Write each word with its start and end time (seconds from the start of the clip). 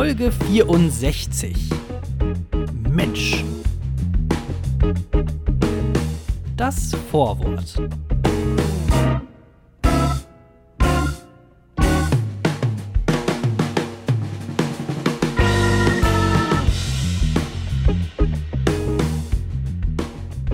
Folge 0.00 0.32
64. 0.32 1.68
Mensch. 2.88 3.44
Das 6.56 6.92
Vorwort. 7.10 7.74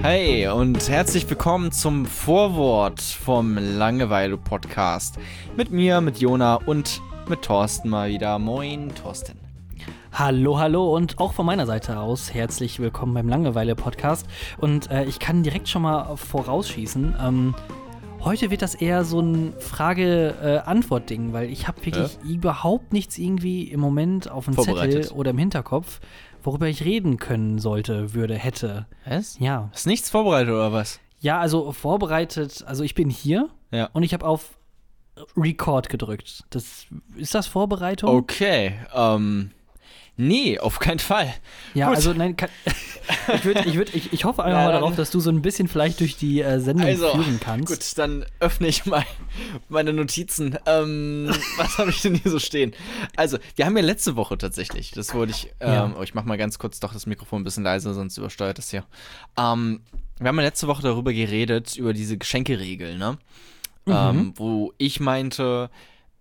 Hey 0.02 0.48
und 0.48 0.88
herzlich 0.88 1.30
willkommen 1.30 1.70
zum 1.70 2.04
Vorwort 2.04 3.00
vom 3.00 3.56
Langeweile-Podcast. 3.56 5.20
Mit 5.56 5.70
mir, 5.70 6.00
mit 6.00 6.18
Jona 6.18 6.56
und 6.56 7.00
mit 7.28 7.42
Thorsten 7.42 7.88
mal 7.88 8.08
wieder. 8.08 8.38
Moin, 8.38 8.94
Thorsten. 8.94 9.38
Hallo, 10.12 10.58
hallo 10.58 10.94
und 10.94 11.18
auch 11.18 11.32
von 11.34 11.44
meiner 11.44 11.66
Seite 11.66 11.98
aus 11.98 12.32
herzlich 12.32 12.78
willkommen 12.78 13.12
beim 13.14 13.28
Langeweile-Podcast. 13.28 14.26
Und 14.58 14.90
äh, 14.90 15.04
ich 15.04 15.18
kann 15.18 15.42
direkt 15.42 15.68
schon 15.68 15.82
mal 15.82 16.16
vorausschießen. 16.16 17.14
Ähm, 17.20 17.54
heute 18.20 18.50
wird 18.50 18.62
das 18.62 18.74
eher 18.74 19.04
so 19.04 19.20
ein 19.20 19.52
Frage-Antwort-Ding, 19.58 21.32
weil 21.32 21.50
ich 21.50 21.68
habe 21.68 21.84
wirklich 21.84 22.14
Ja? 22.24 22.28
überhaupt 22.30 22.92
nichts 22.92 23.18
irgendwie 23.18 23.64
im 23.64 23.80
Moment 23.80 24.30
auf 24.30 24.46
dem 24.46 24.56
Zettel 24.58 25.08
oder 25.12 25.30
im 25.32 25.38
Hinterkopf, 25.38 26.00
worüber 26.42 26.68
ich 26.68 26.84
reden 26.84 27.18
können 27.18 27.58
sollte, 27.58 28.14
würde, 28.14 28.34
hätte. 28.34 28.86
Was? 29.06 29.38
Ja. 29.38 29.68
Ist 29.74 29.86
nichts 29.86 30.08
vorbereitet 30.08 30.50
oder 30.54 30.72
was? 30.72 30.98
Ja, 31.20 31.40
also 31.40 31.72
vorbereitet, 31.72 32.64
also 32.66 32.84
ich 32.84 32.94
bin 32.94 33.10
hier 33.10 33.48
Ja. 33.70 33.90
und 33.92 34.02
ich 34.02 34.14
habe 34.14 34.24
auf 34.24 34.55
Record 35.36 35.88
gedrückt. 35.88 36.44
Das, 36.50 36.86
ist 37.16 37.34
das 37.34 37.46
Vorbereitung? 37.46 38.10
Okay, 38.10 38.74
ähm. 38.94 39.50
Nee, 40.18 40.58
auf 40.58 40.78
keinen 40.78 40.98
Fall. 40.98 41.30
Ja, 41.74 41.88
Gut. 41.88 41.96
also 41.96 42.14
nein, 42.14 42.36
kann, 42.38 42.48
ich, 43.34 43.44
würd, 43.44 43.66
ich, 43.66 43.74
würd, 43.74 43.94
ich, 43.94 44.14
ich 44.14 44.24
hoffe 44.24 44.42
einfach 44.42 44.60
Ja, 44.60 44.64
mal 44.64 44.72
darauf, 44.72 44.96
dass 44.96 45.10
du 45.10 45.20
so 45.20 45.28
ein 45.28 45.42
bisschen 45.42 45.68
vielleicht 45.68 46.00
durch 46.00 46.16
die 46.16 46.40
äh, 46.40 46.58
Sendung 46.58 46.86
Also, 46.86 47.10
führen 47.10 47.38
kannst. 47.38 47.68
gut, 47.70 47.98
dann 47.98 48.24
öffne 48.40 48.66
ich 48.68 48.86
mal 48.86 49.04
meine 49.68 49.92
Notizen. 49.92 50.56
Ähm, 50.64 51.28
was 51.58 51.76
habe 51.76 51.90
ich 51.90 52.00
denn 52.00 52.14
hier 52.14 52.30
so 52.30 52.38
stehen? 52.38 52.72
Also, 53.14 53.36
wir 53.56 53.66
haben 53.66 53.76
ja 53.76 53.82
letzte 53.82 54.16
Woche 54.16 54.38
tatsächlich, 54.38 54.90
das 54.92 55.12
wollte 55.12 55.32
ich, 55.32 55.52
ähm, 55.60 55.70
Ja. 55.74 55.94
oh, 55.98 56.02
ich 56.02 56.14
mach 56.14 56.24
mal 56.24 56.38
ganz 56.38 56.58
kurz 56.58 56.80
doch 56.80 56.94
das 56.94 57.04
Mikrofon 57.04 57.42
ein 57.42 57.44
bisschen 57.44 57.64
leiser, 57.64 57.92
sonst 57.92 58.16
übersteuert 58.16 58.56
das 58.56 58.70
hier. 58.70 58.84
Ähm, 59.38 59.82
wir 60.18 60.28
haben 60.28 60.36
ja 60.38 60.44
letzte 60.44 60.66
Woche 60.66 60.80
darüber 60.80 61.12
geredet, 61.12 61.76
über 61.76 61.92
diese 61.92 62.16
Geschenkeregel, 62.16 62.96
ne? 62.96 63.18
Mhm. 63.86 63.92
Ähm, 63.92 64.32
wo 64.36 64.72
ich 64.78 65.00
meinte, 65.00 65.70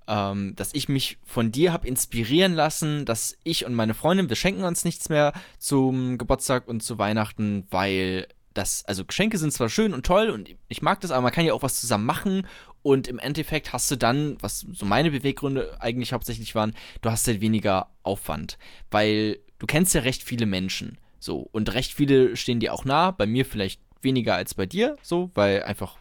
ähm, 0.08 0.56
dass 0.56 0.74
ich 0.74 0.88
mich 0.88 1.18
von 1.24 1.52
dir 1.52 1.74
habe 1.74 1.88
inspirieren 1.88 2.54
lassen, 2.54 3.06
dass 3.06 3.38
ich 3.44 3.66
und 3.66 3.74
meine 3.74 3.94
Freundin, 3.94 4.30
wir 4.30 4.36
schenken 4.36 4.64
uns 4.64 4.86
nichts 4.86 5.10
mehr 5.10 5.34
zum 5.58 6.18
Geburtstag 6.18 6.68
und 6.68 6.84
zu 6.84 6.98
Weihnachten, 6.98 7.66
weil 7.72 8.28
das, 8.54 8.86
also 8.86 9.04
Geschenke 9.04 9.38
sind 9.38 9.52
zwar 9.52 9.70
schön 9.70 9.94
und 9.94 10.06
toll 10.06 10.30
und 10.30 10.50
ich 10.68 10.82
mag 10.82 11.02
das, 11.02 11.12
aber 11.12 11.22
man 11.22 11.32
kann 11.32 11.46
ja 11.46 11.54
auch 11.54 11.64
was 11.64 11.82
zusammen 11.82 12.06
machen 12.06 12.48
und 12.84 13.08
im 13.08 13.20
Endeffekt 13.20 13.74
hast 13.74 13.90
du 13.92 13.98
dann, 13.98 14.38
was 14.42 14.66
so 14.72 14.86
meine 14.86 15.12
Beweggründe 15.12 15.82
eigentlich 15.82 16.14
hauptsächlich 16.14 16.56
waren, 16.56 16.74
du 17.02 17.10
hast 17.10 17.28
halt 17.28 17.42
weniger 17.42 17.90
Aufwand, 18.04 18.58
weil 18.92 19.40
du 19.60 19.66
kennst 19.66 19.94
ja 19.94 20.02
recht 20.02 20.24
viele 20.24 20.46
Menschen, 20.46 21.00
so 21.20 21.50
und 21.52 21.74
recht 21.74 21.94
viele 21.94 22.38
stehen 22.38 22.60
dir 22.60 22.74
auch 22.74 22.86
nah, 22.86 23.12
bei 23.12 23.26
mir 23.26 23.46
vielleicht 23.46 23.82
weniger 24.02 24.36
als 24.36 24.54
bei 24.54 24.66
dir, 24.66 24.96
so, 25.02 25.32
weil 25.34 25.64
einfach 25.64 25.98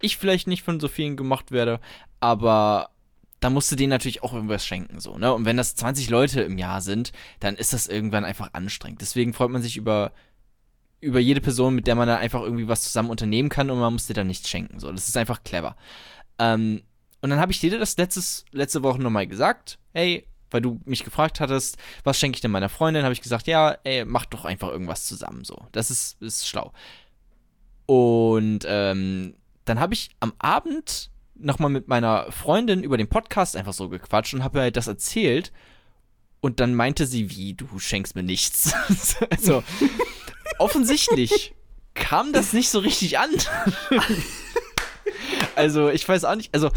ich 0.00 0.16
vielleicht 0.16 0.46
nicht 0.46 0.62
von 0.62 0.80
so 0.80 0.88
vielen 0.88 1.16
gemocht 1.16 1.50
werde, 1.50 1.80
aber 2.20 2.90
da 3.40 3.50
musst 3.50 3.70
du 3.70 3.76
denen 3.76 3.90
natürlich 3.90 4.22
auch 4.22 4.32
irgendwas 4.32 4.66
schenken, 4.66 5.00
so, 5.00 5.18
ne? 5.18 5.32
Und 5.32 5.44
wenn 5.44 5.56
das 5.56 5.74
20 5.74 6.08
Leute 6.10 6.42
im 6.42 6.58
Jahr 6.58 6.80
sind, 6.80 7.12
dann 7.40 7.56
ist 7.56 7.72
das 7.72 7.86
irgendwann 7.86 8.24
einfach 8.24 8.54
anstrengend. 8.54 9.02
Deswegen 9.02 9.34
freut 9.34 9.50
man 9.50 9.62
sich 9.62 9.76
über, 9.76 10.12
über 11.00 11.20
jede 11.20 11.40
Person, 11.40 11.74
mit 11.74 11.86
der 11.86 11.94
man 11.94 12.08
dann 12.08 12.18
einfach 12.18 12.40
irgendwie 12.40 12.68
was 12.68 12.82
zusammen 12.82 13.10
unternehmen 13.10 13.48
kann 13.48 13.70
und 13.70 13.78
man 13.78 13.92
muss 13.92 14.06
dir 14.06 14.14
dann 14.14 14.26
nichts 14.26 14.48
schenken, 14.48 14.80
so. 14.80 14.90
Das 14.90 15.08
ist 15.08 15.16
einfach 15.16 15.44
clever. 15.44 15.76
Ähm, 16.38 16.82
und 17.20 17.30
dann 17.30 17.40
habe 17.40 17.52
ich 17.52 17.60
dir 17.60 17.78
das 17.78 17.96
letztes, 17.96 18.44
letzte 18.52 18.82
Woche 18.82 19.00
nochmal 19.00 19.26
gesagt, 19.26 19.78
hey, 19.92 20.26
weil 20.50 20.60
du 20.60 20.80
mich 20.84 21.04
gefragt 21.04 21.40
hattest, 21.40 21.76
was 22.04 22.18
schenke 22.18 22.36
ich 22.36 22.40
denn 22.40 22.50
meiner 22.50 22.68
Freundin, 22.68 23.02
habe 23.02 23.12
ich 23.12 23.20
gesagt, 23.20 23.46
ja, 23.46 23.76
ey, 23.84 24.04
mach 24.04 24.26
doch 24.26 24.44
einfach 24.44 24.68
irgendwas 24.68 25.04
zusammen, 25.04 25.44
so. 25.44 25.66
Das 25.72 25.90
ist, 25.90 26.20
ist 26.22 26.48
schlau. 26.48 26.72
Und 27.86 28.60
ähm, 28.66 29.34
dann 29.66 29.80
habe 29.80 29.94
ich 29.94 30.10
am 30.20 30.32
Abend 30.38 31.10
nochmal 31.34 31.70
mit 31.70 31.88
meiner 31.88 32.30
Freundin 32.32 32.82
über 32.82 32.96
den 32.96 33.08
Podcast 33.08 33.56
einfach 33.56 33.72
so 33.72 33.88
gequatscht 33.88 34.34
und 34.34 34.42
habe 34.42 34.58
ihr 34.58 34.62
halt 34.62 34.76
das 34.76 34.86
erzählt. 34.86 35.52
Und 36.40 36.60
dann 36.60 36.74
meinte 36.74 37.06
sie, 37.06 37.30
wie, 37.30 37.54
du 37.54 37.78
schenkst 37.78 38.14
mir 38.14 38.22
nichts. 38.22 38.72
also, 39.30 39.62
offensichtlich 40.58 41.54
kam 41.94 42.32
das 42.32 42.52
nicht 42.52 42.68
so 42.68 42.78
richtig 42.78 43.18
an. 43.18 43.30
also, 45.56 45.88
ich 45.88 46.08
weiß 46.08 46.24
auch 46.24 46.36
nicht, 46.36 46.54
also, 46.54 46.70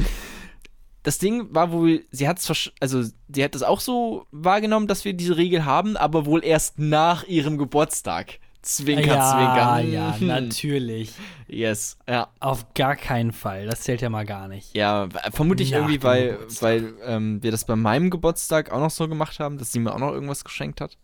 das 1.04 1.20
Ding 1.20 1.54
war 1.54 1.72
wohl, 1.72 2.06
sie 2.12 2.28
hat 2.28 2.40
es, 2.40 2.72
also, 2.80 3.04
sie 3.04 3.44
hat 3.44 3.56
es 3.56 3.64
auch 3.64 3.80
so 3.80 4.26
wahrgenommen, 4.32 4.88
dass 4.88 5.06
wir 5.06 5.14
diese 5.14 5.38
Regel 5.38 5.66
haben, 5.66 5.98
aber 5.98 6.26
wohl 6.26 6.44
erst 6.44 6.80
nach 6.80 7.24
ihrem 7.26 7.58
Geburtstag. 7.58 8.40
Zwinker, 8.62 9.06
ja, 9.06 9.78
zwinker. 9.78 9.90
ja, 9.90 10.16
natürlich. 10.20 11.14
Yes, 11.48 11.98
ja. 12.08 12.28
Auf 12.40 12.74
gar 12.74 12.96
keinen 12.96 13.32
Fall. 13.32 13.66
Das 13.66 13.82
zählt 13.82 14.02
ja 14.02 14.10
mal 14.10 14.26
gar 14.26 14.48
nicht. 14.48 14.76
Ja, 14.76 15.08
vermutlich 15.32 15.72
Nach 15.72 15.78
irgendwie, 15.80 16.04
weil, 16.04 16.32
Geburtstag. 16.34 16.64
weil 16.64 16.94
ähm, 17.06 17.42
wir 17.42 17.52
das 17.52 17.64
bei 17.66 17.76
meinem 17.76 18.10
Geburtstag 18.10 18.72
auch 18.72 18.80
noch 18.80 18.92
so 18.92 19.08
gemacht 19.08 19.40
haben, 19.40 19.58
dass 19.58 19.72
sie 19.72 19.80
mir 19.80 19.94
auch 19.94 20.00
noch 20.00 20.12
irgendwas 20.12 20.44
geschenkt 20.44 20.82
hat. 20.82 20.98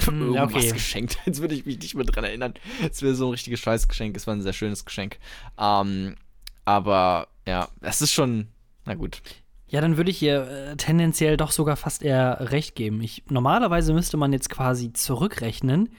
Ja, 0.00 0.06
irgendwas 0.12 0.64
okay. 0.64 0.72
geschenkt. 0.72 1.18
Jetzt 1.26 1.40
würde 1.40 1.54
ich 1.54 1.64
mich 1.64 1.78
nicht 1.78 1.94
mehr 1.94 2.04
dran 2.04 2.24
erinnern. 2.24 2.54
Es 2.90 3.02
wäre 3.02 3.14
so 3.14 3.28
ein 3.28 3.30
richtiges 3.30 3.60
Scheißgeschenk. 3.60 4.16
Es 4.16 4.26
war 4.26 4.34
ein 4.34 4.42
sehr 4.42 4.52
schönes 4.52 4.84
Geschenk. 4.84 5.18
Ähm, 5.58 6.16
aber 6.64 7.28
ja, 7.46 7.68
es 7.80 8.02
ist 8.02 8.12
schon, 8.12 8.48
na 8.84 8.94
gut. 8.94 9.22
Ja, 9.68 9.80
dann 9.80 9.96
würde 9.96 10.10
ich 10.10 10.22
ihr 10.22 10.46
äh, 10.48 10.76
tendenziell 10.76 11.36
doch 11.36 11.50
sogar 11.50 11.76
fast 11.76 12.02
eher 12.02 12.50
recht 12.52 12.74
geben. 12.74 13.00
Ich, 13.00 13.24
normalerweise 13.28 13.92
müsste 13.92 14.16
man 14.16 14.32
jetzt 14.32 14.48
quasi 14.48 14.92
zurückrechnen, 14.92 15.90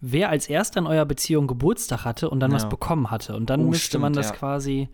wer 0.00 0.28
als 0.30 0.48
erster 0.48 0.80
in 0.80 0.86
eurer 0.86 1.06
Beziehung 1.06 1.46
Geburtstag 1.46 2.04
hatte 2.04 2.28
und 2.30 2.40
dann 2.40 2.50
Ja. 2.50 2.56
was 2.56 2.68
bekommen 2.68 3.10
hatte. 3.10 3.34
Und 3.36 3.50
dann 3.50 3.60
Oh, 3.62 3.68
müsste 3.70 3.98
man 3.98 4.12
stimmt, 4.12 4.24
das 4.24 4.30
ja. 4.32 4.36
quasi 4.38 4.88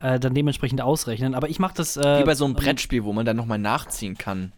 äh, 0.00 0.18
dann 0.20 0.34
dementsprechend 0.34 0.80
ausrechnen. 0.80 1.34
Aber 1.34 1.48
ich 1.48 1.58
mache 1.58 1.74
das. 1.74 1.96
Äh, 1.96 2.20
Wie 2.20 2.24
bei 2.24 2.34
so 2.34 2.44
einem 2.44 2.54
Brettspiel, 2.54 3.04
wo 3.04 3.12
man 3.12 3.24
dann 3.26 3.36
nochmal 3.36 3.58
nachziehen 3.58 4.18
kann. 4.18 4.52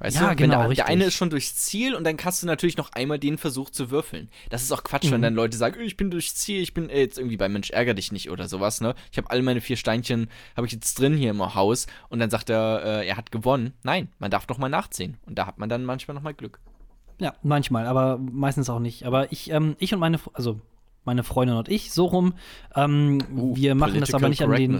Weißt 0.00 0.16
Ja, 0.16 0.22
du, 0.22 0.28
wenn 0.30 0.36
genau, 0.36 0.66
der, 0.66 0.74
der 0.74 0.86
eine 0.88 1.04
ist 1.04 1.14
schon 1.14 1.30
durchs 1.30 1.54
Ziel 1.54 1.94
und 1.94 2.02
dann 2.04 2.16
hast 2.24 2.42
du 2.42 2.46
natürlich 2.46 2.76
noch 2.76 2.90
einmal 2.92 3.18
den 3.20 3.38
Versuch 3.38 3.70
zu 3.70 3.90
würfeln. 3.92 4.28
Das 4.50 4.62
ist 4.62 4.72
auch 4.72 4.82
Quatsch, 4.82 5.04
Mhm. 5.06 5.12
wenn 5.12 5.22
dann 5.22 5.34
Leute 5.34 5.56
sagen, 5.56 5.80
ich 5.80 5.96
bin 5.96 6.10
durchs 6.10 6.34
Ziel, 6.34 6.60
ich 6.60 6.74
bin 6.74 6.90
äh, 6.90 6.98
jetzt 6.98 7.16
irgendwie 7.16 7.36
bei 7.36 7.48
Mensch 7.48 7.70
ärger 7.70 7.94
dich 7.94 8.10
nicht 8.10 8.28
oder 8.28 8.48
sowas, 8.48 8.80
ne? 8.80 8.96
Ich 9.12 9.18
habe 9.18 9.30
all 9.30 9.40
meine 9.42 9.60
vier 9.60 9.76
Steinchen, 9.76 10.28
habe 10.56 10.66
ich 10.66 10.72
jetzt 10.72 10.98
drin 10.98 11.16
hier 11.16 11.30
im 11.30 11.54
Haus 11.54 11.86
und 12.08 12.18
dann 12.18 12.28
sagt 12.28 12.50
er, 12.50 12.82
äh, 12.84 13.06
er 13.06 13.16
hat 13.16 13.30
gewonnen. 13.30 13.72
Nein, 13.84 14.08
man 14.18 14.32
darf 14.32 14.48
noch 14.48 14.58
mal 14.58 14.68
nachziehen 14.68 15.16
und 15.26 15.36
da 15.38 15.46
hat 15.46 15.58
man 15.58 15.68
dann 15.68 15.84
manchmal 15.84 16.16
noch 16.16 16.22
mal 16.22 16.34
Glück. 16.34 16.58
Ja, 17.24 17.32
manchmal, 17.42 17.86
aber 17.86 18.18
meistens 18.18 18.68
auch 18.68 18.80
nicht. 18.80 19.06
Aber 19.06 19.32
ich, 19.32 19.50
ähm, 19.50 19.76
ich 19.78 19.94
und 19.94 20.00
meine, 20.00 20.18
also 20.34 20.60
meine 21.06 21.22
Freundin 21.22 21.56
und 21.56 21.70
ich, 21.70 21.90
so 21.90 22.04
rum, 22.04 22.34
ähm, 22.76 23.16
Uh, 23.34 23.56
wir 23.56 23.74
machen 23.74 24.00
das 24.00 24.12
aber 24.12 24.28
nicht 24.28 24.42
an 24.42 24.50
den, 24.50 24.78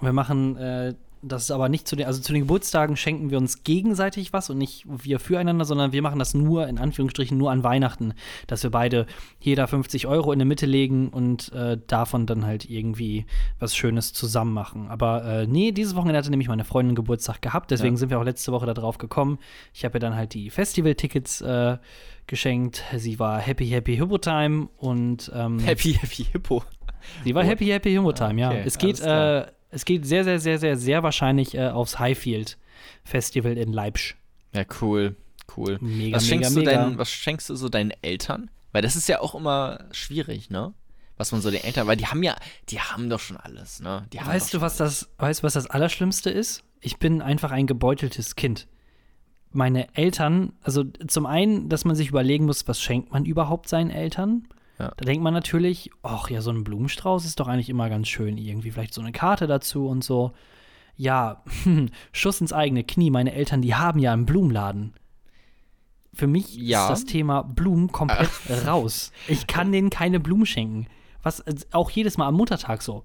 wir 0.00 0.12
machen 0.12 0.56
äh, 0.56 0.94
das 1.26 1.50
aber 1.50 1.68
nicht 1.68 1.86
zu 1.88 1.96
den, 1.96 2.06
also 2.06 2.20
zu 2.20 2.32
den 2.32 2.42
Geburtstagen 2.42 2.96
schenken 2.96 3.30
wir 3.30 3.38
uns 3.38 3.64
gegenseitig 3.64 4.32
was 4.32 4.50
und 4.50 4.58
nicht 4.58 4.84
wir 4.86 5.18
füreinander, 5.18 5.64
sondern 5.64 5.92
wir 5.92 6.02
machen 6.02 6.18
das 6.18 6.34
nur, 6.34 6.66
in 6.68 6.78
Anführungsstrichen, 6.78 7.36
nur 7.38 7.50
an 7.50 7.62
Weihnachten, 7.64 8.14
dass 8.46 8.62
wir 8.62 8.70
beide 8.70 9.06
jeder 9.40 9.66
50 9.66 10.06
Euro 10.06 10.32
in 10.32 10.38
der 10.38 10.46
Mitte 10.46 10.66
legen 10.66 11.08
und 11.08 11.52
äh, 11.52 11.78
davon 11.86 12.26
dann 12.26 12.44
halt 12.46 12.68
irgendwie 12.68 13.26
was 13.58 13.74
Schönes 13.76 14.12
zusammen 14.12 14.52
machen. 14.52 14.88
Aber 14.88 15.24
äh, 15.24 15.46
nee, 15.46 15.72
dieses 15.72 15.94
Wochenende 15.96 16.18
hatte 16.18 16.30
nämlich 16.30 16.48
meine 16.48 16.64
Freundin 16.64 16.94
Geburtstag 16.94 17.42
gehabt, 17.42 17.70
deswegen 17.70 17.94
Ja. 17.94 17.98
sind 17.98 18.10
wir 18.10 18.18
auch 18.18 18.24
letzte 18.24 18.52
Woche 18.52 18.66
da 18.66 18.74
drauf 18.74 18.98
gekommen. 18.98 19.38
Ich 19.72 19.84
habe 19.84 19.96
ihr 19.96 20.00
dann 20.00 20.14
halt 20.16 20.34
die 20.34 20.50
Festival-Tickets 20.50 21.40
äh, 21.40 21.78
geschenkt. 22.26 22.82
Sie 22.96 23.18
war 23.18 23.38
Happy 23.40 23.66
Happy 23.68 23.96
Hippo 23.96 24.18
Time 24.18 24.68
und 24.78 25.30
ähm, 25.34 25.58
Happy, 25.60 25.92
happy 25.94 26.24
Hippo. 26.32 26.62
Sie 27.22 27.34
war 27.34 27.42
Oh. 27.44 27.46
Happy 27.46 27.66
Happy 27.66 27.90
Hippo 27.92 28.12
Time, 28.12 28.40
ja. 28.40 28.48
Okay, 28.50 28.62
Es 28.64 28.78
geht, 28.78 29.00
äh, 29.00 29.44
es 29.74 29.84
geht 29.84 30.06
sehr, 30.06 30.24
sehr, 30.24 30.38
sehr, 30.40 30.58
sehr, 30.58 30.76
sehr 30.76 31.02
wahrscheinlich 31.02 31.54
äh, 31.54 31.68
aufs 31.68 31.98
Highfield 31.98 32.58
Festival 33.02 33.58
in 33.58 33.72
Leipzig. 33.72 34.16
Ja, 34.54 34.64
cool, 34.80 35.16
cool. 35.56 35.78
Mega, 35.80 36.16
was, 36.16 36.24
mega, 36.24 36.44
schenkst 36.44 36.56
mega. 36.56 36.70
Du 36.70 36.76
deinen, 36.76 36.98
was 36.98 37.10
schenkst 37.10 37.50
du 37.50 37.56
so 37.56 37.68
deinen 37.68 37.92
Eltern? 38.02 38.50
Weil 38.72 38.82
das 38.82 38.96
ist 38.96 39.08
ja 39.08 39.20
auch 39.20 39.34
immer 39.34 39.84
schwierig, 39.92 40.50
ne? 40.50 40.74
Was 41.16 41.30
man 41.30 41.40
so 41.40 41.50
den 41.50 41.62
Eltern, 41.62 41.86
weil 41.86 41.96
die 41.96 42.06
haben 42.06 42.22
ja, 42.22 42.36
die 42.70 42.80
haben 42.80 43.08
doch 43.08 43.20
schon 43.20 43.36
alles, 43.36 43.80
ne? 43.80 44.06
Weißt 44.12 44.52
du, 44.54 44.60
was 44.60 44.76
das, 44.76 45.08
weißt, 45.18 45.42
du, 45.42 45.44
was 45.44 45.52
das 45.52 45.66
Allerschlimmste 45.68 46.30
ist? 46.30 46.64
Ich 46.80 46.98
bin 46.98 47.22
einfach 47.22 47.52
ein 47.52 47.66
gebeuteltes 47.66 48.34
Kind. 48.34 48.66
Meine 49.52 49.94
Eltern, 49.94 50.52
also 50.62 50.82
zum 51.06 51.26
einen, 51.26 51.68
dass 51.68 51.84
man 51.84 51.94
sich 51.94 52.08
überlegen 52.08 52.46
muss, 52.46 52.66
was 52.66 52.80
schenkt 52.80 53.12
man 53.12 53.24
überhaupt 53.24 53.68
seinen 53.68 53.90
Eltern? 53.90 54.48
Ja. 54.78 54.92
Da 54.96 55.04
denkt 55.04 55.22
man 55.22 55.34
natürlich, 55.34 55.90
ach 56.02 56.30
ja, 56.30 56.40
so 56.40 56.50
ein 56.50 56.64
Blumenstrauß 56.64 57.24
ist 57.24 57.38
doch 57.40 57.46
eigentlich 57.48 57.68
immer 57.70 57.88
ganz 57.88 58.08
schön. 58.08 58.38
Irgendwie 58.38 58.70
vielleicht 58.72 58.94
so 58.94 59.00
eine 59.00 59.12
Karte 59.12 59.46
dazu 59.46 59.86
und 59.86 60.02
so. 60.02 60.32
Ja, 60.96 61.42
Schuss 62.12 62.40
ins 62.40 62.52
eigene 62.52 62.84
Knie. 62.84 63.10
Meine 63.10 63.32
Eltern, 63.34 63.62
die 63.62 63.74
haben 63.74 63.98
ja 63.98 64.12
einen 64.12 64.26
Blumenladen. 64.26 64.94
für 66.12 66.26
mich 66.26 66.54
Ja. 66.56 66.82
ist 66.84 66.90
das 66.90 67.04
Thema 67.04 67.42
Blumen 67.42 67.90
komplett 67.92 68.30
raus. 68.66 69.10
Ich 69.28 69.46
kann 69.46 69.72
denen 69.72 69.90
keine 69.90 70.20
Blumen 70.20 70.46
schenken. 70.46 70.86
Was 71.22 71.40
äh, 71.40 71.54
auch 71.72 71.90
jedes 71.90 72.18
Mal 72.18 72.26
am 72.28 72.34
Muttertag 72.34 72.82
so. 72.82 73.02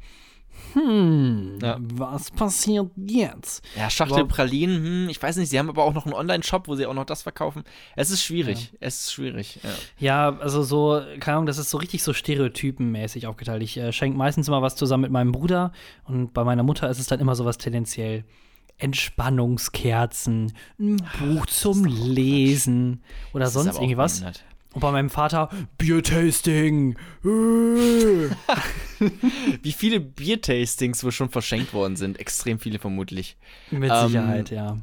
Hm, 0.74 1.60
Ja. 1.62 1.78
was 1.80 2.32
passiert 2.32 2.90
jetzt? 2.96 3.64
Ja, 3.76 3.90
Schachtel 3.90 4.14
Überhaupt- 4.20 4.32
Pralinen, 4.34 4.84
hm, 5.04 5.10
ich 5.10 5.22
weiß 5.22 5.38
nicht, 5.38 5.50
sie 5.50 5.58
haben 5.60 5.70
aber 5.70 5.84
auch 5.84 5.94
noch 5.94 6.06
einen 6.06 6.14
Online-Shop, 6.14 6.68
wo 6.68 6.76
sie 6.76 6.86
auch 6.86 6.94
noch 6.94 7.06
das 7.06 7.24
verkaufen. 7.24 7.64
Es 7.96 8.12
ist 8.12 8.24
schwierig, 8.24 8.72
es 8.80 9.02
ist 9.02 9.14
schwierig. 9.14 9.60
Ja. 9.64 9.70
Ja, 10.32 10.40
also 10.40 10.64
so, 10.64 11.02
keine 11.20 11.38
Ahnung, 11.38 11.46
das 11.48 11.58
ist 11.58 11.70
so 11.70 11.78
richtig 11.78 12.04
so 12.04 12.14
stereotypenmäßig 12.14 13.28
aufgeteilt. 13.28 13.64
Ich 13.64 13.78
äh, 13.78 13.92
schenke 13.92 14.18
meistens 14.18 14.48
immer 14.48 14.62
was 14.62 14.76
zusammen 14.76 15.02
mit 15.04 15.12
meinem 15.12 15.32
Bruder 15.32 15.72
und 16.06 16.34
bei 16.34 16.44
meiner 16.44 16.64
Mutter 16.64 16.90
ist 16.90 17.00
es 17.00 17.08
dann 17.08 17.20
immer 17.20 17.36
sowas 17.36 17.58
tendenziell 17.58 18.24
Entspannungskerzen, 18.78 20.54
ein 20.80 20.98
Buch 21.20 21.46
zum 21.48 21.86
Lesen 21.86 23.02
oder 23.34 23.48
sonst 23.48 23.68
aber 23.70 23.78
auch 23.78 23.82
irgendwie 23.82 23.98
was. 23.98 24.20
behindert. 24.20 24.44
Und 24.74 24.82
bei 24.82 24.92
meinem 24.92 25.10
Vater 25.10 25.50
Biertasting. 25.78 26.96
Äh. 27.24 27.28
Wie 29.64 29.72
viele 29.72 30.00
Biertastings 30.00 31.04
wohl 31.04 31.12
schon 31.12 31.30
verschenkt 31.30 31.74
worden 31.74 31.96
sind? 31.96 32.20
Extrem 32.20 32.60
viele 32.60 32.80
vermutlich. 32.80 33.38
Mit 33.72 33.92
Ähm, 33.92 34.08
Sicherheit, 34.08 34.52
ja. 34.52 34.78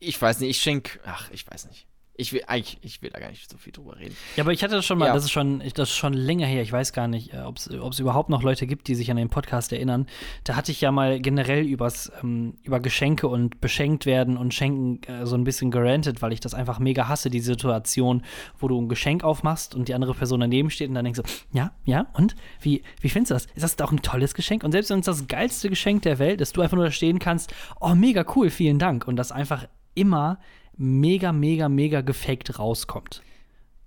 Ich 0.00 0.20
weiß 0.20 0.40
nicht, 0.40 0.50
ich 0.50 0.58
schenk, 0.62 1.00
ach, 1.04 1.30
ich 1.32 1.48
weiß 1.50 1.66
nicht. 1.68 1.87
Ich 2.20 2.32
will 2.32 2.42
eigentlich, 2.48 2.78
ich 2.82 3.00
will 3.00 3.10
da 3.10 3.20
gar 3.20 3.28
nicht 3.30 3.48
so 3.48 3.56
viel 3.58 3.72
drüber 3.72 3.96
reden. 3.96 4.16
Ja, 4.34 4.42
aber 4.42 4.52
ich 4.52 4.64
hatte 4.64 4.74
das 4.74 4.84
schon 4.84 4.98
mal, 4.98 5.06
Ja. 5.06 5.14
das 5.14 5.22
ist 5.24 5.30
schon, 5.30 5.60
das 5.60 5.88
ist 5.88 5.94
schon 5.94 6.12
länger 6.14 6.46
her. 6.48 6.62
Ich 6.62 6.72
weiß 6.72 6.92
gar 6.92 7.06
nicht, 7.06 7.32
äh, 7.32 7.38
ob 7.42 7.56
es 7.58 7.98
überhaupt 8.00 8.28
noch 8.28 8.42
Leute 8.42 8.66
gibt, 8.66 8.88
die 8.88 8.96
sich 8.96 9.08
an 9.12 9.16
den 9.16 9.28
Podcast 9.28 9.72
erinnern. 9.72 10.06
Da 10.42 10.56
hatte 10.56 10.72
ich 10.72 10.80
ja 10.80 10.90
mal 10.90 11.20
generell 11.20 11.64
übers, 11.64 12.10
ähm, 12.20 12.56
über 12.64 12.80
Geschenke 12.80 13.28
und 13.28 13.60
beschenkt 13.60 14.04
werden 14.04 14.36
und 14.36 14.52
Schenken 14.52 15.00
äh, 15.08 15.26
so 15.26 15.36
ein 15.36 15.44
bisschen 15.44 15.70
gerantet, 15.70 16.20
weil 16.20 16.32
ich 16.32 16.40
das 16.40 16.54
einfach 16.54 16.80
mega 16.80 17.06
hasse, 17.06 17.30
die 17.30 17.38
Situation, 17.38 18.24
wo 18.58 18.66
du 18.66 18.80
ein 18.82 18.88
Geschenk 18.88 19.22
aufmachst 19.22 19.76
und 19.76 19.86
die 19.86 19.94
andere 19.94 20.12
Person 20.14 20.40
daneben 20.40 20.70
steht 20.70 20.88
und 20.88 20.96
dann 20.96 21.04
denkst 21.04 21.20
du, 21.22 21.56
ja, 21.56 21.70
ja, 21.84 22.08
und? 22.14 22.34
Wie, 22.60 22.82
wie 23.00 23.10
findest 23.10 23.30
du 23.30 23.34
das? 23.34 23.46
Ist 23.54 23.62
das 23.62 23.76
doch 23.76 23.92
ein 23.92 24.02
tolles 24.02 24.34
Geschenk? 24.34 24.64
Und 24.64 24.72
selbst 24.72 24.90
wenn 24.90 24.98
es 24.98 25.06
das 25.06 25.28
geilste 25.28 25.68
Geschenk 25.68 26.02
der 26.02 26.18
Welt 26.18 26.40
ist, 26.40 26.56
du 26.56 26.62
einfach 26.62 26.76
nur 26.76 26.86
da 26.86 26.90
stehen 26.90 27.20
kannst, 27.20 27.54
oh, 27.80 27.94
mega 27.94 28.24
cool, 28.34 28.50
vielen 28.50 28.80
Dank. 28.80 29.06
Und 29.06 29.14
das 29.14 29.30
einfach 29.30 29.68
immer 29.94 30.40
mega, 30.78 31.32
mega, 31.32 31.68
mega 31.68 32.00
gefaked 32.00 32.58
rauskommt. 32.58 33.22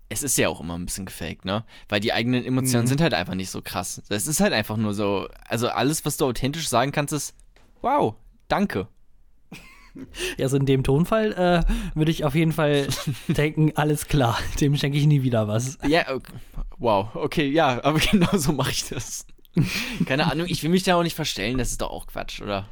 Es 0.10 0.24
ist 0.24 0.38
ja 0.38 0.50
auch 0.50 0.60
immer 0.60 0.78
ein 0.78 0.86
bisschen 0.86 1.06
gefaked, 1.06 1.46
ne? 1.46 1.64
Weil 1.88 2.02
die 2.02 2.12
eigenen 2.12 2.44
Emotionen 2.44 2.84
Mhm. 2.84 2.88
sind 2.88 3.02
halt 3.02 3.14
einfach 3.14 3.34
nicht 3.36 3.50
so 3.50 3.62
krass. 3.62 4.02
Es 4.10 4.28
ist 4.28 4.42
halt 4.42 4.52
einfach 4.54 4.76
nur 4.76 4.94
so, 4.94 5.28
also 5.48 5.70
alles, 5.70 6.04
was 6.06 6.18
du 6.18 6.26
authentisch 6.26 6.68
sagen 6.68 6.92
kannst, 6.92 7.14
ist, 7.14 7.34
wow, 7.82 8.16
danke. 8.50 8.88
Ja, 10.38 10.46
also 10.46 10.56
in 10.56 10.66
dem 10.66 10.84
Tonfall 10.84 11.34
äh, 11.34 11.98
würde 11.98 12.12
ich 12.12 12.24
auf 12.24 12.34
jeden 12.34 12.54
Fall 12.54 12.88
denken, 13.28 13.74
alles 13.76 14.08
klar, 14.08 14.38
dem 14.62 14.78
schenke 14.78 14.98
ich 14.98 15.06
nie 15.06 15.22
wieder 15.24 15.48
was. 15.50 15.78
Ja, 15.86 16.10
okay. 16.14 16.32
wow, 16.78 17.14
okay, 17.16 17.48
ja, 17.50 17.84
aber 17.84 18.00
genau 18.00 18.38
so 18.38 18.54
mache 18.54 18.72
ich 18.72 18.88
das. 18.88 19.26
Keine 20.06 20.32
Ahnung, 20.32 20.48
ich 20.50 20.64
will 20.64 20.70
mich 20.70 20.84
da 20.84 20.96
auch 20.96 21.04
nicht 21.04 21.16
verstellen, 21.16 21.58
das 21.58 21.72
ist 21.72 21.82
doch 21.82 21.90
auch 21.92 22.08
Quatsch, 22.08 22.42
oder? 22.42 22.68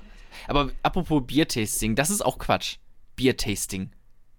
Aber 0.47 0.71
apropos 0.81 1.21
Biertasting, 1.27 1.95
das 1.95 2.09
ist 2.09 2.21
auch 2.25 2.37
Quatsch. 2.37 2.77
Biertasting. 3.17 3.89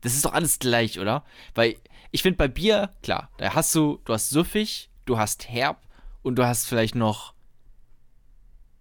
Das 0.01 0.15
ist 0.15 0.25
doch 0.25 0.33
alles 0.33 0.59
gleich, 0.59 0.99
oder? 0.99 1.25
Weil 1.55 1.77
ich 2.11 2.23
finde 2.23 2.37
bei 2.37 2.49
Bier, 2.49 2.91
klar, 3.03 3.31
da 3.39 3.55
hast 3.55 3.75
du, 3.75 4.01
du 4.05 4.13
hast 4.13 4.31
süffig, 4.31 4.91
du 5.05 5.19
hast 5.19 5.49
herb 5.49 5.81
und 6.23 6.37
du 6.37 6.47
hast 6.47 6.67
vielleicht 6.67 6.95
noch 6.95 7.35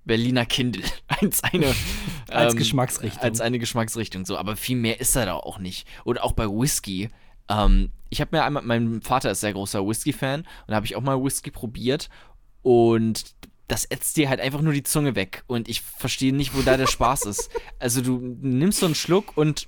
Berliner 0.06 0.46
Kindl 0.46 0.82
als 1.08 1.44
eine 1.44 1.74
Als 2.30 2.54
ähm, 2.54 2.60
Geschmacksrichtung. 2.60 3.22
Als 3.22 3.42
eine 3.42 3.60
Geschmacksrichtung 3.60 4.26
so, 4.26 4.38
aber 4.38 4.56
viel 4.56 4.78
mehr 4.78 5.00
ist 5.00 5.16
da 5.16 5.26
da 5.26 5.36
auch 5.36 5.60
nicht. 5.60 5.88
Oder 6.06 6.24
auch 6.24 6.34
bei 6.34 6.46
Whisky. 6.46 7.10
Ähm, 7.50 7.92
ich 8.10 8.22
habe 8.22 8.36
mir 8.36 8.44
einmal, 8.44 8.64
mein 8.64 9.02
Vater 9.02 9.32
ist 9.32 9.42
sehr 9.42 9.54
großer 9.54 9.86
Whisky-Fan 9.86 10.42
und 10.42 10.48
da 10.68 10.76
habe 10.76 10.86
ich 10.86 10.96
auch 10.96 11.02
mal 11.02 11.22
Whisky 11.24 11.52
probiert 11.52 12.10
und 12.62 13.36
das 13.68 13.86
ätzt 13.86 14.18
dir 14.18 14.30
halt 14.30 14.40
einfach 14.40 14.62
nur 14.62 14.74
die 14.74 14.84
Zunge 14.84 15.16
weg 15.16 15.44
und 15.48 15.70
ich 15.70 15.82
verstehe 15.82 16.34
nicht, 16.34 16.56
wo 16.56 16.62
da 16.62 16.78
der 16.78 16.88
Spaß 16.88 17.26
ist. 17.26 17.50
Also 17.80 18.02
du 18.02 18.20
nimmst 18.42 18.80
so 18.80 18.88
einen 18.88 18.96
Schluck 18.96 19.38
und 19.38 19.68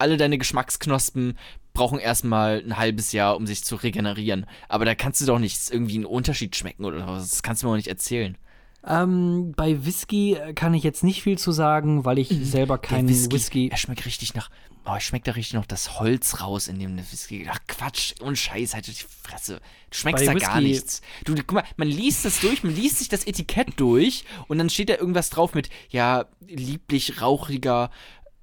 alle 0.00 0.16
deine 0.16 0.38
Geschmacksknospen 0.38 1.36
brauchen 1.72 1.98
erstmal 1.98 2.62
ein 2.64 2.76
halbes 2.78 3.12
Jahr, 3.12 3.36
um 3.36 3.46
sich 3.46 3.64
zu 3.64 3.76
regenerieren. 3.76 4.46
Aber 4.68 4.84
da 4.84 4.94
kannst 4.94 5.20
du 5.20 5.26
doch 5.26 5.38
nicht 5.38 5.70
irgendwie 5.70 5.94
einen 5.96 6.04
Unterschied 6.06 6.56
schmecken 6.56 6.84
oder 6.84 7.06
was. 7.06 7.30
Das 7.30 7.42
kannst 7.42 7.62
du 7.62 7.66
mir 7.66 7.72
auch 7.72 7.76
nicht 7.76 7.88
erzählen. 7.88 8.36
Ähm, 8.86 9.52
bei 9.56 9.84
Whisky 9.84 10.34
äh, 10.34 10.54
kann 10.54 10.72
ich 10.72 10.82
jetzt 10.82 11.04
nicht 11.04 11.22
viel 11.22 11.36
zu 11.38 11.52
sagen, 11.52 12.06
weil 12.06 12.18
ich 12.18 12.28
selber 12.42 12.78
keinen 12.78 13.04
Mhm. 13.06 13.22
Der 13.24 13.32
Whisky. 13.32 13.68
Er 13.68 13.76
schmeckt 13.76 14.06
richtig 14.06 14.34
nach. 14.34 14.48
Oh, 14.86 14.94
ich 14.96 15.04
schmeckt 15.04 15.28
da 15.28 15.32
richtig 15.32 15.52
noch 15.52 15.66
das 15.66 16.00
Holz 16.00 16.40
raus 16.40 16.66
in 16.66 16.78
dem 16.78 16.96
Whisky. 16.96 17.46
Ach 17.52 17.58
Quatsch, 17.68 18.14
und 18.22 18.38
Scheiß, 18.38 18.72
halt 18.72 18.86
die 18.86 18.92
Fresse. 18.92 19.60
Du 19.90 19.98
schmeckst 19.98 20.24
Bei 20.24 20.32
da 20.32 20.38
gar 20.38 20.54
Whisky- 20.56 20.68
nichts. 20.68 21.02
Du, 21.24 21.34
guck 21.34 21.52
mal, 21.52 21.64
man 21.76 21.88
liest 21.88 22.24
das 22.24 22.40
durch, 22.40 22.62
man 22.64 22.74
liest 22.74 22.98
sich 22.98 23.10
das 23.10 23.26
Etikett 23.26 23.78
durch 23.78 24.24
und 24.48 24.56
dann 24.56 24.70
steht 24.70 24.88
da 24.88 24.94
irgendwas 24.94 25.28
drauf 25.28 25.52
mit, 25.54 25.68
ja, 25.90 26.24
lieblich 26.48 27.20
rauchiger 27.20 27.90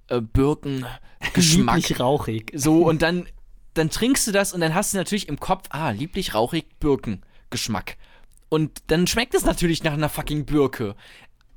äh, 0.09 0.21
Birkengeschmack. 0.21 1.75
Lieblich 1.75 1.99
rauchig. 1.99 2.51
So, 2.55 2.85
und 2.87 3.01
dann, 3.01 3.27
dann 3.73 3.89
trinkst 3.89 4.27
du 4.27 4.31
das 4.31 4.53
und 4.53 4.61
dann 4.61 4.73
hast 4.73 4.93
du 4.93 4.97
natürlich 4.97 5.27
im 5.27 5.39
Kopf, 5.39 5.65
ah, 5.69 5.91
lieblich 5.91 6.33
rauchig 6.33 6.65
Birkengeschmack. 6.79 7.97
Und 8.49 8.83
dann 8.87 9.07
schmeckt 9.07 9.33
es 9.35 9.45
natürlich 9.45 9.83
nach 9.83 9.93
einer 9.93 10.09
fucking 10.09 10.45
Birke. 10.45 10.95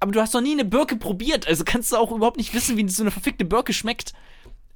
Aber 0.01 0.13
du 0.13 0.21
hast 0.21 0.35
noch 0.35 0.41
nie 0.41 0.53
eine 0.53 0.65
Birke 0.65 0.97
probiert, 0.97 1.47
also 1.47 1.63
kannst 1.65 1.93
du 1.93 1.97
auch 1.97 2.11
überhaupt 2.11 2.39
nicht 2.39 2.55
wissen, 2.55 2.77
wie 2.77 2.89
so 2.89 3.03
eine 3.03 3.11
verfickte 3.11 3.45
Birke 3.45 3.73
schmeckt. 3.73 4.13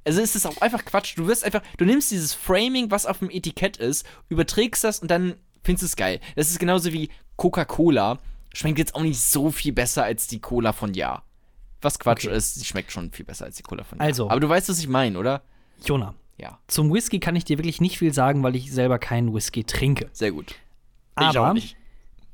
Also 0.05 0.21
ist 0.21 0.35
es 0.35 0.45
auch 0.45 0.61
einfach 0.61 0.85
Quatsch. 0.85 1.17
Du 1.17 1.27
wirst 1.27 1.43
einfach, 1.43 1.63
du 1.77 1.85
nimmst 1.85 2.11
dieses 2.11 2.33
Framing, 2.33 2.91
was 2.91 3.07
auf 3.07 3.19
dem 3.19 3.31
Etikett 3.31 3.77
ist, 3.77 4.05
überträgst 4.29 4.83
das 4.83 4.99
und 4.99 5.09
dann 5.09 5.33
findest 5.63 5.81
du 5.81 5.85
es 5.87 5.95
geil. 5.95 6.19
Das 6.35 6.51
ist 6.51 6.59
genauso 6.59 6.93
wie 6.93 7.09
Coca-Cola. 7.37 8.19
Schmeckt 8.53 8.77
jetzt 8.77 8.93
auch 8.93 9.01
nicht 9.01 9.19
so 9.19 9.51
viel 9.51 9.73
besser 9.73 10.03
als 10.03 10.27
die 10.27 10.39
Cola 10.39 10.73
von 10.73 10.93
Ja. 10.93 11.23
Was 11.85 11.99
Quatsch 11.99 12.25
Okay. 12.25 12.35
ist, 12.35 12.55
sie 12.55 12.65
schmeckt 12.65 12.91
schon 12.91 13.11
viel 13.11 13.25
besser 13.25 13.45
als 13.45 13.55
die 13.55 13.63
Cola 13.63 13.83
von 13.83 13.99
Ja. 13.99 14.03
Also. 14.05 14.29
Aber 14.29 14.39
du 14.39 14.49
weißt, 14.49 14.67
was 14.69 14.79
ich 14.79 14.87
meine, 14.87 15.17
oder? 15.17 15.41
Jona, 15.85 16.15
Ja. 16.37 16.59
zum 16.67 16.91
Whisky 16.93 17.19
kann 17.19 17.35
ich 17.35 17.45
dir 17.45 17.57
wirklich 17.57 17.79
nicht 17.79 17.97
viel 17.99 18.13
sagen, 18.13 18.43
weil 18.43 18.55
ich 18.55 18.71
selber 18.71 18.99
keinen 18.99 19.33
Whisky 19.33 19.63
trinke. 19.63 20.09
Sehr 20.13 20.31
gut. 20.31 20.55
Aber 21.15 21.55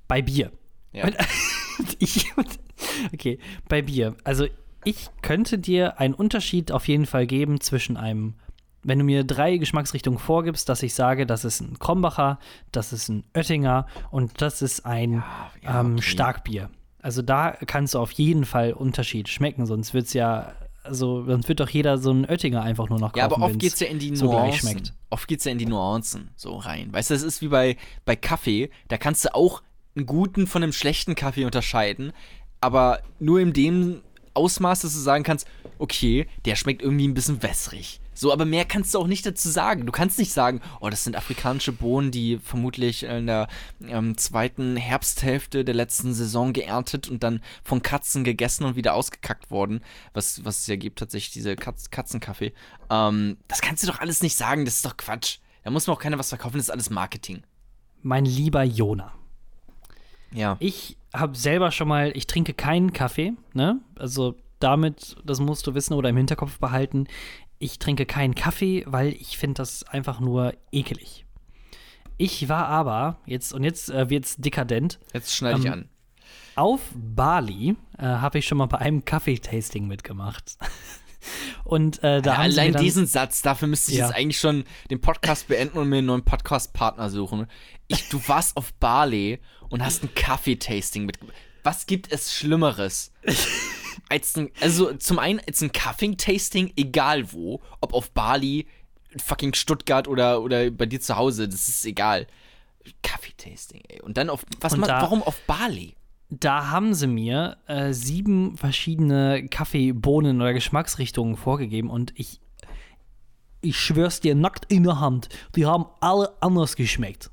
bei 0.07 0.21
Bier. 0.21 0.51
Ja. 0.94 1.07
Ich, 2.00 2.31
okay, 3.13 3.39
bei 3.68 3.81
Bier. 3.81 4.15
Also 4.24 4.45
ich 4.83 5.09
könnte 5.21 5.57
dir 5.57 6.00
einen 6.00 6.13
Unterschied 6.13 6.72
auf 6.72 6.88
jeden 6.88 7.05
Fall 7.05 7.25
geben 7.25 7.60
zwischen 7.60 7.98
einem, 7.98 8.36
wenn 8.84 9.00
du 9.00 9.05
mir 9.05 9.24
drei 9.24 9.58
Geschmacksrichtungen 9.58 10.20
vorgibst, 10.20 10.70
dass 10.70 10.84
ich 10.84 10.93
sage, 10.93 11.25
das 11.25 11.43
ist 11.46 11.60
ein 11.62 11.79
Krombacher, 11.79 12.39
das 12.72 12.93
ist 12.93 13.10
ein 13.10 13.24
Oettinger 13.36 13.88
und 14.12 14.41
das 14.41 14.62
ist 14.62 14.86
ein 14.86 15.24
ja, 15.63 15.79
ähm, 15.81 15.93
okay. 15.93 16.01
Starkbier. 16.03 16.70
Also 17.01 17.22
da 17.22 17.51
kannst 17.65 17.93
du 17.93 18.00
auf 18.00 18.12
jeden 18.12 18.46
Fall 18.46 18.74
Unterschied 18.74 19.27
schmecken, 19.29 19.65
sonst 19.65 19.93
wird 19.93 20.08
es 20.08 20.13
ja, 20.13 20.53
also 20.84 21.25
sonst 21.25 21.48
wird 21.48 21.60
doch 21.60 21.70
jeder 21.70 21.98
so 21.98 22.12
einen 22.12 22.25
Oettinger 22.25 22.62
einfach 22.62 22.89
nur 22.89 23.00
noch 23.00 23.13
kaufen. 23.13 23.17
Ja, 23.17 23.25
aber 23.25 23.46
oft 23.46 23.60
geht's 23.60 23.79
ja 23.79 23.88
in 23.88 24.00
die 24.00 24.15
so 24.15 24.25
Nuancen. 24.25 24.60
schmeckt. 24.60 24.93
Oft 25.10 25.27
geht's 25.27 25.46
ja 25.46 25.51
in 25.51 25.58
die 25.58 25.65
Nuancen 25.65 26.31
so 26.36 26.55
rein. 26.58 26.93
Weißt 26.93 27.10
du, 27.10 27.13
das 27.13 27.24
ist 27.24 27.41
wie 27.41 27.48
bei, 27.48 27.77
bei 28.05 28.15
Kaffee. 28.15 28.70
Da 28.88 28.98
kannst 28.98 29.25
du 29.25 29.34
auch 29.36 29.62
einen 29.96 30.05
guten 30.05 30.48
von 30.48 30.63
einem 30.63 30.74
schlechten 30.74 31.15
Kaffee 31.15 31.46
unterscheiden. 31.46 32.13
Aber 32.62 33.01
nur 33.20 33.39
in 33.39 33.53
dem 33.53 34.01
Ausmaß, 34.34 34.81
dass 34.81 34.93
du 34.93 35.00
sagen 35.00 35.24
kannst, 35.24 35.48
okay, 35.79 36.27
der 36.46 36.55
schmeckt 36.55 36.81
irgendwie 36.81 37.08
ein 37.08 37.13
bisschen 37.13 37.41
wässrig. 37.43 38.00
So, 38.22 38.32
aber 38.32 38.46
mehr 38.46 38.66
kannst 38.66 38.94
du 38.94 39.00
auch 39.00 39.08
nicht 39.08 39.25
dazu 39.25 39.50
sagen. 39.50 39.88
Du 39.88 39.92
kannst 39.92 40.20
nicht 40.20 40.32
sagen, 40.32 40.62
oh, 40.80 40.92
das 40.92 41.06
sind 41.06 41.16
afrikanische 41.16 41.72
Bohnen, 41.72 42.12
die 42.12 42.38
vermutlich 42.38 43.01
in 43.01 43.25
der 43.25 43.48
ähm, 43.88 44.16
zweiten 44.16 44.78
Herbsthälfte 44.78 45.66
der 45.66 45.74
letzten 45.74 46.13
Saison 46.13 46.54
geerntet 46.54 47.10
und 47.10 47.24
dann 47.24 47.42
von 47.63 47.82
Katzen 47.82 48.24
gegessen 48.24 48.66
und 48.66 48.75
wieder 48.75 48.94
ausgekackt 48.94 49.50
worden. 49.50 49.82
Was, 50.13 50.46
was 50.46 50.60
es 50.60 50.68
ja 50.68 50.75
gibt, 50.75 51.00
tatsächlich, 51.00 51.34
diese 51.34 51.56
Katz 51.56 51.90
Katzenkaffee. 51.90 52.54
Ähm, 52.92 53.38
das 53.48 53.62
kannst 53.62 53.82
du 53.82 53.88
doch 53.88 54.00
alles 54.00 54.22
nicht 54.22 54.36
sagen, 54.36 54.66
das 54.66 54.75
ist 54.75 54.86
doch 54.86 54.98
Quatsch. 54.98 55.40
Da 55.63 55.72
muss 55.72 55.88
mir 55.88 55.94
auch 55.94 56.00
keiner 56.00 56.20
was 56.20 56.30
verkaufen, 56.30 56.58
das 56.58 56.68
ist 56.68 56.72
alles 56.72 56.92
Marketing. 56.92 57.42
Mein 58.04 58.25
lieber 58.25 58.62
Jona. 58.62 59.13
Ja. 60.32 60.58
Ich 60.60 60.96
habe 61.12 61.36
selber 61.36 61.72
schon 61.72 61.88
mal, 61.88 62.16
ich 62.16 62.28
trinke 62.28 62.54
keinen 62.54 62.94
Kaffee, 62.94 63.34
ne? 63.56 63.82
Also 63.96 64.36
damit, 64.60 65.16
das 65.25 65.40
musst 65.40 65.66
du 65.66 65.74
wissen 65.74 65.96
oder 65.96 66.10
im 66.10 66.18
Hinterkopf 66.18 66.60
behalten. 66.60 67.08
Ich 67.63 67.77
trinke 67.77 68.08
keinen 68.08 68.34
Kaffee, 68.34 68.84
weil 68.88 69.10
ich 69.13 69.38
finde 69.38 69.56
das 69.62 69.84
einfach 69.84 70.20
nur 70.20 70.53
ekelig. 70.72 71.25
Ich 72.18 72.50
war 72.50 72.65
aber, 72.68 73.20
jetzt, 73.27 73.53
und 73.53 73.63
jetzt 73.63 73.89
äh, 73.91 74.10
wird's 74.10 74.36
dekadent, 74.38 75.00
Jetzt 75.13 75.36
schneide 75.36 75.60
ich 75.60 75.65
Ähm, 75.65 75.72
an. 75.74 75.89
auf 76.56 76.82
Bali 76.96 77.75
äh, 78.00 78.03
habe 78.03 78.39
ich 78.39 78.48
schon 78.48 78.58
mal 78.58 78.65
bei 78.65 78.80
einem 78.80 79.06
Kaffeetasting 79.06 79.88
mitgemacht. 79.88 80.58
und 81.63 82.03
äh, 82.03 82.22
da 82.24 82.34
Ja, 82.34 82.39
allein 82.39 82.74
dann, 82.74 82.84
diesen 82.84 83.06
Satz, 83.06 83.44
dafür 83.44 83.68
müsste 83.68 83.91
ich 83.91 84.00
Ja. 84.00 84.08
jetzt 84.08 84.15
eigentlich 84.15 84.39
schon 84.39 84.63
den 84.89 85.00
Podcast 85.00 85.48
beenden 85.48 85.77
und 85.77 85.88
mir 85.88 85.98
einen 86.00 86.08
neuen 86.08 86.25
Podcast-Partner 86.25 87.12
suchen. 87.12 87.46
Ich, 87.88 88.10
du 88.10 88.20
warst 88.27 88.58
auf 88.58 88.74
Bali 88.74 89.39
und 89.70 89.84
hast 89.86 90.01
ein 90.03 90.13
Kaffeetasting 90.15 91.06
mit. 91.06 91.20
Was 91.63 91.86
gibt 91.86 92.12
es 92.12 92.34
Schlimmeres? 92.36 93.13
Als 94.12 94.36
ein, 94.36 94.50
also 94.60 94.94
zum 94.96 95.20
einen 95.20 95.39
als 95.48 95.62
ein 95.62 95.72
Kaffee-Tasting, 95.72 96.74
egal 96.75 97.32
wo, 97.32 97.62
ob 97.80 97.94
auf 97.94 98.12
Bali 98.12 98.68
fucking 99.18 99.53
Stuttgart 99.53 100.08
oder, 100.08 100.41
oder 100.41 100.70
bei 100.70 100.86
dir 100.86 101.00
zu 101.01 101.15
Hause, 101.15 101.48
das 101.48 101.68
ist 101.70 101.86
egal. 101.86 102.27
Kaffeetasting, 103.03 103.84
ey. 103.88 104.01
Und 104.01 104.18
dann 104.18 104.30
auf, 104.30 104.46
was 104.60 104.75
man, 104.75 104.89
da- 104.89 105.01
warum 105.01 105.22
auf 105.24 105.39
Bali? 105.48 105.96
Da 106.30 106.70
haben 106.70 106.94
sie 106.94 107.08
mir 107.08 107.58
äh, 107.68 107.91
sieben 107.94 108.56
verschiedene 108.58 109.48
Kaffeebohnen 109.50 110.41
oder 110.41 110.53
Geschmacksrichtungen 110.53 111.36
vorgegeben 111.36 111.89
und 111.89 112.13
ich, 112.18 112.39
ich 113.62 113.77
schwör's 113.80 114.22
dir 114.22 114.34
nackt 114.34 114.65
in 114.72 114.84
der 114.84 115.00
Hand, 115.00 115.27
die 115.56 115.65
haben 115.65 115.86
alle 116.00 116.32
anders 116.41 116.75
geschmeckt. 116.75 117.30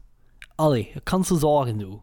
Alle, 0.56 0.84
kannst 1.04 1.30
du 1.30 1.36
sagen, 1.36 1.78
du. 1.78 2.02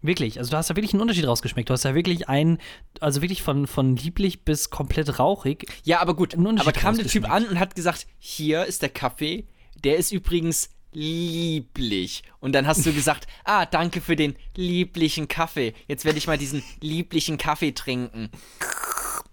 Wirklich, 0.00 0.38
also 0.38 0.50
du 0.50 0.56
hast 0.56 0.70
da 0.70 0.76
wirklich 0.76 0.92
einen 0.92 1.02
Unterschied 1.02 1.26
rausgeschmeckt. 1.26 1.68
Du 1.68 1.72
hast 1.72 1.84
da 1.84 1.94
wirklich 1.94 2.28
einen, 2.28 2.58
also 3.00 3.20
wirklich 3.20 3.42
von, 3.42 3.66
von 3.66 3.96
lieblich 3.96 4.44
bis 4.44 4.70
komplett 4.70 5.18
rauchig. 5.18 5.66
Ja, 5.84 6.00
aber 6.00 6.14
gut. 6.14 6.34
Einen 6.34 6.46
Unterschied 6.46 6.68
Aber 6.68 6.80
kam 6.80 6.96
der 6.96 7.06
Typ 7.06 7.28
an 7.28 7.46
und 7.46 7.58
hat 7.58 7.74
gesagt, 7.74 8.06
hier 8.18 8.64
ist 8.64 8.82
der 8.82 8.90
Kaffee, 8.90 9.46
der 9.82 9.96
ist 9.96 10.12
übrigens 10.12 10.70
lieblich. 10.92 12.22
Und 12.40 12.52
dann 12.52 12.66
hast 12.66 12.86
du 12.86 12.92
gesagt, 12.92 13.26
ah, 13.44 13.66
danke 13.66 14.00
für 14.00 14.14
den 14.14 14.36
lieblichen 14.56 15.26
Kaffee. 15.26 15.74
Jetzt 15.88 16.04
werde 16.04 16.18
ich 16.18 16.26
mal 16.26 16.38
diesen 16.38 16.62
lieblichen 16.80 17.36
Kaffee 17.36 17.72
trinken. 17.72 18.30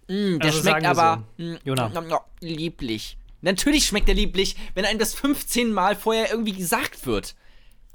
Mm, 0.08 0.40
der 0.40 0.46
Also 0.46 0.62
schmeckt 0.62 0.86
aber 0.86 1.26
so, 1.38 1.44
mm, 1.44 1.58
Jona. 1.64 2.24
lieblich. 2.40 3.18
Natürlich 3.42 3.86
schmeckt 3.86 4.08
der 4.08 4.16
lieblich, 4.16 4.56
wenn 4.74 4.86
einem 4.86 4.98
das 4.98 5.14
15 5.14 5.72
Mal 5.72 5.96
vorher 5.96 6.32
irgendwie 6.32 6.54
gesagt 6.54 7.06
wird. 7.06 7.36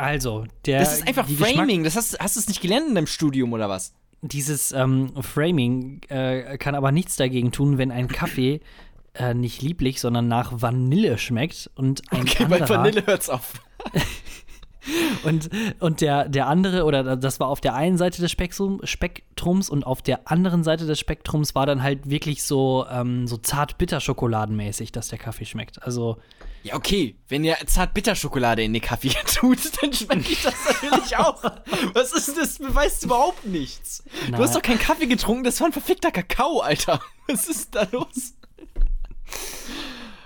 Also, 0.00 0.46
der. 0.64 0.80
Das 0.80 0.94
ist 0.94 1.06
einfach 1.06 1.26
die 1.26 1.36
Geschmack- 1.36 1.56
Framing. 1.56 1.84
Das 1.84 1.96
hast, 1.96 2.18
hast 2.18 2.36
du 2.36 2.40
es 2.40 2.48
nicht 2.48 2.60
gelernt 2.60 2.88
in 2.88 2.94
deinem 2.94 3.06
Studium 3.06 3.52
oder 3.52 3.68
was? 3.68 3.92
Dieses 4.22 4.72
ähm, 4.72 5.12
Framing 5.20 6.02
äh, 6.08 6.58
kann 6.58 6.74
aber 6.74 6.92
nichts 6.92 7.16
dagegen 7.16 7.52
tun, 7.52 7.78
wenn 7.78 7.90
ein 7.90 8.08
Kaffee 8.08 8.60
äh, 9.14 9.34
nicht 9.34 9.62
lieblich, 9.62 10.00
sondern 10.00 10.28
nach 10.28 10.52
Vanille 10.54 11.18
schmeckt 11.18 11.70
und 11.74 12.02
ein 12.12 12.22
Okay, 12.22 12.46
bei 12.46 12.60
anderer 12.60 12.68
Vanille 12.68 13.06
hört's 13.06 13.30
auf. 13.30 13.54
und, 15.24 15.50
und 15.80 16.00
der, 16.00 16.28
der 16.28 16.46
andere 16.48 16.84
oder 16.84 17.16
das 17.16 17.40
war 17.40 17.48
auf 17.48 17.60
der 17.60 17.74
einen 17.74 17.98
Seite 17.98 18.20
des 18.22 18.30
Spektrum, 18.30 18.80
Spektrums 18.84 19.68
und 19.68 19.84
auf 19.84 20.02
der 20.02 20.30
anderen 20.30 20.64
Seite 20.64 20.86
des 20.86 20.98
Spektrums 20.98 21.54
war 21.54 21.66
dann 21.66 21.82
halt 21.82 22.08
wirklich 22.08 22.42
so 22.42 22.86
ähm, 22.90 23.26
so 23.26 23.36
zart 23.36 23.78
bitter 23.78 24.00
schokoladenmäßig, 24.00 24.92
dass 24.92 25.08
der 25.08 25.18
Kaffee 25.18 25.44
schmeckt. 25.44 25.82
Also 25.82 26.18
Ja, 26.62 26.74
okay. 26.74 27.16
Wenn 27.28 27.42
ihr 27.44 27.56
Zartbitterschokolade 27.66 28.62
in 28.62 28.72
den 28.72 28.82
Kaffee 28.82 29.08
tut, 29.34 29.58
dann 29.80 29.92
schmecke 29.92 30.32
ich 30.32 30.42
das 30.42 30.54
natürlich 30.66 31.16
auch. 31.16 31.42
Was 31.94 32.12
ist 32.12 32.36
das? 32.36 32.58
Beweist 32.58 33.04
überhaupt 33.04 33.46
nichts. 33.46 34.02
Na. 34.30 34.36
Du 34.36 34.42
hast 34.42 34.54
doch 34.54 34.62
keinen 34.62 34.78
Kaffee 34.78 35.06
getrunken, 35.06 35.44
das 35.44 35.58
war 35.60 35.68
ein 35.68 35.72
verfickter 35.72 36.10
Kakao, 36.10 36.60
Alter. 36.60 37.00
Was 37.28 37.48
ist 37.48 37.74
da 37.74 37.86
los? 37.92 38.34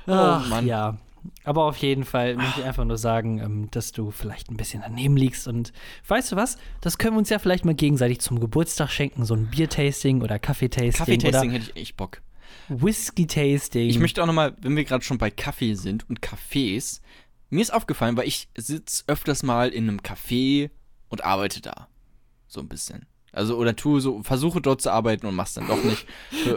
ach, 0.07 0.45
Oh, 0.45 0.49
Mann. 0.49 0.67
ja. 0.67 0.97
Aber 1.45 1.65
auf 1.65 1.77
jeden 1.79 2.05
Fall 2.05 2.37
möchte 2.37 2.61
ich 2.61 2.67
einfach 2.67 2.85
nur 2.85 2.99
sagen, 2.99 3.39
ähm, 3.39 3.69
dass 3.71 3.93
du 3.93 4.11
vielleicht 4.11 4.51
ein 4.51 4.57
bisschen 4.57 4.83
daneben 4.83 5.17
liegst. 5.17 5.47
Und 5.47 5.73
weißt 6.09 6.33
du 6.33 6.37
was? 6.37 6.59
Das 6.81 6.99
können 6.99 7.15
wir 7.15 7.19
uns 7.19 7.31
ja 7.31 7.39
vielleicht 7.39 7.65
mal 7.65 7.75
gegenseitig 7.75 8.21
zum 8.21 8.41
Geburtstag 8.41 8.91
schenken. 8.91 9.25
So 9.25 9.35
ein 9.35 9.47
Biertasting 9.47 10.23
oder 10.23 10.39
Kaffeetasting, 10.39 10.93
Kaffeetasting 10.93 11.51
hätte 11.51 11.71
ich 11.71 11.77
echt 11.77 11.97
Bock. 11.97 12.21
Whisky-Tasting. 12.69 13.89
Ich 13.89 13.99
möchte 13.99 14.23
auch 14.23 14.27
nochmal, 14.27 14.55
wenn 14.61 14.77
wir 14.77 14.85
gerade 14.85 15.05
schon 15.05 15.19
bei 15.19 15.31
Kaffee 15.31 15.75
sind 15.75 16.09
und 16.09 16.21
Cafés, 16.21 17.01
mir 17.51 17.61
ist 17.63 17.73
aufgefallen, 17.73 18.17
weil 18.17 18.27
ich 18.29 18.49
sitze 18.57 19.05
öfters 19.07 19.43
mal 19.43 19.69
in 19.69 19.89
einem 19.89 20.01
Café 20.01 20.71
und 21.09 21.25
arbeite 21.25 21.61
da. 21.61 21.89
So 22.49 22.61
ein 22.61 22.69
bisschen. 22.69 23.07
Also, 23.33 23.57
oder 23.57 23.75
tu 23.75 23.99
so, 23.99 24.23
versuche 24.23 24.61
dort 24.61 24.81
zu 24.81 24.91
arbeiten 24.93 25.27
und 25.27 25.35
mach's 25.35 25.55
dann 25.55 25.67
doch 25.67 25.83
nicht. 25.83 26.07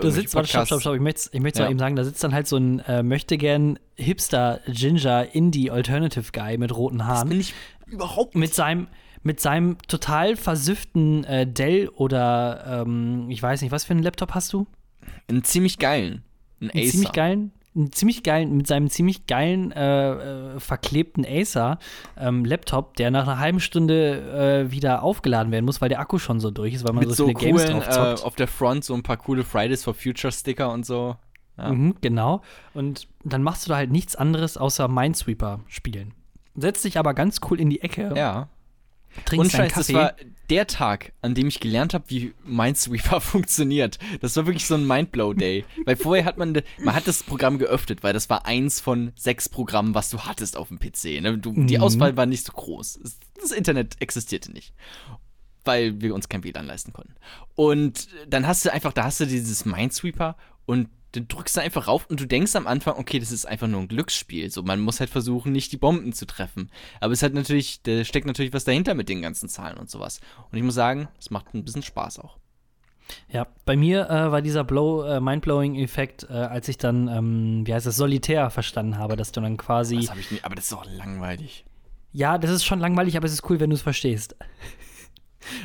Da 0.01 0.11
sitzt, 0.11 0.35
warte, 0.35 0.47
stopp, 0.49 0.67
stopp, 0.67 0.81
stopp, 0.81 0.95
ich 0.95 1.01
möchte 1.01 1.29
ich 1.33 1.55
Ja. 1.55 1.63
mal 1.63 1.71
eben 1.71 1.79
sagen, 1.79 1.95
da 1.95 2.03
sitzt 2.03 2.23
dann 2.23 2.33
halt 2.35 2.47
so 2.47 2.57
ein 2.57 2.79
äh, 2.81 3.01
möchtegern 3.01 3.79
Hipster 3.95 4.61
Ginger 4.67 5.33
Indie 5.33 5.71
Alternative 5.71 6.31
Guy 6.31 6.57
mit 6.59 6.75
roten 6.75 6.99
Das 6.99 7.07
Haaren. 7.07 7.29
bin 7.29 7.39
ich 7.39 7.53
überhaupt 7.87 8.35
mit 8.35 8.53
seinem 8.53 8.87
mit 9.23 9.39
seinem 9.41 9.77
total 9.87 10.35
versüfften 10.35 11.23
äh, 11.23 11.47
Dell 11.51 11.89
oder 11.89 12.83
ähm, 12.85 13.27
ich 13.31 13.41
weiß 13.41 13.61
nicht, 13.63 13.71
was 13.71 13.83
für 13.83 13.91
einen 13.91 14.03
Laptop 14.03 14.35
hast 14.35 14.53
du? 14.53 14.67
Einen 15.27 15.43
ziemlich 15.43 15.79
geilen. 15.79 16.23
Einen 16.61 16.71
Einen 16.71 16.79
Acer. 16.81 16.91
ziemlich 16.91 17.11
geilen, 17.11 17.51
einen 17.75 17.91
ziemlich 17.91 18.23
geilen, 18.23 18.57
mit 18.57 18.65
seinem 18.67 18.89
ziemlich 18.89 19.27
geilen 19.27 19.71
äh, 19.71 20.55
äh, 20.55 20.59
verklebten 20.59 21.25
Acer 21.27 21.77
ähm, 22.17 22.43
Laptop, 22.45 22.95
der 22.97 23.11
nach 23.11 23.27
einer 23.27 23.37
halben 23.39 23.59
Stunde 23.59 24.65
äh, 24.67 24.71
wieder 24.71 25.03
aufgeladen 25.03 25.51
werden 25.51 25.65
muss, 25.65 25.81
weil 25.81 25.89
der 25.89 25.99
Akku 25.99 26.17
schon 26.17 26.39
so 26.39 26.49
durch 26.49 26.73
ist, 26.73 26.87
weil 26.87 26.93
man 26.93 27.05
Mit 27.05 27.09
so 27.15 27.25
so 27.25 27.27
viele 27.27 27.39
Games 27.39 27.63
coolen, 27.65 27.79
drauf 27.81 27.87
äh, 27.87 27.91
zockt. 28.15 28.23
auf 28.23 28.35
der 28.35 28.47
Front 28.47 28.83
so 28.85 28.93
ein 28.95 29.03
paar 29.03 29.17
coole 29.17 29.43
Fridays 29.43 29.83
for 29.83 29.93
Future 29.93 30.31
Sticker 30.31 30.71
und 30.71 30.85
so. 30.85 31.15
Ja. 31.57 31.69
Mhm, 31.71 31.95
genau. 32.01 32.41
Und 32.73 33.07
dann 33.23 33.43
machst 33.43 33.65
du 33.65 33.69
da 33.69 33.75
halt 33.77 33.91
nichts 33.91 34.15
anderes 34.15 34.57
außer 34.57 34.87
Minesweeper 34.87 35.59
spielen. 35.67 36.13
Setzt 36.55 36.85
dich 36.85 36.97
aber 36.97 37.13
ganz 37.13 37.39
cool 37.49 37.59
in 37.59 37.69
die 37.69 37.81
Ecke, 37.81 38.11
Ja. 38.15 38.47
Trinkst 39.25 39.37
Und 39.39 39.51
Scheiß, 39.51 39.73
das 39.73 39.93
war 39.93 40.13
der 40.49 40.67
Tag, 40.67 41.11
an 41.21 41.35
dem 41.35 41.47
ich 41.47 41.59
gelernt 41.59 41.93
habe, 41.93 42.05
wie 42.07 42.33
Minesweeper 42.45 43.19
funktioniert. 43.21 43.99
Das 44.21 44.35
war 44.37 44.45
wirklich 44.45 44.65
so 44.65 44.75
ein 44.75 44.85
Mindblow-Day. 44.87 45.65
weil 45.85 45.95
vorher 45.95 46.25
hat 46.25 46.37
man, 46.37 46.61
man 46.79 46.95
hat 46.95 47.07
das 47.07 47.23
Programm 47.23 47.57
geöffnet, 47.59 48.03
weil 48.03 48.13
das 48.13 48.29
war 48.29 48.45
eins 48.45 48.79
von 48.79 49.11
sechs 49.15 49.49
Programmen, 49.49 49.93
was 49.95 50.09
du 50.09 50.19
hattest 50.19 50.55
auf 50.57 50.69
dem 50.69 50.79
PC. 50.79 51.21
Ne? 51.21 51.37
Du, 51.37 51.51
Die 51.53 51.77
Mhm. 51.77 51.83
Auswahl 51.83 52.15
war 52.17 52.25
nicht 52.25 52.45
so 52.45 52.53
groß. 52.53 52.99
Das 53.41 53.51
Internet 53.51 53.95
existierte 53.99 54.51
nicht. 54.51 54.73
Weil 55.65 55.99
wir 56.01 56.15
uns 56.15 56.29
kein 56.29 56.43
WLAN 56.45 56.65
leisten 56.65 56.93
konnten. 56.93 57.15
Und 57.55 58.07
dann 58.29 58.47
hast 58.47 58.63
du 58.63 58.71
einfach, 58.71 58.93
da 58.93 59.03
hast 59.03 59.19
du 59.19 59.25
dieses 59.25 59.65
Minesweeper 59.65 60.37
und 60.65 60.87
dann 61.13 61.27
drückst 61.27 61.57
du 61.57 61.61
einfach 61.61 61.87
rauf 61.87 62.05
und 62.09 62.19
du 62.19 62.25
denkst 62.25 62.55
am 62.55 62.67
Anfang, 62.67 62.97
okay, 62.97 63.19
das 63.19 63.31
ist 63.31 63.45
einfach 63.45 63.67
nur 63.67 63.81
ein 63.81 63.87
Glücksspiel. 63.87 64.49
So, 64.51 64.63
man 64.63 64.79
muss 64.79 64.99
halt 64.99 65.09
versuchen, 65.09 65.51
nicht 65.51 65.71
die 65.71 65.77
Bomben 65.77 66.13
zu 66.13 66.25
treffen. 66.25 66.69
Aber 66.99 67.13
es 67.13 67.23
hat 67.23 67.33
natürlich, 67.33 67.81
da 67.83 68.03
steckt 68.03 68.27
natürlich 68.27 68.53
was 68.53 68.65
dahinter 68.65 68.93
mit 68.93 69.09
den 69.09 69.21
ganzen 69.21 69.49
Zahlen 69.49 69.77
und 69.77 69.89
sowas. 69.89 70.19
Und 70.51 70.57
ich 70.57 70.63
muss 70.63 70.75
sagen, 70.75 71.07
es 71.19 71.29
macht 71.29 71.53
ein 71.53 71.63
bisschen 71.63 71.83
Spaß 71.83 72.19
auch. 72.19 72.37
Ja, 73.29 73.47
bei 73.65 73.77
mir 73.77 74.09
äh, 74.09 74.31
war 74.31 74.41
dieser 74.41 74.63
Blow, 74.65 75.03
äh, 75.03 75.19
Mindblowing-Effekt, 75.21 76.27
äh, 76.29 76.33
als 76.33 76.67
ich 76.67 76.77
dann, 76.77 77.07
ähm, 77.07 77.65
wie 77.65 77.73
heißt 77.73 77.85
das, 77.85 77.95
Solitär 77.95 78.49
verstanden 78.49 78.97
habe, 78.97 79.15
dass 79.15 79.31
du 79.31 79.39
dann 79.39 79.55
quasi. 79.57 79.97
Das 79.97 80.09
habe 80.09 80.19
ich 80.19 80.31
nicht, 80.31 80.45
aber 80.45 80.55
das 80.55 80.65
ist 80.65 80.73
auch 80.73 80.85
langweilig. 80.85 81.65
Ja, 82.11 82.37
das 82.37 82.51
ist 82.51 82.65
schon 82.65 82.79
langweilig, 82.79 83.15
aber 83.15 83.25
es 83.25 83.33
ist 83.33 83.49
cool, 83.49 83.59
wenn 83.59 83.69
du 83.69 83.75
es 83.75 83.81
verstehst. 83.81 84.35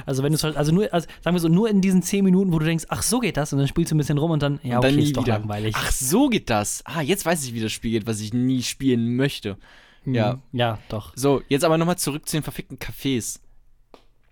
Also 0.06 0.22
wenn 0.22 0.32
du 0.32 0.36
es 0.36 0.44
also 0.44 0.72
nur, 0.72 0.92
also 0.92 1.06
sagen 1.22 1.34
wir 1.36 1.40
so, 1.40 1.48
nur 1.48 1.68
in 1.68 1.80
diesen 1.80 2.02
zehn 2.02 2.24
Minuten, 2.24 2.52
wo 2.52 2.58
du 2.58 2.64
denkst, 2.66 2.84
ach 2.88 3.02
so 3.02 3.20
geht 3.20 3.36
das, 3.36 3.52
und 3.52 3.58
dann 3.58 3.68
spielst 3.68 3.90
du 3.90 3.94
ein 3.94 3.98
bisschen 3.98 4.18
rum 4.18 4.30
und 4.30 4.42
dann, 4.42 4.60
ja, 4.62 4.78
okay, 4.78 4.90
dann 4.90 4.98
ist 4.98 5.16
doch 5.16 5.22
wieder. 5.24 5.38
langweilig. 5.38 5.74
Ach, 5.76 5.90
so 5.90 6.28
geht 6.28 6.50
das. 6.50 6.82
Ah, 6.84 7.00
jetzt 7.02 7.24
weiß 7.26 7.44
ich, 7.44 7.54
wie 7.54 7.60
das 7.60 7.72
Spiel 7.72 7.92
geht, 7.92 8.06
was 8.06 8.20
ich 8.20 8.32
nie 8.34 8.62
spielen 8.62 9.16
möchte. 9.16 9.56
Ja. 10.04 10.32
Hm, 10.32 10.40
Ja, 10.52 10.78
doch. 10.88 11.12
So, 11.16 11.42
jetzt 11.48 11.64
aber 11.64 11.78
nochmal 11.78 11.98
zurück 11.98 12.28
zu 12.28 12.36
den 12.36 12.42
verfickten 12.42 12.78
Cafés. 12.78 13.38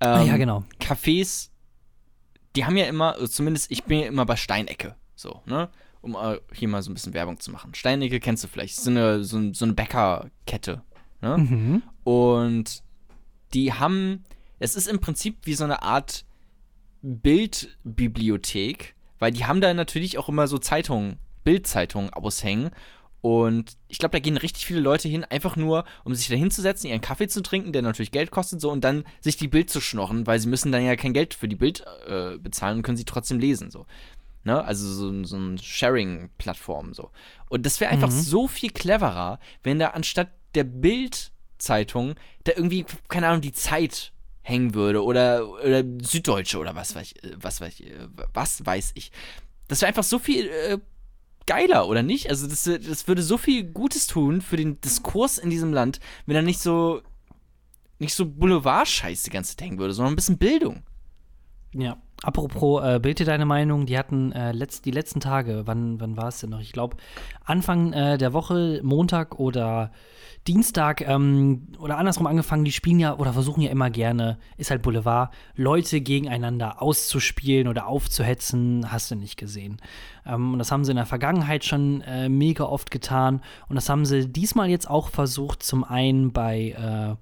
ah, 0.00 0.20
Ähm, 0.22 0.26
ja, 0.28 0.36
genau. 0.36 0.64
Cafés, 0.80 1.50
die 2.56 2.64
haben 2.64 2.76
ja 2.76 2.86
immer, 2.86 3.14
also 3.14 3.26
zumindest 3.28 3.70
ich 3.70 3.84
bin 3.84 4.00
ja 4.00 4.06
immer 4.06 4.26
bei 4.26 4.36
Steinecke, 4.36 4.96
so, 5.14 5.40
ne? 5.46 5.68
Um 6.02 6.16
äh, 6.16 6.38
hier 6.54 6.66
mal 6.66 6.82
so 6.82 6.90
ein 6.90 6.94
bisschen 6.94 7.12
Werbung 7.14 7.38
zu 7.38 7.50
machen. 7.50 7.74
Steinecke 7.74 8.20
kennst 8.20 8.42
du 8.42 8.48
vielleicht, 8.48 8.78
ist 8.78 8.84
so 8.84 8.90
eine, 8.90 9.22
so, 9.22 9.52
so 9.52 9.64
eine 9.66 9.74
Bäckerkette, 9.74 10.82
ne? 11.20 11.38
Mhm. 11.38 11.82
Und 12.04 12.82
die 13.54 13.72
haben, 13.74 14.24
es 14.60 14.76
ist 14.76 14.86
im 14.86 15.00
Prinzip 15.00 15.38
wie 15.44 15.54
so 15.54 15.64
eine 15.64 15.82
Art 15.82 16.24
Bildbibliothek, 17.02 18.94
weil 19.18 19.32
die 19.32 19.44
haben 19.44 19.60
da 19.60 19.74
natürlich 19.74 20.18
auch 20.18 20.28
immer 20.28 20.46
so 20.46 20.58
Zeitungen, 20.58 21.18
Bildzeitungen 21.44 22.10
aushängen. 22.12 22.70
Und 23.22 23.76
ich 23.88 23.98
glaube, 23.98 24.12
da 24.12 24.18
gehen 24.18 24.38
richtig 24.38 24.64
viele 24.64 24.80
Leute 24.80 25.06
hin, 25.08 25.24
einfach 25.24 25.56
nur, 25.56 25.84
um 26.04 26.14
sich 26.14 26.28
da 26.28 26.36
hinzusetzen, 26.36 26.88
ihren 26.88 27.02
Kaffee 27.02 27.28
zu 27.28 27.42
trinken, 27.42 27.72
der 27.72 27.82
natürlich 27.82 28.12
Geld 28.12 28.30
kostet, 28.30 28.62
so, 28.62 28.70
und 28.70 28.82
dann 28.82 29.04
sich 29.20 29.36
die 29.36 29.48
Bild 29.48 29.68
zu 29.68 29.80
schnorren, 29.82 30.26
weil 30.26 30.38
sie 30.40 30.48
müssen 30.48 30.72
dann 30.72 30.84
ja 30.84 30.96
kein 30.96 31.12
Geld 31.12 31.34
für 31.34 31.48
die 31.48 31.56
Bild 31.56 31.84
äh, 32.06 32.38
bezahlen 32.38 32.78
und 32.78 32.82
können 32.82 32.96
sie 32.96 33.04
trotzdem 33.04 33.38
lesen, 33.38 33.70
so. 33.70 33.84
Ne? 34.44 34.64
Also 34.64 34.90
so, 34.90 35.24
so 35.24 35.36
ein 35.36 35.58
Sharing-Plattform, 35.58 36.94
so. 36.94 37.10
Und 37.50 37.66
das 37.66 37.78
wäre 37.80 37.90
einfach 37.90 38.08
Mhm. 38.08 38.20
so 38.22 38.48
viel 38.48 38.70
cleverer, 38.70 39.38
wenn 39.62 39.78
da 39.78 39.88
anstatt 39.88 40.30
der 40.54 40.64
Bild-Zeitung 40.64 42.14
da 42.44 42.52
irgendwie, 42.56 42.86
keine 43.08 43.28
Ahnung, 43.28 43.42
die 43.42 43.52
Zeit 43.52 44.12
hängen 44.42 44.74
würde 44.74 45.04
oder, 45.04 45.48
oder 45.48 45.84
Süddeutsche 46.02 46.58
oder 46.58 46.74
was 46.74 46.94
weiß 46.94 47.12
ich, 47.12 47.24
äh, 47.24 47.36
was 47.36 47.60
weiß 47.60 47.80
ich, 47.80 47.86
äh, 47.90 48.08
was 48.32 48.64
weiß 48.64 48.92
ich. 48.94 49.12
Das 49.68 49.80
wäre 49.80 49.88
einfach 49.88 50.04
so 50.04 50.18
viel 50.18 50.46
äh, 50.46 50.78
geiler, 51.46 51.88
oder 51.88 52.02
nicht? 52.02 52.28
Also 52.30 52.46
das, 52.46 52.64
das 52.64 53.08
würde 53.08 53.22
so 53.22 53.36
viel 53.36 53.64
Gutes 53.64 54.06
tun 54.06 54.40
für 54.40 54.56
den 54.56 54.80
Diskurs 54.80 55.38
in 55.38 55.50
diesem 55.50 55.72
Land, 55.72 56.00
wenn 56.26 56.36
er 56.36 56.42
nicht 56.42 56.60
so 56.60 57.02
nicht 57.98 58.14
so 58.14 58.24
Boulevard-Scheiß 58.26 59.24
die 59.24 59.30
ganze 59.30 59.54
Zeit 59.54 59.66
hängen 59.66 59.78
würde, 59.78 59.92
sondern 59.92 60.14
ein 60.14 60.16
bisschen 60.16 60.38
Bildung. 60.38 60.82
Ja, 61.74 62.00
Apropos, 62.22 62.84
äh, 62.84 62.98
bild 62.98 63.18
dir 63.18 63.24
deine 63.24 63.46
Meinung, 63.46 63.86
die 63.86 63.96
hatten 63.96 64.32
äh, 64.32 64.52
letzt, 64.52 64.84
die 64.84 64.90
letzten 64.90 65.20
Tage, 65.20 65.62
wann, 65.64 66.00
wann 66.00 66.18
war 66.18 66.28
es 66.28 66.40
denn 66.40 66.50
noch? 66.50 66.60
Ich 66.60 66.72
glaube, 66.72 66.96
Anfang 67.44 67.94
äh, 67.94 68.18
der 68.18 68.34
Woche, 68.34 68.80
Montag 68.82 69.38
oder 69.38 69.90
Dienstag 70.46 71.00
ähm, 71.06 71.68
oder 71.78 71.96
andersrum 71.96 72.26
angefangen, 72.26 72.64
die 72.64 72.72
spielen 72.72 72.98
ja 72.98 73.16
oder 73.16 73.32
versuchen 73.32 73.62
ja 73.62 73.70
immer 73.70 73.88
gerne, 73.88 74.38
ist 74.58 74.70
halt 74.70 74.82
Boulevard, 74.82 75.32
Leute 75.54 76.00
gegeneinander 76.00 76.82
auszuspielen 76.82 77.68
oder 77.68 77.86
aufzuhetzen, 77.86 78.90
hast 78.90 79.10
du 79.10 79.16
nicht 79.16 79.38
gesehen. 79.38 79.78
Ähm, 80.26 80.52
und 80.52 80.58
das 80.58 80.72
haben 80.72 80.84
sie 80.84 80.92
in 80.92 80.96
der 80.96 81.06
Vergangenheit 81.06 81.64
schon 81.64 82.02
äh, 82.02 82.28
mega 82.28 82.64
oft 82.64 82.90
getan 82.90 83.40
und 83.68 83.76
das 83.76 83.88
haben 83.88 84.04
sie 84.04 84.28
diesmal 84.30 84.68
jetzt 84.68 84.88
auch 84.88 85.08
versucht, 85.08 85.62
zum 85.62 85.84
einen 85.84 86.32
bei 86.32 86.70
äh, 86.70 87.16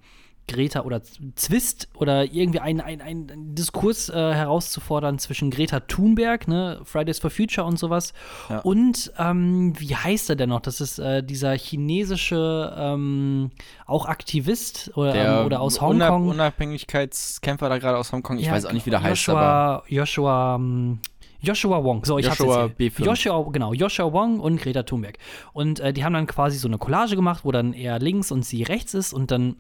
Greta 0.49 0.83
oder 0.83 1.02
Zwist 1.35 1.88
oder 1.95 2.25
irgendwie 2.25 2.61
einen 2.61 2.81
ein 2.81 3.55
Diskurs 3.55 4.09
äh, 4.09 4.14
herauszufordern 4.14 5.19
zwischen 5.19 5.50
Greta 5.50 5.81
Thunberg, 5.81 6.49
ne, 6.49 6.81
Fridays 6.85 7.19
for 7.19 7.31
Future 7.31 7.67
und 7.67 7.78
sowas, 7.78 8.12
ja. 8.49 8.61
und 8.61 9.12
ähm, 9.19 9.73
wie 9.78 9.95
heißt 9.95 10.31
er 10.31 10.37
denn 10.37 10.49
noch? 10.49 10.61
Das 10.61 10.81
ist 10.81 10.99
äh, 10.99 11.23
dieser 11.23 11.57
chinesische 11.57 12.75
ähm, 12.76 13.50
auch 13.87 14.07
Aktivist 14.07 14.90
oder, 14.97 15.14
ähm, 15.14 15.47
oder 15.47 15.61
aus 15.61 15.81
Hongkong. 15.81 16.28
Unabhängigkeitskämpfer 16.28 17.69
da 17.69 17.78
gerade 17.78 17.99
aus 17.99 18.12
Hongkong, 18.12 18.38
ich 18.38 18.47
ja, 18.47 18.52
weiß 18.52 18.67
auch 18.67 18.73
nicht, 18.73 18.87
wie 18.87 18.90
der 18.90 19.00
Joshua, 19.00 19.83
heißt. 19.83 19.93
Joshua, 19.93 20.57
ähm, 20.57 21.00
Joshua 21.40 21.85
Wong, 21.85 22.05
so 22.05 22.19
ich 22.19 22.26
Joshua 22.26 22.64
B5. 22.64 23.05
Joshua, 23.05 23.49
genau, 23.52 23.73
Joshua 23.73 24.12
Wong 24.12 24.40
und 24.40 24.61
Greta 24.61 24.83
Thunberg. 24.83 25.19
Und 25.52 25.78
äh, 25.81 25.93
die 25.93 26.05
haben 26.05 26.12
dann 26.12 26.26
quasi 26.26 26.59
so 26.59 26.67
eine 26.67 26.78
Collage 26.78 27.14
gemacht, 27.14 27.45
wo 27.45 27.52
dann 27.52 27.73
er 27.73 27.99
links 27.99 28.33
und 28.33 28.45
sie 28.45 28.64
rechts 28.64 28.95
ist 28.95 29.12
und 29.12 29.31
dann 29.31 29.57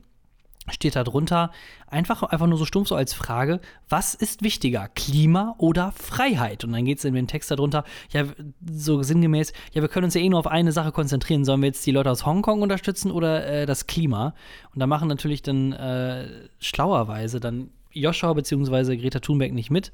steht 0.70 0.96
da 0.96 1.04
drunter 1.04 1.50
einfach, 1.86 2.22
einfach 2.22 2.46
nur 2.46 2.58
so 2.58 2.64
stumpf 2.64 2.88
so 2.88 2.94
als 2.94 3.14
Frage, 3.14 3.60
was 3.88 4.14
ist 4.14 4.42
wichtiger, 4.42 4.88
Klima 4.94 5.54
oder 5.58 5.92
Freiheit? 5.92 6.64
Und 6.64 6.72
dann 6.72 6.84
geht 6.84 6.98
es 6.98 7.04
in 7.04 7.14
den 7.14 7.26
Text 7.26 7.50
darunter, 7.50 7.84
ja, 8.10 8.24
so 8.70 9.02
sinngemäß, 9.02 9.52
ja, 9.72 9.82
wir 9.82 9.88
können 9.88 10.04
uns 10.04 10.14
ja 10.14 10.20
eh 10.20 10.28
nur 10.28 10.40
auf 10.40 10.46
eine 10.46 10.72
Sache 10.72 10.92
konzentrieren. 10.92 11.44
Sollen 11.44 11.60
wir 11.62 11.68
jetzt 11.68 11.86
die 11.86 11.92
Leute 11.92 12.10
aus 12.10 12.26
Hongkong 12.26 12.62
unterstützen 12.62 13.10
oder 13.10 13.46
äh, 13.46 13.66
das 13.66 13.86
Klima? 13.86 14.34
Und 14.74 14.80
da 14.80 14.86
machen 14.86 15.08
natürlich 15.08 15.42
dann 15.42 15.72
äh, 15.72 16.28
schlauerweise 16.58 17.40
dann 17.40 17.70
Joshua 17.92 18.32
bzw. 18.32 18.96
Greta 18.96 19.20
Thunberg 19.20 19.52
nicht 19.52 19.70
mit. 19.70 19.92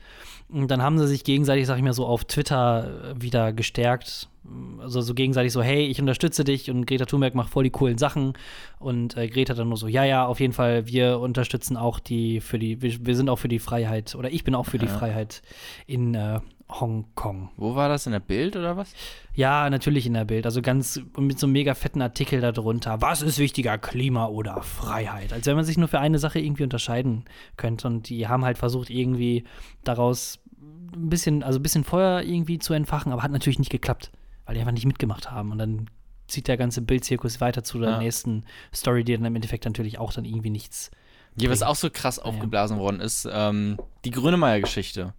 Und 0.49 0.71
dann 0.71 0.83
haben 0.83 0.99
sie 0.99 1.07
sich 1.07 1.25
gegenseitig, 1.25 1.67
sag 1.67 1.77
ich 1.77 1.83
mal, 1.83 1.93
so 1.93 2.07
auf 2.07 2.25
Twitter 2.25 3.15
äh, 3.17 3.23
wieder 3.23 3.53
gestärkt. 3.53 4.29
Also 4.79 5.01
so 5.01 5.15
gegenseitig 5.15 5.53
so, 5.53 5.63
hey, 5.63 5.87
ich 5.87 6.01
unterstütze 6.01 6.45
dich 6.45 6.71
und 6.71 6.87
Greta 6.87 7.07
Thunberg 7.07 7.35
macht 7.35 7.51
voll 7.51 7.65
die 7.65 7.71
coolen 7.71 7.97
Sachen. 7.97 8.35
Und 8.79 9.17
äh, 9.17 9.29
Greta 9.29 9.55
dann 9.55 9.69
nur 9.69 9.79
so, 9.79 9.89
ja, 9.89 10.05
ja, 10.05 10.27
auf 10.27 10.41
jeden 10.41 10.53
Fall, 10.53 10.87
wir 10.87 11.19
unterstützen 11.19 11.77
auch 11.77 11.99
die, 11.99 12.41
für 12.41 12.59
die, 12.59 12.83
wir, 12.83 13.07
wir 13.07 13.17
sind 13.17 13.31
auch 13.31 13.39
für 13.39 13.49
die 13.49 13.59
Freiheit, 13.59 14.15
oder 14.15 14.31
ich 14.31 14.45
bin 14.45 14.55
auch 14.55 14.67
für 14.67 14.77
ja. 14.77 14.83
die 14.83 14.89
Freiheit 14.89 15.43
in 15.87 16.15
äh, 16.15 16.41
Hongkong. 16.69 17.51
Wo 17.57 17.75
war 17.75 17.89
das 17.89 18.07
in 18.07 18.13
der 18.13 18.21
Bild 18.21 18.57
oder 18.57 18.77
was? 18.77 18.95
Ja, 19.35 19.69
natürlich 19.69 20.07
in 20.07 20.15
der 20.15 20.25
Bild. 20.25 20.47
Also 20.47 20.63
ganz 20.63 21.01
mit 21.19 21.39
so 21.39 21.47
einem 21.47 21.53
mega 21.53 21.75
fetten 21.75 22.03
Artikel 22.03 22.41
darunter. 22.41 23.01
Was 23.01 23.23
ist 23.23 23.39
wichtiger, 23.39 23.79
Klima 23.79 24.27
oder 24.27 24.63
Freiheit? 24.63 25.33
Als 25.33 25.47
wenn 25.47 25.57
man 25.57 25.65
sich 25.65 25.77
nur 25.77 25.89
für 25.89 26.01
eine 26.01 26.19
Sache 26.19 26.41
irgendwie 26.41 26.65
unterscheiden 26.65 27.25
könnte. 27.57 27.87
Und 27.87 28.09
die 28.09 28.29
haben 28.29 28.45
halt 28.45 28.59
versucht, 28.59 28.91
irgendwie 28.91 29.45
daraus 29.85 30.41
ein 30.95 31.09
bisschen, 31.09 31.43
also 31.43 31.59
ein 31.59 31.63
bisschen 31.63 31.85
Feuer 31.85 32.23
irgendwie 32.23 32.59
zu 32.59 32.73
entfachen, 32.73 33.13
aber 33.13 33.23
hat 33.23 33.33
natürlich 33.33 33.59
nicht 33.59 33.71
geklappt, 33.71 34.11
weil 34.47 34.55
die 34.55 34.61
einfach 34.61 34.73
nicht 34.73 34.87
mitgemacht 34.87 35.31
haben. 35.31 35.53
Und 35.53 35.59
dann 35.59 35.91
zieht 36.27 36.49
der 36.49 36.57
ganze 36.57 36.81
Bildzirkus 36.81 37.41
weiter 37.41 37.63
zu 37.63 37.79
der 37.79 37.91
ja. 37.91 37.99
nächsten 37.99 38.45
Story, 38.75 39.05
die 39.05 39.15
dann 39.15 39.25
im 39.25 39.35
Endeffekt 39.35 39.65
natürlich 39.65 39.99
auch 39.99 40.13
dann 40.13 40.25
irgendwie 40.25 40.51
nichts. 40.51 40.91
Ja, 41.37 41.51
was 41.51 41.63
auch 41.63 41.75
so 41.75 41.91
krass 41.91 42.19
aufgeblasen 42.19 42.77
ja. 42.77 42.83
worden 42.83 43.01
ist, 43.01 43.29
ähm, 43.31 43.77
die 44.05 44.13
Grönemeyer-Geschichte. 44.13 45.15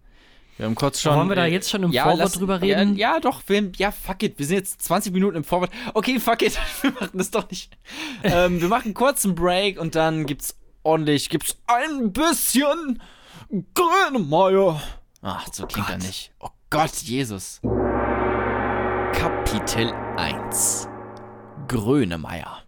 Wir 0.56 0.66
haben 0.66 0.74
kurz 0.74 1.00
schon. 1.00 1.14
Wollen 1.16 1.28
wir 1.28 1.36
da 1.36 1.46
jetzt 1.46 1.70
schon 1.70 1.82
im 1.82 1.92
ja, 1.92 2.04
Vorwort 2.04 2.20
lass, 2.20 2.32
drüber 2.32 2.62
reden? 2.62 2.96
Ja, 2.96 3.14
ja 3.14 3.20
doch. 3.20 3.42
Wir, 3.46 3.70
ja, 3.76 3.90
fuck 3.90 4.22
it. 4.22 4.38
Wir 4.38 4.46
sind 4.46 4.56
jetzt 4.56 4.82
20 4.82 5.12
Minuten 5.12 5.36
im 5.36 5.44
Vorwort. 5.44 5.70
Okay, 5.92 6.18
fuck 6.18 6.42
it. 6.42 6.58
Wir 6.82 6.92
machen 6.92 7.18
das 7.18 7.30
doch 7.30 7.48
nicht. 7.50 7.76
ähm, 8.22 8.60
wir 8.60 8.68
machen 8.68 8.94
kurz 8.94 9.24
einen 9.24 9.34
Break 9.34 9.78
und 9.78 9.94
dann 9.94 10.26
gibt's 10.26 10.56
ordentlich, 10.82 11.28
gibt's 11.28 11.56
ein 11.66 12.12
bisschen 12.12 13.02
Grönemeyer. 13.74 14.80
Ach, 15.22 15.46
so 15.52 15.66
klingt 15.66 15.90
er 15.90 15.98
nicht. 15.98 16.32
Oh 16.40 16.48
Gott, 16.70 16.94
Jesus. 17.02 17.60
Kapitel 19.12 19.92
1 20.16 20.88
Grönemeyer 21.68 22.65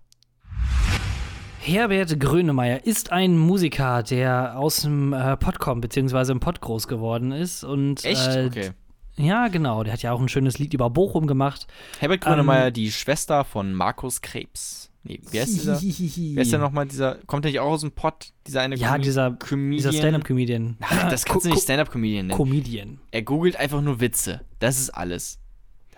Herbert 1.68 2.18
Grönemeyer 2.18 2.86
ist 2.86 3.12
ein 3.12 3.36
Musiker, 3.36 4.02
der 4.02 4.58
aus 4.58 4.80
dem 4.80 5.12
äh, 5.12 5.36
Pott 5.36 5.58
kommt, 5.58 5.82
beziehungsweise 5.82 6.32
im 6.32 6.40
Pott 6.40 6.62
groß 6.62 6.88
geworden 6.88 7.30
ist. 7.30 7.62
Und, 7.62 8.06
Echt? 8.06 8.26
Äh, 8.26 8.46
okay. 8.46 8.70
Ja, 9.18 9.48
genau. 9.48 9.84
Der 9.84 9.92
hat 9.92 10.00
ja 10.00 10.12
auch 10.12 10.20
ein 10.20 10.30
schönes 10.30 10.58
Lied 10.58 10.72
über 10.72 10.88
Bochum 10.88 11.26
gemacht. 11.26 11.66
Herbert 11.98 12.22
Grönemeyer, 12.22 12.68
ähm, 12.68 12.72
die 12.72 12.90
Schwester 12.90 13.44
von 13.44 13.74
Markus 13.74 14.22
Krebs. 14.22 14.90
Nee, 15.04 15.20
wer 15.30 15.42
ist 15.42 15.56
dieser? 15.56 15.78
wer 15.78 16.42
ist 16.42 16.52
der 16.52 16.58
nochmal 16.58 16.86
dieser? 16.86 17.16
Kommt 17.26 17.44
der 17.44 17.50
nicht 17.50 17.60
auch 17.60 17.72
aus 17.72 17.82
dem 17.82 17.92
Pott? 17.92 18.32
Dieser 18.46 18.62
eine 18.62 18.74
Ja, 18.76 18.92
Com 18.92 19.02
dieser, 19.02 19.30
dieser 19.30 19.92
Stand-Up-Comedian. 19.92 20.78
Das 21.10 21.26
kannst 21.26 21.44
du 21.44 21.50
nicht 21.50 21.62
Stand-Up-Comedian 21.62 22.28
nennen. 22.28 22.36
Comedian. 22.38 22.98
Er 23.10 23.20
googelt 23.20 23.56
einfach 23.56 23.82
nur 23.82 24.00
Witze. 24.00 24.40
Das 24.58 24.80
ist 24.80 24.88
alles. 24.88 25.38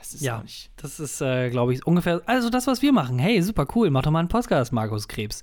Das 0.00 0.14
ist 0.14 0.22
ja, 0.22 0.42
das 0.76 0.98
ist, 0.98 1.20
äh, 1.20 1.50
glaube 1.50 1.74
ich, 1.74 1.86
ungefähr, 1.86 2.22
also 2.24 2.48
das, 2.48 2.66
was 2.66 2.80
wir 2.80 2.90
machen. 2.90 3.18
Hey, 3.18 3.42
super 3.42 3.66
cool, 3.74 3.90
mach 3.90 4.00
doch 4.02 4.10
mal 4.10 4.20
einen 4.20 4.28
Podcast, 4.28 4.72
Markus 4.72 5.08
Krebs. 5.08 5.42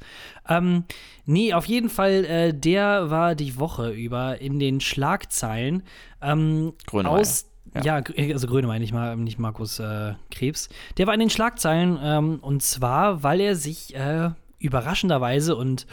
Ähm, 0.50 0.84
nee, 1.26 1.54
auf 1.54 1.66
jeden 1.66 1.90
Fall, 1.90 2.26
äh, 2.26 2.54
der 2.54 3.12
war 3.12 3.36
die 3.36 3.60
Woche 3.60 3.92
über 3.92 4.42
in 4.42 4.58
den 4.58 4.82
Schlagzeilen 4.82 5.84
ähm, 6.24 6.74
aus 6.92 7.46
ja. 7.84 8.00
ja, 8.00 8.34
also 8.34 8.48
Gröne 8.48 8.66
meine 8.66 8.84
ich 8.84 8.94
mal, 8.94 9.16
nicht 9.16 9.38
Markus 9.38 9.78
äh, 9.78 10.16
Krebs. 10.32 10.70
Der 10.98 11.06
war 11.06 11.14
in 11.14 11.20
den 11.20 11.30
Schlagzeilen 11.30 12.00
ähm, 12.02 12.40
und 12.42 12.64
zwar, 12.64 13.22
weil 13.22 13.40
er 13.40 13.56
sich 13.56 13.96
äh, 13.96 14.32
überraschenderweise 14.60 15.56
und 15.56 15.86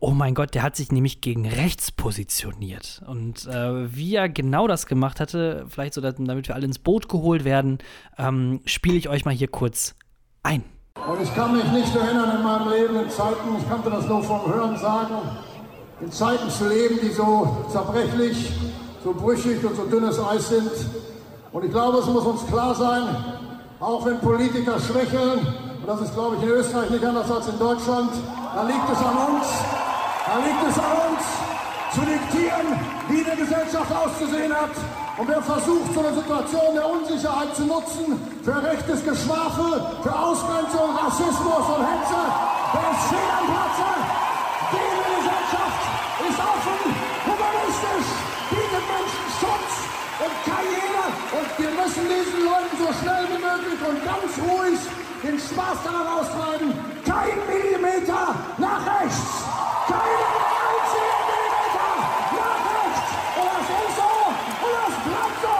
oh 0.00 0.12
mein 0.12 0.34
Gott, 0.34 0.54
der 0.54 0.62
hat 0.62 0.76
sich 0.76 0.90
nämlich 0.90 1.20
gegen 1.20 1.46
rechts 1.46 1.92
positioniert. 1.92 3.02
Und 3.06 3.46
äh, 3.46 3.94
wie 3.94 4.14
er 4.14 4.28
genau 4.28 4.66
das 4.66 4.86
gemacht 4.86 5.20
hatte, 5.20 5.66
vielleicht 5.68 5.94
so, 5.94 6.00
damit 6.00 6.48
wir 6.48 6.54
alle 6.54 6.66
ins 6.66 6.78
Boot 6.78 7.08
geholt 7.08 7.44
werden, 7.44 7.78
ähm, 8.18 8.60
spiele 8.64 8.96
ich 8.96 9.08
euch 9.08 9.24
mal 9.24 9.34
hier 9.34 9.48
kurz 9.48 9.94
ein. 10.42 10.64
Und 10.94 11.22
ich 11.22 11.34
kann 11.34 11.54
mich 11.54 11.70
nicht 11.72 11.94
erinnern 11.94 12.38
in 12.38 12.42
meinem 12.42 12.70
Leben 12.70 12.96
in 12.96 13.10
Zeiten, 13.10 13.56
ich 13.58 13.68
kannte 13.68 13.90
das 13.90 14.06
nur 14.06 14.22
vom 14.22 14.46
Hören 14.46 14.78
sagen, 14.78 15.14
in 16.00 16.10
Zeiten 16.10 16.48
zu 16.48 16.68
leben, 16.68 16.98
die 17.02 17.10
so 17.10 17.66
zerbrechlich, 17.70 18.50
so 19.04 19.12
brüchig 19.12 19.62
und 19.64 19.76
so 19.76 19.86
dünnes 19.86 20.18
Eis 20.18 20.48
sind. 20.48 20.70
Und 21.52 21.64
ich 21.64 21.70
glaube, 21.70 21.98
es 21.98 22.06
muss 22.06 22.24
uns 22.24 22.46
klar 22.46 22.74
sein, 22.74 23.04
auch 23.78 24.04
wenn 24.06 24.18
Politiker 24.20 24.80
schwächeln, 24.80 25.46
und 25.86 26.00
das 26.00 26.08
ist, 26.08 26.14
glaube 26.14 26.34
ich, 26.34 26.42
in 26.42 26.48
Österreich 26.48 26.90
nicht 26.90 27.04
anders 27.04 27.30
als 27.30 27.46
in 27.46 27.58
Deutschland. 27.60 28.10
Da 28.54 28.62
liegt 28.66 28.90
es 28.90 28.98
an 28.98 29.16
uns, 29.30 29.46
da 30.26 30.36
liegt 30.42 30.62
es 30.66 30.78
an 30.82 30.94
uns, 31.06 31.22
zu 31.94 32.00
diktieren, 32.02 32.66
wie 33.06 33.22
eine 33.22 33.36
Gesellschaft 33.38 33.90
auszusehen 33.94 34.50
hat. 34.50 34.74
Und 35.16 35.28
wer 35.28 35.40
versucht, 35.40 35.94
so 35.94 36.00
eine 36.02 36.12
Situation 36.12 36.74
der 36.74 36.90
Unsicherheit 36.90 37.54
zu 37.54 37.64
nutzen, 37.70 38.18
für 38.42 38.58
rechtes 38.66 38.98
Geschwafel, 39.06 39.78
für 40.02 40.10
Ausgrenzung, 40.10 40.90
Rassismus 40.90 41.64
und 41.70 41.82
Hetze, 41.86 42.20
der 42.74 42.86
ist 42.90 43.04
fehl 43.06 43.30
am 43.30 43.46
Platze. 43.46 43.88
Diese 44.74 45.06
Gesellschaft 45.06 45.82
ist 46.26 46.38
offen, 46.42 46.80
humanistisch, 47.30 48.10
bietet 48.50 48.84
Menschen 48.90 49.26
Schutz 49.38 49.72
und 50.18 50.34
Karriere. 50.50 51.04
Und 51.30 51.48
wir 51.62 51.72
müssen 51.78 52.04
diesen 52.10 52.40
Leuten 52.42 52.74
so 52.74 52.90
schnell 52.90 53.24
wie 53.30 53.38
möglich 53.38 53.80
und 53.86 53.98
ganz 54.02 54.34
ruhig 54.42 55.05
den 55.22 55.38
Spaß 55.38 55.82
daran 55.84 56.06
austreiben. 56.06 56.72
Kein 57.04 57.38
Millimeter 57.46 58.34
nach 58.58 58.86
rechts. 59.00 59.44
Keinen 59.86 60.24
einzigen 60.66 61.20
Millimeter 61.30 61.90
nach 62.36 62.60
rechts. 62.72 63.10
Und 63.36 63.46
das 63.52 63.68
ist 63.88 63.96
so 63.96 64.10
und 64.64 64.72
das 64.82 64.94
bleibt 65.04 65.38
so. 65.42 65.56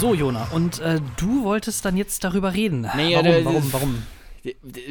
So, 0.00 0.14
Jona, 0.14 0.48
und 0.52 0.80
äh, 0.80 1.00
du 1.16 1.44
wolltest 1.44 1.84
dann 1.84 1.96
jetzt 1.96 2.24
darüber 2.24 2.54
reden. 2.54 2.88
Nee, 2.96 3.14
warum, 3.14 3.24
der, 3.24 3.44
warum, 3.44 3.72
warum? 3.72 4.02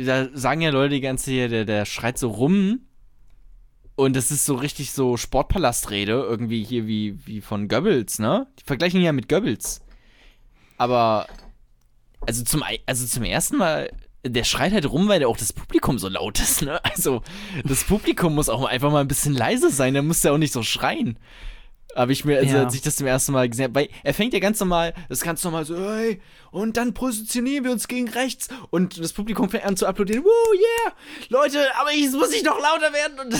Da 0.05 0.29
sagen 0.33 0.61
ja 0.61 0.69
Leute 0.69 0.95
die 0.95 1.01
ganze 1.01 1.31
hier, 1.31 1.49
der, 1.49 1.65
der 1.65 1.83
schreit 1.85 2.17
so 2.17 2.29
rum 2.29 2.79
und 3.95 4.15
das 4.15 4.31
ist 4.31 4.45
so 4.45 4.55
richtig 4.55 4.91
so 4.91 5.17
Sportpalastrede, 5.17 6.13
irgendwie 6.13 6.63
hier 6.63 6.87
wie, 6.87 7.17
wie 7.25 7.41
von 7.41 7.67
Goebbels, 7.67 8.19
ne? 8.19 8.47
Die 8.59 8.63
vergleichen 8.63 9.01
ja 9.01 9.11
mit 9.11 9.29
Goebbels. 9.29 9.81
Aber, 10.77 11.27
also 12.21 12.43
zum, 12.43 12.63
also 12.85 13.05
zum 13.05 13.23
ersten 13.23 13.57
Mal, 13.57 13.91
der 14.25 14.43
schreit 14.43 14.73
halt 14.73 14.89
rum, 14.89 15.07
weil 15.07 15.23
auch 15.23 15.37
das 15.37 15.53
Publikum 15.53 15.99
so 15.99 16.07
laut 16.07 16.39
ist, 16.39 16.61
ne? 16.61 16.83
Also, 16.85 17.21
das 17.63 17.83
Publikum 17.83 18.35
muss 18.35 18.49
auch 18.49 18.65
einfach 18.65 18.91
mal 18.91 19.01
ein 19.01 19.07
bisschen 19.07 19.33
leise 19.33 19.69
sein, 19.69 19.93
der 19.93 20.03
muss 20.03 20.23
ja 20.23 20.31
auch 20.31 20.37
nicht 20.37 20.53
so 20.53 20.63
schreien. 20.63 21.17
Habe 21.95 22.13
ich 22.13 22.23
mir, 22.23 22.37
also 22.37 22.55
Ja. 22.55 22.63
als 22.63 22.73
ich 22.73 22.81
das 22.81 22.95
zum 22.95 23.07
ersten 23.07 23.33
Mal 23.33 23.49
gesehen 23.49 23.65
habe, 23.65 23.75
weil 23.75 23.89
er 24.03 24.13
fängt 24.13 24.33
ja 24.33 24.39
ganz 24.39 24.59
normal, 24.59 24.93
das 25.09 25.19
ist 25.19 25.23
ganz 25.25 25.43
normal 25.43 25.65
so, 25.65 25.75
hey, 25.77 26.21
und 26.51 26.77
dann 26.77 26.93
positionieren 26.93 27.65
wir 27.65 27.71
uns 27.71 27.87
gegen 27.87 28.07
rechts 28.09 28.47
und 28.69 28.97
das 28.97 29.11
Publikum 29.13 29.49
fängt 29.49 29.65
an 29.65 29.75
zu 29.75 29.85
applaudieren, 29.87 30.23
woo, 30.23 30.53
yeah, 30.53 30.93
Leute, 31.29 31.59
aber 31.79 31.91
ich 31.91 32.09
muss 32.11 32.31
ich 32.33 32.43
noch 32.43 32.57
lauter 32.59 32.93
werden 32.93 33.19
und 33.19 33.33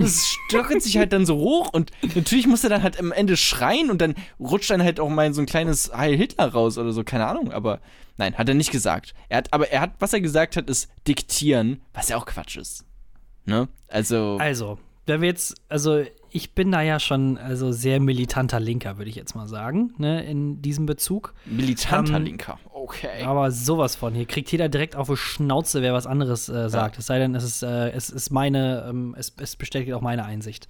das, 0.00 0.26
stockert 0.48 0.82
sich 0.82 0.96
halt 0.96 1.12
dann 1.12 1.26
so 1.26 1.36
hoch 1.36 1.70
und 1.72 1.90
natürlich 2.14 2.46
muss 2.46 2.64
er 2.64 2.70
dann 2.70 2.82
halt 2.82 2.98
am 2.98 3.12
Ende 3.12 3.36
schreien 3.36 3.90
und 3.90 4.00
dann 4.00 4.14
rutscht 4.40 4.70
dann 4.70 4.82
halt 4.82 5.00
auch 5.00 5.08
mal 5.10 5.32
so 5.34 5.42
ein 5.42 5.46
kleines 5.46 5.92
Heil 5.94 6.16
Hitler 6.16 6.48
raus 6.48 6.78
oder 6.78 6.92
so, 6.92 7.04
keine 7.04 7.26
Ahnung, 7.26 7.52
aber 7.52 7.80
nein, 8.16 8.36
hat 8.38 8.48
er 8.48 8.54
nicht 8.54 8.70
gesagt. 8.70 9.14
Er 9.28 9.38
hat, 9.38 9.52
aber 9.52 9.68
er 9.70 9.80
hat, 9.82 9.92
was 9.98 10.12
er 10.12 10.20
gesagt 10.20 10.56
hat, 10.56 10.68
ist 10.70 10.88
diktieren, 11.06 11.82
was 11.92 12.08
ja 12.08 12.16
auch 12.16 12.26
Quatsch 12.26 12.56
ist. 12.56 12.84
Ne? 13.44 13.68
Also, 13.86 14.38
Also, 14.40 14.78
wenn 15.06 15.20
wir 15.20 15.28
jetzt, 15.28 15.54
also 15.68 16.04
ich 16.38 16.54
bin 16.54 16.70
da 16.70 16.82
ja 16.82 17.00
schon 17.00 17.36
also 17.36 17.72
sehr 17.72 17.98
militanter 17.98 18.60
Linker, 18.60 18.96
würde 18.96 19.10
ich 19.10 19.16
jetzt 19.16 19.34
mal 19.34 19.48
sagen, 19.48 19.92
ne, 19.98 20.24
in 20.24 20.62
diesem 20.62 20.86
Bezug. 20.86 21.34
militanter 21.46 22.14
ähm, 22.18 22.24
Linker. 22.24 22.60
Okay. 22.72 23.24
Aber 23.24 23.50
sowas 23.50 23.96
von. 23.96 24.14
Hier 24.14 24.24
kriegt 24.24 24.52
jeder 24.52 24.68
direkt 24.68 24.94
auf 24.94 25.08
die 25.08 25.16
Schnauze, 25.16 25.82
wer 25.82 25.92
was 25.92 26.06
anderes 26.06 26.48
äh, 26.48 26.68
sagt. 26.68 26.96
Es 26.96 27.06
sei 27.06 27.18
denn, 27.18 27.34
es 27.34 27.42
ist, 27.42 27.62
äh, 27.64 27.90
es 27.90 28.08
ist 28.08 28.30
meine, 28.30 28.86
ähm, 28.88 29.16
es, 29.18 29.32
es 29.40 29.56
bestätigt 29.56 29.92
auch 29.94 30.00
meine 30.00 30.24
Einsicht. 30.24 30.68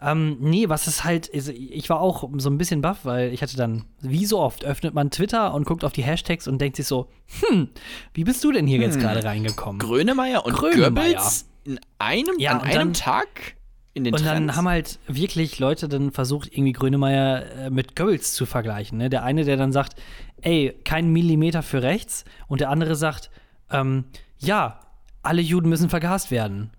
Ähm, 0.00 0.36
nee, 0.38 0.68
was 0.68 0.86
ist 0.86 1.02
halt, 1.02 1.26
ist, 1.26 1.48
ich 1.48 1.90
war 1.90 2.00
auch 2.00 2.30
so 2.36 2.48
ein 2.48 2.56
bisschen 2.58 2.80
baff, 2.80 3.04
weil 3.04 3.32
ich 3.32 3.42
hatte 3.42 3.56
dann, 3.56 3.86
wie 4.00 4.24
so 4.24 4.38
oft, 4.38 4.64
öffnet 4.64 4.94
man 4.94 5.10
Twitter 5.10 5.52
und 5.52 5.66
guckt 5.66 5.82
auf 5.82 5.92
die 5.92 6.04
Hashtags 6.04 6.46
und 6.46 6.60
denkt 6.60 6.76
sich 6.76 6.86
so, 6.86 7.08
hm, 7.40 7.70
wie 8.14 8.22
bist 8.22 8.44
du 8.44 8.52
denn 8.52 8.68
hier 8.68 8.78
jetzt 8.78 9.00
gerade 9.00 9.24
reingekommen? 9.24 9.80
Grönemeyer 9.80 10.46
und 10.46 10.52
Grönemeyer. 10.54 10.90
Goebbels 11.14 11.48
in 11.64 11.80
einem, 11.98 12.38
Ja, 12.38 12.52
an 12.52 12.60
einem 12.60 12.78
dann- 12.78 12.92
Tag 12.94 13.57
in 13.98 14.04
den 14.04 14.14
Und 14.14 14.24
dann 14.24 14.44
Trends? 14.46 14.56
haben 14.56 14.68
halt 14.68 14.98
wirklich 15.06 15.58
Leute 15.58 15.88
dann 15.88 16.10
versucht, 16.12 16.48
irgendwie 16.52 16.72
Grönemeyer 16.72 17.44
äh, 17.66 17.70
mit 17.70 17.94
Goebbels 17.96 18.32
zu 18.32 18.46
vergleichen. 18.46 18.96
Ne? 18.98 19.10
Der 19.10 19.22
eine, 19.24 19.44
der 19.44 19.56
dann 19.58 19.72
sagt, 19.72 19.94
ey, 20.40 20.74
kein 20.84 21.10
Millimeter 21.12 21.62
für 21.62 21.82
rechts. 21.82 22.24
Und 22.46 22.60
der 22.62 22.70
andere 22.70 22.96
sagt, 22.96 23.30
ähm, 23.70 24.04
ja, 24.38 24.80
alle 25.22 25.42
Juden 25.42 25.68
müssen 25.68 25.90
vergast 25.90 26.30
werden. 26.30 26.70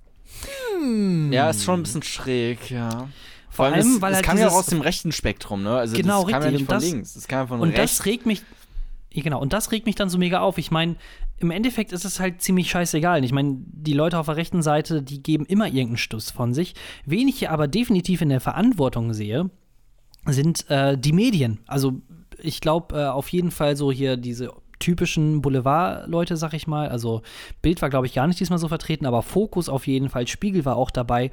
ja, 1.32 1.50
ist 1.50 1.64
schon 1.64 1.82
ein 1.82 1.84
bisschen 1.84 2.04
schräg, 2.04 2.72
ja. 2.72 3.08
Vor 3.50 3.66
allem, 3.66 3.74
allem, 3.76 3.94
das, 3.94 4.02
weil 4.02 4.10
das 4.12 4.18
halt 4.18 4.26
kam 4.26 4.38
ja 4.38 4.48
auch 4.48 4.54
aus 4.54 4.68
dem 4.68 4.82
rechten 4.82 5.12
Spektrum, 5.12 5.64
ne? 5.64 5.76
Also 5.76 5.96
Genau, 5.98 6.24
das 6.24 6.32
kam 6.32 6.42
ja 6.44 6.48
richtig. 6.50 6.60
nicht 6.62 6.68
von 6.68 6.76
Und 6.76 6.82
das- 6.84 6.92
links, 6.92 7.14
das 7.14 7.28
kam 7.28 7.48
von 7.48 7.60
Und 7.60 7.70
rechts. 7.72 7.98
das 7.98 8.06
regt 8.06 8.26
mich. 8.26 8.42
Genau, 9.12 9.42
und 9.42 9.54
das 9.54 9.72
regt 9.72 9.86
mich 9.86 9.96
dann 9.96 10.10
so 10.10 10.18
mega 10.18 10.40
auf. 10.40 10.58
Ich 10.58 10.72
meine, 10.72 10.96
im 11.40 11.52
Endeffekt 11.52 11.92
ist 11.92 12.06
es 12.06 12.20
halt 12.20 12.42
ziemlich 12.42 12.70
scheißegal. 12.70 13.24
Ich 13.24 13.32
meine, 13.32 13.58
die 13.60 13.94
Leute 13.94 14.20
auf 14.20 14.28
der 14.28 14.36
rechten 14.36 14.62
Seite, 14.62 15.02
die 15.02 15.24
geben 15.24 15.46
immer 15.46 15.66
irgendeinen 15.66 15.98
Stuss 15.98 16.32
von 16.32 16.54
sich. 16.54 16.76
Wen 17.06 17.28
ich 17.28 17.40
hier 17.40 17.52
aber 17.52 17.68
definitiv 17.68 18.22
in 18.22 18.30
der 18.30 18.42
Verantwortung 18.42 19.14
sehe, 19.14 19.50
sind 20.26 20.70
äh, 20.70 20.98
die 20.98 21.14
Medien. 21.14 21.60
Also 21.66 22.02
ich 22.38 22.62
glaube 22.62 22.96
äh, 22.96 23.08
auf 23.08 23.30
jeden 23.30 23.52
Fall 23.52 23.76
so 23.76 23.92
hier 23.92 24.18
diese 24.18 24.52
typischen 24.80 25.42
Boulevard-Leute, 25.42 26.38
sag 26.38 26.54
ich 26.54 26.68
mal. 26.68 26.90
Also 26.90 27.22
Bild 27.62 27.82
war, 27.82 27.90
glaube 27.90 28.08
ich, 28.08 28.14
gar 28.14 28.28
nicht 28.28 28.40
diesmal 28.40 28.60
so 28.60 28.68
vertreten, 28.68 29.06
aber 29.06 29.22
Fokus 29.22 29.70
auf 29.70 29.88
jeden 29.88 30.10
Fall, 30.10 30.28
Spiegel 30.28 30.66
war 30.66 30.76
auch 30.78 30.92
dabei. 30.92 31.32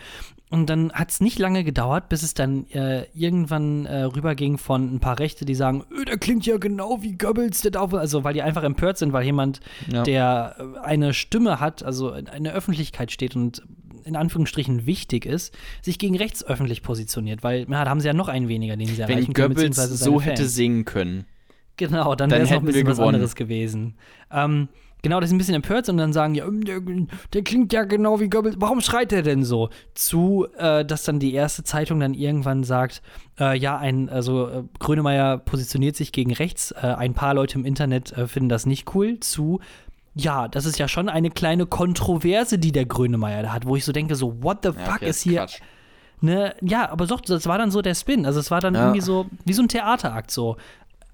Und 0.51 0.71
dann 0.71 0.93
hat 0.93 1.11
es 1.11 1.21
nicht 1.21 1.39
lange 1.39 1.65
gedauert, 1.65 2.09
bis 2.09 2.23
es 2.23 2.35
dann 2.35 2.67
äh, 2.71 3.07
irgendwann 3.15 3.87
äh, 3.87 4.03
rüberging 4.03 4.59
von 4.59 4.95
ein 4.95 5.01
paar 5.01 5.19
Rechte, 5.19 5.45
die 5.45 5.55
sagen, 5.57 5.85
öh, 5.91 6.05
der 6.05 6.19
klingt 6.19 6.47
ja 6.47 6.57
genau 6.57 7.03
wie 7.03 7.17
Goebbels, 7.19 7.63
der 7.63 7.73
darf, 7.73 7.93
also 7.95 8.23
weil 8.23 8.35
die 8.35 8.43
einfach 8.43 8.63
empört 8.63 8.97
sind, 8.99 9.13
weil 9.13 9.25
jemand, 9.25 9.61
Ja. 9.91 10.03
der 10.05 10.57
äh, 10.59 10.79
eine 10.81 11.15
Stimme 11.15 11.59
hat, 11.59 11.83
also 11.83 12.13
in 12.13 12.45
der 12.45 12.55
Öffentlichkeit 12.55 13.11
steht 13.11 13.35
und 13.35 13.63
in 14.05 14.15
Anführungsstrichen 14.15 14.87
wichtig 14.87 15.27
ist, 15.27 15.53
sich 15.83 15.99
gegen 15.99 16.17
rechts 16.17 16.45
öffentlich 16.45 16.83
positioniert, 16.83 17.43
weil 17.43 17.67
ja, 17.69 17.85
da 17.85 17.91
haben 17.91 18.01
sie 18.01 18.07
ja 18.07 18.15
noch 18.15 18.29
einen 18.29 18.47
weniger, 18.47 18.77
den 18.77 18.87
sie 18.87 18.99
Wenn 18.99 19.09
erreichen 19.11 19.33
können, 19.33 19.55
Goebbels 19.55 19.77
so 19.99 20.21
hätte 20.21 20.43
Fans. 20.43 20.55
singen 20.55 20.85
können. 20.85 21.25
Genau, 21.77 22.15
dann, 22.15 22.31
Dann 22.31 22.39
wäre 22.39 22.45
es 22.45 22.51
noch 22.51 22.61
ein 22.61 22.65
bisschen 22.67 22.87
was 22.87 22.99
anderes 23.01 23.35
gewesen. 23.35 23.95
Ähm, 24.31 24.69
genau, 25.03 25.21
das 25.21 25.29
ist 25.29 25.35
ein 25.35 25.39
bisschen 25.39 25.55
empört 25.55 25.89
und 25.89 25.99
dann 25.99 26.13
sagen, 26.13 26.35
ja, 26.35 26.47
ähm, 26.47 26.65
der, 26.65 26.81
der 27.33 27.43
klingt 27.43 27.73
ja 27.73 27.85
genau 27.85 28.19
wie 28.19 28.29
Goebbels. 28.29 28.57
Warum 28.59 28.81
schreit 28.81 29.13
er 29.13 29.23
denn 29.23 29.45
so? 29.45 29.69
Zu, 29.95 30.47
äh, 30.57 30.85
dass 30.85 31.05
dann 31.05 31.19
die 31.19 31.35
erste 31.35 31.65
Zeitung 31.65 32.01
dann 32.01 32.15
irgendwann 32.15 32.65
sagt, 32.65 33.03
äh, 33.39 33.57
ja, 33.59 33.77
ein, 33.77 34.09
also 34.09 34.49
äh, 34.49 34.63
Grönemeyer 34.79 35.39
positioniert 35.39 35.97
sich 35.97 36.13
gegen 36.13 36.33
rechts. 36.33 36.73
Äh, 36.73 36.87
ein 36.87 37.13
paar 37.15 37.35
Leute 37.35 37.59
im 37.59 37.65
Internet 37.67 38.13
äh, 38.13 38.27
finden 38.27 38.49
das 38.49 38.65
nicht 38.65 38.95
cool. 38.95 39.21
Zu, 39.21 39.61
ja, 40.15 40.49
das 40.49 40.65
ist 40.65 40.79
ja 40.79 40.89
schon 40.89 41.11
eine 41.11 41.29
kleine 41.31 41.67
Kontroverse, 41.67 42.59
die 42.59 42.73
der 42.73 42.87
Grönemeyer 42.87 43.43
da 43.43 43.53
hat, 43.53 43.67
wo 43.67 43.77
ich 43.77 43.85
so 43.85 43.93
denke, 43.93 44.15
so, 44.17 44.43
what 44.43 44.61
the 44.63 44.71
Ja, 44.71 44.85
fuck 44.87 44.95
okay, 44.97 45.11
ist 45.11 45.21
hier 45.23 45.41
Quatsch. 45.41 45.61
Ne, 46.23 46.55
ja, 46.63 46.89
aber 46.91 47.07
doch, 47.07 47.21
das 47.21 47.47
war 47.47 47.59
dann 47.59 47.71
so 47.71 47.83
der 47.83 47.95
Spin. 47.95 48.25
Also 48.25 48.41
es 48.41 48.51
war 48.51 48.63
dann 48.63 48.73
Ja. 48.75 48.81
irgendwie 48.81 49.03
so, 49.03 49.27
wie 49.45 49.53
so 49.53 49.61
ein 49.61 49.69
Theaterakt, 49.69 50.31
so 50.31 50.57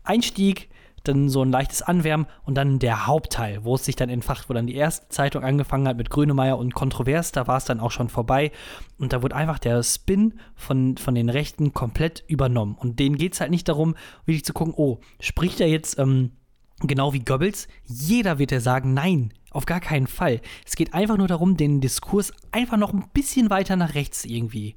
Einstieg, 0.05 0.69
dann 1.05 1.29
so 1.29 1.43
ein 1.43 1.51
leichtes 1.51 1.83
Anwärmen 1.83 2.27
und 2.45 2.55
dann 2.55 2.79
der 2.79 3.07
Hauptteil, 3.07 3.65
wo 3.65 3.75
es 3.75 3.85
sich 3.85 3.97
dann 3.97 4.09
entfacht, 4.09 4.49
wo 4.49 4.55
dann 4.55 4.67
die 4.67 4.75
erste 4.75 5.09
Zeitung 5.09 5.43
angefangen 5.43 5.89
hat 5.89 5.97
mit 5.97 6.11
Grönemeyer 6.11 6.59
und 6.59 6.75
Kontrovers, 6.75 7.33
da 7.33 7.47
war 7.47 7.57
es 7.57 7.65
dann 7.65 7.81
auch 7.81 7.91
schon 7.91 8.09
vorbei. 8.09 8.53
Und 8.99 9.13
da 9.13 9.23
wurde 9.23 9.37
einfach 9.37 9.59
der 9.59 9.83
Spin 9.83 10.35
von, 10.55 10.97
von 10.97 11.15
den 11.15 11.29
Rechten 11.29 11.73
komplett 11.73 12.23
übernommen. 12.29 12.77
Und 12.79 13.01
denen 13.01 13.17
geht 13.17 13.35
es 13.35 13.41
halt 13.41 13.51
nicht 13.51 13.69
darum, 13.69 13.97
wirklich 14.25 14.45
zu 14.45 14.53
gucken, 14.53 14.75
oh, 14.77 14.99
spricht 15.21 15.61
er 15.61 15.69
jetzt 15.69 15.99
ähm, 15.99 16.33
genau 16.81 17.13
wie 17.13 17.25
Goebbels? 17.25 17.69
Jeder 17.85 18.39
wird 18.39 18.53
ja 18.53 18.61
sagen, 18.61 18.95
nein, 18.95 19.33
auf 19.51 19.67
gar 19.67 19.81
keinen 19.81 20.07
Fall. 20.07 20.41
Es 20.65 20.77
geht 20.77 20.95
einfach 20.95 21.17
nur 21.17 21.29
darum, 21.29 21.57
den 21.57 21.81
Diskurs 21.81 22.33
einfach 22.53 22.79
noch 22.79 22.93
ein 22.93 23.05
bisschen 23.13 23.51
weiter 23.51 23.77
nach 23.77 23.95
rechts 23.95 24.25
irgendwie 24.25 24.75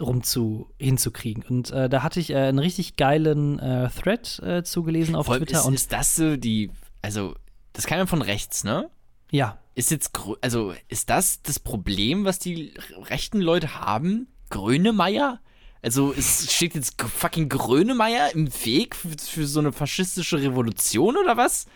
rum 0.00 0.22
zu, 0.22 0.70
hinzukriegen. 0.78 1.44
Und 1.48 1.70
äh, 1.70 1.88
da 1.88 2.02
hatte 2.02 2.18
ich 2.20 2.30
äh, 2.30 2.36
einen 2.36 2.58
richtig 2.58 2.96
geilen 2.96 3.58
äh, 3.58 3.88
Thread 3.90 4.38
äh, 4.40 4.62
zugelesen 4.62 5.14
auf 5.14 5.26
Vor 5.26 5.34
allem 5.34 5.44
Twitter. 5.46 5.60
ist, 5.60 5.66
und 5.66 5.74
ist 5.74 5.92
das 5.92 6.16
so 6.16 6.36
die, 6.36 6.70
also, 7.02 7.34
das 7.72 7.86
kam 7.86 7.98
ja 7.98 8.06
von 8.06 8.22
rechts, 8.22 8.64
ne? 8.64 8.88
ja, 9.30 9.58
Ist 9.74 9.90
jetzt, 9.90 10.10
also, 10.42 10.74
ist 10.88 11.08
das 11.10 11.42
das 11.42 11.58
Problem, 11.58 12.24
was 12.24 12.38
die 12.38 12.74
rechten 13.08 13.40
Leute 13.40 13.80
haben? 13.80 14.28
Grönemeyer? 14.50 15.40
Also, 15.82 16.12
es 16.16 16.52
steht 16.52 16.74
jetzt 16.74 17.00
fucking 17.00 17.48
Grönemeyer 17.48 18.34
im 18.34 18.48
Weg 18.64 18.94
für, 18.94 19.08
für 19.18 19.46
so 19.46 19.58
eine 19.60 19.72
faschistische 19.72 20.40
Revolution 20.40 21.16
oder 21.16 21.36
was? 21.36 21.66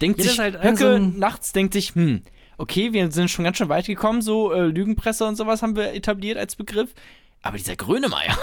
Denkt 0.00 0.18
Ja, 0.18 0.30
sich 0.30 0.38
halt 0.38 0.62
Höcke 0.62 0.76
so 0.76 0.86
ein- 0.88 1.18
nachts, 1.18 1.52
denkt 1.52 1.74
sich, 1.74 1.94
hm, 1.94 2.22
okay, 2.58 2.92
wir 2.92 3.10
sind 3.12 3.30
schon 3.30 3.44
ganz 3.44 3.56
schön 3.58 3.68
weit 3.68 3.86
gekommen, 3.86 4.20
so 4.22 4.52
äh, 4.52 4.66
Lügenpresse 4.66 5.26
und 5.26 5.36
sowas 5.36 5.62
haben 5.62 5.76
wir 5.76 5.92
etabliert 5.94 6.38
als 6.38 6.56
Begriff. 6.56 6.92
Aber 7.46 7.58
dieser 7.58 7.76
Grönemeyer, 7.76 8.36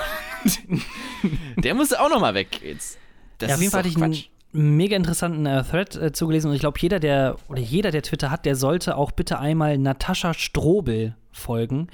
der 1.57 1.75
muss 1.75 1.93
auch 1.93 2.09
nochmal 2.09 2.33
weg 2.33 2.61
jetzt. 2.63 2.97
Das 3.37 3.49
ja, 3.49 3.55
auf 3.55 3.61
jeden 3.61 3.71
Fall 3.71 3.79
hatte 3.79 3.89
ich 3.89 4.01
einen 4.01 4.77
mega 4.77 4.95
interessanten 4.95 5.45
äh, 5.45 5.63
Thread 5.63 5.95
äh, 5.95 6.11
zugelesen 6.13 6.49
und 6.49 6.55
ich 6.55 6.61
glaube, 6.61 6.79
jeder, 6.79 6.99
der 6.99 7.35
oder 7.49 7.59
jeder, 7.59 7.91
der 7.91 8.03
Twitter 8.03 8.31
hat, 8.31 8.45
der 8.45 8.55
sollte 8.55 8.95
auch 8.95 9.11
bitte 9.11 9.39
einmal 9.39 9.77
Natascha 9.77 10.33
Strobel 10.33 11.17
folgen. 11.31 11.87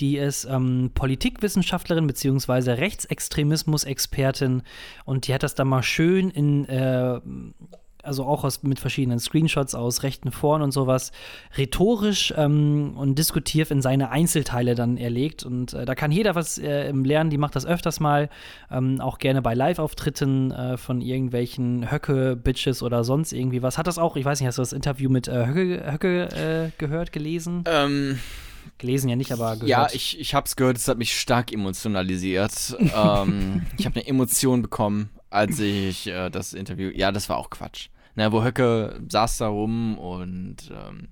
Die 0.00 0.16
ist 0.16 0.44
ähm, 0.46 0.90
Politikwissenschaftlerin 0.94 2.06
bzw. 2.06 2.72
Rechtsextremismus-Expertin 2.72 4.62
und 5.04 5.26
die 5.28 5.34
hat 5.34 5.42
das 5.42 5.54
da 5.54 5.64
mal 5.64 5.82
schön 5.82 6.30
in 6.30 6.64
äh, 6.64 7.20
also 8.06 8.24
auch 8.24 8.44
aus, 8.44 8.62
mit 8.62 8.80
verschiedenen 8.80 9.18
Screenshots 9.18 9.74
aus 9.74 10.02
rechten 10.02 10.30
Foren 10.30 10.62
und 10.62 10.72
sowas, 10.72 11.12
rhetorisch 11.56 12.32
ähm, 12.36 12.94
und 12.96 13.18
diskutiert 13.18 13.70
in 13.70 13.82
seine 13.82 14.10
Einzelteile 14.10 14.74
dann 14.74 14.96
erlegt. 14.96 15.44
Und 15.44 15.74
äh, 15.74 15.84
da 15.84 15.94
kann 15.94 16.12
jeder 16.12 16.34
was 16.34 16.58
äh, 16.58 16.90
lernen, 16.90 17.30
die 17.30 17.38
macht 17.38 17.56
das 17.56 17.66
öfters 17.66 18.00
mal, 18.00 18.28
ähm, 18.70 19.00
auch 19.00 19.18
gerne 19.18 19.42
bei 19.42 19.54
Live-Auftritten 19.54 20.50
äh, 20.50 20.76
von 20.76 21.00
irgendwelchen 21.00 21.90
Höcke-Bitches 21.90 22.82
oder 22.82 23.04
sonst 23.04 23.32
irgendwie 23.32 23.62
was. 23.62 23.78
Hat 23.78 23.86
das 23.86 23.98
auch, 23.98 24.16
ich 24.16 24.24
weiß 24.24 24.40
nicht, 24.40 24.48
hast 24.48 24.58
du 24.58 24.62
das 24.62 24.72
Interview 24.72 25.10
mit 25.10 25.28
äh, 25.28 25.46
Höcke, 25.46 25.92
Höcke 25.92 26.22
äh, 26.24 26.70
gehört, 26.78 27.12
gelesen? 27.12 27.64
Ähm, 27.66 28.18
Gelesen 28.78 29.08
ja 29.08 29.16
nicht, 29.16 29.32
aber 29.32 29.54
gehört. 29.54 29.68
Ja, 29.68 29.88
ich, 29.92 30.18
ich 30.20 30.34
hab's 30.34 30.56
gehört, 30.56 30.76
es 30.76 30.88
hat 30.88 30.98
mich 30.98 31.18
stark 31.18 31.52
emotionalisiert. 31.52 32.76
ähm, 32.78 33.64
ich 33.78 33.86
habe 33.86 33.96
eine 33.96 34.06
Emotion 34.06 34.62
bekommen, 34.62 35.10
als 35.30 35.58
ich 35.60 36.06
äh, 36.08 36.30
das 36.30 36.52
Interview. 36.52 36.90
Ja, 36.94 37.12
das 37.12 37.28
war 37.28 37.38
auch 37.38 37.50
Quatsch. 37.50 37.88
Na, 38.16 38.32
wo 38.32 38.42
Höcke 38.42 38.98
saß 39.08 39.38
da 39.38 39.48
rum 39.48 39.98
und 39.98 40.56
ähm, 40.70 41.08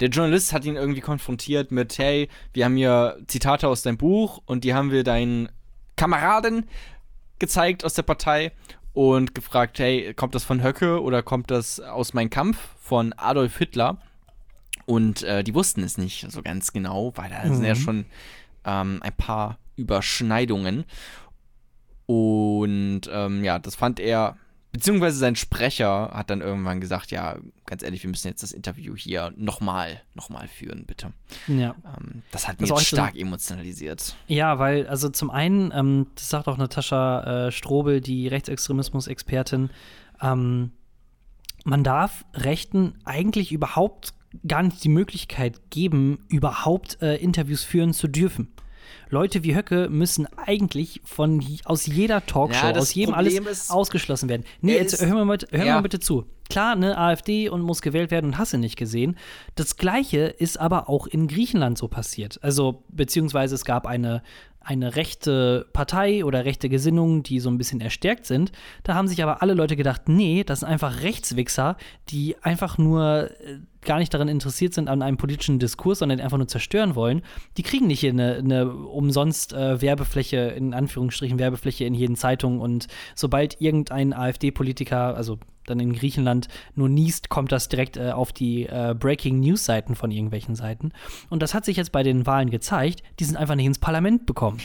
der 0.00 0.10
Journalist 0.10 0.52
hat 0.52 0.66
ihn 0.66 0.76
irgendwie 0.76 1.00
konfrontiert 1.00 1.72
mit, 1.72 1.96
hey, 1.96 2.28
wir 2.52 2.66
haben 2.66 2.76
hier 2.76 3.18
Zitate 3.26 3.68
aus 3.68 3.82
deinem 3.82 3.96
Buch 3.96 4.42
und 4.44 4.62
die 4.64 4.74
haben 4.74 4.90
wir 4.90 5.02
deinen 5.02 5.48
Kameraden 5.96 6.68
gezeigt 7.38 7.84
aus 7.86 7.94
der 7.94 8.02
Partei 8.02 8.52
und 8.92 9.34
gefragt, 9.34 9.78
hey, 9.78 10.12
kommt 10.14 10.34
das 10.34 10.44
von 10.44 10.62
Höcke 10.62 11.02
oder 11.02 11.22
kommt 11.22 11.50
das 11.50 11.80
aus 11.80 12.12
Mein 12.12 12.28
Kampf 12.28 12.58
von 12.80 13.14
Adolf 13.14 13.56
Hitler? 13.56 13.96
Und 14.84 15.22
äh, 15.22 15.42
die 15.42 15.54
wussten 15.54 15.82
es 15.82 15.96
nicht 15.96 16.30
so 16.30 16.42
ganz 16.42 16.72
genau, 16.72 17.12
weil 17.16 17.30
da 17.30 17.42
sind 17.42 17.64
ja 17.64 17.74
schon 17.74 18.04
ähm, 18.64 18.98
ein 19.02 19.16
paar 19.16 19.58
Überschneidungen. 19.76 20.84
Und 22.06 23.02
ähm, 23.10 23.42
ja, 23.42 23.58
das 23.58 23.74
fand 23.74 24.00
er 24.00 24.36
beziehungsweise 24.72 25.18
sein 25.18 25.36
Sprecher 25.36 26.10
hat 26.12 26.30
dann 26.30 26.40
irgendwann 26.40 26.80
gesagt, 26.80 27.10
ja, 27.10 27.36
ganz 27.66 27.82
ehrlich, 27.82 28.02
wir 28.02 28.10
müssen 28.10 28.28
jetzt 28.28 28.42
das 28.42 28.52
Interview 28.52 28.96
hier 28.96 29.32
nochmal, 29.36 30.00
nochmal 30.14 30.48
führen, 30.48 30.84
bitte. 30.86 31.12
Ja. 31.46 31.74
Ähm, 31.84 32.22
das 32.30 32.48
hat 32.48 32.54
Das 32.56 32.60
mich 32.62 32.70
jetzt 32.70 32.76
auch 32.76 32.80
so- 32.80 32.96
stark 32.96 33.16
emotionalisiert. 33.16 34.16
Ja, 34.26 34.58
weil, 34.58 34.86
also 34.86 35.08
zum 35.10 35.30
einen, 35.30 35.70
ähm, 35.74 36.06
das 36.14 36.28
sagt 36.30 36.48
auch 36.48 36.56
Natascha 36.56 37.46
äh, 37.48 37.52
Strobel, 37.52 38.00
die 38.00 38.28
Rechtsextremismus-Expertin, 38.28 39.70
ähm, 40.20 40.72
man 41.64 41.84
darf 41.84 42.24
Rechten 42.34 42.94
eigentlich 43.04 43.52
überhaupt 43.52 44.14
gar 44.48 44.62
nicht 44.62 44.82
die 44.82 44.88
Möglichkeit 44.88 45.70
geben, 45.70 46.24
überhaupt 46.28 47.00
äh, 47.02 47.16
Interviews 47.16 47.62
führen 47.62 47.92
zu 47.92 48.08
dürfen. 48.08 48.48
Leute 49.10 49.44
wie 49.44 49.54
Höcke 49.54 49.88
müssen 49.90 50.26
eigentlich 50.36 51.00
von 51.04 51.44
aus 51.64 51.86
jeder 51.86 52.24
Talkshow, 52.26 52.66
Ja, 52.68 52.76
aus 52.76 52.94
jedem 52.94 53.14
Problem 53.14 53.46
alles 53.46 53.58
ist- 53.64 53.70
ausgeschlossen 53.70 54.28
werden. 54.28 54.44
Nee, 54.60 54.74
jetzt 54.76 54.94
ist- 54.94 55.04
hör 55.06 55.24
mal, 55.24 55.38
hör 55.50 55.64
ja. 55.64 55.74
mal 55.74 55.80
bitte 55.82 56.00
zu. 56.00 56.24
Klar, 56.50 56.76
ne, 56.76 56.98
AfD 56.98 57.48
und 57.48 57.62
muss 57.62 57.80
gewählt 57.82 58.10
werden 58.10 58.26
und 58.26 58.38
hast 58.38 58.52
du 58.52 58.58
nicht 58.58 58.76
gesehen. 58.76 59.16
Das 59.54 59.76
gleiche 59.76 60.18
ist 60.26 60.58
aber 60.60 60.88
auch 60.88 61.06
in 61.06 61.26
Griechenland 61.28 61.78
so 61.78 61.88
passiert. 61.88 62.38
Also, 62.42 62.84
beziehungsweise 62.88 63.54
es 63.54 63.64
gab 63.64 63.86
eine, 63.86 64.22
eine 64.60 64.94
rechte 64.96 65.66
Partei 65.72 66.24
oder 66.24 66.44
rechte 66.44 66.68
Gesinnung, 66.68 67.22
die 67.22 67.40
so 67.40 67.48
ein 67.50 67.56
bisschen 67.58 67.80
erstärkt 67.80 68.26
sind. 68.26 68.52
Da 68.82 68.94
haben 68.94 69.08
sich 69.08 69.22
aber 69.22 69.40
alle 69.42 69.54
Leute 69.54 69.76
gedacht, 69.76 70.08
nee, 70.08 70.44
das 70.44 70.60
sind 70.60 70.68
einfach 70.68 71.00
Rechtswichser, 71.02 71.76
die 72.10 72.36
einfach 72.42 72.76
nur 72.78 73.30
äh, 73.40 73.58
gar 73.82 73.98
nicht 73.98 74.12
daran 74.14 74.28
interessiert 74.28 74.74
sind 74.74 74.88
an 74.88 75.02
einem 75.02 75.16
politischen 75.16 75.58
Diskurs, 75.58 75.98
sondern 75.98 76.20
einfach 76.20 76.38
nur 76.38 76.48
zerstören 76.48 76.94
wollen. 76.94 77.22
Die 77.56 77.62
kriegen 77.62 77.86
nicht 77.86 78.00
hier 78.00 78.10
eine, 78.10 78.36
eine 78.36 78.72
umsonst 78.72 79.52
äh, 79.52 79.80
Werbefläche, 79.80 80.36
in 80.36 80.74
Anführungsstrichen 80.74 81.38
Werbefläche 81.38 81.84
in 81.84 81.94
jeden 81.94 82.16
Zeitungen 82.16 82.60
und 82.60 82.86
sobald 83.14 83.60
irgendein 83.60 84.12
AfD-Politiker, 84.12 85.16
also 85.16 85.38
dann 85.66 85.80
in 85.80 85.92
Griechenland 85.92 86.48
nur 86.74 86.88
niest, 86.88 87.28
kommt 87.28 87.52
das 87.52 87.68
direkt 87.68 87.96
äh, 87.96 88.10
auf 88.10 88.32
die 88.32 88.66
äh, 88.66 88.94
Breaking 88.98 89.40
News 89.40 89.64
Seiten 89.64 89.94
von 89.94 90.10
irgendwelchen 90.10 90.54
Seiten. 90.56 90.92
Und 91.30 91.42
das 91.42 91.54
hat 91.54 91.64
sich 91.64 91.76
jetzt 91.76 91.92
bei 91.92 92.02
den 92.02 92.26
Wahlen 92.26 92.50
gezeigt. 92.50 93.02
Die 93.20 93.24
sind 93.24 93.36
einfach 93.36 93.54
nicht 93.54 93.66
ins 93.66 93.78
Parlament 93.78 94.26
bekommen. 94.26 94.60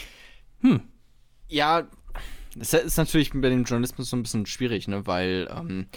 Ja, 1.49 1.87
das 2.55 2.73
ist 2.73 2.97
natürlich 2.97 3.31
bei 3.33 3.49
dem 3.49 3.63
Journalismus 3.63 4.09
so 4.09 4.17
ein 4.17 4.23
bisschen 4.23 4.45
schwierig, 4.45 4.87
ne, 4.87 5.05
weil 5.05 5.47
ähm, 5.55 5.87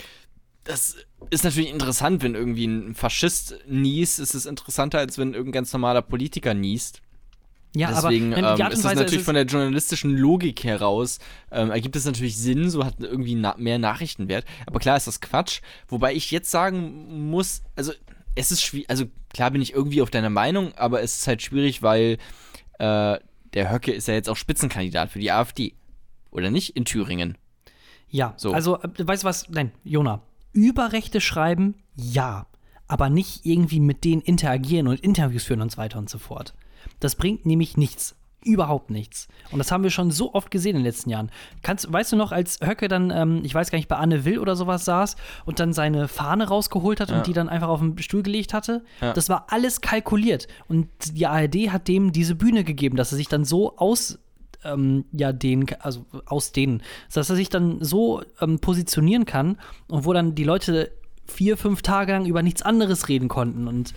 das 0.65 0.97
ist 1.31 1.45
natürlich 1.45 1.71
interessant, 1.71 2.23
wenn 2.23 2.35
irgendwie 2.35 2.67
ein 2.67 2.95
Faschist 2.95 3.57
niest, 3.69 4.19
ist 4.19 4.35
es 4.35 4.47
interessanter, 4.47 4.99
als 4.99 5.19
wenn 5.19 5.35
irgendein 5.35 5.53
ganz 5.53 5.73
normaler 5.73 6.03
Politiker 6.03 6.55
niest. 6.55 7.03
Ja, 7.75 7.93
Deswegen 7.93 8.35
aber 8.35 8.59
ähm, 8.59 8.73
ist 8.73 8.85
das 8.85 8.95
natürlich 8.95 9.21
ist 9.21 9.25
von 9.25 9.37
der 9.37 9.45
journalistischen 9.45 10.17
Logik 10.17 10.65
heraus, 10.65 11.21
ähm, 11.53 11.71
ergibt 11.71 11.95
es 11.95 12.05
natürlich 12.05 12.37
Sinn, 12.37 12.69
so 12.69 12.85
hat 12.85 12.97
irgendwie 12.99 13.37
na 13.37 13.55
mehr 13.59 13.79
Nachrichtenwert. 13.79 14.45
Aber 14.67 14.81
klar 14.81 14.97
ist 14.97 15.07
das 15.07 15.21
Quatsch. 15.21 15.61
Wobei 15.87 16.15
ich 16.15 16.33
jetzt 16.33 16.51
sagen 16.51 17.29
muss, 17.31 17.63
also 17.77 17.93
es 18.35 18.51
ist 18.51 18.63
schwierig, 18.63 18.91
also 18.91 19.05
klar 19.33 19.53
bin 19.53 19.63
ich 19.63 19.73
irgendwie 19.73 20.03
auf 20.03 20.11
deiner 20.11 20.31
Meinung, 20.31 20.75
aber 20.75 21.01
es 21.03 21.19
ist 21.19 21.27
halt 21.29 21.43
schwierig, 21.43 21.81
weil 21.81 22.19
äh, 22.81 23.19
der 23.55 23.73
Höcke 23.73 23.93
ist 23.93 24.09
ja 24.09 24.15
jetzt 24.15 24.29
auch 24.29 24.37
Spitzenkandidat 24.37 25.11
für 25.11 25.21
die 25.21 25.31
AfD. 25.31 25.75
Oder 26.33 26.51
nicht? 26.51 26.77
In 26.77 26.85
Thüringen. 26.85 27.39
Ja, 28.09 28.35
So. 28.37 28.53
also, 28.53 28.81
äh, 28.83 28.89
weißt 28.99 29.23
du 29.23 29.29
was? 29.29 29.49
Nein, 29.49 29.71
Jona. 29.85 30.23
Über 30.53 30.93
Rechte 30.93 31.21
schreiben, 31.21 31.75
ja. 31.97 32.47
Aber 32.89 33.09
nicht 33.09 33.47
irgendwie 33.47 33.79
mit 33.81 34.05
denen 34.05 34.21
interagieren 34.23 34.89
und 34.89 35.01
Interviews 35.01 35.45
führen 35.45 35.63
und 35.63 35.71
so 35.71 35.79
weiter 35.79 35.99
und 35.99 36.11
so 36.11 36.19
fort. 36.19 36.55
Das 36.99 37.15
bringt 37.15 37.47
nämlich 37.47 37.77
nichts. 37.77 38.17
Überhaupt 38.43 38.89
nichts. 38.91 39.29
Und 39.53 39.59
das 39.59 39.71
haben 39.71 39.83
wir 39.85 39.91
schon 39.91 40.11
so 40.11 40.33
oft 40.33 40.51
gesehen 40.51 40.71
in 40.71 40.77
den 40.77 40.87
letzten 40.87 41.11
Jahren. 41.11 41.31
Kannst, 41.63 41.93
weißt 41.93 42.13
du 42.13 42.17
noch, 42.17 42.33
als 42.33 42.59
Höcke 42.65 42.89
dann, 42.89 43.11
ähm, 43.11 43.43
ich 43.45 43.55
weiß 43.55 43.71
gar 43.71 43.77
nicht, 43.77 43.87
bei 43.89 43.97
Anne 43.97 44.25
Will 44.25 44.39
oder 44.39 44.57
sowas 44.57 44.87
saß 44.87 45.17
und 45.45 45.61
dann 45.61 45.75
seine 45.75 46.09
Fahne 46.09 46.49
rausgeholt 46.49 47.01
hat 47.01 47.11
Ja. 47.11 47.19
und 47.19 47.27
die 47.27 47.35
dann 47.35 47.51
einfach 47.51 47.69
auf 47.69 47.81
den 47.81 47.99
Stuhl 47.99 48.23
gelegt 48.23 48.55
hatte? 48.55 48.83
Ja. 49.03 49.13
Das 49.13 49.29
war 49.29 49.47
alles 49.51 49.83
kalkuliert. 49.83 50.49
Und 50.69 50.89
die 51.13 51.27
ARD 51.27 51.71
hat 51.71 51.87
dem 51.87 52.13
diese 52.13 52.35
Bühne 52.35 52.65
gegeben, 52.65 52.97
dass 52.97 53.13
er 53.13 53.17
sich 53.19 53.29
dann 53.29 53.45
so 53.45 53.77
aus 53.77 54.19
ähm, 54.65 55.05
ja, 55.13 55.33
den, 55.33 55.67
also 55.81 56.05
aus 56.27 56.53
denen, 56.53 56.83
dass 57.13 57.31
er 57.31 57.37
sich 57.37 57.49
dann 57.49 57.83
so 57.83 58.23
ähm, 58.41 58.59
positionieren 58.59 59.25
kann 59.25 59.59
und 59.89 60.05
wo 60.05 60.13
dann 60.13 60.35
die 60.35 60.45
Leute 60.45 60.93
vier, 61.27 61.57
fünf 61.57 61.83
Tage 61.83 62.13
lang 62.13 62.27
über 62.27 62.43
nichts 62.43 62.63
anderes 62.63 63.09
reden 63.09 63.29
konnten 63.29 63.69
und 63.69 63.95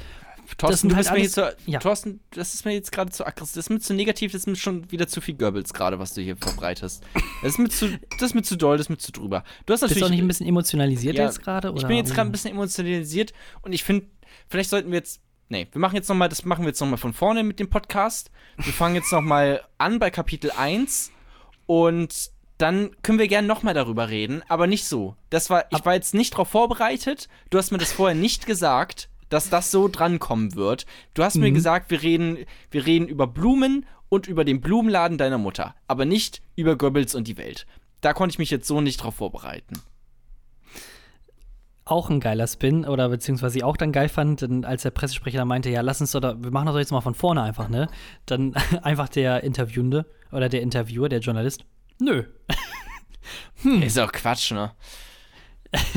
Thorsten, 0.57 0.89
du 0.89 0.95
halt 0.95 1.09
alles- 1.09 1.31
zu, 1.31 1.55
ja. 1.65 1.79
Thorsten, 1.79 2.19
das 2.31 2.53
ist 2.53 2.65
mir 2.65 2.73
jetzt 2.73 2.91
gerade 2.91 3.11
zu 3.11 3.25
aggressiv, 3.25 3.55
das 3.55 3.65
ist 3.65 3.69
mir 3.69 3.79
zu 3.79 3.93
negativ, 3.93 4.33
das 4.33 4.41
ist 4.41 4.47
mir 4.47 4.55
schon 4.55 4.91
wieder 4.91 5.07
zu 5.07 5.21
viel 5.21 5.35
Goebbels 5.35 5.73
gerade, 5.73 5.99
was 5.99 6.13
du 6.13 6.21
hier 6.21 6.35
verbreitest. 6.35 7.03
Das 7.41 7.53
ist 7.53 7.59
mir 7.59 7.69
zu, 7.69 7.87
das 8.19 8.29
ist 8.29 8.35
mir 8.35 8.43
zu 8.43 8.57
doll, 8.57 8.77
das 8.77 8.87
ist 8.87 8.89
mir 8.89 8.97
zu 8.97 9.11
drüber. 9.11 9.43
Du 9.65 9.73
hast 9.73 9.79
bist 9.79 9.81
du 9.81 9.95
natürlich 9.95 10.03
auch 10.03 10.09
nicht 10.09 10.21
ein 10.21 10.27
bisschen 10.27 10.47
emotionalisiert 10.47 11.17
Ja, 11.17 11.25
jetzt 11.25 11.41
gerade? 11.41 11.73
Ich 11.75 11.87
bin 11.87 11.95
jetzt 11.95 12.13
gerade 12.13 12.29
ein 12.29 12.31
bisschen 12.31 12.51
emotionalisiert 12.51 13.33
und 13.61 13.73
ich 13.73 13.83
finde, 13.83 14.05
vielleicht 14.47 14.69
sollten 14.69 14.91
wir 14.91 14.97
jetzt. 14.97 15.21
Nee, 15.53 15.67
wir 15.71 15.79
machen 15.79 15.93
jetzt 15.95 16.09
noch 16.09 16.15
mal, 16.15 16.29
das 16.29 16.45
machen 16.45 16.63
wir 16.63 16.69
jetzt 16.69 16.79
noch 16.81 16.87
mal 16.87 16.97
von 16.97 17.13
vorne 17.13 17.43
mit 17.43 17.59
dem 17.59 17.69
Podcast. 17.69 18.31
Wir 18.57 18.73
fangen 18.73 18.95
jetzt 18.95 19.11
noch 19.11 19.21
mal 19.21 19.61
an 19.77 19.99
bei 19.99 20.09
Kapitel 20.09 20.49
1 20.49 21.11
und 21.67 22.31
dann 22.57 22.89
können 23.03 23.19
wir 23.19 23.27
gerne 23.27 23.47
noch 23.47 23.61
mal 23.61 23.75
darüber 23.75 24.09
reden, 24.09 24.41
aber 24.47 24.65
nicht 24.65 24.85
so. 24.85 25.15
Das 25.29 25.51
war, 25.51 25.65
ich 25.69 25.85
war 25.85 25.93
jetzt 25.93 26.15
nicht 26.15 26.33
darauf 26.33 26.47
vorbereitet. 26.49 27.27
Du 27.51 27.59
hast 27.59 27.69
mir 27.69 27.77
das 27.77 27.91
vorher 27.93 28.15
nicht 28.15 28.47
gesagt, 28.47 29.09
dass 29.29 29.51
das 29.51 29.69
so 29.69 29.87
drankommen 29.87 30.55
wird. 30.55 30.87
Du 31.13 31.23
hast 31.23 31.35
mir 31.35 31.51
Mhm. 31.51 31.53
gesagt, 31.53 31.91
wir 31.91 32.01
reden, 32.01 32.39
wir 32.71 32.87
reden 32.87 33.07
über 33.07 33.27
Blumen 33.27 33.85
und 34.09 34.25
über 34.25 34.45
den 34.45 34.59
Blumenladen 34.59 35.19
deiner 35.19 35.37
Mutter, 35.37 35.75
aber 35.87 36.05
nicht 36.05 36.41
über 36.55 36.75
Goebbels 36.75 37.13
und 37.13 37.27
die 37.27 37.37
Welt. 37.37 37.67
Da 38.01 38.13
konnte 38.13 38.33
ich 38.33 38.39
mich 38.39 38.49
jetzt 38.49 38.65
so 38.67 38.81
nicht 38.81 38.97
drauf 39.03 39.13
vorbereiten. 39.17 39.75
Auch 41.85 42.09
ein 42.09 42.21
geiler 42.21 42.47
Spin, 42.47 42.85
oder 42.85 43.09
beziehungsweise 43.09 43.57
ich 43.57 43.63
auch 43.63 43.75
dann 43.75 43.91
geil 43.91 44.07
fand, 44.07 44.41
denn 44.41 44.63
als 44.63 44.83
der 44.83 44.91
Pressesprecher 44.91 45.39
dann 45.39 45.47
meinte, 45.49 45.69
ja, 45.69 45.81
lass 45.81 45.99
uns 45.99 46.11
da, 46.11 46.41
wir 46.41 46.51
machen 46.51 46.67
das 46.67 46.75
doch 46.75 46.79
jetzt 46.79 46.91
mal 46.91 47.01
von 47.01 47.13
vorne 47.15 47.41
einfach, 47.41 47.67
ne? 47.67 47.87
Dann 48.25 48.53
einfach 48.81 49.09
der 49.09 49.43
Interviewende 49.43 50.05
oder 50.31 50.47
der 50.47 50.61
Interviewer, 50.61 51.09
der 51.09 51.19
Journalist, 51.19 51.65
nö. 51.99 52.23
Ist 53.81 53.99
auch 53.99 54.11
Quatsch, 54.11 54.51
ne? 54.51 54.71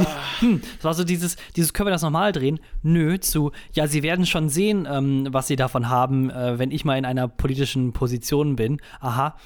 Das 0.76 0.84
war 0.84 0.94
so 0.94 1.04
dieses, 1.04 1.36
dieses 1.54 1.72
können 1.72 1.86
wir 1.86 1.92
das 1.92 2.02
nochmal 2.02 2.32
drehen? 2.32 2.60
Nö, 2.82 3.18
zu, 3.18 3.52
ja, 3.72 3.86
sie 3.86 4.02
werden 4.02 4.26
schon 4.26 4.48
sehen, 4.48 4.88
ähm, 4.90 5.28
was 5.30 5.46
sie 5.46 5.56
davon 5.56 5.88
haben, 5.88 6.30
äh, 6.30 6.58
wenn 6.58 6.70
ich 6.70 6.84
mal 6.84 6.98
in 6.98 7.04
einer 7.04 7.28
politischen 7.28 7.92
Position 7.92 8.56
bin. 8.56 8.80
Aha. 9.00 9.36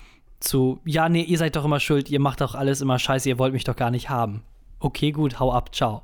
Zu, 0.41 0.81
ja, 0.87 1.09
nee, 1.09 1.23
ihr 1.23 1.37
seid 1.37 1.57
doch 1.57 1.65
immer 1.65 1.81
schuld, 1.81 2.09
ihr 2.09 2.21
macht 2.21 2.41
doch 2.41 2.55
alles 2.55 2.81
immer 2.81 2.99
scheiße, 2.99 3.29
ihr 3.29 3.39
wollt 3.39 3.53
mich 3.53 3.65
doch 3.65 3.77
gar 3.77 3.91
nicht 3.91 4.09
haben. 4.09 4.43
Okay, 4.79 5.13
gut, 5.13 5.39
hau 5.39 5.53
ab, 5.53 5.75
ciao. 5.75 6.03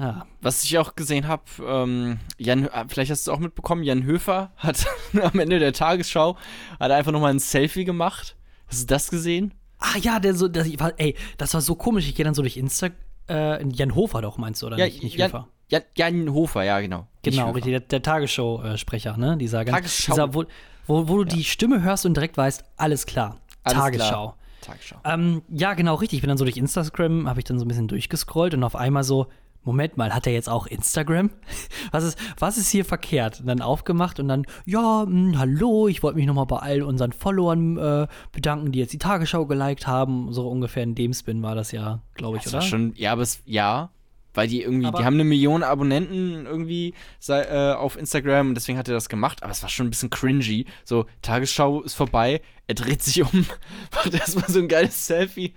Ja. 0.00 0.26
Was 0.40 0.64
ich 0.64 0.78
auch 0.78 0.96
gesehen 0.96 1.28
habe, 1.28 1.42
ähm, 1.64 2.18
Jan, 2.38 2.66
äh, 2.66 2.84
vielleicht 2.88 3.10
hast 3.10 3.26
du 3.26 3.30
es 3.30 3.36
auch 3.36 3.40
mitbekommen, 3.40 3.82
Jan 3.84 4.02
Höfer 4.02 4.50
hat 4.56 4.86
am 5.20 5.38
Ende 5.38 5.58
der 5.58 5.72
Tagesschau 5.72 6.36
hat 6.80 6.90
einfach 6.90 7.12
nochmal 7.12 7.32
ein 7.32 7.38
Selfie 7.38 7.84
gemacht. 7.84 8.36
Hast 8.66 8.82
du 8.82 8.86
das 8.86 9.10
gesehen? 9.10 9.52
Ah 9.78 9.96
ja, 10.00 10.18
der 10.18 10.34
so, 10.34 10.48
der, 10.48 10.66
war- 10.80 10.92
ey, 10.98 11.14
das 11.38 11.54
war 11.54 11.60
so 11.60 11.74
komisch. 11.74 12.08
Ich 12.08 12.14
gehe 12.14 12.24
dann 12.24 12.34
so 12.34 12.42
durch 12.42 12.56
Insta, 12.56 12.88
äh, 13.28 13.64
Jan 13.68 13.94
Hofer 13.94 14.20
doch 14.22 14.38
meinst 14.38 14.62
du, 14.62 14.66
oder 14.66 14.76
nicht, 14.76 15.02
nicht 15.02 15.16
Jan, 15.16 15.28
Höfer? 15.28 15.48
Jan, 15.68 15.82
Jan 15.96 16.32
Hofer, 16.32 16.62
ja, 16.64 16.80
genau. 16.80 17.06
Genau, 17.22 17.50
richtig, 17.52 17.72
der, 17.72 17.80
der 17.80 18.02
Tagesschau-Sprecher, 18.02 19.16
ne? 19.16 19.36
Dieser 19.36 19.64
Tagesschau. 19.64 20.12
Dieser, 20.12 20.34
wo, 20.34 20.44
wo, 20.86 21.08
wo 21.08 21.16
du 21.18 21.24
die 21.24 21.44
Stimme 21.44 21.82
hörst 21.82 22.06
und 22.06 22.14
direkt 22.14 22.36
weißt, 22.36 22.64
alles 22.76 23.06
klar. 23.06 23.36
Alles 23.62 23.78
Tagesschau. 23.78 24.06
Klar. 24.08 24.36
Tagesschau. 24.62 24.96
Ähm, 25.04 25.42
ja, 25.48 25.74
genau, 25.74 25.94
richtig. 25.94 26.18
Ich 26.18 26.20
bin 26.22 26.28
dann 26.28 26.38
so 26.38 26.44
durch 26.44 26.56
Instagram, 26.56 27.28
habe 27.28 27.40
ich 27.40 27.44
dann 27.44 27.58
so 27.58 27.64
ein 27.64 27.68
bisschen 27.68 27.88
durchgescrollt 27.88 28.52
und 28.54 28.64
auf 28.64 28.76
einmal 28.76 29.04
so, 29.04 29.26
Moment 29.62 29.96
mal, 29.96 30.14
hat 30.14 30.26
er 30.26 30.32
jetzt 30.32 30.48
auch 30.48 30.66
Instagram? 30.66 31.30
Was 31.92 32.04
ist, 32.04 32.18
was 32.38 32.56
ist 32.56 32.70
hier 32.70 32.84
verkehrt? 32.84 33.40
Und 33.40 33.46
dann 33.46 33.60
aufgemacht 33.60 34.18
und 34.20 34.28
dann, 34.28 34.46
ja, 34.64 35.04
mh, 35.06 35.38
hallo, 35.38 35.86
ich 35.88 36.02
wollte 36.02 36.16
mich 36.16 36.26
nochmal 36.26 36.46
bei 36.46 36.56
all 36.58 36.82
unseren 36.82 37.12
Followern 37.12 37.76
äh, 37.76 38.06
bedanken, 38.32 38.72
die 38.72 38.78
jetzt 38.78 38.92
die 38.92 38.98
Tagesschau 38.98 39.44
geliked 39.46 39.86
haben. 39.86 40.32
So 40.32 40.48
ungefähr 40.48 40.82
in 40.82 40.94
dem 40.94 41.12
Spin 41.12 41.42
war 41.42 41.54
das 41.54 41.72
ja, 41.72 42.00
glaube 42.14 42.38
ich, 42.38 42.44
Das 42.44 42.52
oder? 42.54 42.62
war 42.62 42.68
schon, 42.68 42.92
ja, 42.96 43.12
aber 43.12 43.22
es, 43.22 43.42
ja, 43.44 43.90
weil 44.32 44.46
die 44.48 44.62
irgendwie, 44.62 44.86
Aber- 44.86 44.98
die 44.98 45.04
haben 45.04 45.14
eine 45.14 45.24
Million 45.24 45.62
Abonnenten 45.62 46.46
irgendwie 46.46 46.94
sei, 47.18 47.42
äh, 47.42 47.74
auf 47.74 47.96
Instagram 47.98 48.48
und 48.50 48.54
deswegen 48.54 48.78
hat 48.78 48.88
er 48.88 48.94
das 48.94 49.08
gemacht, 49.08 49.42
aber 49.42 49.50
es 49.52 49.62
war 49.62 49.68
schon 49.68 49.88
ein 49.88 49.90
bisschen 49.90 50.08
cringy. 50.10 50.66
So, 50.84 51.04
Tagesschau 51.20 51.82
ist 51.82 51.94
vorbei, 51.94 52.40
er 52.68 52.76
dreht 52.76 53.02
sich 53.02 53.22
um, 53.22 53.44
macht 53.94 54.14
erstmal 54.14 54.48
so 54.48 54.60
ein 54.60 54.68
geiles 54.68 55.06
Selfie. 55.06 55.52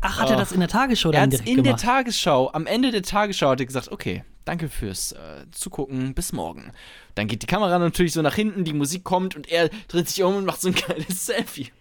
Ach, 0.00 0.20
hat 0.20 0.30
er 0.30 0.36
das 0.36 0.52
in 0.52 0.60
der 0.60 0.68
Tagesschau 0.68 1.10
dann 1.10 1.30
direkt 1.30 1.48
in 1.48 1.56
der 1.56 1.64
gemacht? 1.64 1.82
Tagesschau, 1.82 2.50
am 2.52 2.66
Ende 2.66 2.90
der 2.90 3.02
Tagesschau 3.02 3.50
hat 3.50 3.60
er 3.60 3.66
gesagt, 3.66 3.90
okay, 3.90 4.24
danke 4.44 4.68
fürs 4.68 5.12
äh, 5.12 5.46
Zugucken, 5.50 6.14
bis 6.14 6.32
morgen. 6.32 6.70
Dann 7.14 7.26
geht 7.28 7.42
die 7.42 7.46
Kamera 7.46 7.78
natürlich 7.78 8.12
so 8.12 8.22
nach 8.22 8.34
hinten, 8.34 8.64
die 8.64 8.72
Musik 8.74 9.04
kommt 9.04 9.34
und 9.34 9.48
er 9.48 9.68
dreht 9.88 10.08
sich 10.08 10.22
um 10.22 10.36
und 10.36 10.44
macht 10.44 10.60
so 10.60 10.68
ein 10.68 10.74
geiles 10.74 11.26
Selfie. 11.26 11.72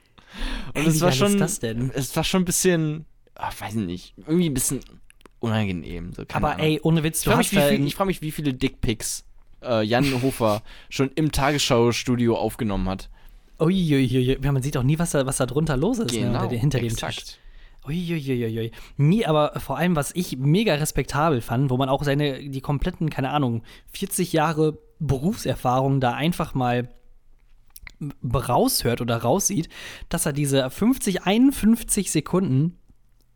Und 0.74 0.82
Ey, 0.84 0.88
es 0.88 1.02
war 1.02 1.12
schon, 1.12 1.34
ist 1.34 1.40
das 1.40 1.60
denn? 1.60 1.92
es 1.94 2.16
war 2.16 2.24
schon 2.24 2.42
ein 2.42 2.46
bisschen, 2.46 3.06
ach, 3.36 3.54
weiß 3.60 3.76
ich 3.76 3.82
nicht, 3.86 4.14
irgendwie 4.18 4.50
ein 4.50 4.54
bisschen 4.54 4.80
unangenehm. 5.40 6.14
So, 6.14 6.24
Aber 6.34 6.54
Ahnung. 6.54 6.66
ey, 6.66 6.80
ohne 6.84 7.04
Witz, 7.04 7.20
ich 7.20 7.26
frage 7.26 7.38
mich, 7.40 7.50
viel, 7.50 7.86
ich 7.88 7.96
frag 7.96 8.08
mich, 8.08 8.22
wie 8.22 8.32
viele 8.32 8.54
Dickpics 8.54 9.24
äh, 9.64 9.84
Jan 9.84 10.22
Hofer 10.22 10.62
schon 10.90 11.12
im 11.16 11.32
Tagesschau-Studio 11.32 12.38
aufgenommen 12.38 12.90
hat. 12.90 13.10
Uiuiui, 13.60 14.38
ja, 14.42 14.52
man 14.52 14.62
sieht 14.62 14.76
auch 14.78 14.84
nie, 14.84 15.00
was 15.00 15.12
da, 15.12 15.26
was 15.26 15.38
da 15.38 15.46
drunter 15.46 15.78
los 15.78 16.00
ist, 16.00 16.14
ne, 16.14 16.28
unter, 16.28 16.48
den- 16.48 16.60
hinter 16.60 16.80
dem 16.80 16.88
exakt. 16.88 17.26
Tisch. 17.26 17.38
Uiuiuiui. 17.88 18.72
Nee, 18.98 19.26
aber 19.26 19.60
vor 19.60 19.78
allem, 19.78 19.96
was 19.96 20.12
ich 20.16 20.38
mega 20.38 20.74
respektabel 20.76 21.42
fand, 21.42 21.70
wo 21.70 21.78
man 21.78 21.90
auch 21.90 22.04
seine, 22.04 22.50
die 22.50 22.62
kompletten, 22.62 23.10
keine 23.10 23.30
Ahnung, 23.30 23.64
40 23.92 24.34
Jahre 24.34 24.78
Berufserfahrung 25.00 26.00
da 26.00 26.14
einfach 26.14 26.54
mal 26.54 26.90
raushört 28.24 29.02
oder 29.02 29.18
raussieht, 29.18 29.70
dass 30.10 30.26
er 30.26 30.34
diese 30.34 30.70
50, 30.70 31.24
51 31.24 32.12
Sekunden 32.12 32.78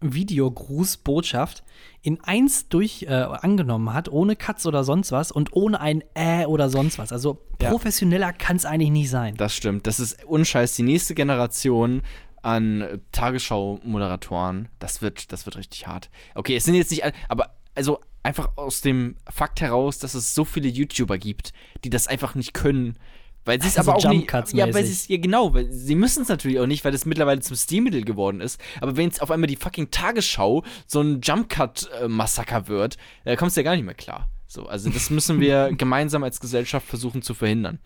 Videogrußbotschaft 0.02 1.64
in 2.02 2.24
eins 2.24 2.70
durch 2.70 3.04
äh, 3.04 3.08
angenommen 3.10 3.94
hat, 3.94 4.10
ohne 4.10 4.36
Cuts 4.36 4.66
oder 4.66 4.84
sonst 4.84 5.12
was 5.12 5.32
und 5.32 5.54
ohne 5.54 5.82
ein 5.82 6.04
Äh 6.14 6.46
oder 6.46 6.70
sonst 6.70 6.98
was. 6.98 7.12
Also 7.12 7.42
Ja. 7.62 7.70
professioneller 7.70 8.32
kann 8.32 8.56
es 8.56 8.66
eigentlich 8.66 8.92
nicht 8.92 9.10
sein. 9.10 9.36
Das 9.36 9.54
stimmt. 9.54 9.88
Das 9.88 10.00
ist 10.00 10.24
unscheiß 10.24 10.76
die 10.76 10.84
nächste 10.84 11.16
Generation 11.16 12.02
an 12.42 13.02
Tagesschau-Moderatoren. 13.12 14.70
Das 14.80 15.02
wird, 15.02 15.32
das 15.32 15.46
wird 15.46 15.58
richtig 15.58 15.88
hart. 15.88 16.10
Okay, 16.36 16.56
es 16.56 16.66
sind 16.66 16.76
jetzt 16.76 16.92
nicht 16.92 17.04
alle, 17.04 17.14
aber 17.28 17.56
also 17.76 18.00
einfach 18.24 18.58
aus 18.58 18.82
dem 18.82 19.16
Fakt 19.30 19.62
heraus, 19.62 20.00
dass 20.00 20.14
es 20.14 20.36
so 20.36 20.46
viele 20.46 20.68
YouTuber 20.68 21.18
gibt, 21.18 21.54
die 21.84 21.90
das 21.90 22.08
einfach 22.08 22.36
nicht 22.36 22.54
können. 22.54 22.98
Weil 23.46 23.62
sie 23.62 23.70
es 23.70 23.78
Also 23.78 23.92
aber 23.92 24.00
auch 24.00 24.10
nicht. 24.12 24.32
Ja, 24.54 24.72
weil 24.74 24.84
sie 24.86 24.92
es, 24.92 25.08
ja 25.08 25.18
genau, 25.18 25.54
weil 25.54 25.72
sie 25.72 25.96
müssen 25.96 26.24
es 26.24 26.28
natürlich 26.28 26.60
auch 26.60 26.68
nicht, 26.68 26.84
weil 26.84 26.94
es 26.94 27.06
mittlerweile 27.06 27.40
zum 27.40 27.56
Stilmittel 27.56 28.04
geworden 28.04 28.42
ist. 28.42 28.60
Aber 28.82 28.98
wenn 28.98 29.10
es 29.10 29.22
auf 29.22 29.32
einmal 29.32 29.48
die 29.48 29.56
fucking 29.56 29.92
Tagesschau 29.92 30.64
so 30.86 31.02
ein 31.02 31.22
Jump 31.22 31.50
Cut-Massaker 31.50 32.68
wird, 32.68 32.98
da 33.24 33.36
kommst 33.36 33.56
du 33.56 33.62
ja 33.62 33.64
gar 33.64 33.76
nicht 33.76 33.86
mehr 33.86 33.96
klar. 33.96 34.30
So, 34.46 34.68
also 34.68 34.90
das 34.90 35.10
müssen 35.10 35.40
wir 35.40 35.72
gemeinsam 35.78 36.24
als 36.24 36.40
Gesellschaft 36.40 36.86
versuchen 36.86 37.22
zu 37.22 37.34
verhindern. 37.34 37.80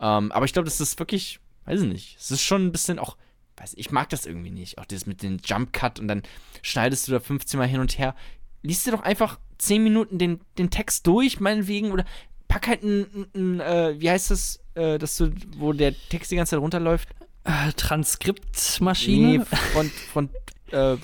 Ähm, 0.00 0.32
aber 0.32 0.44
ich 0.44 0.52
glaube, 0.52 0.64
das 0.64 0.80
ist 0.80 0.98
wirklich, 0.98 1.40
weiß 1.66 1.82
ich 1.82 1.88
nicht, 1.88 2.16
es 2.18 2.30
ist 2.30 2.42
schon 2.42 2.66
ein 2.66 2.72
bisschen 2.72 2.98
auch, 2.98 3.16
weiß 3.60 3.74
ich 3.76 3.90
mag 3.90 4.08
das 4.08 4.26
irgendwie 4.26 4.50
nicht. 4.50 4.78
Auch 4.78 4.86
das 4.86 5.06
mit 5.06 5.22
dem 5.22 5.38
Jump 5.44 5.72
Cut 5.72 6.00
und 6.00 6.08
dann 6.08 6.22
schneidest 6.62 7.06
du 7.06 7.12
da 7.12 7.20
15 7.20 7.58
Mal 7.58 7.68
hin 7.68 7.80
und 7.80 7.98
her. 7.98 8.14
Liest 8.62 8.86
dir 8.86 8.92
doch 8.92 9.02
einfach 9.02 9.38
10 9.58 9.82
Minuten 9.82 10.18
den, 10.18 10.40
den 10.58 10.70
Text 10.70 11.06
durch, 11.06 11.40
meinetwegen, 11.40 11.92
oder 11.92 12.04
pack 12.48 12.66
halt 12.68 12.82
ein, 12.82 13.26
ein, 13.34 13.60
ein 13.60 13.60
äh, 13.60 14.00
wie 14.00 14.10
heißt 14.10 14.30
das, 14.30 14.60
äh, 14.74 14.98
dass 14.98 15.16
du, 15.16 15.32
wo 15.58 15.72
der 15.72 15.94
Text 16.08 16.30
die 16.30 16.36
ganze 16.36 16.50
Zeit 16.50 16.60
runterläuft? 16.60 17.08
Äh, 17.44 17.72
Transkriptmaschine? 17.72 19.44
Front, 19.44 19.92
Front, 19.92 20.30
äh, 20.70 20.96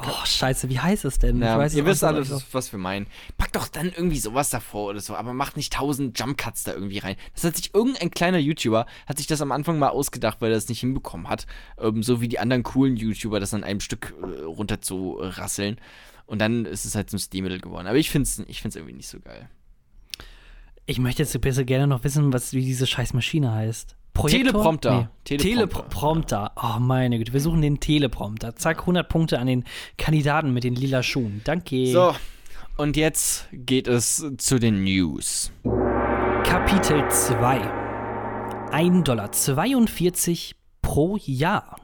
Oh, 0.00 0.24
scheiße, 0.24 0.68
wie 0.68 0.78
heißt 0.78 1.04
es 1.04 1.18
denn? 1.18 1.40
ja, 1.40 1.54
Ich 1.54 1.58
weiß 1.58 1.74
ihr 1.74 1.84
wisst 1.84 2.04
auch 2.04 2.08
alle, 2.08 2.20
nicht. 2.20 2.32
was, 2.52 2.72
wir 2.72 2.78
meinen. 2.78 3.06
Pack 3.36 3.52
doch 3.52 3.68
dann 3.68 3.86
irgendwie 3.86 4.18
sowas 4.18 4.50
davor 4.50 4.90
oder 4.90 5.00
so, 5.00 5.14
aber 5.14 5.32
macht 5.32 5.56
nicht 5.56 5.72
tausend 5.72 6.18
Jump 6.18 6.38
Cuts 6.38 6.64
da 6.64 6.72
irgendwie 6.72 6.98
rein. 6.98 7.16
Das 7.34 7.44
hat 7.44 7.56
sich 7.56 7.74
irgendein 7.74 8.10
kleiner 8.10 8.38
YouTuber, 8.38 8.86
hat 9.06 9.18
sich 9.18 9.26
das 9.26 9.40
am 9.40 9.52
Anfang 9.52 9.78
mal 9.78 9.88
ausgedacht, 9.88 10.40
weil 10.40 10.52
er 10.52 10.58
es 10.58 10.68
nicht 10.68 10.80
hinbekommen 10.80 11.28
hat. 11.28 11.46
Ähm, 11.78 12.02
so 12.02 12.20
wie 12.20 12.28
die 12.28 12.38
anderen 12.38 12.62
coolen 12.62 12.96
YouTuber, 12.96 13.40
das 13.40 13.54
an 13.54 13.64
einem 13.64 13.80
Stück 13.80 14.14
äh, 14.22 14.42
runter 14.44 14.80
zu 14.80 15.18
rasseln. 15.20 15.80
Und 16.26 16.40
dann 16.40 16.66
ist 16.66 16.84
es 16.84 16.94
halt 16.94 17.10
zum 17.10 17.18
Stilmittel 17.18 17.60
geworden. 17.60 17.86
Aber 17.86 17.96
ich 17.96 18.10
finde 18.10 18.24
es 18.28 18.38
ich 18.46 18.60
find's 18.60 18.76
irgendwie 18.76 18.94
nicht 18.94 19.08
so 19.08 19.18
geil. 19.18 19.48
Ich 20.86 20.98
möchte 20.98 21.22
jetzt 21.22 21.38
besser 21.40 21.64
gerne 21.64 21.86
noch 21.86 22.04
wissen, 22.04 22.32
was, 22.32 22.52
wie 22.52 22.64
diese 22.64 22.86
scheiß 22.86 23.14
Maschine 23.14 23.52
heißt. 23.52 23.96
Projektor? 24.14 24.52
Teleprompter. 24.52 25.10
Teleprompter. 25.24 25.48
Teleprompter. 25.48 26.52
Oh, 26.56 26.80
meine 26.80 27.18
Güte. 27.18 27.32
Wir 27.32 27.40
suchen 27.40 27.62
den 27.62 27.78
Teleprompter. 27.80 28.56
Zack, 28.56 28.80
100 28.80 29.08
Punkte 29.08 29.38
an 29.38 29.46
den 29.46 29.64
Kandidaten 29.96 30.52
mit 30.52 30.64
den 30.64 30.74
lila 30.74 31.02
Schuhen. 31.02 31.42
Danke. 31.44 31.92
So, 31.92 32.14
und 32.76 32.96
jetzt 32.96 33.48
geht 33.52 33.88
es 33.88 34.24
zu 34.36 34.58
den 34.58 34.84
News. 34.84 35.52
Kapitel 36.44 37.08
2. 37.10 37.60
1,42 38.70 39.02
Dollar 39.02 39.30
pro 40.82 41.16
Jahr. 41.20 41.76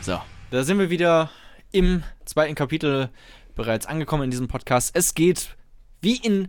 So, 0.00 0.20
da 0.50 0.64
sind 0.64 0.78
wir 0.78 0.90
wieder 0.90 1.30
im 1.70 2.02
zweiten 2.24 2.54
Kapitel 2.54 3.10
bereits 3.54 3.86
angekommen 3.86 4.24
in 4.24 4.30
diesem 4.30 4.48
Podcast. 4.48 4.96
Es 4.96 5.14
geht, 5.14 5.56
wie 6.00 6.16
in 6.16 6.48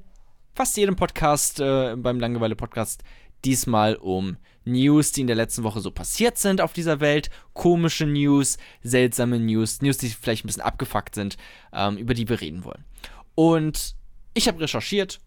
fast 0.53 0.75
jedem 0.77 0.95
Podcast, 0.95 1.59
äh, 1.59 1.95
beim 1.95 2.19
Langeweile-Podcast, 2.19 3.03
diesmal 3.43 3.95
um 3.95 4.37
News, 4.65 5.11
die 5.11 5.21
in 5.21 5.27
der 5.27 5.35
letzten 5.35 5.63
Woche 5.63 5.79
so 5.79 5.91
passiert 5.91 6.37
sind 6.37 6.59
auf 6.61 6.73
dieser 6.73 6.99
Welt. 6.99 7.29
Komische 7.53 8.05
News, 8.05 8.57
seltsame 8.83 9.39
News, 9.39 9.81
News, 9.81 9.97
die 9.97 10.09
vielleicht 10.09 10.43
ein 10.43 10.47
bisschen 10.47 10.63
abgefuckt 10.63 11.15
sind, 11.15 11.37
ähm, 11.73 11.97
über 11.97 12.13
die 12.13 12.27
wir 12.27 12.41
reden 12.41 12.63
wollen. 12.63 12.83
Und 13.35 13.95
ich 14.33 14.47
habe 14.47 14.59
recherchiert 14.59 15.19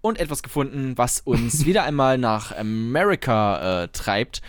und 0.00 0.18
etwas 0.18 0.42
gefunden, 0.42 0.96
was 0.96 1.20
uns 1.20 1.64
wieder 1.66 1.84
einmal 1.84 2.18
nach 2.18 2.56
Amerika 2.56 3.84
äh, 3.84 3.88
treibt. 3.88 4.42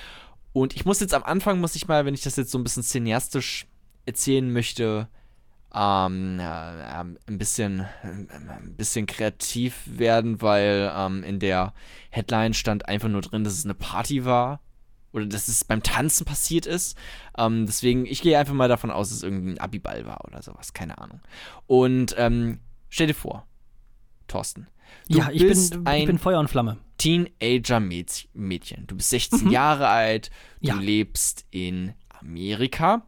Und 0.53 0.75
ich 0.75 0.85
muss 0.85 0.99
jetzt 0.99 1.13
am 1.13 1.23
Anfang, 1.23 1.59
muss 1.59 1.75
ich 1.75 1.87
mal, 1.87 2.05
wenn 2.05 2.13
ich 2.13 2.21
das 2.21 2.35
jetzt 2.35 2.51
so 2.51 2.57
ein 2.57 2.63
bisschen 2.63 2.83
cineastisch 2.83 3.67
erzählen 4.05 4.51
möchte, 4.51 5.07
ähm, 5.73 6.39
ähm, 6.41 7.17
ein 7.27 7.37
bisschen, 7.37 7.85
ein 8.03 8.75
bisschen 8.75 9.05
kreativ 9.05 9.75
werden, 9.85 10.41
weil 10.41 10.91
ähm, 10.95 11.23
in 11.23 11.39
der 11.39 11.73
Headline 12.09 12.53
stand 12.53 12.87
einfach 12.87 13.09
nur 13.09 13.21
drin, 13.21 13.43
dass 13.43 13.53
es 13.53 13.63
eine 13.65 13.73
Party 13.73 14.25
war 14.25 14.59
oder 15.13 15.25
dass 15.25 15.47
es 15.47 15.63
beim 15.63 15.83
Tanzen 15.83 16.25
passiert 16.25 16.65
ist. 16.65 16.97
Ähm, 17.37 17.65
deswegen, 17.65 18.05
ich 18.05 18.21
gehe 18.21 18.37
einfach 18.37 18.53
mal 18.53 18.67
davon 18.69 18.91
aus, 18.91 19.09
dass 19.09 19.17
es 19.17 19.23
irgendwie 19.23 19.51
ein 19.51 19.59
Abiball 19.59 20.05
war 20.05 20.25
oder 20.25 20.41
sowas, 20.41 20.73
keine 20.73 20.97
Ahnung. 20.97 21.21
Und 21.67 22.15
ähm, 22.17 22.59
stell 22.89 23.07
dir 23.07 23.13
vor, 23.13 23.45
Thorsten, 24.27 24.67
du 25.09 25.17
ja, 25.19 25.29
ich 25.31 25.41
bist 25.41 25.71
bin, 25.71 25.87
ein 25.87 25.99
ich 26.01 26.05
bin 26.07 26.17
Feuer 26.19 26.39
und 26.39 26.49
Flamme. 26.49 26.77
Teenager-Mädchen. 26.97 28.87
Du 28.87 28.95
bist 28.95 29.09
16 29.09 29.49
Jahre 29.51 29.87
alt, 29.87 30.29
du 30.61 30.67
Ja. 30.69 30.75
lebst 30.75 31.45
in 31.51 31.93
Amerika. 32.09 33.03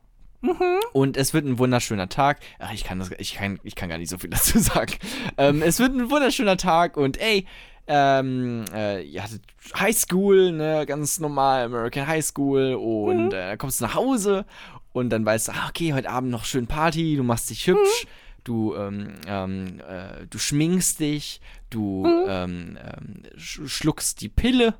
Und 0.93 1.17
es 1.17 1.34
wird 1.34 1.45
ein 1.45 1.58
wunderschöner 1.58 2.10
Tag. 2.10 2.39
Ach, 2.60 2.73
ich 2.73 2.84
kann, 2.84 2.99
das, 2.99 3.12
ich 3.17 3.36
kann, 3.36 3.60
ich 3.63 3.75
kann 3.75 3.89
gar 3.89 3.97
nicht 3.97 4.10
so 4.10 4.17
viel 4.17 4.29
dazu 4.32 4.60
sagen. 4.60 4.93
ähm, 5.38 5.62
es 5.62 5.79
wird 5.79 5.93
ein 5.93 6.10
wunderschöner 6.10 6.58
Tag 6.58 6.97
und 6.97 7.19
ey, 7.19 7.45
ähm, 7.88 8.63
äh, 8.73 9.03
ihr 9.03 9.23
hattet 9.23 9.41
Highschool, 9.77 10.51
ne, 10.53 10.86
ganz 10.86 11.19
normal, 11.19 11.65
American 11.65 12.08
High 12.08 12.23
School 12.23 12.75
und 12.75 13.34
äh, 13.34 13.49
dann 13.49 13.58
kommst 13.58 13.82
du 13.82 13.86
nach 13.86 13.95
Hause 13.95 14.45
und 14.93 15.10
dann 15.10 15.25
weißt 15.25 15.49
du, 15.49 15.51
ah, 15.53 15.67
okay, 15.69 15.93
heute 15.93 16.10
Abend 16.10 16.32
noch 16.32 16.45
schön 16.45 16.67
Party, 16.67 17.17
du 17.17 17.23
machst 17.23 17.49
dich 17.49 17.67
hübsch, 17.67 18.08
du, 18.45 18.75
ähm, 18.75 19.15
ähm, 19.27 19.82
äh, 19.82 20.25
du 20.29 20.38
schminkst 20.38 20.99
dich, 20.99 21.41
du 21.69 22.06
ähm, 22.06 22.77
ähm, 22.82 23.23
sch 23.38 23.62
schluckst 23.65 24.21
die 24.21 24.29
Pille 24.29 24.75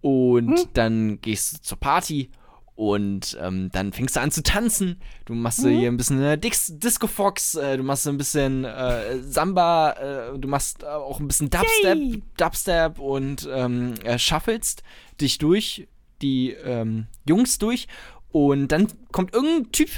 und 0.00 0.70
dann 0.74 1.20
gehst 1.20 1.52
du 1.52 1.60
zur 1.60 1.78
Party 1.78 2.30
und 2.78 3.36
ähm, 3.40 3.70
dann 3.72 3.92
fängst 3.92 4.14
du 4.14 4.20
an 4.20 4.30
zu 4.30 4.40
tanzen. 4.40 5.00
Du 5.24 5.34
machst 5.34 5.60
so 5.62 5.68
hier 5.68 5.88
ein 5.90 5.96
bisschen 5.96 6.22
äh, 6.22 6.38
Dix 6.38 6.72
Disco 6.78 7.08
Fox, 7.08 7.56
äh, 7.56 7.76
du 7.76 7.82
machst 7.82 8.06
ein 8.06 8.16
bisschen 8.18 8.64
äh, 8.64 9.20
Samba, 9.20 9.94
äh, 9.94 10.38
du 10.38 10.46
machst 10.46 10.84
auch 10.84 11.18
ein 11.18 11.26
bisschen 11.26 11.50
Dubstep, 11.50 11.96
Yay. 11.98 12.22
Dubstep 12.36 13.00
und 13.00 13.48
ähm, 13.52 13.94
äh, 14.04 14.16
shuffelst 14.16 14.84
dich 15.20 15.38
durch, 15.38 15.88
die 16.22 16.50
ähm, 16.52 17.08
Jungs 17.28 17.58
durch. 17.58 17.88
Und 18.30 18.68
dann 18.68 18.86
kommt 19.10 19.34
irgendein 19.34 19.72
Typ 19.72 19.90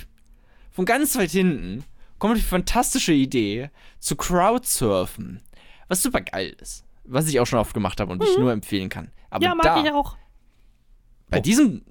von 0.70 0.86
ganz 0.86 1.18
weit 1.18 1.32
hinten, 1.32 1.84
kommt 2.18 2.32
auf 2.32 2.38
die 2.38 2.44
fantastische 2.46 3.12
Idee, 3.12 3.68
zu 3.98 4.16
Crowdsurfen. 4.16 5.42
Was 5.88 6.00
super 6.00 6.22
geil 6.22 6.56
ist. 6.62 6.84
Was 7.04 7.28
ich 7.28 7.38
auch 7.40 7.46
schon 7.46 7.58
oft 7.58 7.74
gemacht 7.74 8.00
habe 8.00 8.10
und 8.12 8.24
ich 8.24 8.38
nur 8.38 8.52
empfehlen 8.52 8.88
kann. 8.88 9.10
Aber 9.28 9.44
ja, 9.44 9.54
mag 9.54 9.64
da, 9.64 9.84
ich 9.84 9.92
auch. 9.92 10.16
bei 11.28 11.40
Oh. 11.40 11.42
diesem, 11.42 11.82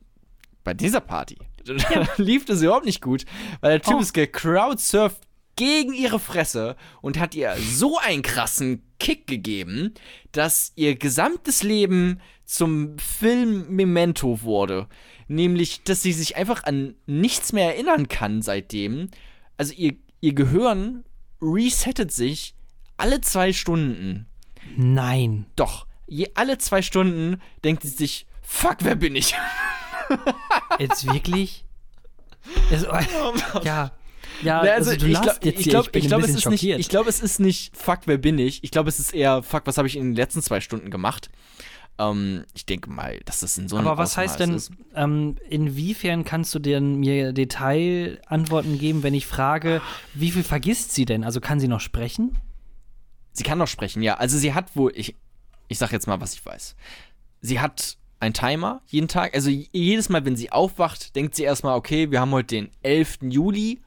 bei 0.70 0.74
dieser 0.76 1.02
Party 1.02 1.36
lief 2.18 2.46
das 2.46 2.62
überhaupt 2.62 2.86
nicht 2.86 3.02
gut, 3.02 3.26
weil 3.62 3.72
der 3.72 3.82
Typ 3.82 3.96
Oh. 3.96 4.02
ist 4.02 4.14
gecrowdsurft 4.14 5.20
gegen 5.56 5.94
ihre 5.96 6.20
Fresse 6.20 6.76
und 7.02 7.18
hat 7.20 7.34
ihr 7.34 7.56
so 7.58 7.98
einen 7.98 8.22
krassen 8.22 8.84
Kick 9.00 9.26
gegeben, 9.26 9.96
dass 10.32 10.72
ihr 10.76 10.96
gesamtes 10.96 11.64
Leben 11.64 12.22
zum 12.46 13.00
Film 13.00 13.68
Memento 13.76 14.44
wurde. 14.44 14.88
Nämlich, 15.28 15.82
dass 15.84 16.04
sie 16.04 16.14
sich 16.14 16.36
einfach 16.38 16.66
an 16.66 16.94
nichts 17.08 17.52
mehr 17.52 17.74
erinnern 17.74 18.08
kann 18.08 18.44
seitdem. 18.44 19.10
Also 19.58 19.74
ihr, 19.74 19.96
ihr 20.22 20.34
Gehirn 20.34 21.04
resettet 21.42 22.12
sich 22.12 22.54
alle 22.98 23.22
zwei 23.22 23.54
Stunden. 23.54 24.28
Nein. 24.78 25.48
Doch, 25.56 25.88
je, 26.08 26.28
alle 26.36 26.60
zwei 26.60 26.84
Stunden 26.84 27.42
denkt 27.64 27.82
sie 27.82 27.90
sich, 27.90 28.28
fuck, 28.44 28.78
wer 28.82 28.96
bin 28.96 29.16
ich? 29.16 29.34
Jetzt 30.80 31.12
wirklich? 31.12 31.66
Es, 32.72 32.84
ja. 33.64 33.92
Ja, 34.42 34.62
Na, 34.64 34.72
also, 34.72 34.96
du 34.96 35.08
ich 35.08 35.20
glaube, 35.20 35.40
ich 35.44 35.64
hier, 35.66 36.08
glaub, 36.08 36.24
es 36.24 36.30
ist 36.30 36.36
nicht, 36.36 36.44
schockiert. 36.44 36.80
ich 36.80 36.90
glaube, 36.90 37.10
es 37.10 37.20
ist 37.20 37.40
nicht 37.40 37.76
fuck, 37.76 38.02
wer 38.06 38.18
bin 38.18 38.40
ich? 38.40 38.64
Ich 38.64 38.72
glaube, 38.72 38.88
es 38.90 39.00
ist 39.00 39.14
eher 39.14 39.44
fuck, 39.44 39.64
was 39.66 39.78
habe 39.78 39.88
ich 39.88 39.98
in 39.98 40.12
den 40.12 40.16
letzten 40.16 40.42
zwei 40.42 40.62
Stunden 40.62 40.90
gemacht? 40.92 41.30
Ähm, 41.98 42.46
ich 42.54 42.66
denke 42.66 42.90
mal, 42.90 43.20
dass 43.26 43.42
das 43.42 43.58
in 43.58 43.68
so 43.68 43.76
einem 43.76 43.88
Aber 43.88 43.98
was 43.98 44.16
heißt 44.16 44.40
denn, 44.40 44.56
Ausmaß 44.56 44.78
ähm, 44.96 45.36
inwiefern 45.50 46.24
kannst 46.24 46.56
du 46.56 46.60
denn 46.60 46.96
mir 46.96 47.34
Detailantworten 47.34 48.80
geben, 48.80 49.04
wenn 49.04 49.14
ich 49.14 49.28
frage, 49.28 49.82
wie 50.14 50.32
viel 50.32 50.44
vergisst 50.44 50.94
sie 50.94 51.06
denn? 51.06 51.26
Also 51.26 51.42
kann 51.42 51.60
sie 51.60 51.68
noch 51.68 51.82
sprechen? 51.82 52.38
Sie 53.34 53.44
kann 53.44 53.58
noch 53.58 53.68
sprechen, 53.68 54.02
ja. 54.02 54.16
Also 54.16 54.38
sie 54.38 54.54
hat 54.54 54.76
wohl, 54.76 54.94
ich, 54.96 55.16
ich 55.68 55.78
sag 55.78 55.92
jetzt 55.92 56.08
mal, 56.08 56.22
was 56.22 56.34
ich 56.34 56.46
weiß. 56.46 56.76
Sie 57.42 57.60
hat 57.60 57.98
einen 58.20 58.34
Timer 58.34 58.82
jeden 58.88 59.08
Tag. 59.08 59.34
Also 59.34 59.50
jedes 59.50 60.10
Mal, 60.10 60.26
wenn 60.26 60.36
sie 60.36 60.52
aufwacht, 60.52 61.16
denkt 61.16 61.36
sie 61.36 61.44
erstmal, 61.44 61.76
okay, 61.78 62.12
wir 62.12 62.20
haben 62.20 62.32
heute 62.32 62.56
den 62.56 62.70
11. 62.84 63.20
Juli. 63.24 63.80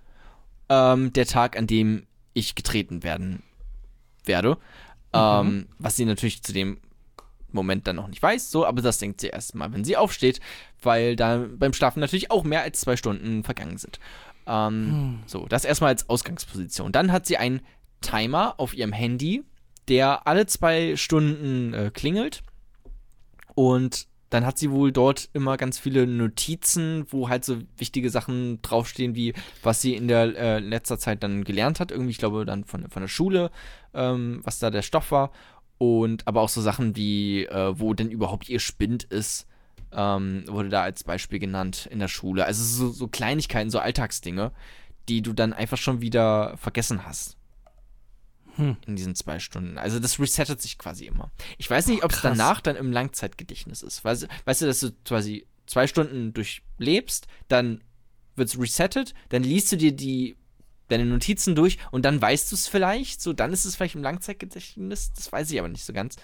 ähm, 0.69 1.13
der 1.13 1.27
Tag, 1.27 1.59
an 1.59 1.67
dem 1.67 2.07
ich 2.33 2.55
getreten 2.55 3.03
werden 3.03 3.43
werde. 4.25 4.57
Ähm, 5.13 5.67
was 5.79 5.97
sie 5.97 6.07
natürlich 6.07 6.43
zu 6.43 6.53
dem 6.55 6.79
Moment 7.51 7.87
dann 7.87 7.97
noch 7.97 8.09
nicht 8.09 8.23
weiß, 8.23 8.51
so, 8.51 8.65
aber 8.65 8.81
das 8.81 8.97
denkt 8.99 9.21
sie 9.21 9.27
erst 9.27 9.55
mal, 9.55 9.71
wenn 9.75 9.85
sie 9.85 9.99
aufsteht, 9.99 10.41
weil 10.81 11.17
da 11.17 11.45
beim 11.59 11.75
Schlafen 11.75 12.01
natürlich 12.01 12.31
auch 12.31 12.45
mehr 12.45 12.63
als 12.63 12.81
zwei 12.81 12.97
Stunden 12.97 13.45
vergangen 13.45 13.77
sind. 13.77 14.01
Ähm, 14.47 15.19
So, 15.27 15.45
das 15.47 15.67
erstmal 15.67 15.91
als 15.91 16.09
Ausgangsposition. 16.09 16.93
Dann 16.93 17.13
hat 17.13 17.27
sie 17.27 17.37
einen 17.37 17.61
Timer 18.01 18.55
auf 18.57 18.73
ihrem 18.73 18.93
Handy, 18.95 19.45
der 19.89 20.27
alle 20.27 20.47
zwei 20.47 20.97
Stunden 20.97 21.75
äh, 21.75 21.91
klingelt. 21.93 22.43
Und 23.55 24.07
dann 24.33 24.47
hat 24.47 24.57
sie 24.57 24.71
wohl 24.71 24.93
dort 24.93 25.29
immer 25.35 25.59
ganz 25.59 25.79
viele 25.79 26.07
Notizen, 26.07 27.05
wo 27.11 27.29
halt 27.29 27.45
so 27.45 27.59
wichtige 27.77 28.09
Sachen 28.09 28.63
draufstehen, 28.63 29.15
wie 29.15 29.35
was 29.63 29.83
sie 29.83 29.95
in 29.95 30.09
der 30.09 30.35
äh, 30.37 30.59
letzter 30.59 30.99
Zeit 30.99 31.23
dann 31.23 31.45
gelernt 31.45 31.81
hat. 31.81 31.91
Irgendwie, 31.91 32.13
ich 32.13 32.19
glaube, 32.19 32.47
dann 32.47 32.65
von, 32.65 32.89
von 32.89 33.03
der 33.03 33.09
Schule, 33.09 33.51
ähm, 33.93 34.41
was 34.43 34.59
da 34.59 34.71
der 34.71 34.81
Stoff 34.81 35.11
war. 35.11 35.33
Und 35.77 36.27
aber 36.27 36.41
auch 36.41 36.49
so 36.49 36.63
Sachen 36.63 36.97
wie, 36.97 37.45
äh, 37.45 37.79
wo 37.79 37.93
denn 37.93 38.11
überhaupt 38.11 38.49
ihr 38.49 38.61
Spind 38.61 39.05
ist, 39.05 39.47
ähm, 39.93 40.45
wurde 40.47 40.71
da 40.71 40.83
als 40.83 41.05
Beispiel 41.05 41.39
genannt 41.39 41.87
in 41.93 41.99
der 41.99 42.09
Schule. 42.09 42.47
Also 42.47 42.65
so, 42.65 42.91
so 42.91 43.09
Kleinigkeiten, 43.09 43.69
so 43.69 43.81
Alltagsdinge, 43.81 44.53
die 45.11 45.21
du 45.21 45.35
dann 45.35 45.53
einfach 45.53 45.77
schon 45.77 46.01
wieder 46.01 46.57
vergessen 46.57 47.05
hast. 47.05 47.37
In 48.59 48.97
diesen 48.97 49.15
zwei 49.15 49.39
Stunden. 49.39 49.79
Also 49.79 49.99
das 49.99 50.19
resettet 50.19 50.61
sich 50.61 50.79
quasi 50.79 51.07
immer. 51.07 51.31
Ich 51.59 51.71
weiß 51.71 51.87
nicht, 51.87 52.05
ob 52.05 52.13
es 52.13 52.21
danach 52.21 52.61
dann 52.61 52.77
im 52.77 52.93
Langzeitgedächtnis 52.93 53.83
ist. 53.83 54.05
Weißt, 54.05 54.29
weißt 54.45 54.63
du, 54.63 54.67
dass 54.67 54.81
du 54.81 54.93
quasi 55.05 55.47
zwei 55.67 55.87
Stunden 55.87 56.33
durchlebst, 56.33 57.27
dann 57.49 57.83
wird 58.37 58.49
es 58.49 58.59
resettet, 58.59 59.15
dann 59.29 59.43
liest 59.43 59.73
du 59.73 59.77
dir 59.77 59.93
die 59.93 60.37
deine 60.89 61.07
Notizen 61.07 61.55
durch 61.55 61.79
und 61.91 62.05
dann 62.05 62.21
weißt 62.21 62.53
du 62.53 62.57
es 62.57 62.69
vielleicht. 62.69 63.23
So, 63.23 63.33
dann 63.33 63.53
ist 63.53 63.65
es 63.65 63.77
vielleicht 63.77 63.95
im 63.95 64.03
Langzeitgedächtnis. 64.03 65.13
Das 65.15 65.33
weiß 65.33 65.51
ich 65.51 65.59
aber 65.59 65.69
nicht 65.69 65.85
so 65.85 65.93
ganz. 65.93 66.17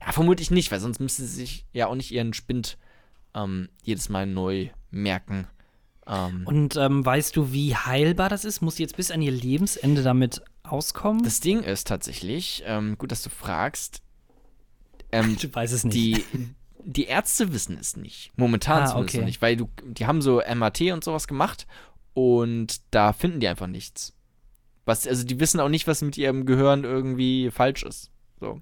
Ja, 0.00 0.12
vermutlich 0.12 0.50
nicht, 0.50 0.70
weil 0.72 0.80
sonst 0.80 1.00
müsste 1.00 1.22
sie 1.24 1.34
sich 1.34 1.66
ja 1.72 1.86
auch 1.86 1.94
nicht 1.94 2.12
ihren 2.12 2.32
Spind 2.32 2.78
ähm, 3.34 3.68
jedes 3.82 4.08
Mal 4.08 4.26
neu 4.26 4.70
merken. 4.90 5.46
Ähm, 6.06 6.42
Und 6.46 6.76
ähm, 6.76 7.04
weißt 7.04 7.36
du, 7.36 7.52
wie 7.52 7.74
heilbar 7.74 8.28
das 8.28 8.44
ist? 8.44 8.60
Muss 8.60 8.76
sie 8.76 8.82
jetzt 8.82 8.96
bis 8.96 9.10
an 9.10 9.22
ihr 9.22 9.32
Lebensende 9.32 10.02
damit 10.02 10.42
auskommen? 10.70 11.22
das 11.24 11.40
Ding 11.40 11.62
ist 11.62 11.86
tatsächlich, 11.86 12.62
ähm, 12.66 12.96
gut, 12.98 13.12
dass 13.12 13.22
du 13.22 13.30
fragst, 13.30 14.02
ähm, 15.12 15.36
ich 15.40 15.54
weiß 15.54 15.72
es 15.72 15.84
nicht. 15.84 15.94
die, 15.96 16.24
die 16.84 17.04
Ärzte 17.04 17.52
wissen 17.52 17.76
es 17.80 17.96
nicht. 17.96 18.32
Momentan 18.36 18.82
Ah, 18.82 18.86
zumindest 18.86 19.16
okay. 19.16 19.24
nicht, 19.24 19.42
weil 19.42 19.56
du, 19.56 19.68
die 19.84 20.06
haben 20.06 20.22
so 20.22 20.42
MAT 20.54 20.80
und 20.92 21.02
sowas 21.04 21.26
gemacht 21.28 21.66
und 22.14 22.80
da 22.92 23.12
finden 23.12 23.40
die 23.40 23.48
einfach 23.48 23.66
nichts. 23.66 24.12
Was, 24.84 25.06
also 25.06 25.24
die 25.24 25.40
wissen 25.40 25.58
auch 25.60 25.68
nicht, 25.68 25.86
was 25.88 26.02
mit 26.02 26.16
ihrem 26.16 26.46
Gehirn 26.46 26.84
irgendwie 26.84 27.50
falsch 27.50 27.82
ist. 27.82 28.10
So. 28.38 28.60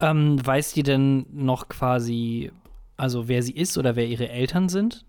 ähm, 0.00 0.44
weiß 0.44 0.72
die 0.74 0.82
denn 0.82 1.26
noch 1.32 1.68
quasi, 1.68 2.50
also 2.96 3.26
wer 3.28 3.42
sie 3.42 3.52
ist 3.54 3.78
oder 3.78 3.96
wer 3.96 4.06
ihre 4.06 4.28
Eltern 4.28 4.68
sind? 4.68 5.04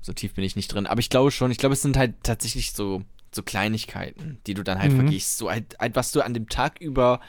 So 0.00 0.12
tief 0.12 0.34
bin 0.34 0.42
ich 0.44 0.56
nicht 0.56 0.72
drin. 0.72 0.86
Aber 0.86 1.00
ich 1.00 1.10
glaube 1.10 1.30
schon, 1.30 1.50
ich 1.50 1.58
glaube, 1.58 1.74
es 1.74 1.82
sind 1.82 1.96
halt 1.96 2.14
tatsächlich 2.22 2.72
so, 2.72 3.02
so 3.34 3.42
Kleinigkeiten, 3.42 4.38
die 4.46 4.54
du 4.54 4.62
dann 4.62 4.78
halt 4.78 4.92
Mhm. 4.92 4.96
vergisst. 4.96 5.38
So 5.38 5.50
halt, 5.50 5.76
halt, 5.78 5.96
was 5.96 6.12
du 6.12 6.20
an 6.22 6.34
dem 6.34 6.48
Tag 6.48 6.80
über 6.80 7.20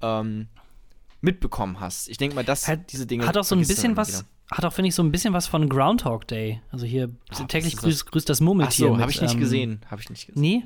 ähm, 0.00 0.48
mitbekommen 1.20 1.78
hast. 1.80 2.08
Ich 2.08 2.16
denke 2.16 2.34
mal, 2.34 2.44
dass 2.44 2.66
Hat- 2.68 2.92
diese 2.92 3.06
Dinge. 3.06 3.26
Hat 3.26 3.36
auch 3.36 3.44
so 3.44 3.54
ein 3.54 3.60
bisschen 3.60 3.96
was, 3.96 4.08
wieder. 4.08 4.26
hat 4.50 4.64
auch, 4.64 4.72
finde 4.72 4.88
ich, 4.88 4.94
so 4.94 5.02
ein 5.02 5.12
bisschen 5.12 5.32
was 5.32 5.46
von 5.46 5.68
Groundhog 5.68 6.26
Day. 6.26 6.60
Also 6.72 6.84
hier 6.84 7.10
was 7.28 7.46
täglich 7.46 7.74
das? 7.74 7.82
grüßt, 7.82 8.06
grüßt 8.10 8.28
das 8.28 8.40
Ach 8.40 8.44
Murmeltier. 8.44 8.86
so, 8.88 8.92
mit, 8.92 9.00
habe 9.02 9.10
ich 9.12 9.20
nicht 9.22 9.34
ähm, 9.34 9.40
gesehen. 9.40 9.80
Habe 9.88 10.00
ich 10.00 10.10
nicht 10.10 10.26
gesehen. 10.26 10.40
Nee? 10.42 10.64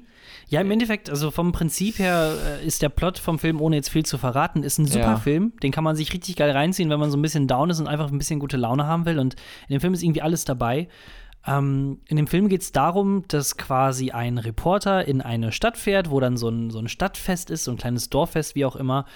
Ja, 0.48 0.60
im 0.62 0.70
Endeffekt, 0.70 1.10
also 1.10 1.30
vom 1.30 1.52
Prinzip 1.52 1.98
her 1.98 2.34
äh, 2.62 2.66
ist 2.66 2.80
der 2.80 2.88
Plot 2.88 3.18
vom 3.18 3.38
Film, 3.38 3.60
ohne 3.60 3.76
jetzt 3.76 3.90
viel 3.90 4.06
zu 4.06 4.16
verraten, 4.16 4.62
ist 4.62 4.78
ein 4.78 4.86
super 4.86 5.00
Ja. 5.00 5.16
Film. 5.16 5.52
Den 5.62 5.72
kann 5.72 5.84
man 5.84 5.94
sich 5.94 6.12
richtig 6.14 6.36
geil 6.36 6.50
reinziehen, 6.50 6.88
wenn 6.88 6.98
man 7.00 7.10
so 7.10 7.18
ein 7.18 7.22
bisschen 7.22 7.46
down 7.46 7.68
ist 7.68 7.78
und 7.80 7.86
einfach 7.86 8.10
ein 8.10 8.18
bisschen 8.18 8.40
gute 8.40 8.56
Laune 8.56 8.86
haben 8.86 9.04
will. 9.04 9.18
Und 9.18 9.34
in 9.68 9.74
dem 9.74 9.80
Film 9.80 9.92
ist 9.92 10.02
irgendwie 10.02 10.22
alles 10.22 10.44
dabei. 10.46 10.88
Ähm, 11.46 12.00
in 12.06 12.16
dem 12.16 12.26
Film 12.26 12.48
geht 12.48 12.62
es 12.62 12.72
darum, 12.72 13.24
dass 13.28 13.56
quasi 13.56 14.10
ein 14.10 14.38
Reporter 14.38 15.06
in 15.06 15.20
eine 15.20 15.52
Stadt 15.52 15.76
fährt, 15.76 16.10
wo 16.10 16.18
dann 16.20 16.36
so 16.36 16.48
ein, 16.48 16.70
so 16.70 16.78
ein 16.78 16.88
Stadtfest 16.88 17.50
ist, 17.50 17.64
so 17.64 17.70
ein 17.70 17.76
kleines 17.76 18.10
Dorffest, 18.10 18.54
wie 18.54 18.64
auch 18.64 18.76
immer. 18.76 19.06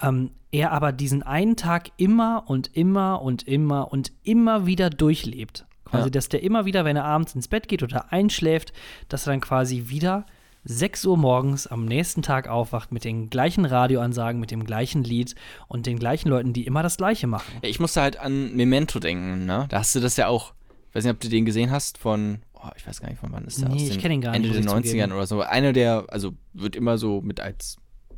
Ähm, 0.00 0.30
er 0.50 0.72
aber 0.72 0.92
diesen 0.92 1.22
einen 1.22 1.56
Tag 1.56 1.90
immer 1.96 2.44
und 2.46 2.74
immer 2.76 3.22
und 3.22 3.46
immer 3.48 3.90
und 3.92 4.12
immer 4.22 4.66
wieder 4.66 4.90
durchlebt. 4.90 5.66
Quasi, 5.84 6.04
Ja. 6.04 6.10
dass 6.10 6.28
der 6.28 6.42
immer 6.42 6.64
wieder, 6.66 6.84
wenn 6.84 6.96
er 6.96 7.04
abends 7.04 7.34
ins 7.34 7.48
Bett 7.48 7.68
geht 7.68 7.82
oder 7.82 8.12
einschläft, 8.12 8.72
dass 9.08 9.26
er 9.26 9.32
dann 9.32 9.40
quasi 9.40 9.84
wieder 9.88 10.26
6 10.64 11.06
Uhr 11.06 11.16
morgens 11.16 11.66
am 11.66 11.86
nächsten 11.86 12.20
Tag 12.20 12.48
aufwacht 12.48 12.92
mit 12.92 13.04
den 13.04 13.30
gleichen 13.30 13.64
Radioansagen, 13.64 14.38
mit 14.40 14.50
dem 14.50 14.64
gleichen 14.64 15.02
Lied 15.04 15.34
und 15.68 15.86
den 15.86 15.98
gleichen 15.98 16.28
Leuten, 16.28 16.52
die 16.52 16.66
immer 16.66 16.82
das 16.82 16.98
Gleiche 16.98 17.26
machen. 17.26 17.50
Ich 17.62 17.80
musste 17.80 18.02
halt 18.02 18.18
an 18.18 18.54
Memento 18.54 18.98
denken, 18.98 19.46
ne? 19.46 19.66
Da 19.70 19.78
hast 19.78 19.94
du 19.94 20.00
das 20.00 20.16
ja 20.18 20.26
auch. 20.28 20.52
Ich 20.98 21.04
weiß 21.04 21.04
nicht, 21.04 21.14
ob 21.14 21.20
du 21.20 21.28
den 21.28 21.44
gesehen 21.44 21.70
hast 21.70 21.98
von, 21.98 22.42
oh, 22.54 22.68
ich 22.76 22.86
weiß 22.86 23.00
gar 23.00 23.08
nicht, 23.08 23.20
von 23.20 23.30
wann 23.32 23.44
ist 23.44 23.60
der? 23.60 23.68
Nee, 23.68 23.84
ich 23.84 23.90
den 23.92 24.00
kenn 24.00 24.12
ihn 24.12 24.20
gar 24.20 24.32
nicht, 24.32 24.46
Ende 24.48 24.50
der 24.50 24.60
ich 24.60 24.66
90ern 24.66 24.82
zugeben. 24.90 25.12
oder 25.12 25.26
so. 25.26 25.40
Einer 25.42 25.72
der, 25.72 26.06
also 26.08 26.32
wird 26.54 26.74
immer 26.76 26.98
so 26.98 27.20
mit 27.20 27.38
als 27.40 27.76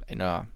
einer 0.09 0.47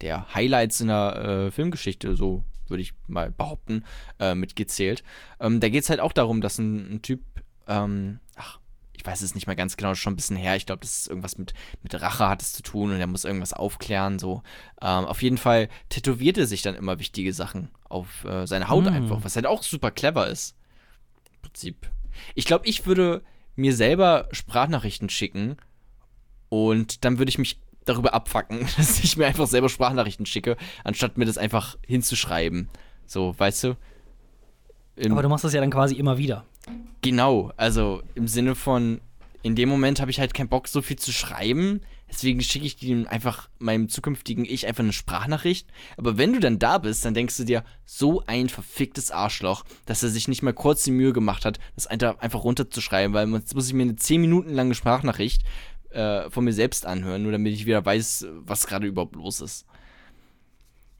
der 0.00 0.34
Highlights 0.34 0.80
in 0.80 0.88
der 0.88 1.46
äh, 1.46 1.50
Filmgeschichte, 1.50 2.16
so 2.16 2.44
würde 2.66 2.82
ich 2.82 2.92
mal 3.06 3.30
behaupten, 3.30 3.84
äh, 4.18 4.34
mitgezählt. 4.34 5.02
Ähm, 5.40 5.60
da 5.60 5.68
geht 5.68 5.84
es 5.84 5.90
halt 5.90 6.00
auch 6.00 6.12
darum, 6.12 6.40
dass 6.40 6.58
ein, 6.58 6.94
ein 6.96 7.02
Typ, 7.02 7.20
ähm, 7.66 8.20
ach, 8.36 8.58
ich 8.92 9.04
weiß 9.06 9.22
es 9.22 9.34
nicht 9.34 9.46
mehr 9.46 9.56
ganz 9.56 9.76
genau, 9.76 9.94
schon 9.94 10.12
ein 10.12 10.16
bisschen 10.16 10.36
her. 10.36 10.56
Ich 10.56 10.66
glaube, 10.66 10.80
das 10.80 11.00
ist 11.00 11.08
irgendwas 11.08 11.36
mit, 11.36 11.52
mit 11.82 12.00
Rache 12.00 12.28
hat 12.28 12.42
es 12.42 12.52
zu 12.52 12.62
tun 12.62 12.90
und 12.90 13.00
er 13.00 13.06
muss 13.06 13.24
irgendwas 13.24 13.52
aufklären. 13.52 14.18
So. 14.18 14.42
Ähm, 14.80 15.04
auf 15.04 15.22
jeden 15.22 15.38
Fall 15.38 15.68
tätowiert 15.88 16.38
er 16.38 16.46
sich 16.46 16.62
dann 16.62 16.74
immer 16.74 16.98
wichtige 16.98 17.32
Sachen 17.32 17.70
auf 17.88 18.24
äh, 18.24 18.46
seine 18.46 18.68
Haut 18.68 18.84
Mm. 18.84 18.88
einfach, 18.88 19.18
was 19.22 19.36
halt 19.36 19.46
auch 19.46 19.62
super 19.62 19.90
clever 19.90 20.28
ist. 20.28 20.56
Prinzip. 21.54 21.88
Ich 22.34 22.44
glaube, 22.46 22.66
ich 22.66 22.84
würde 22.84 23.22
mir 23.54 23.74
selber 23.74 24.28
Sprachnachrichten 24.32 25.08
schicken 25.08 25.56
und 26.48 27.04
dann 27.04 27.18
würde 27.18 27.28
ich 27.30 27.38
mich 27.38 27.60
darüber 27.84 28.12
abfacken, 28.12 28.66
dass 28.76 28.98
ich 29.04 29.16
mir 29.16 29.26
einfach 29.26 29.46
selber 29.46 29.68
Sprachnachrichten 29.68 30.26
schicke, 30.26 30.56
anstatt 30.82 31.16
mir 31.16 31.26
das 31.26 31.38
einfach 31.38 31.76
hinzuschreiben. 31.86 32.68
So, 33.06 33.38
weißt 33.38 33.64
du? 33.64 33.76
Im- 34.96 35.12
Aber 35.12 35.22
du 35.22 35.28
machst 35.28 35.44
das 35.44 35.52
ja 35.52 35.60
dann 35.60 35.70
quasi 35.70 35.94
immer 35.94 36.18
wieder. 36.18 36.44
Genau, 37.02 37.52
also 37.56 38.02
im 38.16 38.26
Sinne 38.26 38.54
von, 38.56 39.00
in 39.42 39.54
dem 39.54 39.68
Moment 39.68 40.00
habe 40.00 40.10
ich 40.10 40.18
halt 40.18 40.34
keinen 40.34 40.48
Bock, 40.48 40.66
so 40.66 40.82
viel 40.82 40.98
zu 40.98 41.12
schreiben. 41.12 41.82
Deswegen 42.14 42.40
schicke 42.42 42.64
ich 42.64 42.76
dem 42.76 43.08
einfach 43.08 43.48
meinem 43.58 43.88
zukünftigen 43.88 44.44
Ich 44.44 44.68
einfach 44.68 44.84
eine 44.84 44.92
Sprachnachricht. 44.92 45.66
Aber 45.96 46.16
wenn 46.16 46.32
du 46.32 46.38
dann 46.38 46.60
da 46.60 46.78
bist, 46.78 47.04
dann 47.04 47.12
denkst 47.12 47.36
du 47.36 47.44
dir, 47.44 47.64
so 47.84 48.22
ein 48.26 48.48
verficktes 48.48 49.10
Arschloch, 49.10 49.64
dass 49.84 50.02
er 50.04 50.10
sich 50.10 50.28
nicht 50.28 50.42
mal 50.42 50.52
kurz 50.54 50.84
die 50.84 50.92
Mühe 50.92 51.12
gemacht 51.12 51.44
hat, 51.44 51.58
das 51.74 51.88
einfach 51.88 52.44
runterzuschreiben, 52.44 53.12
weil 53.14 53.28
jetzt 53.32 53.54
muss 53.56 53.66
ich 53.66 53.74
mir 53.74 53.82
eine 53.82 53.96
10 53.96 54.20
Minuten 54.20 54.50
lange 54.54 54.74
Sprachnachricht 54.76 55.42
äh, 55.90 56.30
von 56.30 56.44
mir 56.44 56.52
selbst 56.52 56.86
anhören, 56.86 57.22
nur 57.24 57.32
damit 57.32 57.52
ich 57.52 57.66
wieder 57.66 57.84
weiß, 57.84 58.26
was 58.44 58.66
gerade 58.68 58.86
überhaupt 58.86 59.16
los 59.16 59.40
ist. 59.40 59.66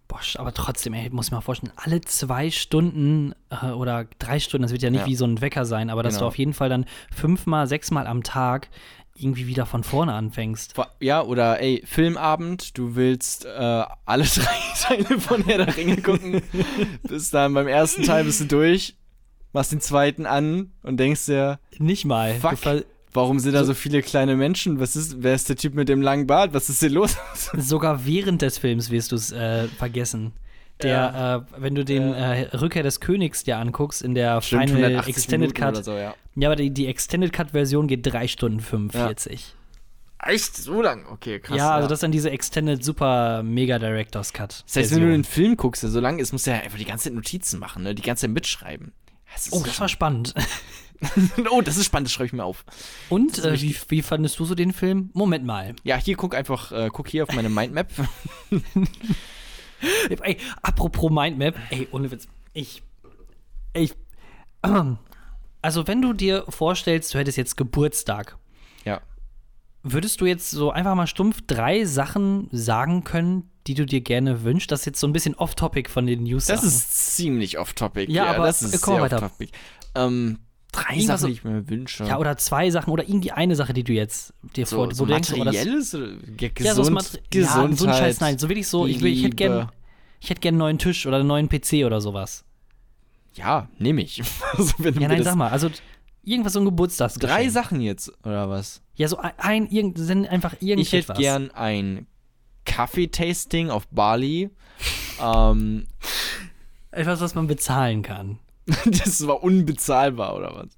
Boah, 0.08 0.20
aber 0.36 0.52
trotzdem, 0.52 0.92
ey, 0.94 1.08
muss 1.10 1.26
ich 1.26 1.30
mir 1.32 1.36
mal 1.38 1.40
vorstellen, 1.42 1.72
alle 1.76 2.00
zwei 2.02 2.50
Stunden 2.50 3.34
äh, 3.50 3.68
oder 3.70 4.06
drei 4.18 4.38
Stunden, 4.38 4.62
das 4.62 4.72
wird 4.72 4.82
ja 4.82 4.90
nicht 4.90 5.00
Ja. 5.02 5.06
wie 5.06 5.14
so 5.16 5.24
ein 5.24 5.40
Wecker 5.40 5.64
sein, 5.64 5.88
aber 5.90 6.02
dass 6.02 6.14
Genau. 6.14 6.24
du 6.24 6.28
auf 6.28 6.38
jeden 6.38 6.52
Fall 6.54 6.68
dann 6.68 6.84
fünfmal, 7.10 7.66
sechsmal 7.66 8.06
am 8.06 8.22
Tag 8.22 8.68
irgendwie 9.16 9.46
wieder 9.46 9.66
von 9.66 9.84
vorne 9.84 10.12
anfängst. 10.12 10.74
Ja, 11.00 11.22
oder 11.22 11.60
ey, 11.60 11.82
Filmabend, 11.86 12.76
du 12.76 12.96
willst 12.96 13.44
äh, 13.44 13.84
alle 14.04 14.24
drei 14.34 14.56
Teile 14.80 15.20
von 15.20 15.44
Herr 15.44 15.58
der 15.64 15.76
Ringe 15.76 16.00
gucken. 16.02 16.42
bist 17.02 17.32
dann 17.32 17.54
beim 17.54 17.68
ersten 17.68 18.02
Teil 18.02 18.24
bist 18.24 18.40
du 18.40 18.46
durch, 18.46 18.96
machst 19.52 19.72
den 19.72 19.80
zweiten 19.80 20.26
an 20.26 20.72
und 20.82 20.98
denkst 20.98 21.26
dir, 21.26 21.60
Nicht 21.78 22.04
mal. 22.04 22.34
fuck, 22.34 22.84
warum 23.12 23.38
sind 23.38 23.54
da 23.54 23.64
so 23.64 23.74
viele 23.74 24.02
kleine 24.02 24.36
Menschen? 24.36 24.80
Was 24.80 24.96
ist, 24.96 25.22
wer 25.22 25.34
ist 25.34 25.48
der 25.48 25.56
Typ 25.56 25.74
mit 25.74 25.88
dem 25.88 26.02
langen 26.02 26.26
Bart? 26.26 26.52
Was 26.52 26.68
ist 26.68 26.80
hier 26.80 26.90
los? 26.90 27.16
Sogar 27.56 28.04
während 28.04 28.42
des 28.42 28.58
Films 28.58 28.90
wirst 28.90 29.12
du 29.12 29.16
es 29.16 29.30
äh, 29.30 29.68
vergessen. 29.68 30.32
Der, 30.82 31.46
äh, 31.56 31.62
wenn 31.62 31.74
du 31.74 31.84
den 31.84 32.12
äh, 32.12 32.56
Rückkehr 32.56 32.82
des 32.82 33.00
Königs 33.00 33.44
dir 33.44 33.58
anguckst, 33.58 34.02
in 34.02 34.14
der 34.14 34.42
Stimmt, 34.42 34.70
Final 34.70 34.84
180 34.84 35.16
Extended 35.16 35.58
Minuten 35.58 35.74
Cut. 35.74 35.84
So, 35.84 35.92
ja. 35.96 36.14
Ja, 36.34 36.48
aber 36.48 36.56
die, 36.56 36.70
die 36.70 36.86
Extended 36.88 37.32
Cut-Version 37.32 37.86
geht 37.86 38.00
3 38.04 38.26
Stunden 38.28 38.60
45. 38.60 39.54
Echt? 40.26 40.56
So 40.56 40.82
lang? 40.82 41.06
Okay, 41.10 41.38
krass. 41.38 41.56
Ja, 41.56 41.74
also 41.74 41.86
das 41.86 41.98
ist 41.98 42.02
dann 42.02 42.12
diese 42.12 42.30
Extended 42.30 42.82
Super 42.82 43.42
Mega 43.42 43.78
Directors 43.78 44.32
Cut. 44.32 44.64
das 44.66 44.76
heißt, 44.76 44.94
wenn 44.94 45.02
du 45.02 45.10
den 45.10 45.24
Film 45.24 45.56
guckst, 45.56 45.82
der 45.82 45.90
so 45.90 46.00
lang 46.00 46.18
ist, 46.18 46.32
musst 46.32 46.46
du 46.46 46.50
ja 46.50 46.58
einfach 46.58 46.78
die 46.78 46.84
ganze 46.84 47.04
Zeit 47.04 47.14
Notizen 47.14 47.60
machen, 47.60 47.82
ne? 47.82 47.94
Die 47.94 48.02
ganze 48.02 48.22
Zeit 48.22 48.30
mitschreiben. 48.30 48.92
Das 49.32 49.52
Oh, 49.52 49.62
das 49.64 49.78
war 49.80 49.88
spannend. 49.88 50.34
oh, 51.50 51.60
das 51.60 51.76
ist 51.76 51.86
spannend, 51.86 52.08
das 52.08 52.12
schreibe 52.12 52.26
ich 52.26 52.32
mir 52.32 52.44
auf. 52.44 52.64
Und 53.10 53.44
äh, 53.44 53.60
wie, 53.60 53.76
wie 53.88 54.02
fandest 54.02 54.38
du 54.38 54.44
so 54.44 54.54
den 54.54 54.72
Film? 54.72 55.10
Moment 55.12 55.44
mal. 55.44 55.74
Ja, 55.82 55.96
hier 55.96 56.16
guck 56.16 56.34
einfach, 56.34 56.72
äh, 56.72 56.88
guck 56.92 57.08
hier 57.08 57.24
auf 57.24 57.32
meine 57.34 57.48
Mindmap. 57.50 57.88
Ey, 60.22 60.38
apropos 60.62 61.10
Mindmap, 61.10 61.56
ey, 61.70 61.88
ohne 61.92 62.10
Witz. 62.10 62.28
Ich. 62.52 62.82
Ich. 63.74 63.94
Also, 65.62 65.86
wenn 65.86 66.02
du 66.02 66.12
dir 66.12 66.44
vorstellst, 66.50 67.14
du 67.14 67.18
hättest 67.18 67.38
jetzt 67.38 67.56
Geburtstag 67.56 68.36
ja. 68.84 69.00
Würdest 69.82 70.20
du 70.20 70.26
jetzt 70.26 70.50
so 70.50 70.70
einfach 70.70 70.94
mal 70.94 71.06
stumpf 71.06 71.42
drei 71.46 71.84
Sachen 71.84 72.48
sagen 72.52 73.04
können, 73.04 73.50
die 73.66 73.74
du 73.74 73.84
dir 73.84 74.00
gerne 74.00 74.42
wünschst? 74.42 74.70
Das 74.70 74.80
ist 74.80 74.86
jetzt 74.86 75.00
so 75.00 75.06
ein 75.06 75.12
bisschen 75.12 75.34
off-topic 75.34 75.90
von 75.90 76.06
den 76.06 76.22
News. 76.22 76.46
Das 76.46 76.64
ist 76.64 77.16
ziemlich 77.16 77.58
off-topic. 77.58 78.10
Ja, 78.10 78.26
aber 78.26 78.46
das 78.46 78.62
ist 78.62 78.80
komm 78.80 78.96
sehr 78.96 79.04
off-topic. 79.04 79.50
Ähm, 79.94 80.38
drei 80.74 80.94
Irgendwas 80.96 81.06
Sachen, 81.06 81.20
so- 81.20 81.26
die 81.28 81.32
ich 81.32 81.44
mir 81.44 81.68
wünsche. 81.68 82.04
Ja, 82.04 82.18
oder 82.18 82.36
zwei 82.36 82.70
Sachen 82.70 82.90
oder 82.90 83.04
irgendwie 83.08 83.32
eine 83.32 83.56
Sache, 83.56 83.72
die 83.72 83.84
du 83.84 83.92
jetzt 83.92 84.32
dir 84.56 84.66
so, 84.66 84.76
vor, 84.76 84.94
so 84.94 85.00
wo 85.02 85.06
du 85.06 85.12
denkst, 85.14 85.32
oh, 85.38 85.44
das, 85.44 85.54
gesund, 85.54 86.18
ja, 86.60 86.74
so, 86.74 86.82
Materi- 86.82 87.20
Gesundheit, 87.30 87.70
ja, 87.70 87.76
so 87.76 87.86
ein 87.86 87.94
Scheiß, 87.94 88.20
nein, 88.20 88.38
so 88.38 88.48
wirklich 88.48 88.68
so, 88.68 88.86
ich, 88.86 89.00
will- 89.00 89.12
ich 89.12 89.22
hätte 89.24 89.36
gern, 89.36 89.68
ich 90.20 90.30
hätte 90.30 90.40
gern 90.40 90.54
einen 90.54 90.58
neuen 90.58 90.78
Tisch 90.78 91.06
oder 91.06 91.16
einen 91.18 91.28
neuen 91.28 91.48
PC 91.48 91.84
oder 91.84 92.00
sowas. 92.00 92.44
Ja, 93.34 93.68
nehme 93.78 94.02
ich. 94.02 94.22
also, 94.52 94.74
Ja, 94.82 95.08
nein, 95.08 95.22
sag 95.22 95.34
mal, 95.36 95.48
also 95.50 95.70
irgendwas 96.22 96.52
so 96.54 96.60
ein 96.60 96.64
Geburtstagsgeschenk. 96.64 97.32
Drei 97.38 97.48
Sachen 97.48 97.80
jetzt, 97.80 98.12
oder 98.24 98.48
was? 98.48 98.80
Ja, 98.96 99.08
so 99.08 99.18
ein, 99.18 99.66
irgend, 99.68 99.98
einfach 100.28 100.54
Ich 100.60 100.68
irgendetwas. 100.68 101.08
hätte 101.08 101.20
gern 101.20 101.50
ein 101.50 102.06
Kaffeetasting 102.64 103.70
auf 103.70 103.86
Bali. 103.88 104.50
ähm, 105.22 105.86
Etwas, 106.90 107.20
was 107.20 107.34
man 107.34 107.46
bezahlen 107.48 108.02
kann. 108.02 108.38
das 108.84 109.26
war 109.26 109.42
unbezahlbar, 109.42 110.36
oder 110.36 110.54
was? 110.54 110.68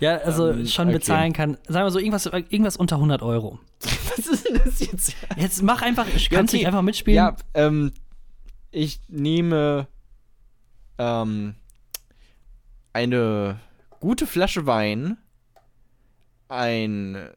Ja, 0.00 0.16
also 0.18 0.50
Ähm, 0.50 0.66
schon 0.66 0.88
okay. 0.88 0.98
bezahlen 0.98 1.32
kann. 1.32 1.58
Sagen 1.66 1.86
wir 1.86 1.90
so, 1.90 1.98
irgendwas, 1.98 2.26
irgendwas 2.26 2.76
unter 2.76 2.96
100 2.96 3.22
Euro. 3.22 3.58
Was 4.16 4.26
ist 4.26 4.46
denn 4.48 4.60
das 4.64 4.80
jetzt? 4.80 5.14
Jetzt 5.36 5.62
mach 5.62 5.82
einfach, 5.82 6.06
kannst 6.30 6.54
du 6.54 6.56
okay. 6.56 6.66
einfach 6.66 6.82
mitspielen? 6.82 7.16
Ja, 7.16 7.36
ähm, 7.54 7.92
ich 8.70 9.00
nehme 9.08 9.86
ähm, 10.98 11.54
eine 12.92 13.60
gute 14.00 14.26
Flasche 14.26 14.66
Wein, 14.66 15.18
ein 16.48 17.28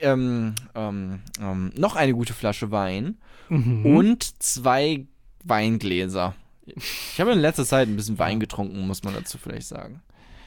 ähm, 0.00 0.54
ähm, 0.74 1.20
ähm, 1.40 1.72
noch 1.76 1.96
eine 1.96 2.12
gute 2.12 2.34
Flasche 2.34 2.70
Wein 2.70 3.18
Mhm. 3.48 3.84
und 3.96 4.42
zwei 4.42 5.06
Weingläser. 5.44 6.34
Ich 6.76 7.20
habe 7.20 7.32
in 7.32 7.38
letzter 7.38 7.64
Zeit 7.64 7.88
ein 7.88 7.96
bisschen 7.96 8.18
Wein 8.18 8.40
getrunken, 8.40 8.86
muss 8.86 9.02
man 9.02 9.14
dazu 9.14 9.38
vielleicht 9.38 9.68
sagen. 9.68 10.02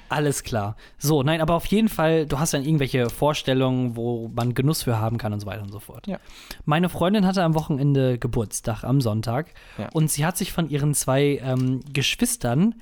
Alles 0.07 0.43
klar. 0.43 0.75
So, 0.99 1.23
nein, 1.23 1.41
aber 1.41 1.55
auf 1.55 1.65
jeden 1.65 1.89
Fall, 1.89 2.27
du 2.27 2.37
hast 2.37 2.53
dann 2.53 2.63
irgendwelche 2.63 3.09
Vorstellungen, 3.09 3.95
wo 3.95 4.29
man 4.33 4.53
Genuss 4.53 4.83
für 4.83 4.99
haben 4.99 5.17
kann 5.17 5.33
und 5.33 5.39
so 5.39 5.47
weiter 5.47 5.63
und 5.63 5.71
so 5.71 5.79
fort. 5.79 6.05
Ja. 6.05 6.19
Meine 6.63 6.89
Freundin 6.89 7.25
hatte 7.25 7.43
am 7.43 7.55
Wochenende 7.55 8.19
Geburtstag, 8.19 8.83
am 8.83 9.01
Sonntag. 9.01 9.53
Ja. 9.77 9.89
Und 9.93 10.11
sie 10.11 10.25
hat 10.25 10.37
sich 10.37 10.51
von 10.51 10.69
ihren 10.69 10.93
zwei 10.93 11.41
ähm, 11.43 11.79
Geschwistern 11.91 12.75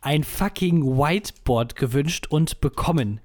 ein 0.00 0.22
fucking 0.22 0.96
Whiteboard 0.96 1.74
gewünscht 1.74 2.26
und 2.28 2.60
bekommen. 2.60 3.20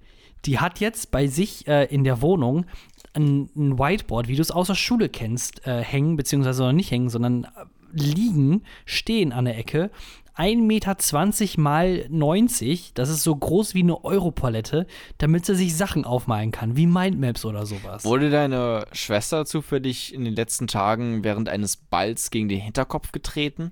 Die 0.45 0.59
hat 0.59 0.79
jetzt 0.79 1.11
bei 1.11 1.27
sich 1.27 1.67
äh, 1.67 1.85
in 1.85 2.03
der 2.03 2.21
Wohnung 2.21 2.65
ein, 3.13 3.49
Whiteboard, 3.55 4.27
wie 4.27 4.35
du 4.35 4.41
es 4.41 4.51
aus 4.51 4.67
der 4.67 4.75
Schule 4.75 5.09
kennst, 5.09 5.65
äh, 5.65 5.81
hängen, 5.81 6.17
beziehungsweise 6.17 6.73
nicht 6.73 6.91
hängen, 6.91 7.09
sondern 7.09 7.45
äh, 7.45 7.47
liegen, 7.95 8.63
stehen 8.85 9.31
an 9.31 9.45
der 9.45 9.57
Ecke. 9.57 9.89
1,20 10.37 10.61
Meter 10.61 11.61
mal 11.61 12.05
90, 12.09 12.93
das 12.93 13.09
ist 13.09 13.23
so 13.23 13.33
groß 13.33 13.73
wie 13.73 13.83
eine 13.83 14.03
Europalette, 14.03 14.85
damit 15.17 15.45
sie 15.45 15.55
sich 15.55 15.77
Sachen 15.77 16.03
aufmalen 16.03 16.51
kann, 16.51 16.75
wie 16.75 16.87
Mindmaps 16.87 17.45
oder 17.45 17.65
sowas. 17.65 18.03
Wurde 18.03 18.29
deine 18.29 18.85
Schwester 18.91 19.45
zufällig 19.45 20.13
in 20.13 20.25
den 20.25 20.35
letzten 20.35 20.67
Tagen 20.67 21.23
während 21.23 21.47
eines 21.47 21.77
Balls 21.77 22.31
gegen 22.31 22.49
den 22.49 22.59
Hinterkopf 22.59 23.13
getreten? 23.13 23.71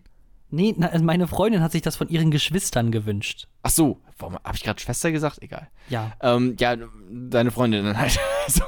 Nee, 0.49 0.73
na, 0.77 0.87
also 0.87 1.03
meine 1.03 1.27
Freundin 1.27 1.61
hat 1.61 1.71
sich 1.71 1.81
das 1.81 1.95
von 1.95 2.07
ihren 2.09 2.31
Geschwistern 2.31 2.91
gewünscht. 2.91 3.47
Ach 3.63 3.71
so, 3.71 3.99
warum 4.19 4.35
habe 4.35 4.55
ich 4.55 4.63
gerade 4.63 4.79
Schwester 4.79 5.11
gesagt? 5.11 5.41
Egal. 5.41 5.67
Ja. 5.89 6.13
Ähm, 6.21 6.55
ja, 6.59 6.77
deine 7.11 7.51
Freundin 7.51 7.85
dann 7.85 7.97
halt. 7.97 8.19
Also, 8.45 8.63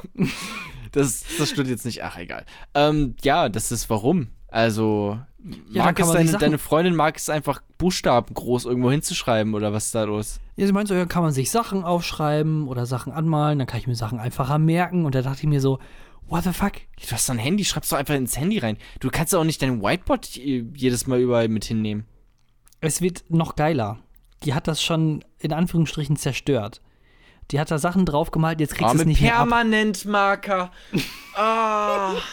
das, 0.93 1.25
das 1.37 1.49
stimmt 1.49 1.67
jetzt 1.67 1.85
nicht. 1.85 2.01
Ach, 2.01 2.17
egal. 2.17 2.45
Ähm, 2.73 3.15
ja, 3.23 3.49
das 3.49 3.73
ist 3.73 3.89
warum. 3.89 4.29
Also, 4.55 5.19
Ja, 5.69 5.83
dann 5.83 5.85
mag 5.85 5.99
es 5.99 6.11
deine, 6.11 6.31
deine 6.37 6.57
Freundin 6.57 6.95
mag 6.95 7.17
es 7.17 7.29
einfach 7.29 7.61
Buchstaben 7.77 8.33
groß 8.33 8.63
irgendwo 8.65 8.89
hinzuschreiben 8.89 9.53
oder 9.53 9.73
was 9.73 9.87
ist 9.87 9.95
da 9.95 10.03
los? 10.05 10.39
Ja, 10.55 10.65
sie 10.65 10.71
meint 10.71 10.87
so, 10.87 10.93
ja, 10.95 11.05
kann 11.05 11.23
man 11.23 11.33
sich 11.33 11.51
Sachen 11.51 11.83
aufschreiben 11.83 12.69
oder 12.69 12.85
Sachen 12.85 13.11
anmalen, 13.11 13.59
dann 13.59 13.67
kann 13.67 13.79
ich 13.81 13.87
mir 13.87 13.95
Sachen 13.95 14.17
einfacher 14.17 14.57
merken. 14.57 15.05
Und 15.05 15.13
da 15.13 15.21
dachte 15.21 15.39
ich 15.41 15.47
mir 15.49 15.59
so, 15.59 15.79
what 16.27 16.45
the 16.45 16.53
fuck? 16.53 16.71
Du 17.05 17.11
hast 17.11 17.27
doch 17.27 17.33
ein 17.35 17.39
Handy, 17.39 17.65
schreibst 17.65 17.91
doch 17.91 17.97
einfach 17.97 18.15
ins 18.15 18.37
Handy 18.37 18.59
rein. 18.59 18.77
Du 19.01 19.09
kannst 19.09 19.33
doch 19.33 19.39
auch 19.41 19.43
nicht 19.43 19.61
dein 19.61 19.81
Whiteboard 19.81 20.25
jedes 20.37 21.05
Mal 21.05 21.19
überall 21.19 21.49
mit 21.49 21.65
hinnehmen. 21.65 22.05
Es 22.79 23.01
wird 23.01 23.25
noch 23.29 23.57
geiler. 23.57 23.99
Die 24.43 24.53
hat 24.53 24.69
das 24.69 24.81
schon 24.81 25.25
in 25.39 25.51
Anführungsstrichen 25.51 26.15
zerstört. 26.15 26.81
Die 27.51 27.59
hat 27.59 27.69
da 27.69 27.77
Sachen 27.77 28.05
draufgemalt, 28.05 28.61
jetzt 28.61 28.75
kriegst 28.75 28.85
Ah, 28.89 28.93
du 28.93 28.99
es 28.99 28.99
mit 28.99 29.07
nicht 29.09 29.21
mehr. 29.21 29.31
Permanentmarker. 29.33 30.71
Ah. 31.35 32.13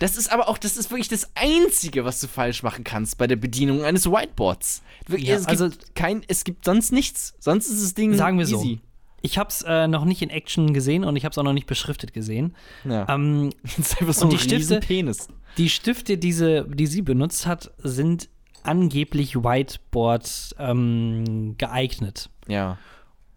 Das 0.00 0.16
ist 0.16 0.32
aber 0.32 0.48
auch, 0.48 0.58
das 0.58 0.76
ist 0.76 0.90
wirklich 0.90 1.08
das 1.08 1.30
Einzige, 1.36 2.04
was 2.04 2.20
du 2.20 2.26
falsch 2.26 2.62
machen 2.64 2.82
kannst 2.82 3.18
bei 3.18 3.26
der 3.28 3.36
Bedienung 3.36 3.84
eines 3.84 4.06
Whiteboards. 4.10 4.82
Wirklich, 5.06 5.28
Ja, 5.28 5.36
es 5.36 5.46
also- 5.46 5.68
gibt 5.68 5.94
kein, 5.94 6.22
es 6.26 6.42
gibt 6.42 6.64
sonst 6.64 6.90
nichts. 6.90 7.34
Sonst 7.38 7.68
ist 7.68 7.82
das 7.84 7.94
Ding 7.94 8.14
Sagen 8.14 8.38
wir 8.38 8.46
so. 8.46 8.56
easy. 8.58 8.80
Ich 9.22 9.36
hab's 9.38 9.62
äh, 9.62 9.86
noch 9.86 10.06
nicht 10.06 10.22
in 10.22 10.30
Action 10.30 10.72
gesehen 10.72 11.04
und 11.04 11.14
ich 11.16 11.24
hab's 11.26 11.36
auch 11.36 11.42
noch 11.42 11.52
nicht 11.52 11.66
beschriftet 11.66 12.12
gesehen. 12.14 12.56
Ja. 12.84 13.06
Ähm, 13.08 13.50
das 13.62 13.78
ist 13.78 14.00
einfach 14.00 14.14
so 14.14 14.24
und 14.24 14.32
ein 14.32 14.38
die 14.38 14.42
Stifte- 14.42 14.80
Penis. 14.80 15.28
die 15.58 15.68
Stifte, 15.68 16.16
diese, 16.18 16.64
die 16.66 16.86
sie 16.86 17.02
benutzt 17.02 17.46
hat, 17.46 17.70
sind 17.78 18.28
angeblich 18.62 19.36
Whiteboard 19.36 20.54
ähm, 20.58 21.54
geeignet. 21.58 22.30
Ja. 22.48 22.78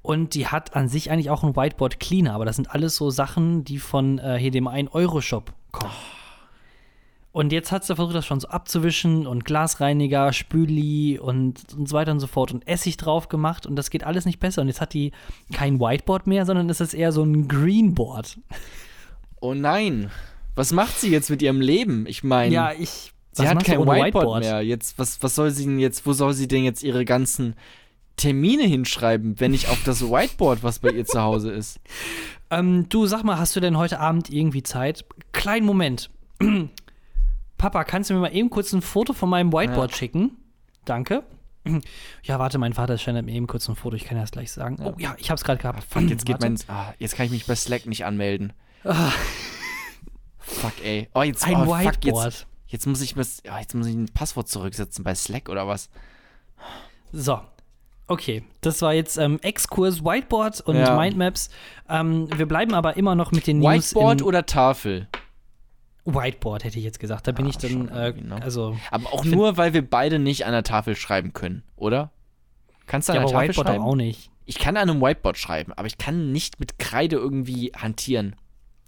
Und 0.01 0.34
die 0.36 0.47
hat 0.47 0.76
an 0.76 0.88
sich 0.89 1.11
eigentlich 1.11 1.30
auch 1.30 1.43
einen 1.43 1.55
Whiteboard 1.57 1.99
Cleaner, 1.99 2.34
aber 2.34 2.45
das 2.45 2.55
sind 2.55 2.72
alles 2.72 2.95
so 2.95 3.09
Sachen, 3.09 3.64
die 3.66 3.80
von 3.80 4.20
äh, 4.20 4.38
hier 4.38 4.51
dem 4.51 4.68
1-Euro-Shop 4.68 5.53
kommen. 5.72 5.91
Und 7.34 7.52
jetzt 7.52 7.72
hat 7.72 7.84
sie 7.84 7.96
versucht, 7.96 8.16
das 8.16 8.28
schon 8.28 8.40
so 8.40 8.48
abzuwischen 8.48 9.26
und 9.26 9.44
Glasreiniger, 9.44 10.32
Spüli 10.34 11.18
und, 11.18 11.60
und 11.76 11.90
so 11.90 11.96
weiter 11.96 12.12
und 12.12 12.20
so 12.20 12.28
fort 12.28 12.54
und 12.54 12.68
Essig 12.68 12.96
drauf 12.96 13.28
gemacht 13.28 13.66
und 13.66 13.76
das 13.76 13.90
geht 13.90 14.04
alles 14.04 14.26
nicht 14.26 14.40
besser. 14.40 14.62
Und 14.62 14.68
jetzt 14.68 14.80
hat 14.82 14.94
die 14.94 15.12
kein 15.52 15.80
Whiteboard 15.80 16.28
mehr, 16.28 16.46
sondern 16.46 16.70
es 16.70 16.80
ist 16.80 16.94
eher 16.94 17.12
so 17.12 17.24
ein 17.24 17.48
Greenboard. 17.48 18.38
Oh 19.42 19.56
nein. 19.56 20.12
Was 20.56 20.72
macht 20.72 21.00
sie 21.00 21.10
jetzt 21.10 21.32
mit 21.32 21.42
ihrem 21.42 21.60
Leben? 21.60 22.06
Ich 22.06 22.24
meine, 22.24 22.54
Ja, 22.54 22.72
ich. 22.72 23.12
sie 23.32 23.48
hat 23.48 23.64
kein 23.64 23.80
ohne 23.80 24.00
Whiteboard, 24.04 24.44
mehr. 24.44 24.62
Jetzt, 24.62 25.00
was, 25.00 25.24
was 25.24 25.34
soll 25.34 25.50
sie 25.50 25.66
denn 25.66 25.80
jetzt, 25.80 26.06
wo 26.06 26.14
soll 26.14 26.34
sie 26.34 26.48
denn 26.48 26.64
jetzt 26.64 26.84
ihre 26.84 27.04
ganzen 27.04 27.56
Termine 28.16 28.66
hinschreiben, 28.66 29.40
wenn 29.40 29.50
nicht 29.50 29.70
auf 29.70 29.82
das 29.84 30.04
Whiteboard, 30.04 30.62
was 30.62 30.78
bei 30.78 30.92
ihr 30.92 31.06
zu 31.06 31.20
Hause 31.20 31.52
ist? 31.52 31.80
Ähm, 32.52 32.86
du, 32.90 33.08
sag 33.08 33.24
mal, 33.24 33.40
hast 33.40 33.56
du 33.56 33.60
denn 33.60 33.78
heute 33.80 34.00
Abend 34.00 34.30
irgendwie 34.30 34.62
Zeit? 34.62 35.06
Kleinen 35.32 35.66
Moment. 35.66 36.12
Papa, 37.64 37.86
kannst 37.86 38.09
du 38.09 38.16
mir 38.16 38.20
mal 38.20 38.36
eben 38.36 38.49
kurz 38.49 38.74
ein 38.74 38.82
Foto 38.82 39.14
von 39.14 39.30
meinem 39.30 39.53
Whiteboard 39.53 39.91
Ja. 39.91 39.97
schicken? 39.97 40.36
Danke. 40.84 41.24
Ja, 42.24 42.38
warte, 42.38 42.57
mein 42.57 42.74
Vater 42.74 42.97
sendet 42.97 43.26
mir 43.26 43.32
eben 43.32 43.47
kurz 43.47 43.70
ein 43.70 43.78
Foto, 43.78 43.95
ich 43.95 44.03
kann 44.03 44.18
das 44.18 44.32
gleich 44.32 44.51
sagen. 44.51 44.78
Oh 44.84 44.95
ja, 44.97 45.16
ich 45.18 45.32
hab's 45.32 45.45
gerade 45.45 45.61
gehabt. 45.61 45.82
Fuck, 45.86 46.09
jetzt 46.09 46.26
geht 46.26 46.41
Warte. 46.41 46.49
mein. 46.49 46.59
Ah, 46.68 46.93
jetzt 46.99 47.16
kann 47.16 47.26
ich 47.26 47.32
mich 47.32 47.45
bei 47.45 47.55
Slack 47.55 47.86
nicht 47.86 48.03
anmelden. 48.03 48.51
Fuck, 50.39 50.74
ey. 50.84 51.07
Oh, 51.14 51.22
jetzt, 51.22 51.45
Ein 51.47 51.55
oh, 51.55 51.66
fuck, 51.66 51.80
Whiteboard. 51.80 52.26
jetzt, 52.34 52.47
jetzt 52.68 52.86
muss 52.86 52.99
ich 52.99 53.16
was, 53.16 53.41
ja, 53.45 53.57
jetzt 53.57 53.74
muss 53.76 53.88
ich 53.88 53.95
ein 53.95 54.09
Passwort 54.14 54.49
zurücksetzen 54.49 55.05
bei 55.05 55.16
Slack 55.16 55.47
oder 55.47 55.66
was? 55.66 55.89
So. 57.14 57.39
Okay, 58.07 58.43
das 58.59 58.82
war 58.82 58.93
jetzt 58.93 59.16
ähm, 59.18 59.39
Exkurs 59.41 60.03
Whiteboard 60.03 60.59
und 60.59 60.76
Ja. 60.76 60.97
Mindmaps. 60.99 61.49
Ähm, 61.88 62.28
wir 62.38 62.45
bleiben 62.45 62.74
aber 62.74 62.97
immer 62.97 63.16
noch 63.16 63.32
mit 63.32 63.47
den 63.47 63.59
News 63.59 63.95
Whiteboard 63.95 64.22
oder 64.22 64.45
Tafel? 64.45 65.07
Whiteboard 66.06 66.64
hätte 66.64 66.78
ich 66.78 66.84
jetzt 66.86 66.99
gesagt. 66.99 67.28
Da 67.28 67.32
bin 67.32 67.45
Ah, 67.45 67.49
ich 67.49 67.58
dann, 67.58 67.88
äh, 67.89 68.12
ne? 68.14 68.41
also 68.41 68.78
Aber 68.91 69.14
auch 69.14 69.24
nur, 69.26 69.58
weil 69.58 69.74
wir 69.74 69.88
beide 69.88 70.20
nicht 70.20 70.45
an 70.45 70.51
der 70.51 70.64
Tafel 70.64 70.95
schreiben 70.95 71.34
können, 71.34 71.64
oder? 71.76 72.12
Kannst 72.88 73.08
du 73.08 73.14
an 73.14 73.20
ja, 73.20 73.24
der 73.26 73.32
Tafel 73.32 73.47
Whiteboard 73.49 73.68
schreiben? 73.70 73.84
auch 73.84 73.95
nicht. 73.95 74.30
Ich 74.45 74.60
kann 74.60 74.76
an 74.76 74.89
einem 74.89 75.01
Whiteboard 75.01 75.38
schreiben, 75.38 75.72
aber 75.74 75.88
ich 75.88 75.97
kann 75.97 76.32
nicht 76.34 76.60
mit 76.60 76.78
Kreide 76.80 77.16
irgendwie 77.16 77.72
hantieren. 77.76 78.36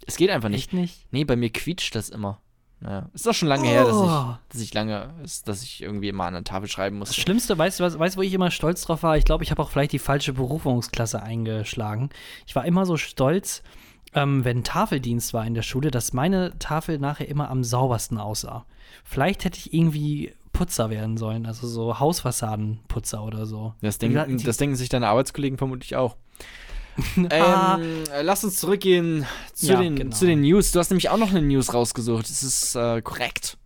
Es 0.06 0.16
geht 0.16 0.28
einfach 0.30 0.50
nicht. 0.50 0.64
Echt 0.66 0.72
nicht? 0.74 1.06
Nee, 1.10 1.24
bei 1.24 1.36
mir 1.36 1.48
quietscht 1.50 1.94
das 1.94 2.10
immer. 2.10 2.40
Naja, 2.80 3.08
ist 3.14 3.26
doch 3.26 3.32
schon 3.32 3.48
lange 3.48 3.66
her, 3.66 3.84
dass 3.84 3.96
Oh. 3.96 4.04
ich, 4.04 4.52
dass 4.52 4.60
ich 4.60 4.74
lange, 4.74 5.14
dass 5.46 5.62
ich 5.62 5.82
irgendwie 5.82 6.10
immer 6.10 6.24
an 6.24 6.34
der 6.34 6.44
Tafel 6.44 6.68
schreiben 6.68 7.00
Das 7.00 7.08
musste. 7.08 7.22
Schlimmste, 7.22 7.56
weißt 7.56 7.80
du, 7.80 7.84
was, 7.84 7.98
weißt, 7.98 8.16
du, 8.16 8.18
wo 8.18 8.22
ich 8.22 8.34
immer 8.34 8.50
stolz 8.50 8.82
drauf 8.82 9.02
war? 9.02 9.16
Ich 9.16 9.24
glaube, 9.24 9.42
ich 9.44 9.50
habe 9.50 9.62
auch 9.62 9.70
vielleicht 9.70 9.92
die 9.92 9.98
falsche 9.98 10.34
Berufungsklasse 10.34 11.22
eingeschlagen. 11.22 12.10
Ich 12.46 12.54
war 12.54 12.66
immer 12.66 12.84
so 12.84 12.98
stolz, 12.98 13.62
ähm, 14.14 14.44
wenn 14.44 14.64
Tafeldienst 14.64 15.34
war 15.34 15.46
in 15.46 15.54
der 15.54 15.62
Schule, 15.62 15.90
dass 15.90 16.12
meine 16.12 16.58
Tafel 16.58 16.98
nachher 16.98 17.28
immer 17.28 17.50
am 17.50 17.64
saubersten 17.64 18.18
aussah. 18.18 18.64
Vielleicht 19.04 19.44
hätte 19.44 19.58
ich 19.58 19.72
irgendwie 19.74 20.32
Putzer 20.52 20.88
werden 20.90 21.16
sollen, 21.18 21.44
also 21.46 21.66
so 21.66 21.98
Hausfassadenputzer 21.98 23.22
oder 23.22 23.44
so. 23.46 23.74
Das, 23.82 23.98
denken, 23.98 24.42
das 24.42 24.56
denken 24.56 24.74
sich 24.76 24.88
deine 24.88 25.08
Arbeitskollegen 25.08 25.58
vermutlich 25.58 25.96
auch. 25.96 26.16
Ah. 27.28 27.76
ähm, 27.78 28.04
äh, 28.10 28.22
lass 28.22 28.42
uns 28.42 28.56
zurückgehen 28.56 29.26
zu, 29.52 29.66
Ja, 29.66 29.80
den, 29.80 29.96
genau. 29.96 30.16
zu 30.16 30.24
den 30.24 30.40
News. 30.40 30.72
Du 30.72 30.78
hast 30.78 30.88
nämlich 30.88 31.10
auch 31.10 31.18
noch 31.18 31.28
eine 31.28 31.42
News 31.42 31.74
rausgesucht. 31.74 32.24
Das 32.30 32.42
ist 32.42 32.74
äh, 32.74 33.02
korrekt. 33.02 33.58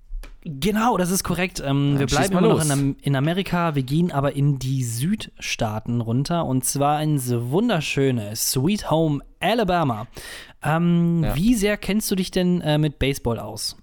Genau, 0.42 0.96
das 0.96 1.10
ist 1.10 1.22
korrekt. 1.22 1.62
Ähm, 1.64 1.98
wir 1.98 2.06
bleiben 2.06 2.32
immer 2.32 2.40
noch 2.40 2.50
los. 2.54 2.64
in, 2.64 2.70
Am- 2.72 2.96
in 3.02 3.14
Amerika, 3.16 3.74
wir 3.74 3.82
gehen 3.82 4.10
aber 4.10 4.34
in 4.34 4.58
die 4.58 4.82
Südstaaten 4.84 6.00
runter 6.00 6.46
und 6.46 6.64
zwar 6.64 7.02
ins 7.02 7.30
wunderschöne 7.30 8.34
Sweet 8.36 8.90
Home 8.90 9.20
Alabama. 9.40 10.06
Ähm, 10.62 11.22
Ja. 11.24 11.36
Wie 11.36 11.54
sehr 11.54 11.76
kennst 11.76 12.10
du 12.10 12.14
dich 12.16 12.30
denn 12.30 12.60
äh, 12.62 12.78
mit 12.78 12.98
Baseball 12.98 13.38
aus? 13.38 13.76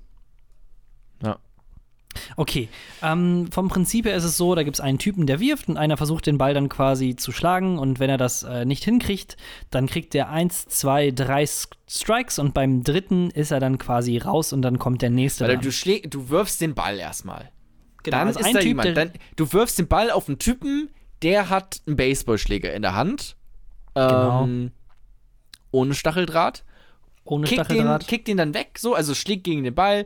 Okay, 2.35 2.69
ähm, 3.01 3.49
vom 3.51 3.67
Prinzip 3.67 4.05
her 4.05 4.15
ist 4.15 4.23
es 4.23 4.37
so, 4.37 4.55
da 4.55 4.63
gibt 4.63 4.77
es 4.77 4.81
einen 4.81 4.97
Typen, 4.97 5.27
der 5.27 5.39
wirft 5.39 5.69
und 5.69 5.77
einer 5.77 5.97
versucht 5.97 6.25
den 6.27 6.37
Ball 6.37 6.53
dann 6.53 6.69
quasi 6.69 7.15
zu 7.15 7.31
schlagen 7.31 7.77
und 7.79 7.99
wenn 7.99 8.09
er 8.09 8.17
das 8.17 8.43
äh, 8.43 8.65
nicht 8.65 8.83
hinkriegt, 8.83 9.37
dann 9.71 9.87
kriegt 9.87 10.13
er 10.15 10.29
eins, 10.29 10.65
zwei, 10.65 11.11
drei 11.11 11.45
Strikes 11.87 12.39
und 12.39 12.53
beim 12.53 12.83
dritten 12.83 13.29
ist 13.31 13.51
er 13.51 13.59
dann 13.59 13.77
quasi 13.77 14.17
raus 14.17 14.53
und 14.53 14.61
dann 14.61 14.79
kommt 14.79 15.01
der 15.01 15.09
nächste. 15.09 15.47
Weil 15.47 15.57
du, 15.57 15.69
du 16.09 16.29
wirfst 16.29 16.61
den 16.61 16.73
Ball 16.73 16.97
erstmal. 16.99 17.51
Genau, 18.03 18.17
dann 18.17 18.27
also 18.27 18.39
ist 18.39 18.45
ein 18.45 18.53
da 18.53 18.59
Typ, 18.59 18.67
jemand. 18.67 18.97
Dann, 18.97 19.11
du 19.35 19.51
wirfst 19.53 19.79
den 19.79 19.87
Ball 19.87 20.11
auf 20.11 20.27
einen 20.27 20.39
Typen, 20.39 20.89
der 21.21 21.49
hat 21.49 21.81
einen 21.87 21.95
Baseballschläger 21.95 22.73
in 22.73 22.81
der 22.81 22.95
Hand. 22.95 23.35
Genau. 23.95 24.43
Ähm, 24.43 24.71
Ohne 25.71 25.93
Stacheldraht. 25.93 26.63
ohne 27.23 27.47
Kickt 27.47 27.59
den, 27.59 27.65
Stacheldraht. 27.65 28.07
kickt 28.07 28.27
den 28.27 28.37
dann 28.37 28.53
weg, 28.53 28.77
so, 28.77 28.93
also 28.93 29.15
schlägt 29.15 29.43
gegen 29.43 29.63
den 29.63 29.73
Ball. 29.73 30.05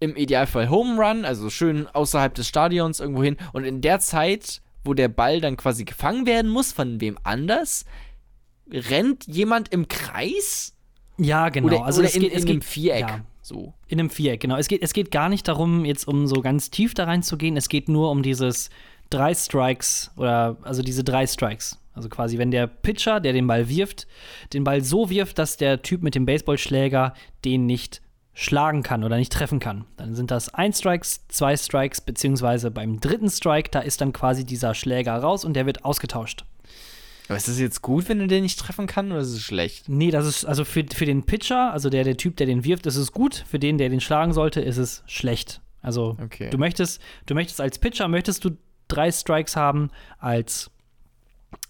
Im 0.00 0.16
Idealfall 0.16 0.70
Home 0.70 1.00
Run, 1.00 1.24
also 1.24 1.50
schön 1.50 1.86
außerhalb 1.86 2.34
des 2.34 2.48
Stadions 2.48 3.00
irgendwo 3.00 3.22
hin. 3.22 3.36
Und 3.52 3.64
in 3.64 3.80
der 3.82 4.00
Zeit, 4.00 4.62
wo 4.82 4.94
der 4.94 5.08
Ball 5.08 5.40
dann 5.40 5.56
quasi 5.56 5.84
gefangen 5.84 6.26
werden 6.26 6.50
muss 6.50 6.72
von 6.72 7.00
wem 7.00 7.18
anders, 7.22 7.84
rennt 8.70 9.26
jemand 9.26 9.72
im 9.72 9.88
Kreis 9.88 10.74
Ja, 11.18 11.48
genau. 11.50 11.66
oder, 11.66 11.84
also 11.84 12.00
oder 12.00 12.08
es 12.08 12.14
in, 12.14 12.22
geht, 12.22 12.32
es 12.32 12.42
in 12.44 12.48
einem 12.48 12.60
geht 12.60 12.68
Viereck. 12.68 13.08
Ja, 13.08 13.20
So. 13.42 13.74
in 13.88 14.00
einem 14.00 14.10
Viereck, 14.10 14.40
genau. 14.40 14.56
Es 14.56 14.68
geht, 14.68 14.82
es 14.82 14.92
geht 14.92 15.10
gar 15.10 15.28
nicht 15.28 15.46
darum, 15.46 15.84
jetzt 15.84 16.08
um 16.08 16.26
so 16.26 16.40
ganz 16.40 16.70
tief 16.70 16.94
da 16.94 17.04
reinzugehen. 17.04 17.56
Es 17.56 17.68
geht 17.68 17.88
nur 17.88 18.10
um 18.10 18.22
dieses 18.22 18.70
drei 19.10 19.34
Strikes 19.34 20.10
oder 20.16 20.56
also 20.62 20.82
diese 20.82 21.04
drei 21.04 21.26
Strikes. 21.26 21.78
Also 21.92 22.08
quasi, 22.08 22.38
wenn 22.38 22.50
der 22.52 22.68
Pitcher, 22.68 23.20
der 23.20 23.32
den 23.32 23.46
Ball 23.46 23.68
wirft, 23.68 24.06
den 24.54 24.64
Ball 24.64 24.80
so 24.82 25.10
wirft, 25.10 25.38
dass 25.38 25.56
der 25.56 25.82
Typ 25.82 26.02
mit 26.02 26.14
dem 26.14 26.24
Baseballschläger 26.24 27.12
den 27.44 27.66
nicht 27.66 28.00
schlagen 28.40 28.82
kann 28.82 29.04
oder 29.04 29.18
nicht 29.18 29.30
treffen 29.32 29.60
kann. 29.60 29.84
Dann 29.98 30.14
sind 30.14 30.30
das 30.30 30.54
ein 30.54 30.72
Strikes, 30.72 31.26
zwei 31.28 31.54
Strikes, 31.58 32.00
beziehungsweise 32.00 32.70
beim 32.70 32.98
dritten 32.98 33.28
Strike, 33.28 33.68
da 33.70 33.80
ist 33.80 34.00
dann 34.00 34.14
quasi 34.14 34.46
dieser 34.46 34.72
Schläger 34.74 35.14
raus 35.18 35.44
und 35.44 35.52
der 35.54 35.66
wird 35.66 35.84
ausgetauscht. 35.84 36.46
Aber 37.28 37.36
ist 37.36 37.48
das 37.48 37.58
jetzt 37.60 37.82
gut, 37.82 38.08
wenn 38.08 38.18
er 38.18 38.28
den 38.28 38.42
nicht 38.42 38.58
treffen 38.58 38.86
kann, 38.86 39.12
oder 39.12 39.20
ist 39.20 39.28
es 39.28 39.42
schlecht? 39.42 39.90
Nee, 39.90 40.10
das 40.10 40.24
ist 40.26 40.46
also 40.46 40.64
für, 40.64 40.84
für 40.92 41.04
den 41.04 41.24
Pitcher, 41.24 41.70
also 41.70 41.90
der, 41.90 42.02
der 42.02 42.16
Typ, 42.16 42.36
der 42.38 42.46
den 42.46 42.64
wirft, 42.64 42.86
ist 42.86 42.96
es 42.96 43.12
gut. 43.12 43.44
Für 43.46 43.58
den, 43.58 43.76
der 43.76 43.90
den 43.90 44.00
schlagen 44.00 44.32
sollte, 44.32 44.62
ist 44.62 44.78
es 44.78 45.02
schlecht. 45.06 45.60
Also 45.82 46.16
Okay. 46.24 46.48
du 46.48 46.56
möchtest, 46.56 47.00
du 47.26 47.34
möchtest 47.34 47.60
als 47.60 47.78
Pitcher 47.78 48.08
möchtest 48.08 48.42
du 48.46 48.56
drei 48.88 49.12
Strikes 49.12 49.54
haben, 49.54 49.90
als 50.18 50.70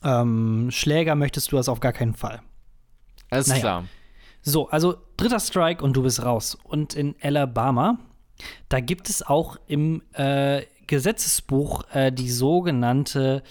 ähm, 0.04 0.68
Schläger 0.70 1.16
möchtest 1.16 1.50
du 1.50 1.56
das 1.56 1.68
auf 1.68 1.80
gar 1.80 1.92
keinen 1.92 2.14
Fall. 2.14 2.40
Alles 3.28 3.48
Naja. 3.48 3.60
klar. 3.60 3.84
So, 4.42 4.68
also 4.68 4.96
dritter 5.16 5.40
Strike 5.40 5.84
und 5.84 5.94
du 5.94 6.02
bist 6.02 6.22
raus. 6.22 6.56
Und 6.64 6.94
in 6.94 7.14
Alabama, 7.20 7.98
da 8.68 8.80
gibt 8.80 9.10
es 9.10 9.26
auch 9.26 9.56
im 9.66 10.02
äh, 10.12 10.62
Gesetzesbuch 10.86 11.84
äh, 11.92 12.10
die 12.10 12.30
sogenannte 12.30 13.42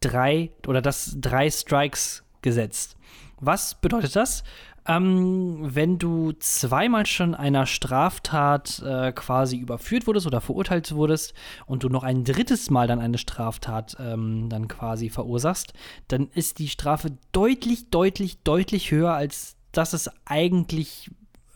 drei 0.00 0.50
oder 0.66 0.80
das 0.80 1.16
drei 1.20 1.50
Strikes 1.50 2.22
Gesetz. 2.42 2.96
Was 3.40 3.74
bedeutet 3.74 4.14
das? 4.14 4.44
Ähm, 4.88 5.58
wenn 5.60 5.98
du 5.98 6.32
zweimal 6.38 7.06
schon 7.06 7.34
einer 7.34 7.66
Straftat 7.66 8.80
äh, 8.86 9.12
quasi 9.12 9.56
überführt 9.56 10.06
wurdest 10.06 10.28
oder 10.28 10.40
verurteilt 10.40 10.94
wurdest 10.94 11.34
und 11.66 11.82
du 11.82 11.88
noch 11.88 12.04
ein 12.04 12.22
drittes 12.22 12.70
Mal 12.70 12.86
dann 12.86 13.00
eine 13.00 13.18
Straftat 13.18 13.96
ähm, 13.98 14.48
dann 14.48 14.68
quasi 14.68 15.10
verursachst, 15.10 15.72
dann 16.06 16.28
ist 16.34 16.60
die 16.60 16.68
Strafe 16.68 17.16
deutlich, 17.32 17.90
deutlich, 17.90 18.38
deutlich 18.44 18.92
höher, 18.92 19.12
als 19.12 19.55
dass 19.72 19.92
es 19.92 20.10
eigentlich 20.24 21.10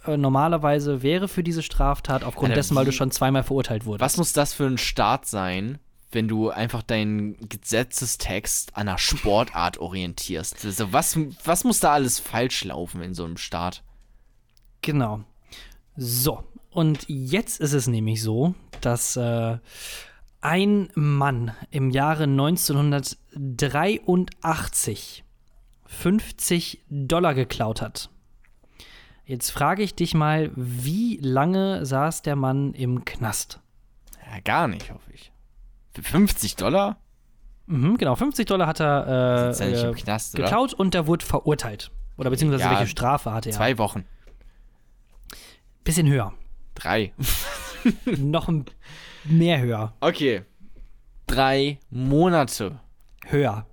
äh, 0.06 0.16
normalerweise 0.16 1.02
wäre 1.02 1.28
für 1.28 1.42
diese 1.42 1.62
Straftat, 1.62 2.24
aufgrund 2.24 2.50
Alter, 2.50 2.60
dessen, 2.60 2.76
weil 2.76 2.84
du 2.84 2.92
schon 2.92 3.10
zweimal 3.10 3.42
verurteilt 3.42 3.84
wurdest. 3.84 4.02
Was 4.02 4.16
muss 4.16 4.32
das 4.32 4.54
für 4.54 4.66
ein 4.66 4.78
Staat 4.78 5.26
sein, 5.26 5.78
wenn 6.12 6.28
du 6.28 6.50
einfach 6.50 6.82
deinen 6.82 7.36
Gesetzestext 7.48 8.76
an 8.76 8.88
einer 8.88 8.98
Sportart 8.98 9.78
orientierst? 9.78 10.64
Also 10.64 10.92
was, 10.92 11.18
was 11.44 11.64
muss 11.64 11.80
da 11.80 11.92
alles 11.92 12.18
falsch 12.18 12.64
laufen 12.64 13.02
in 13.02 13.14
so 13.14 13.24
einem 13.24 13.36
Staat? 13.36 13.82
Genau. 14.82 15.20
So, 15.96 16.44
und 16.70 17.04
jetzt 17.08 17.60
ist 17.60 17.74
es 17.74 17.86
nämlich 17.86 18.22
so, 18.22 18.54
dass 18.80 19.16
äh, 19.16 19.58
ein 20.40 20.88
Mann 20.94 21.52
im 21.70 21.90
Jahre 21.90 22.24
1983 22.24 25.24
50 25.90 26.84
Dollar 26.88 27.34
geklaut 27.34 27.82
hat. 27.82 28.10
Jetzt 29.24 29.50
frage 29.50 29.82
ich 29.82 29.94
dich 29.94 30.14
mal, 30.14 30.50
wie 30.54 31.18
lange 31.18 31.84
saß 31.84 32.22
der 32.22 32.36
Mann 32.36 32.72
im 32.74 33.04
Knast? 33.04 33.60
Ja, 34.32 34.40
gar 34.40 34.68
nicht, 34.68 34.90
hoffe 34.92 35.12
ich. 35.12 35.32
Für 35.92 36.02
50 36.02 36.56
Dollar? 36.56 36.96
Mhm, 37.66 37.98
genau, 37.98 38.14
50 38.14 38.46
Dollar 38.46 38.66
hat 38.68 38.80
er 38.80 39.52
äh, 39.58 39.88
äh, 39.90 39.92
Knast, 39.94 40.36
geklaut 40.36 40.72
und 40.72 40.94
er 40.94 41.06
wurde 41.06 41.24
verurteilt. 41.26 41.90
Oder 42.16 42.30
beziehungsweise 42.30 42.64
Ja, 42.64 42.70
welche 42.70 42.86
Strafe 42.86 43.32
hatte 43.32 43.50
er? 43.50 43.56
Zwei 43.56 43.76
Wochen. 43.76 44.04
Bisschen 45.84 46.06
höher. 46.08 46.32
Drei. 46.74 47.12
Noch 48.16 48.50
mehr 49.24 49.60
höher. 49.60 49.92
Okay. 50.00 50.42
Drei 51.26 51.78
Monate. 51.90 52.78
Höher. 53.26 53.66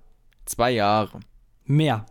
Zwei 0.46 0.72
Jahre. 0.72 1.20
Mehr. 1.68 2.06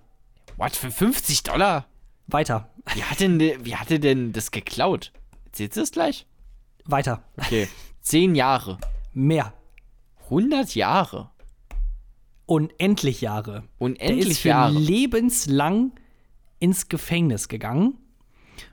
What, 0.56 0.76
für 0.76 0.92
50 0.92 1.44
Dollar? 1.44 1.88
Weiter. 2.28 2.70
Wie 2.94 3.04
hat 3.04 3.20
denn, 3.20 3.40
de- 3.40 3.58
wie 3.66 3.76
hat 3.76 3.92
er 3.92 4.00
denn 4.00 4.32
das 4.32 4.52
geklaut? 4.52 5.12
Erzählst 5.46 5.78
du 5.78 5.82
es 5.82 5.92
gleich? 5.92 6.26
Weiter. 6.86 7.24
Okay. 7.38 7.68
Zehn 8.02 8.36
Jahre. 8.36 8.78
Mehr. 9.14 9.54
100 10.26 10.76
Jahre. 10.76 11.32
Unendlich 12.46 13.22
Jahre. 13.22 13.52
Der 13.52 13.60
ist 13.64 13.70
Unendlich 13.80 14.42
für 14.42 14.48
Jahre. 14.50 14.74
lebenslang 14.74 15.92
ins 16.60 16.88
Gefängnis 16.88 17.50
gegangen, 17.50 17.98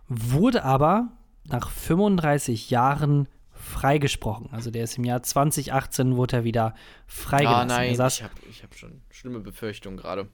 wurde 0.09 0.65
aber 0.65 1.09
nach 1.45 1.71
35 1.71 2.71
Jahren 2.71 3.29
freigesprochen. 3.53 4.49
Also 4.53 4.71
der 4.71 4.85
ist 4.85 4.97
im 4.99 5.05
Jahr 5.05 5.23
2018 5.23 6.17
wurde 6.17 6.37
er 6.39 6.45
wieder 6.45 6.75
freigelassen. 7.07 7.71
Ah, 7.71 7.75
nein, 7.77 7.93
ich 7.93 8.23
habe 8.23 8.33
ich 8.49 8.63
hab 8.63 8.75
schon 8.77 9.03
schlimme 9.11 9.41
Befürchtungen 9.41 9.97
gerade. 9.97 10.29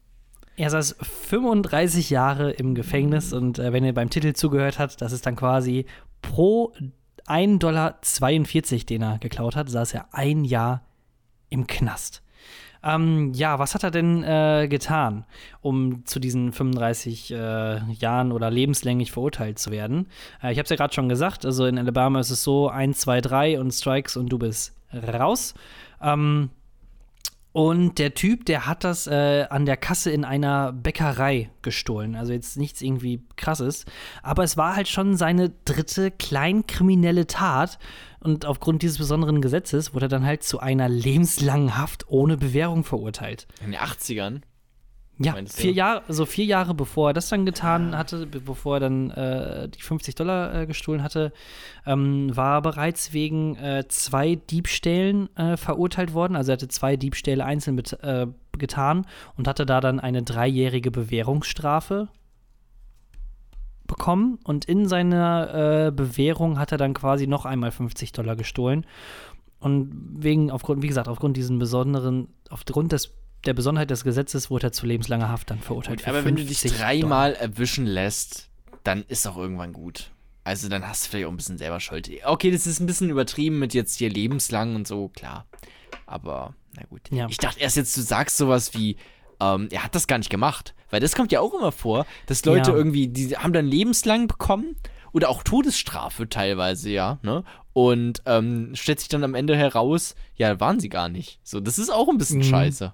Er 0.56 0.70
saß 0.70 0.96
35 1.00 2.10
Jahre 2.10 2.50
im 2.50 2.74
Gefängnis 2.74 3.32
und 3.32 3.58
äh, 3.58 3.72
wenn 3.72 3.84
ihr 3.84 3.94
beim 3.94 4.10
Titel 4.10 4.32
zugehört 4.34 4.78
habt, 4.78 5.00
das 5.00 5.12
ist 5.12 5.26
dann 5.26 5.36
quasi 5.36 5.86
pro 6.22 6.72
1,42 7.26 7.58
Dollar, 7.58 7.98
den 8.88 9.02
er 9.02 9.18
geklaut 9.18 9.56
hat, 9.56 9.68
saß 9.68 9.94
er 9.94 10.06
ein 10.12 10.44
Jahr 10.44 10.82
im 11.48 11.66
Knast. 11.66 12.22
Ähm, 12.82 13.32
ja, 13.34 13.58
was 13.58 13.74
hat 13.74 13.82
er 13.82 13.90
denn 13.90 14.24
äh, 14.24 14.66
getan, 14.68 15.24
um 15.60 16.06
zu 16.06 16.18
diesen 16.18 16.52
35 16.52 17.30
äh, 17.30 17.92
Jahren 17.92 18.32
oder 18.32 18.50
lebenslänglich 18.50 19.12
verurteilt 19.12 19.58
zu 19.58 19.70
werden? 19.70 20.06
Äh, 20.42 20.52
ich 20.52 20.58
habe 20.58 20.64
es 20.64 20.70
ja 20.70 20.76
gerade 20.76 20.94
schon 20.94 21.08
gesagt, 21.08 21.44
also 21.44 21.66
in 21.66 21.78
Alabama 21.78 22.20
ist 22.20 22.30
es 22.30 22.42
so 22.42 22.68
1, 22.68 22.98
2, 22.98 23.20
3 23.20 23.60
und 23.60 23.72
Strikes 23.72 24.16
und 24.16 24.30
du 24.30 24.38
bist 24.38 24.74
raus. 24.94 25.54
Ähm, 26.00 26.50
und 27.52 27.98
der 27.98 28.14
Typ, 28.14 28.44
der 28.44 28.66
hat 28.66 28.84
das 28.84 29.08
äh, 29.08 29.46
an 29.50 29.66
der 29.66 29.76
Kasse 29.76 30.10
in 30.10 30.24
einer 30.24 30.72
Bäckerei 30.72 31.50
gestohlen. 31.62 32.14
Also 32.14 32.32
jetzt 32.32 32.56
nichts 32.56 32.80
irgendwie 32.80 33.24
krasses. 33.36 33.86
Aber 34.22 34.44
es 34.44 34.56
war 34.56 34.76
halt 34.76 34.86
schon 34.86 35.16
seine 35.16 35.50
dritte 35.64 36.12
kleinkriminelle 36.12 37.26
Tat. 37.26 37.78
Und 38.20 38.46
aufgrund 38.46 38.82
dieses 38.82 38.98
besonderen 38.98 39.40
Gesetzes 39.40 39.94
wurde 39.94 40.06
er 40.06 40.10
dann 40.10 40.26
halt 40.26 40.44
zu 40.44 40.60
einer 40.60 40.88
lebenslangen 40.88 41.76
Haft 41.76 42.08
ohne 42.08 42.36
Bewährung 42.36 42.84
verurteilt. 42.84 43.48
In 43.64 43.72
den 43.72 43.80
80ern? 43.80 44.42
Ja, 45.22 45.32
Meinst 45.32 45.58
du? 45.58 45.62
vier 45.62 45.72
Jahre, 45.72 46.02
also 46.08 46.24
vier 46.24 46.46
Jahre 46.46 46.72
bevor 46.72 47.10
er 47.10 47.12
das 47.12 47.28
dann 47.28 47.44
getan 47.44 47.94
hatte, 47.96 48.26
be- 48.26 48.40
bevor 48.40 48.76
er 48.76 48.80
dann 48.80 49.10
äh, 49.10 49.68
die 49.68 49.82
50 49.82 50.14
Dollar 50.14 50.54
äh, 50.54 50.66
gestohlen 50.66 51.02
hatte, 51.02 51.32
ähm, 51.84 52.34
war 52.34 52.54
er 52.56 52.62
bereits 52.62 53.12
wegen 53.12 53.54
äh, 53.56 53.84
zwei 53.88 54.36
Diebstählen 54.36 55.28
äh, 55.36 55.58
verurteilt 55.58 56.14
worden. 56.14 56.36
Also 56.36 56.52
er 56.52 56.54
hatte 56.54 56.68
zwei 56.68 56.96
Diebstähle 56.96 57.44
einzeln 57.44 57.74
mit, 57.74 57.92
äh, 58.02 58.28
getan 58.58 59.06
und 59.36 59.46
hatte 59.46 59.66
da 59.66 59.82
dann 59.82 60.00
eine 60.00 60.22
dreijährige 60.22 60.90
Bewährungsstrafe 60.90 62.08
bekommen. 63.86 64.38
Und 64.44 64.64
in 64.64 64.88
seiner 64.88 65.86
äh, 65.88 65.90
Bewährung 65.90 66.58
hat 66.58 66.72
er 66.72 66.78
dann 66.78 66.94
quasi 66.94 67.26
noch 67.26 67.44
einmal 67.44 67.70
50 67.72 68.12
Dollar 68.12 68.36
gestohlen. 68.36 68.86
Und 69.58 69.90
wegen, 70.22 70.50
aufgrund, 70.50 70.82
wie 70.82 70.88
gesagt, 70.88 71.08
aufgrund 71.08 71.36
diesen 71.36 71.58
besonderen, 71.58 72.28
aufgrund 72.48 72.92
des, 72.92 73.12
der 73.46 73.54
Besonderheit 73.54 73.90
des 73.90 74.04
Gesetzes 74.04 74.50
wurde 74.50 74.68
er 74.68 74.72
zu 74.72 74.86
lebenslanger 74.86 75.28
Haft 75.28 75.50
dann 75.50 75.60
verurteilt. 75.60 76.00
Gut, 76.00 76.08
aber 76.08 76.24
wenn 76.24 76.36
du 76.36 76.44
dich 76.44 76.58
50 76.60 76.78
dreimal 76.78 77.34
erwischen 77.34 77.86
lässt, 77.86 78.48
dann 78.84 79.04
ist 79.08 79.26
auch 79.26 79.36
irgendwann 79.36 79.72
gut. 79.72 80.10
Also 80.44 80.68
dann 80.68 80.86
hast 80.86 81.04
du 81.06 81.10
vielleicht 81.10 81.26
auch 81.26 81.30
ein 81.30 81.36
bisschen 81.36 81.58
selber 81.58 81.80
Schuld. 81.80 82.10
Okay, 82.24 82.50
das 82.50 82.66
ist 82.66 82.80
ein 82.80 82.86
bisschen 82.86 83.10
übertrieben 83.10 83.58
mit 83.58 83.74
jetzt 83.74 83.96
hier 83.98 84.08
lebenslang 84.10 84.74
und 84.74 84.86
so, 84.88 85.08
klar. 85.08 85.46
Aber, 86.06 86.54
na 86.74 86.82
gut. 86.88 87.02
Ja. 87.10 87.26
Ich 87.28 87.36
dachte 87.38 87.60
erst 87.60 87.76
jetzt, 87.76 87.96
du 87.96 88.00
sagst 88.00 88.36
sowas 88.36 88.74
wie, 88.74 88.96
ähm, 89.38 89.68
er 89.70 89.84
hat 89.84 89.94
das 89.94 90.06
gar 90.06 90.18
nicht 90.18 90.30
gemacht. 90.30 90.74
Weil 90.90 91.00
das 91.00 91.14
kommt 91.14 91.30
ja 91.30 91.40
auch 91.40 91.54
immer 91.54 91.72
vor, 91.72 92.04
dass 92.26 92.44
Leute 92.44 92.70
Ja. 92.70 92.76
irgendwie, 92.76 93.08
die 93.08 93.36
haben 93.36 93.52
dann 93.52 93.66
lebenslang 93.66 94.26
bekommen 94.26 94.76
oder 95.12 95.28
auch 95.28 95.42
Todesstrafe 95.42 96.28
teilweise, 96.28 96.90
ja, 96.90 97.18
ne? 97.22 97.44
Und 97.72 98.22
ähm, 98.26 98.70
stellt 98.74 98.98
sich 98.98 99.08
dann 99.08 99.22
am 99.22 99.34
Ende 99.34 99.56
heraus, 99.56 100.16
ja, 100.36 100.58
waren 100.58 100.80
sie 100.80 100.88
gar 100.88 101.08
nicht. 101.08 101.38
So, 101.44 101.60
das 101.60 101.78
ist 101.78 101.88
auch 101.90 102.08
ein 102.08 102.18
bisschen 102.18 102.38
Mhm. 102.38 102.44
scheiße. 102.44 102.92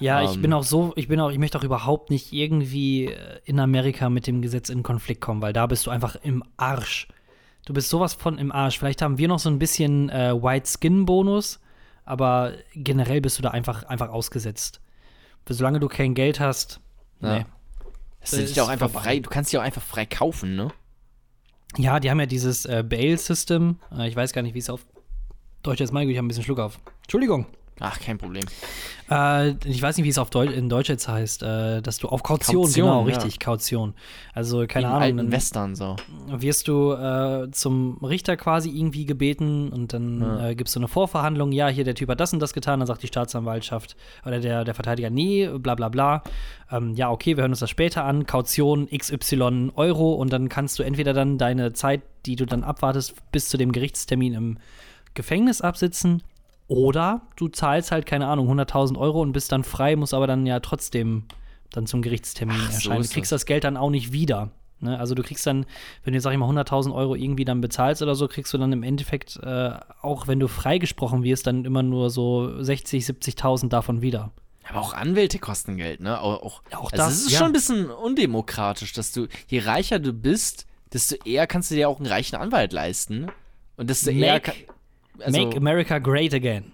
Ja, 0.00 0.22
ich 0.22 0.34
Ähm. 0.34 0.42
bin 0.42 0.52
auch 0.52 0.64
so, 0.64 0.92
ich 0.96 1.06
bin 1.08 1.20
auch, 1.20 1.30
ich 1.30 1.38
möchte 1.38 1.58
auch 1.58 1.62
überhaupt 1.64 2.10
nicht 2.10 2.32
irgendwie 2.32 3.06
äh, 3.06 3.40
in 3.44 3.60
Amerika 3.60 4.08
mit 4.10 4.26
dem 4.26 4.42
Gesetz 4.42 4.68
in 4.70 4.82
Konflikt 4.82 5.20
kommen, 5.20 5.40
weil 5.40 5.52
da 5.52 5.66
bist 5.66 5.86
du 5.86 5.90
einfach 5.90 6.16
im 6.16 6.42
Arsch. 6.56 7.06
Du 7.64 7.72
bist 7.72 7.90
sowas 7.90 8.14
von 8.14 8.38
im 8.38 8.50
Arsch. 8.50 8.78
Vielleicht 8.78 9.02
haben 9.02 9.18
wir 9.18 9.28
noch 9.28 9.38
so 9.38 9.50
ein 9.50 9.58
bisschen 9.58 10.08
äh, 10.10 10.32
White 10.34 10.68
Skin 10.80 11.04
Bonus, 11.06 11.60
aber 12.04 12.54
generell 12.74 13.20
bist 13.20 13.38
du 13.38 13.42
da 13.42 13.50
einfach, 13.50 13.84
einfach 13.84 14.08
ausgesetzt. 14.08 14.80
Solange 15.48 15.78
du 15.80 15.88
kein 15.88 16.14
Geld 16.14 16.40
hast, 16.40 16.80
Ja. 17.20 17.38
nee. 17.38 17.46
Das 18.20 18.32
ist 18.32 18.56
ja 18.56 18.64
auch 18.64 18.66
ist 18.66 18.72
einfach 18.72 18.90
vorbei. 18.90 19.04
frei, 19.04 19.18
du 19.20 19.30
kannst 19.30 19.52
ja 19.52 19.60
auch 19.60 19.64
einfach 19.64 19.80
frei 19.82 20.04
kaufen, 20.06 20.56
ne? 20.56 20.68
Ja, 21.76 22.00
die 22.00 22.10
haben 22.10 22.20
ja 22.20 22.26
dieses 22.26 22.64
äh, 22.64 22.82
Bail-System. 22.86 23.76
Äh, 23.96 24.08
ich 24.08 24.16
weiß 24.16 24.32
gar 24.32 24.42
nicht, 24.42 24.54
wie 24.54 24.58
es 24.58 24.70
auf 24.70 24.86
Deutsch. 25.62 25.80
Mein 25.92 26.06
Gott, 26.06 26.12
ich 26.12 26.16
habe 26.18 26.26
ein 26.26 26.28
bisschen 26.28 26.44
Schluck 26.44 26.58
auf. 26.58 26.78
Entschuldigung. 27.02 27.46
Ach, 27.80 28.00
kein 28.00 28.18
Problem. 28.18 28.44
Äh, 29.10 29.50
ich 29.64 29.80
weiß 29.80 29.96
nicht, 29.96 30.04
wie 30.04 30.08
es 30.10 30.18
auf 30.18 30.30
Deu 30.30 30.44
in 30.46 30.68
Deutsch 30.68 30.88
jetzt 30.88 31.08
heißt, 31.08 31.42
äh, 31.42 31.80
dass 31.80 31.98
du 31.98 32.08
auf 32.08 32.22
Kaution, 32.22 32.62
Kaution, 32.64 32.84
genau, 32.86 33.00
ja. 33.00 33.06
richtig, 33.06 33.38
Kaution. 33.38 33.94
Also, 34.34 34.58
keine 34.58 34.68
Keine 34.68 34.86
Ahnung, 34.88 35.02
alten 35.20 35.32
Western 35.32 35.74
so. 35.76 35.96
wirst 36.26 36.68
du 36.68 36.92
äh, 36.92 37.50
zum 37.52 37.98
Richter 38.04 38.36
quasi 38.36 38.70
irgendwie 38.70 39.06
gebeten 39.06 39.68
und 39.70 39.92
dann 39.92 40.20
Ja. 40.20 40.48
äh, 40.48 40.54
gibst 40.54 40.74
du 40.74 40.80
eine 40.80 40.88
Vorverhandlung, 40.88 41.52
ja, 41.52 41.68
hier 41.68 41.84
der 41.84 41.94
Typ 41.94 42.08
hat 42.10 42.20
das 42.20 42.32
und 42.32 42.40
das 42.40 42.52
getan, 42.52 42.80
dann 42.80 42.86
sagt 42.86 43.02
die 43.02 43.06
Staatsanwaltschaft 43.06 43.96
oder 44.26 44.40
der, 44.40 44.64
der 44.64 44.74
Verteidiger, 44.74 45.10
nee, 45.10 45.48
bla 45.48 45.74
bla 45.74 45.88
bla. 45.88 46.22
Ähm, 46.70 46.94
ja, 46.94 47.10
okay, 47.10 47.36
wir 47.36 47.42
hören 47.42 47.52
uns 47.52 47.60
das 47.60 47.70
später 47.70 48.04
an, 48.04 48.26
Kaution 48.26 48.88
XY 48.88 49.70
Euro 49.76 50.14
und 50.14 50.32
dann 50.32 50.48
kannst 50.48 50.78
du 50.78 50.82
entweder 50.82 51.12
dann 51.12 51.38
deine 51.38 51.72
Zeit, 51.72 52.02
die 52.26 52.36
du 52.36 52.44
dann 52.44 52.64
abwartest, 52.64 53.14
bis 53.32 53.48
zu 53.48 53.56
dem 53.56 53.72
Gerichtstermin 53.72 54.34
im 54.34 54.58
Gefängnis 55.14 55.60
absitzen 55.60 56.22
oder 56.68 57.22
du 57.36 57.48
zahlst 57.48 57.90
halt, 57.90 58.06
keine 58.06 58.26
Ahnung, 58.26 58.48
100.000 58.50 58.96
Euro 58.98 59.22
und 59.22 59.32
bist 59.32 59.50
dann 59.52 59.64
frei, 59.64 59.96
musst 59.96 60.14
aber 60.14 60.26
dann 60.26 60.46
ja 60.46 60.60
trotzdem 60.60 61.24
dann 61.72 61.86
zum 61.86 62.02
Gerichtstermin 62.02 62.56
Ach, 62.58 62.70
so 62.70 62.74
erscheinen. 62.74 63.00
ist 63.00 63.10
du 63.10 63.14
kriegst 63.14 63.32
das. 63.32 63.40
das 63.40 63.46
Geld 63.46 63.64
dann 63.64 63.76
auch 63.76 63.90
nicht 63.90 64.12
wieder. 64.12 64.50
Ne? 64.80 64.98
Also 64.98 65.14
du 65.14 65.22
kriegst 65.22 65.46
dann, 65.46 65.66
wenn 66.04 66.12
du 66.12 66.16
jetzt, 66.16 66.24
sag 66.24 66.32
ich 66.32 66.38
mal, 66.38 66.48
100.000 66.48 66.94
Euro 66.94 67.14
irgendwie 67.14 67.44
dann 67.44 67.60
bezahlst 67.60 68.02
oder 68.02 68.14
so, 68.14 68.28
kriegst 68.28 68.52
du 68.52 68.58
dann 68.58 68.72
im 68.72 68.82
Endeffekt, 68.82 69.38
äh, 69.42 69.72
auch 70.02 70.28
wenn 70.28 70.40
du 70.40 70.48
freigesprochen 70.48 71.22
wirst, 71.24 71.46
dann 71.46 71.64
immer 71.64 71.82
nur 71.82 72.10
so 72.10 72.62
60, 72.62 73.04
70.000 73.04 73.68
davon 73.70 74.02
wieder. 74.02 74.30
Aber 74.68 74.80
auch 74.80 74.92
Anwälte 74.92 75.38
kosten 75.38 75.78
Geld, 75.78 76.00
ne? 76.00 76.20
Auch, 76.20 76.42
auch, 76.42 76.62
auch 76.72 76.92
also 76.92 76.96
das, 77.04 77.14
es 77.14 77.26
ist 77.26 77.32
ja. 77.32 77.38
schon 77.38 77.46
ein 77.48 77.52
bisschen 77.54 77.90
undemokratisch, 77.90 78.92
dass 78.92 79.12
du, 79.12 79.26
je 79.46 79.60
reicher 79.60 79.98
du 79.98 80.12
bist, 80.12 80.66
desto 80.92 81.16
eher 81.24 81.46
kannst 81.46 81.70
du 81.70 81.74
dir 81.74 81.88
auch 81.88 81.96
einen 81.96 82.06
reichen 82.06 82.36
Anwalt 82.36 82.74
leisten. 82.74 83.28
Und 83.78 83.88
desto 83.88 84.10
eher. 84.10 84.42
Also, 85.20 85.40
Make 85.40 85.56
America 85.56 85.98
great 85.98 86.34
again. 86.34 86.72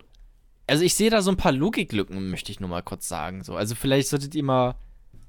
also 0.67 0.85
ich 0.85 0.95
sehe 0.95 1.11
da 1.11 1.23
so 1.23 1.31
ein 1.31 1.37
paar 1.37 1.53
Logiklücken, 1.53 2.31
möchte 2.31 2.51
ich 2.53 2.61
nur 2.61 2.71
mal 2.71 2.83
kurz 2.83 3.09
sagen. 3.09 3.43
So. 3.43 3.57
Also 3.57 3.75
vielleicht 3.75 4.09
solltet 4.09 4.35
ihr 4.35 4.43
mal, 4.45 4.77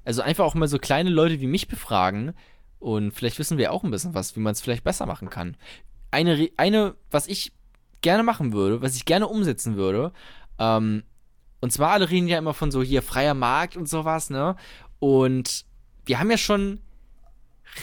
also 0.04 0.22
einfach 0.22 0.44
auch 0.44 0.54
mal 0.54 0.68
so 0.68 0.78
kleine 0.78 1.10
Leute 1.10 1.40
wie 1.40 1.46
mich 1.46 1.68
befragen 1.68 2.34
und 2.78 3.12
vielleicht 3.12 3.38
wissen 3.38 3.58
wir 3.58 3.72
auch 3.72 3.84
ein 3.84 3.90
bisschen 3.90 4.14
was, 4.14 4.36
wie 4.36 4.40
man 4.40 4.52
es 4.52 4.60
vielleicht 4.60 4.84
besser 4.84 5.06
machen 5.06 5.30
kann. 5.30 5.56
Eine, 6.10 6.50
eine, 6.56 6.94
was 7.10 7.26
ich 7.26 7.52
gerne 8.00 8.22
machen 8.22 8.52
würde, 8.52 8.82
was 8.82 8.96
ich 8.96 9.04
gerne 9.04 9.28
umsetzen 9.28 9.76
würde, 9.76 10.12
ähm, 10.58 11.02
und 11.60 11.72
zwar 11.72 11.90
alle 11.90 12.10
reden 12.10 12.28
ja 12.28 12.38
immer 12.38 12.54
von 12.54 12.70
so 12.70 12.82
hier 12.82 13.02
freier 13.02 13.34
Markt 13.34 13.76
und 13.76 13.88
sowas, 13.88 14.30
ne? 14.30 14.56
Und 14.98 15.64
wir 16.04 16.20
haben 16.20 16.30
ja 16.30 16.38
schon 16.38 16.80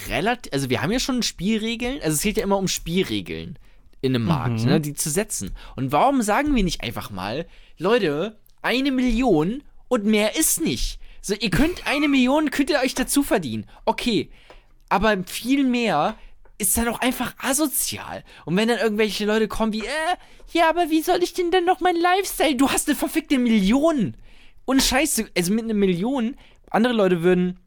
relativ, 0.07 0.53
also 0.53 0.69
wir 0.69 0.81
haben 0.81 0.91
ja 0.91 0.99
schon 0.99 1.23
Spielregeln, 1.23 1.99
also 2.01 2.13
es 2.13 2.21
geht 2.21 2.37
ja 2.37 2.43
immer 2.43 2.57
um 2.57 2.67
Spielregeln 2.67 3.59
in 4.03 4.15
einem 4.15 4.25
Markt, 4.25 4.59
Mhm. 4.59 4.65
ne, 4.65 4.79
die 4.81 4.93
zu 4.93 5.09
setzen. 5.09 5.51
Und 5.75 5.91
warum 5.91 6.21
sagen 6.21 6.53
wir 6.55 6.63
nicht 6.63 6.81
einfach 6.83 7.09
mal, 7.09 7.47
Leute, 7.79 8.37
eine 8.61 8.91
Million 8.91 9.63
und 9.87 10.05
mehr 10.05 10.37
ist 10.37 10.61
nicht. 10.61 10.99
So, 11.21 11.33
ihr 11.33 11.49
könnt 11.49 11.87
eine 11.87 12.07
Million, 12.07 12.51
könnt 12.51 12.69
ihr 12.69 12.79
euch 12.81 12.93
dazu 12.93 13.23
verdienen. 13.23 13.65
Okay, 13.85 14.29
aber 14.89 15.23
viel 15.25 15.63
mehr 15.63 16.15
ist 16.57 16.77
dann 16.77 16.87
auch 16.89 16.99
einfach 16.99 17.33
asozial. 17.39 18.23
Und 18.45 18.55
wenn 18.57 18.67
dann 18.67 18.77
irgendwelche 18.79 19.25
Leute 19.25 19.47
kommen 19.47 19.73
wie, 19.73 19.79
äh, 19.81 20.15
ja, 20.51 20.69
aber 20.69 20.89
wie 20.91 21.01
soll 21.01 21.23
ich 21.23 21.33
denn 21.33 21.49
denn 21.49 21.65
noch 21.65 21.79
mein 21.79 21.95
Lifestyle? 21.95 22.55
Du 22.55 22.69
hast 22.69 22.87
eine 22.87 22.95
verfickte 22.95 23.39
Million. 23.39 24.15
Und 24.65 24.81
Scheiße, 24.83 25.29
also 25.35 25.51
mit 25.53 25.63
einer 25.63 25.73
Million, 25.73 26.35
andere 26.69 26.93
Leute 26.93 27.23
würden 27.23 27.59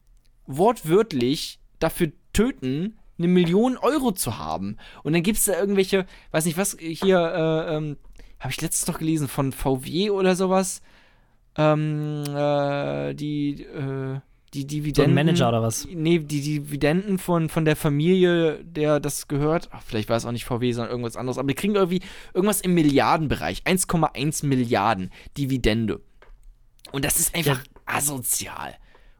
wortwörtlich 0.47 1.59
dafür 1.79 2.13
töten, 2.33 2.99
eine 3.19 3.29
Million 3.29 3.77
Euro 3.77 4.13
zu 4.13 4.39
haben. 4.39 4.77
Und 5.03 5.13
dann 5.13 5.23
gibt 5.23 5.39
es 5.39 5.45
da 5.45 5.59
irgendwelche, 5.59 6.07
weiß 6.33 6.45
nicht 6.45 6.59
was, 6.59 6.77
hier, 6.79 7.19
äh, 7.19 7.77
ähm, 7.77 7.97
habe 8.41 8.53
ich 8.53 8.61
letztens 8.61 8.85
doch 8.87 8.99
gelesen, 8.99 9.29
von 9.29 9.53
VW 9.53 10.11
oder 10.11 10.37
sowas. 10.37 10.83
Ähm, 11.57 12.25
äh, 12.29 13.15
die, 13.15 13.63
äh, 13.63 14.21
die 14.55 14.61
So 14.61 14.67
Dividenden. 14.67 15.13
ein 15.13 15.15
Manager 15.15 15.49
oder 15.49 15.63
was? 15.63 15.87
Nee, 15.91 16.19
die 16.19 16.41
Dividenden 16.41 17.19
von, 17.19 17.49
von 17.49 17.65
der 17.65 17.77
Familie, 17.77 18.63
der 18.65 19.01
das 19.01 19.29
gehört. 19.29 19.69
Ach, 19.73 19.83
vielleicht 19.85 20.09
war 20.09 20.17
es 20.17 20.25
auch 20.25 20.33
nicht 20.33 20.45
VW, 20.45 20.73
sondern 20.73 20.91
irgendwas 20.91 21.17
anderes. 21.17 21.39
Aber 21.39 21.49
die 21.49 21.55
kriegen 21.55 21.75
irgendwie 21.75 22.01
irgendwas 22.35 22.61
im 22.61 22.75
Milliardenbereich. 22.75 23.63
1,1 23.65 24.47
Milliarden 24.47 25.11
Dividende. 25.37 26.01
Und 26.93 27.05
das 27.05 27.19
ist 27.19 27.35
einfach 27.35 27.63
asozial. 27.87 28.77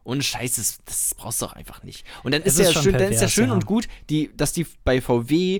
Und 0.07 0.23
Scheiße, 0.23 0.61
das, 0.61 0.79
das 0.85 1.15
brauchst 1.15 1.41
du 1.41 1.47
doch 1.47 1.53
einfach 1.53 1.83
nicht. 1.83 2.05
Und 2.23 2.33
dann 2.33 2.41
ist, 2.41 2.57
ist 2.57 2.73
ja 2.73 2.81
schön, 2.81 2.93
dann 2.93 3.01
ist 3.01 3.15
ja 3.15 3.27
pervers, 3.27 3.33
schön 3.33 3.47
ja. 3.49 3.53
und 3.53 3.65
gut, 3.65 3.89
die, 4.09 4.31
dass 4.37 4.53
die 4.53 4.65
bei 4.85 5.01
VW 5.01 5.59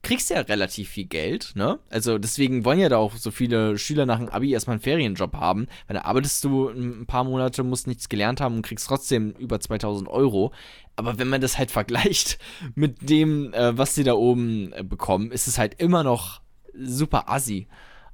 kriegst 0.00 0.30
ja 0.30 0.42
relativ 0.42 0.90
viel 0.90 1.06
Geld, 1.06 1.50
ne? 1.56 1.80
Also 1.90 2.16
deswegen 2.16 2.64
wollen 2.64 2.78
ja 2.78 2.88
da 2.88 2.98
auch 2.98 3.16
so 3.16 3.32
viele 3.32 3.78
Schüler 3.78 4.06
nach 4.06 4.18
dem 4.18 4.28
Abi 4.28 4.52
erstmal 4.52 4.74
einen 4.74 4.82
Ferienjob 4.82 5.34
haben, 5.34 5.66
weil 5.88 5.96
da 5.96 6.02
arbeitest 6.02 6.44
du 6.44 6.68
ein 6.68 7.06
paar 7.06 7.24
Monate, 7.24 7.64
musst 7.64 7.88
nichts 7.88 8.08
gelernt 8.08 8.40
haben 8.40 8.54
und 8.54 8.62
kriegst 8.62 8.86
trotzdem 8.86 9.32
über 9.32 9.58
2000 9.58 10.08
Euro. 10.08 10.52
Aber 10.94 11.18
wenn 11.18 11.26
man 11.26 11.40
das 11.40 11.58
halt 11.58 11.70
vergleicht 11.72 12.38
mit 12.76 13.10
dem, 13.10 13.52
äh, 13.54 13.76
was 13.76 13.96
sie 13.96 14.04
da 14.04 14.14
oben 14.14 14.72
äh, 14.72 14.84
bekommen, 14.84 15.32
ist 15.32 15.48
es 15.48 15.58
halt 15.58 15.74
immer 15.80 16.04
noch 16.04 16.42
super 16.72 17.28
assi. 17.28 17.66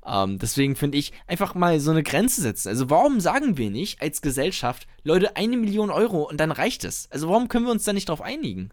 Ähm, 0.07 0.39
deswegen 0.39 0.77
finde 0.77 0.99
ich, 0.99 1.13
einfach 1.27 1.55
mal 1.55 1.81
so 1.81 1.91
eine 1.91 2.03
Grenze 2.03 2.41
setzen. 2.41 2.69
Also 2.69 2.91
warum 2.91 3.21
sagen 3.21 3.57
wir 3.57 3.71
nicht 3.71 4.01
als 4.01 4.23
Gesellschaft, 4.23 4.87
Leute, 5.03 5.37
eine 5.37 5.57
Million 5.57 5.91
Euro 5.91 6.23
und 6.23 6.39
dann 6.39 6.53
reicht 6.53 6.85
es? 6.85 7.09
Also 7.11 7.29
warum 7.29 7.49
können 7.49 7.65
wir 7.67 7.73
uns 7.73 7.85
da 7.85 7.93
nicht 7.93 8.09
drauf 8.09 8.23
einigen? 8.23 8.71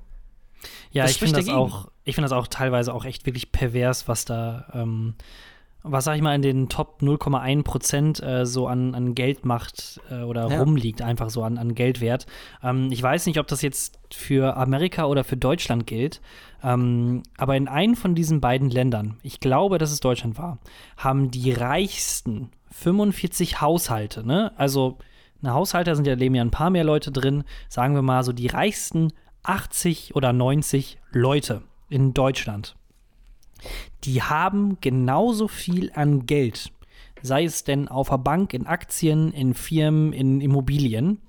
Ja, 0.91 1.03
Was 1.05 1.11
ich 1.11 1.17
finde 1.19 1.37
das 1.37 1.49
auch, 1.49 1.89
ich 2.05 2.15
finde 2.15 2.29
das 2.29 2.37
auch 2.37 2.47
teilweise 2.47 2.93
auch 2.93 3.05
echt 3.05 3.25
wirklich 3.25 3.51
pervers, 3.51 4.07
was 4.07 4.25
da, 4.25 4.67
ähm, 4.73 5.15
was 5.81 6.05
sag 6.05 6.15
ich 6.15 6.21
mal, 6.21 6.33
in 6.35 6.41
den 6.41 6.69
Top 6.69 7.01
0,1 7.01 7.63
Prozent 7.63 8.23
äh, 8.23 8.45
so 8.45 8.67
an, 8.67 8.95
an 8.95 9.15
Geldmacht 9.15 9.99
äh, 10.09 10.21
oder 10.21 10.49
Ja. 10.49 10.59
rumliegt, 10.59 11.01
einfach 11.01 11.29
so 11.29 11.43
an, 11.43 11.57
an 11.57 11.75
Geldwert. 11.75 12.25
Ähm, 12.63 12.89
ich 12.91 13.03
weiß 13.03 13.25
nicht, 13.25 13.39
ob 13.39 13.47
das 13.47 13.61
jetzt 13.61 13.99
für 14.13 14.55
Amerika 14.55 15.05
oder 15.05 15.25
für 15.25 15.35
Deutschland 15.35 15.85
gilt, 15.85 16.21
ähm, 16.63 17.23
aber 17.37 17.57
in 17.57 17.67
einem 17.67 17.95
von 17.95 18.15
diesen 18.15 18.39
beiden 18.39 18.69
Ländern, 18.69 19.17
ich 19.21 19.39
glaube, 19.41 19.77
dass 19.77 19.91
es 19.91 19.99
Deutschland 19.99 20.37
war, 20.37 20.59
haben 20.95 21.29
die 21.29 21.51
reichsten 21.51 22.49
45 22.71 23.61
Haushalte, 23.61 24.25
ne? 24.25 24.53
Also, 24.57 24.97
eine 25.41 25.53
Haushalte 25.53 25.93
sind 25.95 26.07
ja, 26.07 26.13
leben 26.13 26.35
ja 26.35 26.41
ein 26.41 26.51
paar 26.51 26.69
mehr 26.69 26.85
Leute 26.85 27.11
drin, 27.11 27.43
sagen 27.67 27.95
wir 27.95 28.01
mal 28.01 28.23
so 28.23 28.31
die 28.31 28.47
reichsten 28.47 29.11
80 29.43 30.15
oder 30.15 30.31
90 30.31 30.97
Leute 31.11 31.63
in 31.89 32.13
Deutschland, 32.13 32.75
die 34.05 34.21
haben 34.21 34.77
genauso 34.79 35.49
viel 35.49 35.91
an 35.93 36.25
Geld, 36.25 36.71
sei 37.21 37.43
es 37.43 37.65
denn 37.65 37.89
auf 37.89 38.09
der 38.09 38.17
Bank, 38.19 38.53
in 38.53 38.67
Aktien, 38.67 39.33
in 39.33 39.53
Firmen, 39.53 40.13
in 40.13 40.39
Immobilien, 40.39 41.19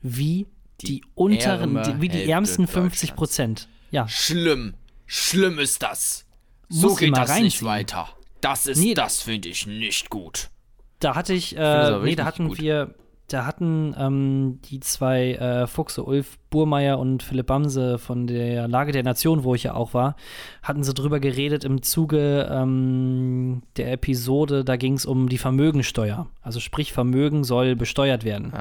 wie 0.00 0.46
die, 0.80 0.86
Die 0.86 1.04
unteren, 1.14 1.82
die, 1.82 2.00
wie 2.00 2.08
die 2.08 2.30
ärmsten 2.30 2.66
50 2.66 3.14
Prozent. 3.14 3.68
Ja, 3.94 4.08
Schlimm. 4.08 4.74
Schlimm 5.06 5.58
ist 5.58 5.82
das. 5.82 6.26
Muss 6.68 6.80
So 6.80 6.88
sie 6.90 7.04
geht 7.06 7.16
das 7.16 7.38
nicht 7.40 7.62
weiter. 7.62 8.08
Das 8.40 8.66
ist, 8.66 8.78
Nee. 8.80 8.94
das 8.94 9.22
finde 9.22 9.48
ich 9.48 9.66
nicht 9.66 10.10
gut. 10.10 10.50
da 10.98 11.14
hatte 11.14 11.32
ich, 11.34 11.56
äh, 11.56 11.98
nee, 12.00 12.14
da 12.16 12.24
hatten 12.24 12.48
gut. 12.48 12.60
wir, 12.60 12.94
da 13.28 13.46
hatten 13.46 13.94
ähm, 13.98 14.58
die 14.64 14.80
zwei 14.80 15.32
äh, 15.34 15.66
Fuchse, 15.66 16.02
Ulf 16.02 16.38
Burmeier 16.50 16.98
und 16.98 17.22
Philipp 17.22 17.46
Bamse 17.46 17.98
von 17.98 18.26
der 18.26 18.66
Lage 18.68 18.92
der 18.92 19.02
Nation, 19.02 19.44
wo 19.44 19.54
ich 19.54 19.62
ja 19.64 19.74
auch 19.74 19.94
war, 19.94 20.16
hatten 20.62 20.82
sie 20.82 20.92
drüber 20.94 21.20
geredet 21.20 21.64
im 21.64 21.82
Zuge 21.82 22.48
ähm, 22.50 23.62
der 23.76 23.92
Episode, 23.92 24.64
da 24.64 24.76
ging 24.76 24.94
es 24.94 25.06
um 25.06 25.28
die 25.28 25.38
Vermögensteuer. 25.38 26.26
Also 26.42 26.58
sprich, 26.60 26.92
Vermögen 26.92 27.44
soll 27.44 27.76
besteuert 27.76 28.24
werden. 28.24 28.52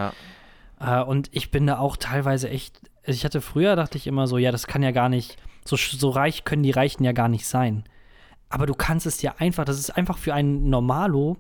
Ja. 0.80 1.02
Äh, 1.02 1.04
und 1.06 1.30
ich 1.32 1.50
bin 1.52 1.66
da 1.68 1.78
auch 1.80 1.98
teilweise 1.98 2.50
echt, 2.50 2.80
ich 3.06 3.26
hatte 3.26 3.42
früher, 3.42 3.76
dachte 3.76 3.98
ich 3.98 4.08
immer 4.08 4.28
so, 4.28 4.38
ja, 4.38 4.52
das 4.52 4.68
kann 4.68 4.84
ja 4.84 4.92
gar 4.92 5.10
nicht, 5.10 5.38
So, 5.66 5.76
so 5.78 6.10
reich 6.10 6.44
können 6.46 6.64
die 6.64 6.72
Reichen 6.72 7.04
ja 7.04 7.12
gar 7.12 7.30
nicht 7.30 7.46
sein. 7.48 7.84
Aber 8.50 8.66
du 8.66 8.74
kannst 8.74 9.06
es 9.06 9.22
ja 9.22 9.36
einfach, 9.40 9.66
das 9.66 9.80
ist 9.80 9.92
einfach 9.98 10.18
für 10.18 10.34
einen 10.34 10.70
Normalo 10.70 11.38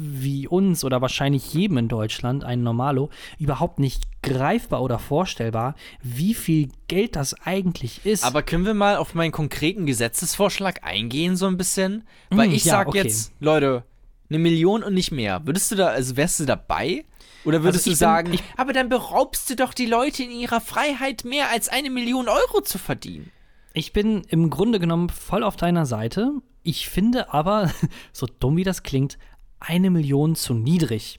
wie 0.00 0.46
uns 0.46 0.84
oder 0.84 1.00
wahrscheinlich 1.00 1.52
jedem 1.52 1.78
in 1.78 1.88
Deutschland, 1.88 2.44
ein 2.44 2.62
Normalo, 2.62 3.10
überhaupt 3.38 3.80
nicht 3.80 4.04
greifbar 4.22 4.80
oder 4.82 4.98
vorstellbar, 5.00 5.74
wie 6.02 6.34
viel 6.34 6.68
Geld 6.86 7.16
das 7.16 7.34
eigentlich 7.44 8.06
ist. 8.06 8.24
Aber 8.24 8.42
können 8.42 8.64
wir 8.64 8.74
mal 8.74 8.96
auf 8.96 9.14
meinen 9.14 9.32
konkreten 9.32 9.86
Gesetzesvorschlag 9.86 10.84
eingehen, 10.84 11.36
so 11.36 11.46
ein 11.46 11.56
bisschen? 11.56 12.04
Weil 12.30 12.48
Mm, 12.48 12.52
ich 12.52 12.64
ja, 12.64 12.72
sag 12.74 12.88
okay. 12.88 12.98
jetzt, 12.98 13.32
Leute, 13.40 13.84
eine 14.30 14.38
Million 14.38 14.84
und 14.84 14.94
nicht 14.94 15.10
mehr. 15.10 15.44
Würdest 15.46 15.72
du 15.72 15.76
da, 15.76 15.88
also 15.88 16.16
wärst 16.16 16.38
du 16.40 16.44
dabei? 16.44 17.04
Oder 17.44 17.62
würdest 17.62 17.86
Also 17.86 17.90
du 17.90 17.92
ich 17.92 17.98
bin- 17.98 17.98
sagen, 17.98 18.32
ich- 18.34 18.42
aber 18.56 18.72
dann 18.72 18.88
beraubst 18.88 19.48
du 19.50 19.56
doch 19.56 19.72
die 19.74 19.86
Leute 19.86 20.22
in 20.22 20.30
ihrer 20.30 20.60
Freiheit 20.60 21.24
mehr 21.24 21.50
als 21.50 21.68
eine 21.68 21.90
Million 21.90 22.28
Euro 22.28 22.60
zu 22.62 22.78
verdienen? 22.78 23.30
Ich 23.74 23.92
bin 23.92 24.22
im 24.28 24.50
Grunde 24.50 24.80
genommen 24.80 25.08
voll 25.08 25.42
auf 25.44 25.56
deiner 25.56 25.86
Seite. 25.86 26.32
Ich 26.64 26.88
finde 26.88 27.32
aber, 27.32 27.70
so 28.12 28.26
dumm 28.40 28.56
wie 28.56 28.64
das 28.64 28.82
klingt, 28.82 29.18
eine 29.60 29.90
Million 29.90 30.34
zu 30.34 30.54
niedrig. 30.54 31.18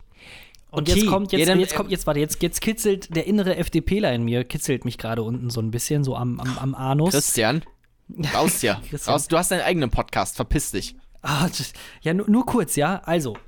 Und 0.71 0.87
Okay, 0.87 0.99
jetzt 0.99 1.09
kommt, 1.09 1.31
jetzt, 1.31 1.39
ja, 1.41 1.45
dann, 1.47 1.59
jetzt 1.59 1.73
kommt, 1.75 1.89
jetzt, 1.89 2.05
warte, 2.05 2.19
jetzt, 2.19 2.43
jetzt 2.43 2.61
kitzelt 2.61 3.15
der 3.15 3.25
innere 3.25 3.55
FDPler 3.55 4.13
in 4.13 4.23
mir, 4.23 4.43
kitzelt 4.43 4.85
mich 4.85 4.97
gerade 4.99 5.23
unten 5.23 5.49
so 5.49 5.61
ein 5.61 5.71
bisschen, 5.71 6.03
so 6.03 6.15
am, 6.15 6.39
am, 6.39 6.57
am 6.59 6.75
Anus. 6.75 7.09
Christian, 7.11 7.63
raus 8.35 8.61
hier. 8.61 8.79
Christian. 8.89 9.13
raus, 9.13 9.27
du 9.27 9.37
hast 9.37 9.49
deinen 9.51 9.61
eigenen 9.61 9.89
Podcast, 9.89 10.35
verpiss 10.35 10.69
dich. 10.71 10.95
Ah, 11.23 11.47
ja, 12.01 12.13
nur, 12.13 12.29
nur 12.29 12.45
kurz, 12.45 12.75
ja. 12.75 13.01
Also, 13.03 13.35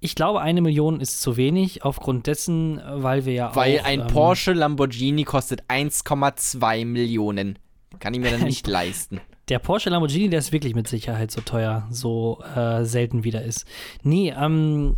ich 0.00 0.14
glaube, 0.14 0.40
eine 0.40 0.60
Million 0.60 1.00
ist 1.00 1.20
zu 1.20 1.36
wenig, 1.36 1.84
aufgrund 1.84 2.26
dessen, 2.26 2.78
äh, 2.78 3.02
weil 3.02 3.24
wir 3.24 3.32
ja 3.32 3.56
Weil 3.56 3.80
auch. 3.80 3.84
ein 3.84 4.00
ähm, 4.00 4.06
Porsche 4.08 4.52
Lamborghini 4.52 5.24
kostet 5.24 5.62
1,2 5.68 6.84
Millionen. 6.84 7.58
Kann 7.98 8.14
ich 8.14 8.20
mir 8.20 8.30
dann 8.30 8.42
nicht 8.44 8.66
leisten. 8.66 9.20
Der 9.48 9.58
Porsche 9.60 9.90
Lamborghini, 9.90 10.28
der 10.28 10.40
ist 10.40 10.52
wirklich 10.52 10.74
mit 10.74 10.88
Sicherheit 10.88 11.30
so 11.30 11.40
teuer, 11.40 11.86
so 11.90 12.42
äh, 12.54 12.84
selten 12.84 13.24
wie 13.24 13.30
der 13.30 13.44
ist. 13.44 13.64
Nee, 14.02 14.34
ähm, 14.36 14.96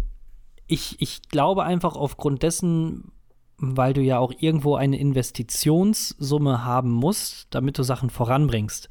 ich, 0.67 0.97
ich 1.01 1.23
glaube 1.29 1.65
einfach 1.65 1.97
aufgrund 1.97 2.43
dessen, 2.43 3.13
weil 3.59 3.93
du 3.93 4.01
ja 4.01 4.19
auch 4.19 4.33
irgendwo 4.39 4.75
eine 4.77 4.99
Investitionssumme 4.99 6.65
haben 6.65 6.91
musst, 6.93 7.49
damit 7.51 7.79
du 7.79 7.83
Sachen 7.83 8.11
voranbringst. 8.11 8.89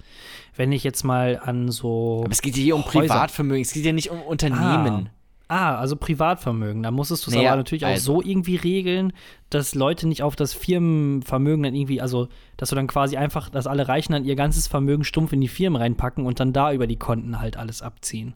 Wenn 0.56 0.72
ich 0.72 0.84
jetzt 0.84 1.04
mal 1.04 1.40
an 1.44 1.72
so. 1.72 2.22
Aber 2.24 2.32
es 2.32 2.42
geht 2.42 2.56
hier 2.56 2.76
um 2.76 2.84
Häuser- 2.86 3.00
Privatvermögen, 3.00 3.62
es 3.62 3.74
geht 3.74 3.86
ja 3.86 3.94
nicht 3.94 4.10
um 4.12 4.22
Unternehmen. 4.22 5.10
Ah, 5.10 5.17
also 5.50 5.96
Privatvermögen. 5.96 6.84
Da 6.84 6.92
musstest 6.92 7.26
du 7.26 7.32
es 7.32 7.36
Naja, 7.38 7.52
aber 7.52 7.58
natürlich 7.58 7.86
auch 7.86 7.90
also. 7.90 8.16
so 8.16 8.22
irgendwie 8.22 8.58
regeln, 8.58 9.14
dass 9.50 9.76
Leute 9.76 10.08
nicht 10.08 10.22
auf 10.24 10.36
das 10.36 10.54
Firmenvermögen 10.54 11.64
dann 11.64 11.74
irgendwie, 11.76 12.02
also 12.02 12.28
dass 12.58 12.70
du 12.70 12.76
dann 12.76 12.88
quasi 12.88 13.16
einfach, 13.18 13.50
dass 13.50 13.66
alle 13.68 13.88
Reichen 13.88 14.12
dann 14.12 14.26
ihr 14.26 14.36
ganzes 14.36 14.68
Vermögen 14.68 15.04
stumpf 15.04 15.32
in 15.34 15.42
die 15.42 15.48
Firmen 15.48 15.82
reinpacken 15.82 16.26
und 16.26 16.40
dann 16.40 16.52
da 16.54 16.74
über 16.74 16.88
die 16.88 16.98
Konten 16.98 17.40
halt 17.40 17.56
alles 17.58 17.82
abziehen. 17.82 18.36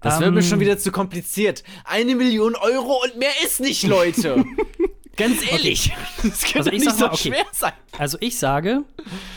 Das 0.00 0.18
wird 0.20 0.32
mir 0.32 0.40
Ähm, 0.40 0.46
schon 0.46 0.60
wieder 0.60 0.78
zu 0.78 0.90
kompliziert. 0.90 1.62
Eine 1.84 2.14
Million 2.14 2.54
Euro 2.56 3.02
und 3.04 3.18
mehr 3.18 3.32
ist 3.44 3.60
nicht, 3.60 3.82
Leute. 3.86 4.42
Ganz 5.16 5.46
ehrlich. 5.52 5.92
Das 6.22 6.44
kann 6.44 6.60
Also 6.60 6.70
doch 6.70 6.76
ich 6.78 6.84
nicht 6.84 6.96
so 6.96 7.04
mal, 7.04 7.12
okay. 7.12 7.28
schwer 7.28 7.44
sein. 7.52 7.72
Also 7.98 8.16
ich 8.20 8.38
sage, 8.38 8.84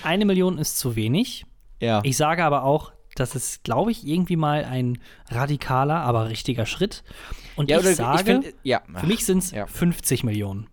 eine 0.04 0.24
Million 0.24 0.58
ist 0.58 0.78
zu 0.80 0.96
wenig. 0.96 1.46
Ja. 1.82 2.00
Ich 2.06 2.16
sage 2.16 2.46
aber 2.46 2.64
auch, 2.64 2.94
das 3.16 3.36
ist, 3.36 3.64
glaube 3.64 3.92
ich, 3.92 4.06
irgendwie 4.08 4.36
mal 4.36 4.66
ein 4.66 5.00
radikaler, 5.30 6.02
aber 6.02 6.30
richtiger 6.30 6.66
Schritt. 6.66 7.04
Und 7.56 7.70
ja, 7.70 7.78
ich 7.78 7.86
oder 7.86 7.94
sage, 7.96 8.20
ich 8.20 8.46
find, 8.46 8.56
ja. 8.64 8.82
für 8.96 9.06
mich 9.06 9.26
sind 9.26 9.40
es 9.40 9.52
Ja. 9.52 9.68
50 9.68 10.24
Millionen. 10.24 10.68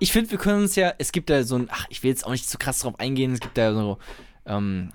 Ich 0.00 0.12
finde, 0.12 0.30
wir 0.30 0.38
können 0.38 0.62
uns 0.62 0.74
ja, 0.76 0.92
es 0.98 1.12
gibt 1.12 1.30
da 1.30 1.42
so 1.44 1.56
ein, 1.56 1.68
ach, 1.70 1.86
ich 1.90 2.02
will 2.02 2.10
jetzt 2.10 2.26
auch 2.26 2.30
nicht 2.30 2.48
zu 2.48 2.58
krass 2.58 2.80
drauf 2.80 2.98
eingehen, 2.98 3.32
es 3.32 3.40
gibt 3.40 3.58
da 3.58 3.72
so 3.74 3.98
ähm, 4.46 4.92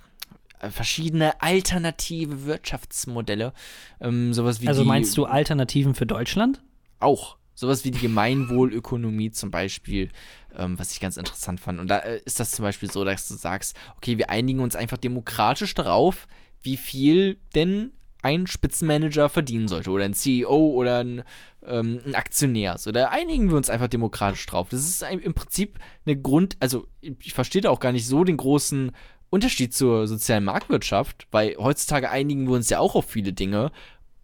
verschiedene 0.72 1.42
alternative 1.42 2.46
Wirtschaftsmodelle. 2.46 3.54
Ähm, 4.02 4.34
sowas 4.34 4.62
wie 4.62 4.68
Also 4.68 4.82
die, 4.82 4.88
meinst 4.88 5.16
du 5.18 5.26
Alternativen 5.26 5.96
für 5.96 6.06
Deutschland? 6.06 6.62
auch. 7.00 7.38
Sowas 7.56 7.86
wie 7.86 7.92
die 7.92 8.00
Gemeinwohlökonomie 8.00 9.32
zum 9.32 9.52
Beispiel, 9.52 10.10
ähm, 10.58 10.78
was 10.80 10.92
ich 10.92 11.00
ganz 11.00 11.18
interessant 11.18 11.60
fand. 11.60 11.80
Und 11.80 11.88
da 11.88 12.00
äh, 12.00 12.22
ist 12.26 12.40
das 12.40 12.52
zum 12.52 12.64
Beispiel 12.64 12.92
so, 12.92 13.04
dass 13.04 13.28
du 13.28 13.36
sagst, 13.36 13.76
okay, 13.98 14.18
wir 14.18 14.30
einigen 14.30 14.60
uns 14.60 14.76
einfach 14.76 14.98
demokratisch 14.98 15.74
darauf, 15.74 16.28
wie 16.62 16.78
viel 16.78 17.38
denn 17.56 17.92
ein 18.22 18.48
Spitzenmanager 18.48 19.28
verdienen 19.28 19.68
sollte 19.68 19.92
oder 19.92 20.06
ein 20.06 20.14
CEO 20.14 20.56
oder 20.56 21.00
ein, 21.04 21.24
ähm, 21.66 22.00
ein 22.06 22.16
Aktionär. 22.16 22.78
So, 22.78 22.92
da 22.92 23.10
einigen 23.10 23.50
wir 23.50 23.58
uns 23.58 23.70
einfach 23.70 23.90
demokratisch 23.90 24.46
drauf. 24.46 24.70
Das 24.70 24.80
ist 24.80 25.04
ein, 25.04 25.20
im 25.20 25.34
Prinzip 25.34 25.78
eine 26.06 26.16
Grund, 26.20 26.56
also 26.62 26.88
ich 27.02 27.34
verstehe 27.34 27.62
da 27.62 27.70
auch 27.70 27.82
gar 27.82 27.92
nicht 27.92 28.08
so 28.08 28.24
den 28.24 28.38
großen 28.38 28.92
Unterschied 29.30 29.74
zur 29.74 30.08
sozialen 30.08 30.46
Marktwirtschaft, 30.46 31.28
weil 31.32 31.56
heutzutage 31.58 32.10
einigen 32.12 32.48
wir 32.48 32.56
uns 32.56 32.70
ja 32.70 32.80
auch 32.80 32.96
auf 32.96 33.10
viele 33.10 33.34
Dinge, 33.34 33.72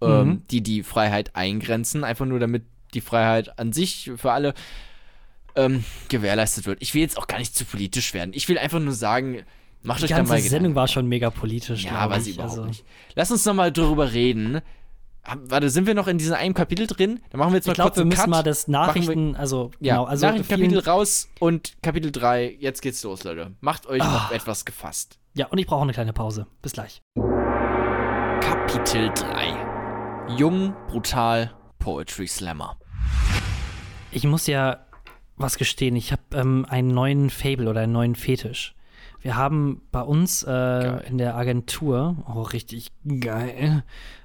ähm, 0.02 0.28
Mhm. 0.28 0.48
die 0.50 0.62
die 0.62 0.84
Freiheit 0.84 1.36
eingrenzen, 1.36 2.06
einfach 2.06 2.26
nur 2.26 2.40
damit 2.40 2.64
die 2.94 3.02
Freiheit 3.02 3.58
an 3.60 3.74
sich 3.74 4.12
für 4.18 4.32
alle 4.32 4.54
ähm, 5.56 5.84
gewährleistet 6.10 6.66
wird. 6.68 6.82
Ich 6.82 6.94
will 6.94 7.02
jetzt 7.02 7.18
auch 7.18 7.28
gar 7.28 7.40
nicht 7.40 7.56
zu 7.56 7.66
politisch 7.66 8.14
werden. 8.14 8.32
Ich 8.34 8.48
will 8.50 8.58
einfach 8.58 8.80
nur 8.80 8.94
sagen, 8.94 9.44
macht 9.82 10.00
Die 10.00 10.04
euch 10.06 10.10
da 10.12 10.18
ganze 10.18 10.32
mal 10.34 10.40
Sendung 10.40 10.52
Gedanken. 10.60 10.76
war 10.76 10.88
schon 10.88 11.08
mega 11.08 11.30
politisch. 11.30 11.84
Ja, 11.86 11.92
glaub 11.92 12.10
war 12.12 12.18
ich. 12.18 12.24
sie 12.24 12.32
überhaupt 12.32 12.52
Also, 12.52 12.66
nicht. 12.66 12.86
Lass 13.16 13.32
uns 13.32 13.46
noch 13.46 13.54
mal 13.54 13.72
drüber 13.72 14.14
reden. 14.14 14.62
Warte, 15.46 15.70
sind 15.70 15.86
wir 15.86 15.94
noch 15.94 16.08
in 16.08 16.18
diesem 16.18 16.34
einen 16.36 16.54
Kapitel 16.54 16.88
drin? 16.88 17.20
Dann 17.30 17.40
machen 17.40 17.52
wir 17.52 17.58
jetzt 17.58 17.68
mal 17.68 17.74
Ich 17.74 17.76
glaube, 17.76 17.90
kurz 17.90 17.98
wir 17.98 18.02
einen 18.02 18.10
müssen 18.10 18.22
Cut. 18.22 18.30
mal 18.30 18.42
das 18.44 18.68
Machen 18.68 18.96
wir- 18.96 19.02
Nachrichten, 19.02 19.36
also 19.36 19.70
ja, 19.80 19.96
genau, 19.96 20.06
also 20.06 20.26
Nachrichtenkapitel 20.26 20.80
raus 20.80 21.28
und 21.40 21.74
Kapitel 21.84 22.12
3, 22.12 22.56
jetzt 22.60 22.82
geht's 22.82 23.04
los, 23.04 23.24
Leute. 23.26 23.52
Macht 23.60 23.86
euch 23.86 24.02
Ah. 24.02 24.26
auf 24.28 24.32
etwas 24.32 24.66
gefasst. 24.66 25.20
Ja, 25.36 25.48
und 25.48 25.58
ich 25.60 25.68
brauche 25.68 25.84
eine 25.84 25.94
kleine 25.94 26.14
Pause. 26.14 26.48
Bis 26.64 26.72
gleich. 26.72 27.02
Kapitel 28.42 29.12
3. 29.14 30.36
Jung, 30.38 30.74
brutal, 30.88 31.54
Poetry 31.78 32.28
Slammer. 32.28 32.79
Ich 34.12 34.24
muss 34.26 34.48
ja 34.48 34.80
was 35.38 35.58
gestehen, 35.58 35.96
ich 35.96 36.12
habe 36.12 36.22
ähm, 36.34 36.66
einen 36.68 36.90
neuen 36.90 37.30
Fable 37.30 37.70
oder 37.70 37.82
einen 37.82 37.94
neuen 37.94 38.16
Fetisch. 38.16 38.76
Wir 39.22 39.36
haben 39.36 39.82
bei 39.92 40.02
uns 40.02 40.44
äh, 40.44 41.08
in 41.08 41.18
der 41.18 41.36
Agentur, 41.36 42.18
oh, 42.34 42.42
richtig 42.42 42.92
geil. 43.20 43.84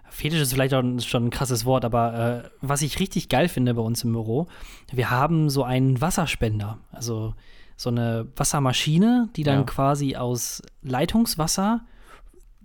Fetisch 0.08 0.40
ist 0.40 0.52
vielleicht 0.52 0.74
auch 0.74 0.82
schon 1.00 1.26
ein 1.26 1.30
krasses 1.30 1.64
Wort, 1.64 1.84
aber 1.84 2.44
äh, 2.44 2.48
was 2.60 2.82
ich 2.82 3.00
richtig 3.00 3.28
geil 3.28 3.48
finde 3.48 3.74
bei 3.74 3.82
uns 3.82 4.04
im 4.04 4.12
Büro, 4.12 4.46
wir 4.92 5.10
haben 5.10 5.50
so 5.50 5.64
einen 5.64 6.00
Wasserspender. 6.00 6.78
Also 6.92 7.34
so 7.76 7.90
eine 7.90 8.28
Wassermaschine, 8.36 9.28
die 9.34 9.42
dann 9.42 9.60
Ja. 9.60 9.64
quasi 9.64 10.14
aus 10.16 10.62
Leitungswasser 10.82 11.80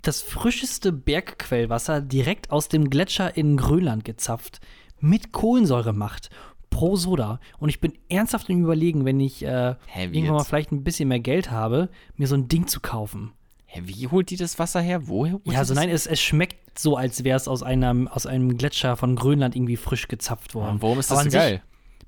das 0.03 0.21
frischeste 0.21 0.91
Bergquellwasser 0.91 2.01
direkt 2.01 2.51
aus 2.51 2.69
dem 2.69 2.89
Gletscher 2.89 3.35
in 3.35 3.57
Grönland 3.57 4.05
gezapft 4.05 4.61
mit 5.01 5.31
Kohlensäure 5.31 5.93
macht. 5.93 6.29
Pro 6.69 6.95
Soda. 6.95 7.39
Und 7.57 7.69
ich 7.69 7.81
bin 7.81 7.93
ernsthaft 8.09 8.49
im 8.49 8.63
Überlegen, 8.63 9.03
wenn 9.03 9.19
ich 9.19 9.43
äh, 9.43 9.75
irgendwann 9.95 10.27
mal 10.27 10.37
jetzt? 10.37 10.47
vielleicht 10.47 10.71
ein 10.71 10.83
bisschen 10.83 11.09
mehr 11.09 11.19
Geld 11.19 11.49
habe, 11.51 11.89
mir 12.15 12.27
so 12.27 12.35
ein 12.35 12.47
Ding 12.47 12.67
zu 12.67 12.79
kaufen. 12.79 13.31
Hä, 13.65 13.81
wie 13.85 14.07
holt 14.07 14.29
die 14.29 14.37
das 14.37 14.57
Wasser 14.59 14.81
her? 14.81 15.07
Woher 15.07 15.33
holt 15.33 15.47
Ja, 15.47 15.59
also 15.59 15.73
nein, 15.73 15.89
es, 15.89 16.07
es 16.07 16.21
schmeckt 16.21 16.79
so, 16.79 16.95
als 16.95 17.23
wäre 17.23 17.37
es 17.37 17.47
aus 17.47 17.63
einem, 17.63 18.07
aus 18.07 18.25
einem 18.25 18.57
Gletscher 18.57 18.95
von 18.95 19.15
Grönland 19.15 19.55
irgendwie 19.55 19.77
frisch 19.77 20.07
gezapft 20.07 20.55
worden. 20.55 20.73
Und 20.73 20.81
warum 20.81 20.99
ist 20.99 21.11
das 21.11 21.23
so 21.23 21.29
geil? 21.29 21.61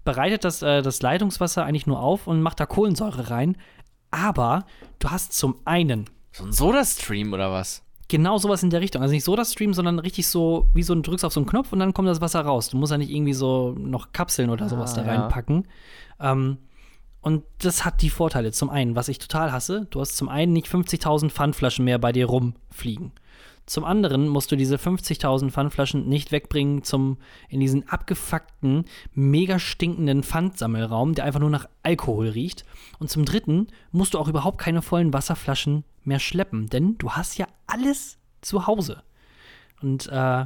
Bereitet 0.04 0.44
das, 0.44 0.62
äh, 0.62 0.82
das 0.82 1.02
Leitungswasser 1.02 1.64
eigentlich 1.64 1.86
nur 1.86 2.00
auf 2.00 2.26
und 2.26 2.42
macht 2.42 2.60
da 2.60 2.66
Kohlensäure 2.66 3.30
rein. 3.30 3.58
Aber 4.10 4.66
du 5.00 5.10
hast 5.12 5.34
zum 5.34 5.56
einen 5.66 6.10
So 6.32 6.46
ein 6.46 6.52
Soda-Stream 6.52 7.34
oder 7.34 7.52
was? 7.52 7.84
Genau 8.12 8.38
sowas 8.38 8.62
in 8.62 8.70
der 8.70 8.82
Richtung. 8.82 9.02
Also 9.02 9.14
nicht 9.14 9.24
so 9.24 9.36
das 9.36 9.54
Stream, 9.54 9.74
sondern 9.74 9.98
richtig 9.98 10.28
so, 10.28 10.68
wie 10.74 10.84
so 10.84 10.94
ein 10.94 11.02
drückst 11.02 11.26
auf 11.26 11.34
so 11.34 11.40
einen 11.40 11.48
Knopf 11.48 11.72
und 11.74 11.80
dann 11.80 11.94
kommt 11.94 12.08
das 12.08 12.22
Wasser 12.22 12.42
raus. 12.42 12.70
Du 12.70 12.78
musst 12.78 12.92
ja 12.92 12.98
nicht 12.98 13.10
irgendwie 13.10 13.34
so 13.34 13.74
noch 13.80 14.12
Kapseln 14.12 14.50
oder 14.50 14.70
sowas 14.70 14.94
Ah, 14.94 15.02
da 15.02 15.08
ja. 15.14 15.20
reinpacken. 15.20 15.68
Ähm, 16.20 16.58
und 17.22 17.44
das 17.60 17.86
hat 17.86 18.02
die 18.02 18.10
Vorteile. 18.10 18.52
Zum 18.52 18.70
einen, 18.70 18.96
was 18.96 19.08
ich 19.08 19.18
total 19.18 19.52
hasse, 19.52 19.88
du 19.90 20.02
hast 20.02 20.18
zum 20.18 20.28
einen 20.28 20.54
nicht 20.54 20.68
50.000 20.68 21.30
Pfandflaschen 21.30 21.86
mehr 21.86 22.00
bei 22.00 22.12
dir 22.12 22.26
rumfliegen. 22.26 23.12
Zum 23.66 23.86
anderen 23.86 24.28
musst 24.28 24.52
du 24.52 24.56
diese 24.56 24.76
50.000 24.76 25.52
Pfandflaschen 25.52 26.08
nicht 26.10 26.32
wegbringen 26.32 26.84
zum, 26.84 27.18
in 27.48 27.60
diesen 27.60 27.88
abgefuckten, 27.88 28.86
mega 29.14 29.60
stinkenden 29.60 30.24
Pfandsammelraum, 30.24 31.14
der 31.14 31.26
einfach 31.26 31.40
nur 31.40 31.50
nach 31.50 31.68
Alkohol 31.84 32.30
riecht. 32.30 32.66
Und 33.00 33.10
zum 33.10 33.24
dritten 33.24 33.68
musst 33.92 34.14
du 34.14 34.20
auch 34.20 34.28
überhaupt 34.28 34.58
keine 34.58 34.82
vollen 34.82 35.14
Wasserflaschen 35.14 35.84
mehr 36.04 36.20
schleppen, 36.20 36.68
denn 36.68 36.98
du 36.98 37.12
hast 37.12 37.38
ja 37.38 37.48
alles 37.68 38.18
zu 38.42 38.68
Hause. 38.68 39.04
Und 39.82 40.08
äh, 40.08 40.46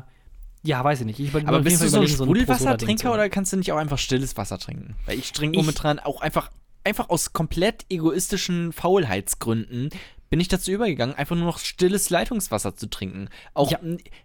ja, 0.66 0.84
weiß 0.84 1.02
ich 1.02 1.06
nicht. 1.06 1.20
Ich 1.20 1.36
Aber 1.36 1.62
bist 1.62 1.82
du 1.82 1.88
so 1.88 2.02
ein 2.02 2.08
Sprudelwassertrinker 2.08 3.10
holen. 3.10 3.20
oder 3.20 3.30
kannst 3.30 3.54
du 3.54 3.58
nicht 3.58 3.72
auch 3.72 3.78
einfach 3.78 4.00
stilles 4.00 4.36
Wasser 4.36 4.58
trinken? 4.58 4.96
Weil 5.06 5.20
ich 5.20 5.32
trinke 5.32 5.58
momentan 5.58 6.00
auch 6.00 6.22
einfach, 6.22 6.52
einfach 6.84 7.10
aus 7.10 7.34
komplett 7.34 7.86
egoistischen 7.90 8.72
Faulheitsgründen 8.72 9.90
bin 10.30 10.40
ich 10.40 10.48
dazu 10.48 10.72
übergegangen, 10.72 11.16
einfach 11.16 11.36
nur 11.36 11.46
noch 11.46 11.60
stilles 11.60 12.10
Leitungswasser 12.10 12.76
zu 12.76 12.90
trinken. 12.90 13.30
Auch, 13.54 13.72
Ja. 13.72 13.80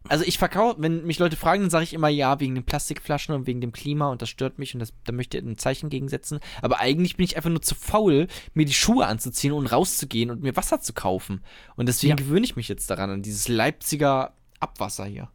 also 0.09 0.25
ich 0.25 0.39
verkaufe, 0.39 0.77
wenn 0.81 1.05
mich 1.05 1.19
Leute 1.19 1.37
fragen, 1.37 1.63
dann 1.63 1.71
sage 1.71 1.85
ich 1.85 1.93
immer 1.93 2.09
ja, 2.09 2.41
wegen 2.41 2.55
den 2.55 2.65
Plastikflaschen 2.65 3.35
und 3.35 3.47
wegen 3.47 3.61
dem 3.61 3.73
Klima 3.73 4.09
und 4.11 4.23
das 4.23 4.29
stört 4.29 4.59
mich 4.59 4.75
und 4.75 4.81
das, 4.81 4.93
da 5.05 5.13
möchte 5.13 5.39
ich 5.39 5.45
ein 5.45 5.59
Zeichen 5.59 5.91
gegensetzen. 5.91 6.41
Aber 6.63 6.81
eigentlich 6.81 7.17
bin 7.17 7.25
ich 7.25 7.37
einfach 7.37 7.51
nur 7.51 7.63
zu 7.63 7.75
faul, 7.75 8.29
mir 8.55 8.65
die 8.65 8.73
Schuhe 8.73 9.07
anzuziehen 9.07 9.53
und 9.53 9.67
rauszugehen 9.67 10.31
und 10.31 10.43
mir 10.43 10.57
Wasser 10.57 10.81
zu 10.81 10.93
kaufen. 10.93 11.43
Und 11.77 11.87
deswegen 11.87 12.11
Ja. 12.11 12.17
gewöhne 12.17 12.45
ich 12.45 12.57
mich 12.57 12.69
jetzt 12.69 12.89
daran, 12.91 13.11
an 13.11 13.23
dieses 13.23 13.49
Leipziger 13.49 14.33
Abwasser 14.59 15.05
hier. 15.07 15.29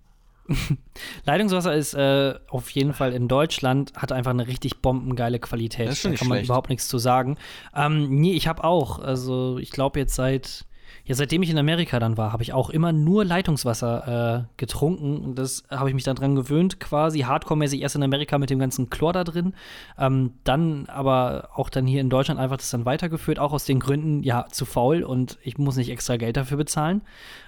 Leitungswasser 1.25 1.73
ist 1.73 1.93
äh, 1.93 2.35
auf 2.49 2.69
jeden 2.71 2.93
Fall 2.93 3.13
in 3.13 3.27
Deutschland, 3.27 3.93
hat 3.95 4.11
einfach 4.11 4.31
eine 4.31 4.47
richtig 4.47 4.81
bombengeile 4.81 5.39
Qualität. 5.39 5.87
Das 5.87 5.97
ist 5.97 6.05
da 6.05 6.09
kann 6.11 6.27
man 6.27 6.37
schlecht. 6.37 6.49
überhaupt 6.49 6.69
nichts 6.69 6.87
zu 6.87 6.97
sagen. 6.97 7.37
Ähm, 7.75 8.09
nee, 8.09 8.33
ich 8.33 8.47
habe 8.47 8.63
auch, 8.63 8.99
also 8.99 9.57
ich 9.57 9.71
glaube 9.71 9.99
jetzt 9.99 10.15
seit, 10.15 10.65
ja, 11.05 11.13
seitdem 11.13 11.43
ich 11.43 11.51
in 11.51 11.57
Amerika 11.57 11.99
dann 11.99 12.17
war, 12.17 12.33
habe 12.33 12.41
ich 12.41 12.51
auch 12.51 12.71
immer 12.71 12.91
nur 12.91 13.25
Leitungswasser 13.25 14.47
äh, 14.47 14.55
getrunken. 14.57 15.17
Und 15.23 15.35
das 15.35 15.63
habe 15.69 15.87
ich 15.89 15.93
mich 15.95 16.03
dann 16.03 16.15
dran 16.15 16.35
gewöhnt, 16.35 16.79
quasi 16.79 17.19
hardcore-mäßig 17.19 17.81
erst 17.81 17.95
in 17.95 18.01
Amerika 18.01 18.39
mit 18.39 18.49
dem 18.49 18.57
ganzen 18.57 18.89
Chlor 18.89 19.13
da 19.13 19.23
drin. 19.23 19.53
Ähm, 19.99 20.33
dann 20.43 20.87
aber 20.87 21.49
auch 21.53 21.69
dann 21.69 21.85
hier 21.85 22.01
in 22.01 22.09
Deutschland 22.09 22.39
einfach 22.39 22.57
das 22.57 22.71
dann 22.71 22.85
weitergeführt, 22.85 23.37
auch 23.37 23.53
aus 23.53 23.65
den 23.65 23.79
Gründen, 23.79 24.23
ja, 24.23 24.47
zu 24.49 24.65
faul 24.65 25.03
und 25.03 25.37
ich 25.43 25.59
muss 25.59 25.75
nicht 25.75 25.91
extra 25.91 26.17
Geld 26.17 26.37
dafür 26.37 26.57
bezahlen. 26.57 27.03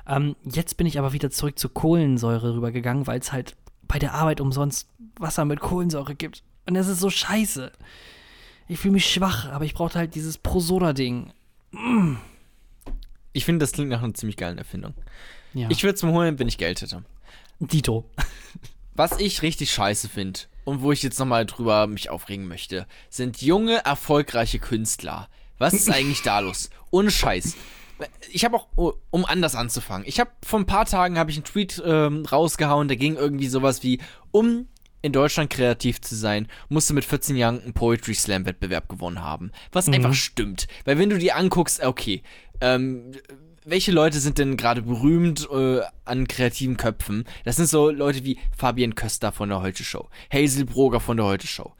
Ähm, 0.07 0.35
jetzt 0.43 0.77
bin 0.77 0.85
ich 0.85 0.99
aber 0.99 1.13
wieder 1.13 1.31
zurück 1.31 1.57
zu 1.57 1.69
Kohlensäure 1.69 2.53
rübergegangen, 2.53 3.07
weil 3.07 3.19
es 3.19 3.31
halt 3.31 3.55
bei 3.87 3.97
der 3.97 4.13
Arbeit 4.13 4.39
umsonst 4.39 4.87
Wasser 5.17 5.45
mit 5.45 5.61
Kohlensäure 5.61 6.13
gibt. 6.13 6.43
Und 6.67 6.75
das 6.75 6.87
ist 6.87 6.99
so 6.99 7.09
scheiße. 7.09 7.71
Ich 8.67 8.77
fühle 8.77 8.93
mich 8.93 9.11
schwach, 9.11 9.49
aber 9.51 9.65
ich 9.65 9.73
brauchte 9.73 9.97
halt 9.97 10.13
dieses 10.13 10.37
Prosoda-Ding. 10.37 11.31
Ich 13.38 13.45
finde, 13.45 13.61
das 13.61 13.71
klingt 13.71 13.91
nach 13.91 14.01
einer 14.01 14.15
ziemlich 14.15 14.35
geilen 14.35 14.57
Erfindung. 14.57 14.95
Ja. 15.53 15.69
Ich 15.69 15.83
würde 15.83 15.93
es 15.93 16.01
mir 16.01 16.11
holen, 16.11 16.39
wenn 16.39 16.47
ich 16.47 16.57
Geld 16.57 16.81
hätte. 16.81 17.03
Dito. 17.59 18.09
Was 18.95 19.19
ich 19.19 19.43
richtig 19.43 19.71
scheiße 19.71 20.09
finde 20.09 20.39
und 20.63 20.81
wo 20.81 20.91
ich 20.91 21.03
jetzt 21.03 21.19
nochmal 21.19 21.45
drüber 21.45 21.85
mich 21.85 22.09
aufregen 22.09 22.47
möchte, 22.47 22.88
sind 23.11 23.39
junge, 23.43 23.85
erfolgreiche 23.85 24.57
Künstler. 24.57 25.29
Was 25.59 25.75
ist 25.75 25.91
eigentlich 25.91 26.23
da 26.23 26.39
los? 26.39 26.71
Ohne 26.89 27.11
Scheiß. 27.11 27.55
Ich 28.31 28.43
habe 28.43 28.55
auch, 28.55 28.67
oh, 28.75 28.93
um 29.11 29.23
anders 29.23 29.53
anzufangen, 29.53 30.07
ich 30.07 30.19
habe 30.19 30.31
vor 30.43 30.59
ein 30.59 30.65
paar 30.65 30.85
Tagen 30.85 31.19
habe 31.19 31.29
ich 31.29 31.38
einen 31.38 31.45
Tweet 31.45 31.79
ähm, 31.85 32.25
rausgehauen, 32.25 32.88
der 32.88 32.97
ging 32.97 33.17
irgendwie 33.17 33.49
sowas 33.49 33.83
wie, 33.83 33.99
um 34.31 34.67
in 35.01 35.13
Deutschland 35.13 35.49
kreativ 35.49 36.01
zu 36.01 36.15
sein, 36.15 36.47
musst 36.69 36.89
du 36.89 36.93
mit 36.93 37.05
14 37.05 37.35
Jahren 37.35 37.61
einen 37.61 37.73
Poetry 37.73 38.13
Slam 38.13 38.45
Wettbewerb 38.45 38.89
gewonnen 38.89 39.21
haben. 39.21 39.51
Was 39.71 39.88
einfach 39.88 40.13
stimmt. 40.13 40.67
Weil 40.85 40.97
wenn 40.97 41.09
du 41.09 41.17
dir 41.17 41.35
anguckst, 41.35 41.83
okay, 41.83 42.23
ähm, 42.61 43.11
welche 43.67 43.91
Leute 43.91 44.19
sind 44.19 44.37
denn 44.37 44.55
gerade 44.55 44.81
berühmt 44.81 45.47
äh, 45.51 45.81
an 46.05 46.27
kreativen 46.27 46.77
Köpfen? 46.77 47.25
Das 47.43 47.57
sind 47.57 47.67
so 47.67 47.89
Leute 47.89 48.23
wie 48.23 48.39
Fabian 48.57 48.95
Köster 48.95 49.31
von 49.31 49.49
der 49.49 49.61
Heute 49.61 49.83
Show, 49.83 50.09
Hazel 50.31 50.65
Broger 50.65 50.99
von 50.99 51.17
der 51.17 51.25
Heute 51.25 51.47
Show. 51.47 51.73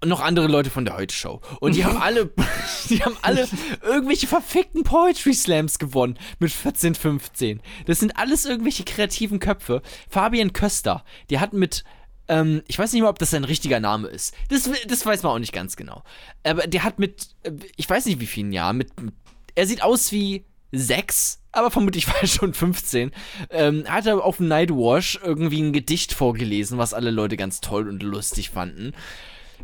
Und 0.00 0.08
noch 0.08 0.20
andere 0.20 0.48
Leute 0.48 0.70
von 0.70 0.84
der 0.84 0.96
Heute 0.96 1.14
Show. 1.14 1.40
Und 1.60 1.76
die 1.76 1.84
haben 1.84 1.96
alle, 2.00 2.30
die 2.90 3.04
haben 3.04 3.16
alle 3.22 3.46
irgendwelche 3.82 4.26
verfickten 4.26 4.82
Poetry 4.82 5.32
Slams 5.32 5.78
gewonnen 5.78 6.18
mit 6.40 6.50
14, 6.50 6.96
15. 6.96 7.60
Das 7.86 8.00
sind 8.00 8.16
alles 8.16 8.44
irgendwelche 8.44 8.84
kreativen 8.84 9.38
Köpfe. 9.38 9.82
Fabian 10.08 10.52
Köster, 10.52 11.04
der 11.30 11.40
hat 11.40 11.52
mit, 11.52 11.84
ähm, 12.26 12.62
ich 12.66 12.78
weiß 12.78 12.92
nicht 12.92 13.02
mal, 13.02 13.10
ob 13.10 13.20
das 13.20 13.30
sein 13.30 13.44
richtiger 13.44 13.78
Name 13.78 14.08
ist. 14.08 14.34
Das, 14.48 14.68
das 14.88 15.06
weiß 15.06 15.22
man 15.22 15.32
auch 15.32 15.38
nicht 15.38 15.52
ganz 15.52 15.76
genau. 15.76 16.02
Aber 16.42 16.66
der 16.66 16.82
hat 16.82 16.98
mit, 16.98 17.28
äh, 17.44 17.52
ich 17.76 17.88
weiß 17.88 18.06
nicht 18.06 18.18
wie 18.18 18.26
vielen 18.26 18.52
Jahren, 18.52 18.76
mit, 18.78 19.00
mit 19.00 19.14
er 19.56 19.66
sieht 19.66 19.82
aus 19.82 20.12
wie 20.12 20.44
sechs, 20.70 21.42
aber 21.50 21.70
vermutlich 21.70 22.06
war 22.06 22.20
er 22.20 22.28
schon 22.28 22.54
15, 22.54 23.10
ähm, 23.50 23.84
hat 23.88 24.06
er 24.06 24.22
auf 24.22 24.36
dem 24.36 24.48
Nightwash 24.48 25.18
irgendwie 25.22 25.62
ein 25.62 25.72
Gedicht 25.72 26.12
vorgelesen, 26.12 26.78
was 26.78 26.94
alle 26.94 27.10
Leute 27.10 27.36
ganz 27.36 27.60
toll 27.60 27.88
und 27.88 28.02
lustig 28.02 28.50
fanden. 28.50 28.92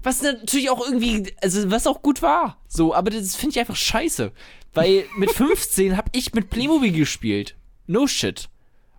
Was 0.02 0.22
natürlich 0.22 0.70
auch 0.70 0.84
irgendwie, 0.84 1.32
also 1.42 1.70
was 1.70 1.86
auch 1.86 2.02
gut 2.02 2.22
war. 2.22 2.60
So, 2.66 2.94
aber 2.94 3.10
das 3.10 3.36
finde 3.36 3.52
ich 3.52 3.60
einfach 3.60 3.76
scheiße. 3.76 4.32
Weil 4.74 5.04
mit 5.16 5.30
15 5.32 5.96
habe 5.96 6.10
ich 6.12 6.34
mit 6.34 6.50
Playmobil 6.50 6.92
gespielt. 6.92 7.54
No 7.86 8.06
shit. 8.06 8.48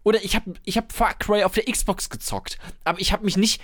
Oder 0.04 0.24
ich 0.24 0.36
habe 0.36 0.54
ich 0.64 0.78
hab 0.78 0.94
Far 0.94 1.16
Cry 1.16 1.44
auf 1.44 1.54
der 1.54 1.66
Xbox 1.66 2.10
gezockt. 2.10 2.58
Aber 2.84 3.02
ich 3.02 3.12
habe 3.12 3.26
mich 3.26 3.38
nicht 3.38 3.62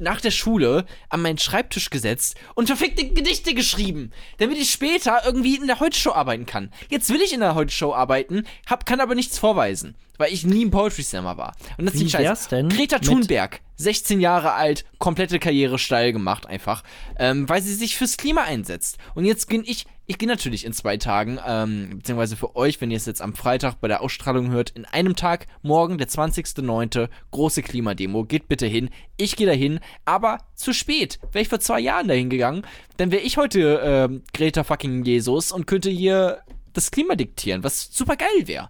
nach 0.00 0.20
der 0.20 0.30
Schule 0.30 0.86
an 1.08 1.22
meinen 1.22 1.38
Schreibtisch 1.38 1.90
gesetzt 1.90 2.36
und 2.54 2.66
verfickte 2.66 3.08
Gedichte 3.08 3.54
geschrieben, 3.54 4.12
damit 4.38 4.58
ich 4.58 4.70
später 4.70 5.22
irgendwie 5.24 5.56
in 5.56 5.66
der 5.66 5.80
Heute-Show 5.80 6.12
arbeiten 6.12 6.46
kann. 6.46 6.72
Jetzt 6.88 7.10
will 7.10 7.20
ich 7.20 7.32
in 7.32 7.40
der 7.40 7.54
Heute-Show 7.54 7.94
arbeiten, 7.94 8.46
hab, 8.66 8.86
kann 8.86 9.00
aber 9.00 9.14
nichts 9.14 9.38
vorweisen, 9.38 9.94
weil 10.20 10.32
ich 10.34 10.44
nie 10.44 10.66
ein 10.66 10.70
Poetry 10.70 11.02
Slammer 11.02 11.38
war. 11.38 11.54
Und 11.78 11.86
das 11.86 11.94
Wie 11.94 12.04
ist 12.04 12.04
die 12.04 12.10
Scheiße. 12.10 12.68
Greta 12.68 12.98
Thunberg, 12.98 13.62
16 13.76 14.20
Jahre 14.20 14.52
alt, 14.52 14.84
komplette 14.98 15.38
Karriere 15.38 15.78
steil 15.78 16.12
gemacht 16.12 16.46
einfach, 16.46 16.84
ähm, 17.18 17.48
weil 17.48 17.62
sie 17.62 17.74
sich 17.74 17.96
fürs 17.96 18.18
Klima 18.18 18.42
einsetzt. 18.42 18.98
Und 19.14 19.24
jetzt 19.24 19.48
bin 19.48 19.64
ich, 19.64 19.86
ich 20.06 20.18
gehe 20.18 20.28
natürlich 20.28 20.66
in 20.66 20.74
zwei 20.74 20.98
Tagen, 20.98 21.38
ähm, 21.46 21.88
beziehungsweise 21.96 22.36
für 22.36 22.54
euch, 22.54 22.78
wenn 22.82 22.90
ihr 22.90 22.98
es 22.98 23.06
jetzt 23.06 23.22
am 23.22 23.34
Freitag 23.34 23.80
bei 23.80 23.88
der 23.88 24.02
Ausstrahlung 24.02 24.50
hört, 24.50 24.68
in 24.68 24.84
einem 24.84 25.16
Tag, 25.16 25.46
morgen, 25.62 25.96
der 25.96 26.08
20.09., 26.08 27.08
große 27.30 27.62
Klimademo, 27.62 28.24
geht 28.24 28.46
bitte 28.46 28.66
hin. 28.66 28.90
Ich 29.16 29.36
gehe 29.36 29.46
dahin, 29.46 29.80
aber 30.04 30.38
zu 30.54 30.74
spät. 30.74 31.18
Wäre 31.32 31.42
ich 31.42 31.48
vor 31.48 31.60
zwei 31.60 31.80
Jahren 31.80 32.08
dahin 32.08 32.28
gegangen, 32.28 32.66
dann 32.98 33.10
wäre 33.10 33.22
ich 33.22 33.38
heute 33.38 33.80
ähm, 33.82 34.22
Greta 34.34 34.64
fucking 34.64 35.02
Jesus 35.02 35.50
und 35.50 35.66
könnte 35.66 35.88
hier 35.88 36.42
das 36.74 36.90
Klima 36.90 37.14
diktieren, 37.14 37.64
was 37.64 37.88
super 37.90 38.16
geil 38.16 38.46
wäre. 38.46 38.68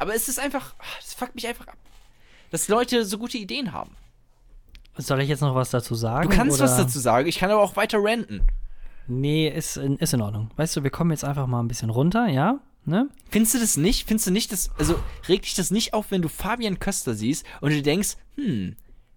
Aber 0.00 0.14
es 0.14 0.28
ist 0.28 0.40
einfach, 0.40 0.74
ah, 0.78 0.84
das 1.00 1.14
fuckt 1.14 1.34
mich 1.34 1.46
einfach 1.46 1.68
ab. 1.68 1.76
Dass 2.50 2.66
Leute 2.68 3.04
so 3.04 3.18
gute 3.18 3.38
Ideen 3.38 3.72
haben. 3.72 3.94
Soll 4.96 5.20
ich 5.22 5.28
jetzt 5.28 5.40
noch 5.40 5.54
was 5.54 5.70
dazu 5.70 5.94
sagen? 5.94 6.28
Du 6.28 6.34
kannst 6.34 6.60
oder? 6.60 6.64
was 6.68 6.76
dazu 6.76 6.98
sagen, 6.98 7.28
ich 7.28 7.38
kann 7.38 7.50
aber 7.50 7.62
auch 7.62 7.76
weiter 7.76 7.98
ranten. 8.02 8.42
Nee, 9.06 9.48
ist, 9.48 9.76
in- 9.76 9.98
ist 9.98 10.14
in 10.14 10.20
Ordnung. 10.20 10.50
Weißt 10.56 10.76
du, 10.76 10.82
wir 10.82 10.90
kommen 10.90 11.10
jetzt 11.10 11.24
einfach 11.24 11.46
mal 11.46 11.60
ein 11.62 11.68
bisschen 11.68 11.90
runter, 11.90 12.26
ja? 12.28 12.58
Ne? 12.86 13.08
Findest 13.30 13.54
du 13.54 13.58
das 13.60 13.76
nicht? 13.76 14.08
Findest 14.08 14.26
du 14.26 14.30
nicht, 14.30 14.52
dass, 14.52 14.70
also 14.78 14.98
regt 15.28 15.44
dich 15.44 15.54
das 15.54 15.70
nicht 15.70 15.92
auf, 15.94 16.10
wenn 16.10 16.22
du 16.22 16.28
Fabian 16.28 16.78
Köster 16.78 17.14
siehst 17.14 17.44
und 17.60 17.70
du 17.72 17.82
denkst, 17.82 18.16
hm, 18.36 18.74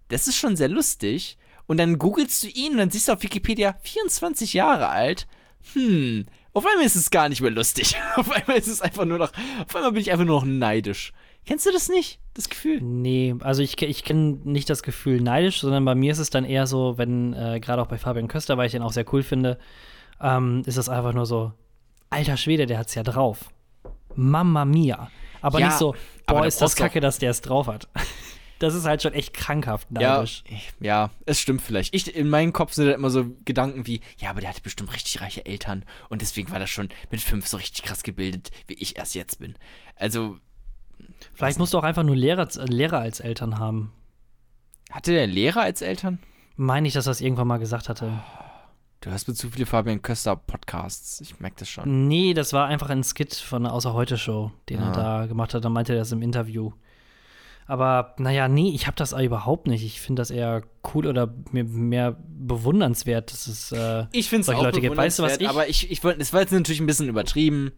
das 0.10 0.28
ist 0.28 0.36
schon 0.36 0.56
sehr 0.58 0.68
lustig. 0.70 1.38
Und 1.66 1.78
dann 1.78 1.98
googelst 1.98 2.44
du 2.44 2.48
ihn 2.50 2.74
und 2.74 2.78
dann 2.80 2.92
siehst 2.92 3.08
du 3.08 3.14
auf 3.14 3.24
Wikipedia 3.24 3.74
24 3.84 4.54
Jahre 4.54 4.90
alt. 4.90 5.28
Hm, 5.74 6.26
auf 6.54 6.66
einmal 6.66 6.86
ist 6.86 6.96
es 6.96 7.10
gar 7.10 7.30
nicht 7.30 7.42
mehr 7.42 7.52
lustig. 7.52 7.96
auf 8.16 8.32
einmal 8.32 8.58
ist 8.58 8.68
es 8.68 8.82
einfach 8.82 9.06
nur 9.06 9.18
noch, 9.18 9.32
auf 9.68 9.76
einmal 9.76 9.92
bin 9.92 10.02
ich 10.02 10.12
einfach 10.12 10.26
nur 10.26 10.40
noch 10.40 10.46
neidisch. 10.46 11.14
Kennst 11.46 11.66
du 11.66 11.72
das 11.72 11.90
nicht? 11.90 12.20
Das 12.36 12.50
Gefühl? 12.50 12.80
Nee, 12.82 13.36
also 13.42 13.62
ich, 13.62 13.82
ich 13.82 14.04
kenne 14.04 14.40
nicht 14.44 14.70
das 14.70 14.82
Gefühl 14.82 15.20
neidisch, 15.20 15.60
sondern 15.60 15.84
bei 15.84 15.94
mir 15.94 16.12
ist 16.12 16.20
es 16.20 16.30
dann 16.30 16.46
eher 16.46 16.68
so, 16.68 16.98
wenn, 16.98 17.34
äh, 17.34 17.60
gerade 17.60 17.82
auch 17.82 17.88
bei 17.88 17.98
Fabian 17.98 18.30
Köster, 18.30 18.58
weil 18.58 18.68
ich 18.68 18.72
den 18.72 18.82
auch 18.82 18.94
sehr 18.94 19.06
cool 19.14 19.24
finde, 19.24 19.58
ähm, 20.22 20.62
ist 20.66 20.78
das 20.78 20.88
einfach 20.88 21.14
nur 21.14 21.26
so, 21.26 21.52
alter 22.10 22.38
Schwede, 22.38 22.66
der 22.66 22.78
hat's 22.78 22.96
ja 22.96 23.04
drauf. 23.04 23.50
Mamma 24.16 24.64
mia. 24.64 25.10
Aber 25.42 25.60
Ja, 25.60 25.68
nicht 25.68 25.78
so, 25.78 25.96
boah, 26.26 26.46
ist 26.46 26.62
das 26.62 26.76
kacke, 26.76 27.02
dass 27.02 27.20
der 27.20 27.32
es 27.32 27.42
drauf 27.42 27.68
hat. 27.68 27.90
Das 28.64 28.76
ist 28.76 28.86
halt 28.86 29.02
schon 29.02 29.14
echt 29.14 29.34
krankhaft 29.34 29.90
Ja, 30.00 30.16
neidisch. 30.18 30.44
ja, 30.80 31.10
es 31.26 31.40
stimmt 31.40 31.62
vielleicht. 31.62 31.94
Ich, 31.94 32.16
in 32.16 32.30
meinem 32.30 32.54
Kopf 32.54 32.74
sind 32.74 32.86
da 32.88 32.94
immer 32.94 33.10
so 33.10 33.26
Gedanken 33.44 33.86
wie, 33.88 34.00
ja, 34.18 34.30
aber 34.30 34.40
der 34.40 34.50
hatte 34.50 34.62
bestimmt 34.62 34.94
richtig 34.94 35.20
reiche 35.22 35.46
Eltern 35.46 35.84
und 36.10 36.22
deswegen 36.22 36.50
war 36.50 36.60
er 36.60 36.68
schon 36.68 36.90
mit 37.12 37.20
fünf 37.20 37.46
so 37.48 37.58
richtig 37.58 37.84
krass 37.84 38.04
gebildet, 38.04 38.52
wie 38.68 38.76
ich 38.76 38.98
erst 38.98 39.16
jetzt 39.16 39.40
bin. 39.40 39.56
Also, 39.96 40.38
Vielleicht 41.34 41.60
musst 41.60 41.74
du 41.74 41.78
auch 41.78 41.84
einfach 41.84 42.04
nur 42.04 42.16
Lehrer, 42.16 42.48
Lehrer 42.68 43.00
als 43.00 43.20
Eltern 43.20 43.60
haben. 43.60 43.92
hatte 44.92 45.12
der 45.12 45.28
Lehrer 45.28 45.62
als 45.62 45.82
Eltern? 45.82 46.20
Meine 46.56 46.88
ich, 46.88 46.94
dass 46.94 47.06
das 47.06 47.20
irgendwann 47.22 47.48
mal 47.48 47.58
gesagt 47.60 47.90
hatte. 47.90 48.14
Du 49.02 49.10
hörst 49.10 49.28
mir 49.28 49.34
zu 49.34 49.50
viele 49.50 49.66
Fabian 49.66 50.02
Köster 50.02 50.36
Podcasts. 50.38 51.20
Ich 51.20 51.40
merke 51.42 51.58
das 51.60 51.68
schon. 51.70 52.08
Nee, 52.08 52.34
das 52.34 52.54
war 52.54 52.68
einfach 52.68 52.90
ein 52.90 53.04
Skit 53.04 53.36
von 53.36 53.64
der 53.64 53.74
Außer 53.74 53.94
Heute 53.94 54.18
Show, 54.18 54.52
den 54.70 54.80
Ah. 54.80 54.86
er 54.88 54.92
da 54.94 55.26
gemacht 55.26 55.54
hat. 55.54 55.66
Dann 55.66 55.74
meinte 55.74 55.92
er 55.94 56.00
das 56.00 56.12
im 56.14 56.22
Interview. 56.22 56.72
Aber 57.68 58.14
naja, 58.18 58.48
nee, 58.48 58.72
ich 58.74 58.88
habe 58.88 58.96
das 58.98 59.14
überhaupt 59.14 59.68
nicht. 59.68 59.84
Ich 59.86 60.02
finde 60.02 60.22
das 60.22 60.32
eher 60.32 60.64
cool 60.94 61.08
oder 61.08 61.34
mir 61.52 61.64
mehr 61.64 62.18
bewundernswert, 62.28 63.32
dass 63.32 63.48
es 63.48 63.72
äh, 63.72 64.06
Ich 64.12 64.30
finde 64.30 64.42
es 64.42 64.46
solche 64.48 64.60
auch 64.60 64.64
Leute 64.66 64.82
gibt. 64.82 64.98
Weißt 64.98 65.20
du, 65.20 65.24
was 65.24 65.40
ich- 65.40 65.48
aber 65.48 65.68
ich, 65.70 65.90
ich 65.92 66.04
wollte, 66.04 66.20
es 66.22 66.34
war 66.34 66.42
jetzt 66.42 66.52
natürlich 66.52 66.82
ein 66.82 66.86
bisschen 66.88 67.08
übertrieben. 67.10 67.72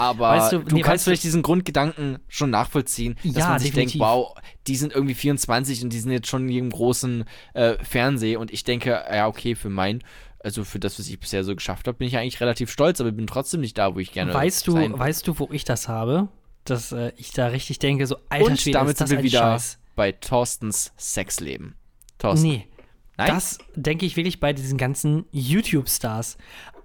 Aber 0.00 0.28
Weißt 0.28 0.52
du- 0.52 0.58
du, 0.60 0.76
nee, 0.76 0.82
kannst 0.82 0.88
weißt 0.92 1.06
du- 1.06 1.10
vielleicht 1.10 1.24
diesen 1.24 1.42
Grundgedanken 1.42 2.20
schon 2.28 2.50
nachvollziehen, 2.50 3.16
dass 3.24 3.34
Ja, 3.34 3.48
man 3.48 3.58
sich 3.58 3.70
definitiv. 3.70 3.94
denkt, 3.98 4.04
wow, 4.08 4.34
die 4.68 4.76
sind 4.76 4.92
irgendwie 4.94 5.14
24 5.14 5.82
und 5.82 5.92
die 5.92 5.98
sind 5.98 6.12
jetzt 6.12 6.28
schon 6.28 6.46
hier 6.48 6.60
im 6.60 6.70
großen 6.70 7.24
äh, 7.54 7.74
Fernseh 7.82 8.36
und 8.36 8.52
ich 8.52 8.62
denke, 8.62 8.90
ja, 8.90 9.26
okay, 9.26 9.56
für 9.56 9.70
mein, 9.70 10.04
also 10.38 10.62
für 10.62 10.78
das, 10.78 11.00
was 11.00 11.08
ich 11.08 11.18
bisher 11.18 11.42
so 11.42 11.56
geschafft 11.56 11.88
habe, 11.88 11.98
bin 11.98 12.06
ich 12.06 12.16
eigentlich 12.16 12.40
relativ 12.40 12.70
stolz, 12.70 13.00
aber 13.00 13.10
bin 13.10 13.26
trotzdem 13.26 13.60
nicht 13.60 13.76
da, 13.76 13.96
wo 13.96 13.98
ich 13.98 14.12
gerne 14.12 14.32
weißt 14.32 14.68
du, 14.68 14.74
weißt 14.96 15.26
du, 15.26 15.36
wo 15.40 15.48
ich 15.50 15.64
das 15.64 15.88
habe? 15.88 16.28
Dass 16.70 16.92
äh, 16.92 17.12
ich 17.16 17.32
da 17.32 17.48
richtig 17.48 17.78
denke, 17.78 18.06
so 18.06 18.16
alter 18.28 18.46
Und 18.46 18.60
Schwede, 18.60 18.78
damit 18.78 18.92
ist 18.92 19.00
das 19.00 19.08
sind 19.08 19.18
wir 19.18 19.24
wieder 19.24 19.38
Scheiß. 19.38 19.78
bei 19.96 20.12
Thorstens 20.12 20.92
Sexleben. 20.96 21.74
Thorsten. 22.18 22.48
Nee, 22.48 22.68
Nein? 23.16 23.28
das 23.28 23.58
denke 23.74 24.06
ich 24.06 24.16
wirklich 24.16 24.40
bei 24.40 24.52
diesen 24.52 24.78
ganzen 24.78 25.26
YouTube-Stars. 25.32 26.38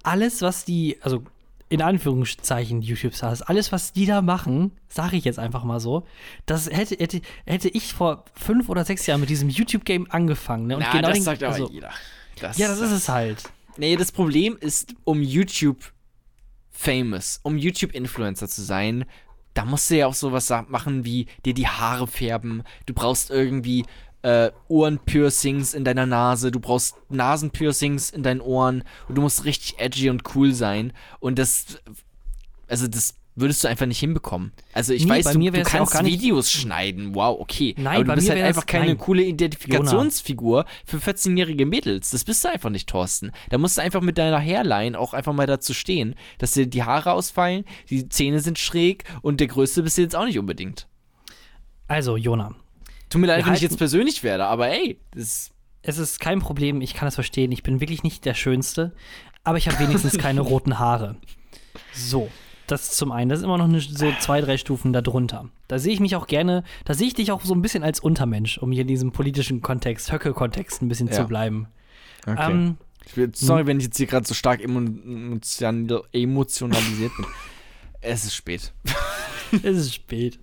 Alles, 0.04 0.42
was 0.42 0.66
die, 0.66 0.98
also 1.02 1.24
in 1.70 1.82
Anführungszeichen 1.82 2.82
YouTube-Stars, 2.82 3.42
alles, 3.42 3.72
was 3.72 3.94
die 3.94 4.06
da 4.06 4.22
machen, 4.22 4.72
sage 4.90 5.18
ich 5.18 5.26
jetzt 5.26 5.40
einfach 5.40 5.64
mal 5.64 5.80
so, 5.80 6.06
das 6.46 6.70
hätte, 6.70 6.96
hätte, 6.98 7.22
hätte 7.46 7.70
ich 7.70 7.94
vor 7.94 8.26
fünf 8.36 8.70
oder 8.70 8.86
sechs 8.86 9.06
Jahren 9.08 9.22
mit 9.22 9.30
diesem 9.30 9.50
YouTube-Game 9.50 10.10
angefangen. 10.12 10.68
Ne? 10.68 10.76
Und 10.76 10.84
Na, 10.84 10.92
genau 10.92 11.08
das 11.08 11.18
den, 11.18 11.24
sagt 11.24 11.44
aber 11.44 11.54
also, 11.54 11.70
jeder. 11.70 11.92
Das, 12.40 12.58
Ja, 12.58 12.68
das 12.68 12.80
ist 12.80 12.92
es 12.92 13.10
halt. 13.10 13.44
Nee, 13.78 13.96
das 13.96 14.12
Problem 14.12 14.56
ist, 14.60 14.94
um 15.04 15.24
YouTube 15.24 15.94
famous, 16.70 17.40
um 17.44 17.58
YouTube-Influencer 17.58 18.48
zu 18.48 18.62
sein, 18.62 19.06
da 19.54 19.66
musst 19.66 19.90
du 19.90 19.98
ja 19.98 20.08
auch 20.08 20.14
sowas 20.14 20.52
machen 20.68 21.06
wie 21.06 21.28
dir 21.46 21.54
die 21.54 21.68
Haare 21.68 22.08
färben. 22.08 22.64
Du 22.86 22.94
brauchst 22.94 23.30
irgendwie 23.30 23.86
äh, 24.24 24.52
Ohrenpiercings 24.68 25.74
in 25.74 25.84
deiner 25.84 26.06
Nase, 26.06 26.52
du 26.52 26.60
brauchst 26.60 26.96
Nasenpiercings 27.10 28.10
in 28.10 28.24
deinen 28.24 28.42
Ohren 28.42 28.84
und 29.08 29.16
du 29.16 29.22
musst 29.22 29.46
richtig 29.46 29.80
edgy 29.80 30.10
und 30.10 30.24
cool 30.36 30.54
sein. 30.54 30.94
Und 31.20 31.38
das, 31.38 31.82
also 32.68 32.88
das 32.88 33.16
würdest 33.36 33.64
du 33.64 33.68
einfach 33.68 33.86
nicht 33.88 34.00
hinbekommen. 34.00 34.52
Also 34.74 34.94
ich 34.94 35.06
Nee, 35.06 35.12
weiß, 35.12 35.32
du, 35.32 35.40
mir 35.40 35.52
du 35.52 35.58
ja 35.58 35.64
kannst 35.64 36.02
nicht- 36.04 36.22
Videos 36.22 36.52
schneiden, 36.52 37.16
wow, 37.16 37.40
okay. 37.40 37.74
Nein, 37.78 37.96
aber 37.96 38.04
du 38.04 38.08
bei 38.10 38.16
bist 38.16 38.28
mir 38.28 38.36
halt 38.36 38.44
einfach 38.46 38.66
keine 38.66 38.86
nein. 38.88 38.98
coole 38.98 39.24
Identifikationsfigur 39.24 40.66
für 40.86 40.98
14-jährige 40.98 41.66
Mädels. 41.66 42.12
Das 42.12 42.24
bist 42.24 42.44
du 42.44 42.50
einfach 42.52 42.70
nicht, 42.70 42.88
Thorsten. 42.90 43.32
Da 43.50 43.58
musst 43.58 43.78
du 43.78 43.82
einfach 43.82 44.02
mit 44.02 44.18
deiner 44.18 44.40
Hairline 44.40 44.98
auch 44.98 45.14
einfach 45.14 45.34
mal 45.34 45.48
dazu 45.48 45.74
stehen, 45.74 46.16
dass 46.38 46.52
dir 46.52 46.68
die 46.68 46.84
Haare 46.84 47.12
ausfallen, 47.14 47.66
die 47.90 48.08
Zähne 48.10 48.40
sind 48.40 48.60
schräg 48.60 49.04
und 49.22 49.40
der 49.40 49.48
Größte 49.48 49.84
bist 49.84 49.98
du 49.98 50.02
jetzt 50.04 50.16
auch 50.16 50.26
nicht 50.26 50.40
unbedingt. 50.40 50.88
Also, 51.88 52.18
Jona, 52.18 52.56
Tut 53.10 53.22
mir 53.22 53.28
leid, 53.28 53.38
wenn 53.38 53.54
ich 53.54 53.60
halten- 53.62 53.64
jetzt 53.66 53.78
persönlich 53.78 54.24
werde, 54.24 54.46
aber 54.46 54.70
ey, 54.70 55.00
das 55.14 55.52
es 55.86 55.98
ist 55.98 56.20
kein 56.20 56.40
Problem, 56.40 56.80
ich 56.82 56.94
kann 56.94 57.08
es 57.10 57.16
verstehen. 57.16 57.52
Ich 57.52 57.62
bin 57.62 57.80
wirklich 57.82 58.04
nicht 58.04 58.24
der 58.26 58.34
Schönste, 58.36 58.94
aber 59.44 59.58
ich 59.58 59.68
habe 59.68 59.78
wenigstens 59.80 60.18
keine 60.18 60.40
roten 60.42 60.80
Haare. 60.80 61.18
So, 61.94 62.30
das 62.68 62.96
zum 62.96 63.12
einen. 63.12 63.30
Das 63.30 63.40
ist 63.40 63.46
immer 63.46 63.58
noch 63.58 63.66
eine, 63.66 63.80
so 63.80 64.12
zwei, 64.20 64.42
drei 64.42 64.58
Stufen 64.58 64.94
darunter. 64.94 65.50
Da 65.68 65.80
sehe 65.80 65.94
ich 65.94 66.00
mich 66.00 66.16
auch 66.16 66.28
gerne, 66.28 66.64
da 66.86 66.94
sehe 66.94 67.08
ich 67.08 67.14
dich 67.14 67.32
auch 67.32 67.44
so 67.44 67.54
ein 67.54 67.62
bisschen 67.62 67.84
als 67.84 68.00
Untermensch, 68.00 68.58
um 68.58 68.72
hier 68.72 68.82
in 68.82 68.88
diesem 68.88 69.12
politischen 69.12 69.62
Kontext, 69.62 70.12
Höcke-Kontext 70.12 70.82
ein 70.82 70.88
bisschen 70.88 71.08
Ja. 71.08 71.14
zu 71.14 71.24
bleiben. 71.26 71.68
okay. 72.26 72.52
Ähm, 72.52 72.78
bin, 73.16 73.34
sorry, 73.34 73.68
wenn 73.68 73.80
ich 73.80 73.86
jetzt 73.86 73.98
hier 73.98 74.08
gerade 74.08 74.26
so 74.26 74.34
stark 74.34 74.64
emo 74.64 74.80
emotion 74.80 75.90
emotionalisiert 76.14 77.12
bin. 77.18 77.26
Es 78.02 78.24
ist 78.24 78.36
spät. 78.36 78.74
es 79.52 79.78
ist 79.78 79.94
spät. 79.94 80.40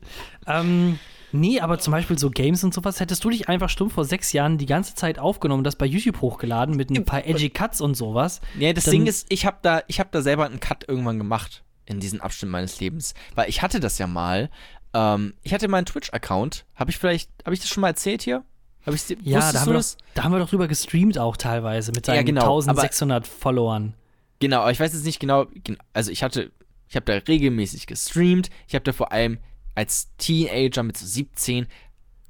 Ähm, 0.47 0.99
nee, 1.33 1.61
aber 1.61 1.79
zum 1.79 1.93
Beispiel 1.93 2.18
so 2.18 2.31
Games 2.31 2.62
und 2.62 2.75
sowas, 2.75 3.01
hättest 3.01 3.25
du 3.25 3.31
dich 3.31 3.49
einfach 3.49 3.71
stumpf 3.71 3.95
vor 3.95 4.05
sechs 4.05 4.33
Jahren 4.33 4.59
die 4.59 4.66
ganze 4.66 4.95
Zeit 4.95 5.18
aufgenommen, 5.18 5.64
das 5.64 5.77
bei 5.77 5.87
YouTube 5.87 6.21
hochgeladen 6.21 6.77
mit 6.77 6.91
ein 6.91 7.05
paar 7.05 7.27
edgy 7.27 7.49
Cuts 7.49 7.81
und 7.81 7.97
sowas. 7.97 8.41
Ja, 8.59 8.73
das 8.75 8.85
Ding 8.85 9.07
ist, 9.07 9.27
ich 9.31 9.47
habe 9.47 9.59
da, 9.62 9.83
ich 9.89 10.01
hab 10.01 10.12
da 10.12 10.21
selber 10.21 10.45
einen 10.45 10.61
Cut 10.61 10.87
irgendwann 10.87 11.18
gemacht 11.18 11.62
in 11.91 12.01
diesen 12.01 12.20
Abschnitt 12.20 12.51
meines 12.51 12.80
Lebens. 12.80 13.14
Weil 13.34 13.49
ich 13.49 13.62
hatte 13.62 13.80
das 13.80 13.99
ja 13.99 14.07
mal. 14.07 14.51
Ähm, 14.95 15.34
ich 15.43 15.53
hatte 15.55 15.68
meinen 15.68 15.86
Twitch-Account. 15.86 16.64
Habe 16.74 16.91
ich 16.91 16.99
vielleicht, 16.99 17.30
habe 17.45 17.55
ich 17.55 17.61
das 17.61 17.68
schon 17.68 17.80
mal 17.82 17.88
erzählt 17.88 18.22
hier? 18.22 18.45
Habe 18.86 18.97
ich 18.97 19.09
Ja, 19.22 19.53
da 19.53 19.61
haben, 19.61 19.66
du 19.66 19.70
wir 19.72 19.76
das? 19.78 19.97
doch, 19.97 20.05
da 20.14 20.22
haben 20.24 20.32
wir 20.32 20.38
doch 20.38 20.49
drüber 20.49 20.66
gestreamt 20.68 21.18
auch 21.18 21.36
teilweise 21.36 21.93
mit 21.93 22.07
seinen 22.07 22.24
genau, 22.24 22.59
1600 22.61 23.26
Followern. 23.26 23.95
Genau, 24.38 24.61
aber 24.62 24.70
ich 24.72 24.80
weiß 24.80 24.95
jetzt 24.95 25.05
nicht 25.05 25.20
genau, 25.20 25.45
gen- 25.64 25.76
also 25.93 26.11
ich 26.11 26.22
hatte, 26.22 26.51
ich 26.88 26.97
habe 26.97 27.05
da 27.05 27.12
regelmäßig 27.28 27.86
gestreamt. 27.86 28.49
Ich 28.66 28.74
habe 28.74 28.82
da 28.84 28.93
vor 28.93 29.12
allem 29.12 29.38
als 29.74 30.09
Teenager 30.16 30.82
mit 30.82 30.97
so 30.97 31.07
17 31.07 31.66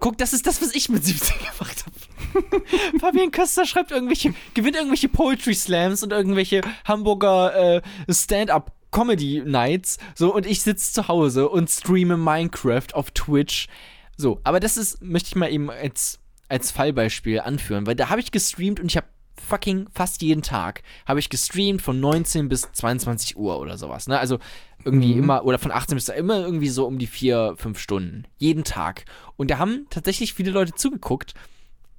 Guck, 0.00 0.16
das 0.16 0.32
ist 0.32 0.46
das, 0.46 0.62
was 0.62 0.74
ich 0.74 0.88
mit 0.88 1.04
17 1.04 1.36
gemacht 1.58 1.84
habe. 1.84 2.62
Fabian 2.98 3.30
Köster 3.30 3.66
schreibt 3.66 3.90
irgendwelche, 3.90 4.32
gewinnt 4.54 4.74
irgendwelche 4.76 5.08
Poetry 5.10 5.54
Slams 5.54 6.02
und 6.02 6.10
irgendwelche 6.12 6.62
Hamburger 6.86 7.76
äh, 7.76 7.82
Stand-up 8.10 8.72
Comedy 8.90 9.42
Nights. 9.44 9.98
So, 10.14 10.34
und 10.34 10.46
ich 10.46 10.62
sitze 10.62 10.92
zu 10.92 11.08
Hause 11.08 11.48
und 11.48 11.70
streame 11.70 12.16
Minecraft 12.16 12.94
auf 12.94 13.10
Twitch. 13.12 13.68
So, 14.16 14.40
aber 14.44 14.60
das 14.60 14.76
ist, 14.76 15.02
möchte 15.02 15.28
ich 15.28 15.36
mal 15.36 15.50
eben 15.50 15.70
als, 15.70 16.18
als 16.48 16.70
Fallbeispiel 16.70 17.40
anführen, 17.40 17.86
weil 17.86 17.94
da 17.96 18.08
habe 18.10 18.20
ich 18.20 18.32
gestreamt 18.32 18.80
und 18.80 18.86
ich 18.86 18.96
habe 18.96 19.06
fucking 19.48 19.88
fast 19.94 20.20
jeden 20.20 20.42
Tag 20.42 20.82
habe 21.06 21.18
ich 21.18 21.30
gestreamt 21.30 21.80
von 21.80 21.98
19 21.98 22.50
bis 22.50 22.70
22 22.72 23.38
Uhr 23.38 23.58
oder 23.58 23.78
sowas. 23.78 24.06
Ne? 24.06 24.18
Also 24.18 24.38
irgendwie 24.84 25.14
Mhm. 25.14 25.22
immer, 25.22 25.44
oder 25.44 25.58
von 25.58 25.72
18 25.72 25.94
bis 25.96 26.08
immer 26.10 26.40
irgendwie 26.40 26.68
so 26.68 26.86
um 26.86 26.98
die 26.98 27.06
4, 27.06 27.54
5 27.56 27.78
Stunden. 27.78 28.26
Jeden 28.36 28.64
Tag. 28.64 29.06
Und 29.36 29.50
da 29.50 29.56
haben 29.58 29.86
tatsächlich 29.88 30.34
viele 30.34 30.50
Leute 30.50 30.74
zugeguckt. 30.74 31.34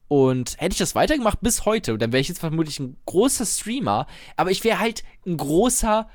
Und 0.08 0.58
hätte 0.60 0.74
ich 0.74 0.78
das 0.80 0.94
weitergemacht 0.94 1.40
bis 1.42 1.64
heute, 1.66 1.98
dann 1.98 2.12
wäre 2.12 2.20
ich 2.22 2.28
jetzt 2.28 2.42
vermutlich 2.42 2.80
ein 2.80 2.98
großer 3.06 3.46
Streamer. 3.46 4.08
Aber 4.36 4.52
ich 4.52 4.64
wäre 4.64 4.80
halt 4.80 5.04
ein 5.26 5.38
großer 5.38 6.10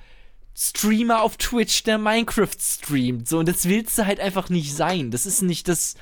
Streamer 0.58 1.22
auf 1.22 1.36
Twitch, 1.36 1.82
der 1.82 1.98
Minecraft 1.98 2.56
streamt. 2.58 3.28
So, 3.28 3.38
und 3.40 3.48
das 3.48 3.68
willst 3.68 3.98
du 3.98 4.06
halt 4.06 4.20
einfach 4.20 4.48
nicht 4.48 4.74
sein. 4.74 5.10
Das 5.10 5.26
ist 5.26 5.42
nicht 5.42 5.68
das. 5.68 5.96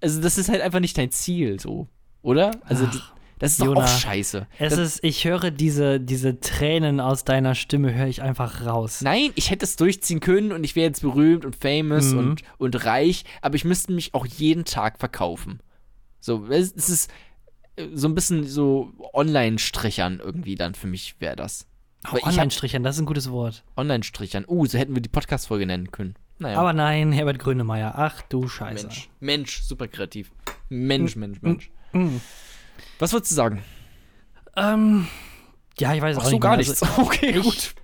Also, 0.00 0.20
das 0.20 0.36
ist 0.36 0.50
halt 0.50 0.60
einfach 0.60 0.80
nicht 0.80 0.98
dein 0.98 1.10
Ziel, 1.10 1.58
so. 1.58 1.88
Oder? 2.20 2.60
Also, 2.64 2.86
Ach, 2.86 3.12
das, 3.38 3.52
ist 3.52 3.60
doch 3.60 3.66
Jona, 3.66 3.84
auch 3.84 3.88
scheiße. 3.88 4.46
Es 4.58 4.74
das, 4.74 4.78
ist, 4.96 5.04
ich 5.04 5.24
höre 5.24 5.50
diese, 5.50 5.98
diese 5.98 6.40
Tränen 6.40 7.00
aus 7.00 7.24
deiner 7.24 7.54
Stimme, 7.54 7.94
höre 7.94 8.06
ich 8.06 8.20
einfach 8.20 8.66
raus. 8.66 9.00
Nein, 9.00 9.30
ich 9.34 9.50
hätte 9.50 9.64
es 9.64 9.76
durchziehen 9.76 10.20
können 10.20 10.52
und 10.52 10.62
ich 10.62 10.76
wäre 10.76 10.86
jetzt 10.86 11.00
berühmt 11.00 11.46
und 11.46 11.56
famous 11.56 12.12
Mhm. 12.12 12.18
und, 12.18 12.42
und 12.58 12.84
reich, 12.84 13.24
aber 13.40 13.56
ich 13.56 13.64
müsste 13.64 13.92
mich 13.92 14.12
auch 14.12 14.26
jeden 14.26 14.64
Tag 14.66 14.98
verkaufen. 14.98 15.60
So, 16.20 16.46
es, 16.48 16.72
es 16.76 16.90
ist 16.90 17.10
äh, 17.76 17.88
so 17.94 18.08
ein 18.08 18.14
bisschen 18.14 18.46
so 18.46 18.92
Online-Strichern 19.14 20.20
irgendwie 20.22 20.54
dann 20.54 20.74
für 20.74 20.86
mich 20.86 21.16
wäre 21.18 21.36
das. 21.36 21.66
Hab- 22.04 22.22
Online-Strichern, 22.26 22.82
das 22.82 22.96
ist 22.96 23.02
ein 23.02 23.06
gutes 23.06 23.30
Wort. 23.30 23.64
Online-Strichern. 23.76 24.44
Uh, 24.46 24.66
so 24.66 24.78
hätten 24.78 24.94
wir 24.94 25.02
die 25.02 25.08
Podcast-Folge 25.08 25.66
nennen 25.66 25.90
können. 25.90 26.14
Naja. 26.38 26.58
Aber 26.58 26.72
nein, 26.72 27.12
Herbert 27.12 27.38
Grönemeyer, 27.38 27.94
ach 27.96 28.20
du 28.22 28.48
Scheiße. 28.48 28.86
Mensch, 28.86 29.08
Mensch, 29.20 29.62
super 29.62 29.88
kreativ. 29.88 30.30
Mensch, 30.68 31.16
Mensch, 31.16 31.40
Mensch. 31.42 31.70
Mhm. 31.92 32.20
Was 32.98 33.12
würdest 33.12 33.30
du 33.30 33.36
sagen? 33.36 33.62
Ähm, 34.56 35.06
ja, 35.78 35.94
ich 35.94 36.02
weiß 36.02 36.16
Ach 36.16 36.22
auch 36.22 36.26
so, 36.26 36.32
nicht 36.32 36.40
gar 36.42 36.50
mehr. 36.52 36.58
nichts. 36.58 36.82
Also, 36.82 37.02
okay, 37.02 37.30
ich- 37.30 37.42
gut. 37.42 37.74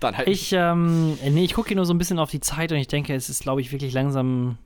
Dann 0.00 0.16
halt. 0.16 0.28
Ich, 0.28 0.52
ähm, 0.52 1.18
nee, 1.28 1.42
ich 1.44 1.54
gucke 1.54 1.68
hier 1.68 1.76
nur 1.76 1.84
so 1.86 1.92
ein 1.92 1.98
bisschen 1.98 2.20
auf 2.20 2.30
die 2.30 2.38
Zeit 2.38 2.70
und 2.70 2.78
ich 2.78 2.86
denke, 2.86 3.14
es 3.16 3.28
ist, 3.28 3.42
glaube 3.42 3.60
ich, 3.60 3.72
wirklich 3.72 3.92
langsam 3.92 4.56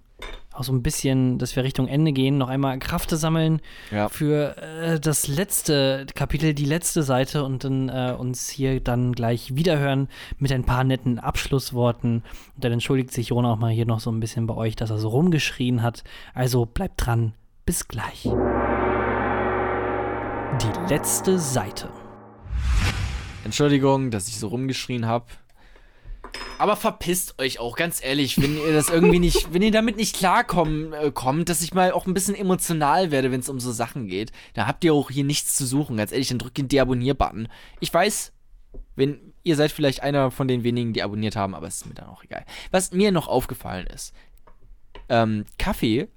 auch 0.54 0.64
so 0.64 0.72
ein 0.72 0.82
bisschen, 0.82 1.38
dass 1.38 1.56
wir 1.56 1.64
Richtung 1.64 1.88
Ende 1.88 2.12
gehen, 2.12 2.36
noch 2.36 2.48
einmal 2.48 2.78
Kraft 2.78 3.08
sammeln 3.10 3.60
Ja. 3.90 4.08
für 4.10 4.56
äh, 4.58 5.00
das 5.00 5.26
letzte 5.26 6.04
Kapitel, 6.14 6.52
die 6.52 6.66
letzte 6.66 7.02
Seite 7.02 7.44
und 7.44 7.64
dann 7.64 7.88
äh, 7.88 8.14
uns 8.18 8.50
hier 8.50 8.80
dann 8.80 9.12
gleich 9.12 9.56
wiederhören 9.56 10.08
mit 10.38 10.52
ein 10.52 10.64
paar 10.64 10.84
netten 10.84 11.18
Abschlussworten. 11.18 12.22
Und 12.54 12.64
dann 12.64 12.72
entschuldigt 12.72 13.12
sich 13.12 13.28
Jona 13.28 13.52
auch 13.52 13.58
mal 13.58 13.70
hier 13.72 13.86
noch 13.86 14.00
so 14.00 14.10
ein 14.10 14.20
bisschen 14.20 14.46
bei 14.46 14.54
euch, 14.54 14.76
dass 14.76 14.90
er 14.90 14.98
so 14.98 15.08
rumgeschrien 15.08 15.82
hat. 15.82 16.04
Also 16.34 16.66
bleibt 16.66 17.06
dran, 17.06 17.32
bis 17.64 17.88
gleich. 17.88 18.28
Die 20.60 20.92
letzte 20.92 21.38
Seite. 21.38 21.88
Entschuldigung, 23.44 24.10
dass 24.10 24.28
ich 24.28 24.38
so 24.38 24.48
rumgeschrien 24.48 25.06
habe. 25.06 25.24
Aber 26.58 26.76
verpisst 26.76 27.38
euch 27.40 27.58
auch, 27.58 27.76
ganz 27.76 28.02
ehrlich, 28.02 28.40
wenn 28.40 28.56
ihr 28.56 28.72
das 28.72 28.88
irgendwie 28.88 29.18
nicht, 29.18 29.48
wenn 29.52 29.62
ihr 29.62 29.72
damit 29.72 29.96
nicht 29.96 30.14
klarkommen 30.16 30.92
äh, 30.92 31.10
kommt, 31.12 31.48
dass 31.48 31.62
ich 31.62 31.74
mal 31.74 31.92
auch 31.92 32.06
ein 32.06 32.14
bisschen 32.14 32.34
emotional 32.34 33.10
werde, 33.10 33.32
wenn 33.32 33.40
es 33.40 33.48
um 33.48 33.58
so 33.60 33.72
Sachen 33.72 34.06
geht, 34.06 34.30
da 34.54 34.66
habt 34.66 34.84
ihr 34.84 34.94
auch 34.94 35.10
hier 35.10 35.24
nichts 35.24 35.56
zu 35.56 35.66
suchen. 35.66 35.96
Ganz 35.96 36.12
ehrlich, 36.12 36.28
dann 36.28 36.38
drückt 36.38 36.58
den 36.58 36.68
Deabonnier-Button. 36.68 37.48
Ich 37.80 37.92
weiß, 37.92 38.32
wenn 38.94 39.32
ihr 39.42 39.56
seid 39.56 39.72
vielleicht 39.72 40.02
einer 40.02 40.30
von 40.30 40.46
den 40.46 40.62
wenigen, 40.62 40.92
die 40.92 41.02
abonniert 41.02 41.34
haben, 41.34 41.54
aber 41.54 41.66
es 41.66 41.76
ist 41.78 41.86
mir 41.86 41.94
dann 41.94 42.08
auch 42.08 42.22
egal. 42.22 42.44
Was 42.70 42.92
mir 42.92 43.10
noch 43.10 43.26
aufgefallen 43.26 43.86
ist, 43.88 44.14
ähm, 45.08 45.44
Kaffee, 45.58 46.08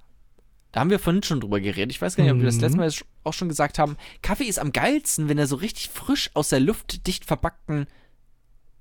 da 0.72 0.82
haben 0.82 0.90
wir 0.92 1.00
vorhin 1.00 1.24
schon 1.24 1.40
drüber 1.40 1.60
geredet. 1.60 1.92
Ich 1.92 2.02
weiß 2.02 2.16
gar 2.16 2.24
nicht, 2.24 2.34
ob 2.34 2.40
wir 2.40 2.46
das 2.46 2.56
Mhm. 2.56 2.62
letzte 2.62 2.78
Mal 2.78 2.92
auch 3.24 3.34
schon 3.34 3.50
gesagt 3.50 3.80
haben. 3.80 3.98
Kaffee 4.22 4.44
ist 4.44 4.60
am 4.60 4.72
geilsten, 4.74 5.28
wenn 5.28 5.38
er 5.40 5.48
so 5.48 5.56
richtig 5.56 5.90
frisch 5.90 6.30
aus 6.36 6.50
der 6.50 6.60
luftdicht 6.60 7.26
verpackten 7.26 7.88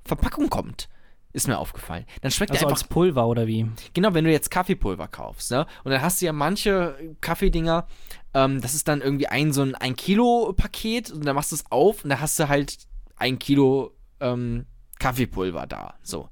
Verpackung 0.04 0.50
kommt. 0.50 0.88
Ist 1.34 1.48
mir 1.48 1.58
aufgefallen. 1.58 2.06
Dann 2.22 2.30
schmeckt 2.30 2.52
Also 2.52 2.64
er 2.64 2.68
einfach 2.68 2.80
als 2.80 2.88
Pulver 2.88 3.26
oder 3.26 3.48
wie? 3.48 3.66
Genau, 3.92 4.14
wenn 4.14 4.24
du 4.24 4.30
jetzt 4.30 4.52
Kaffeepulver 4.52 5.08
kaufst, 5.08 5.50
ne? 5.50 5.66
Und 5.82 5.90
dann 5.90 6.00
hast 6.00 6.22
du 6.22 6.26
ja 6.26 6.32
manche 6.32 6.96
Kaffeedinger, 7.20 7.88
ähm, 8.34 8.60
das 8.60 8.72
ist 8.74 8.86
dann 8.86 9.00
irgendwie 9.00 9.26
ein 9.26 9.52
so 9.52 9.62
ein 9.62 9.74
1 9.74 9.96
Kilo 9.96 10.54
Paket 10.56 11.10
und 11.10 11.26
dann 11.26 11.34
machst 11.34 11.50
du 11.50 11.56
es 11.56 11.64
auf 11.70 12.04
und 12.04 12.10
da 12.10 12.20
hast 12.20 12.38
du 12.38 12.48
halt 12.48 12.78
ein 13.16 13.40
Kilo 13.40 13.96
ähm, 14.20 14.66
Kaffeepulver 15.00 15.66
da. 15.66 15.94
So. 16.02 16.28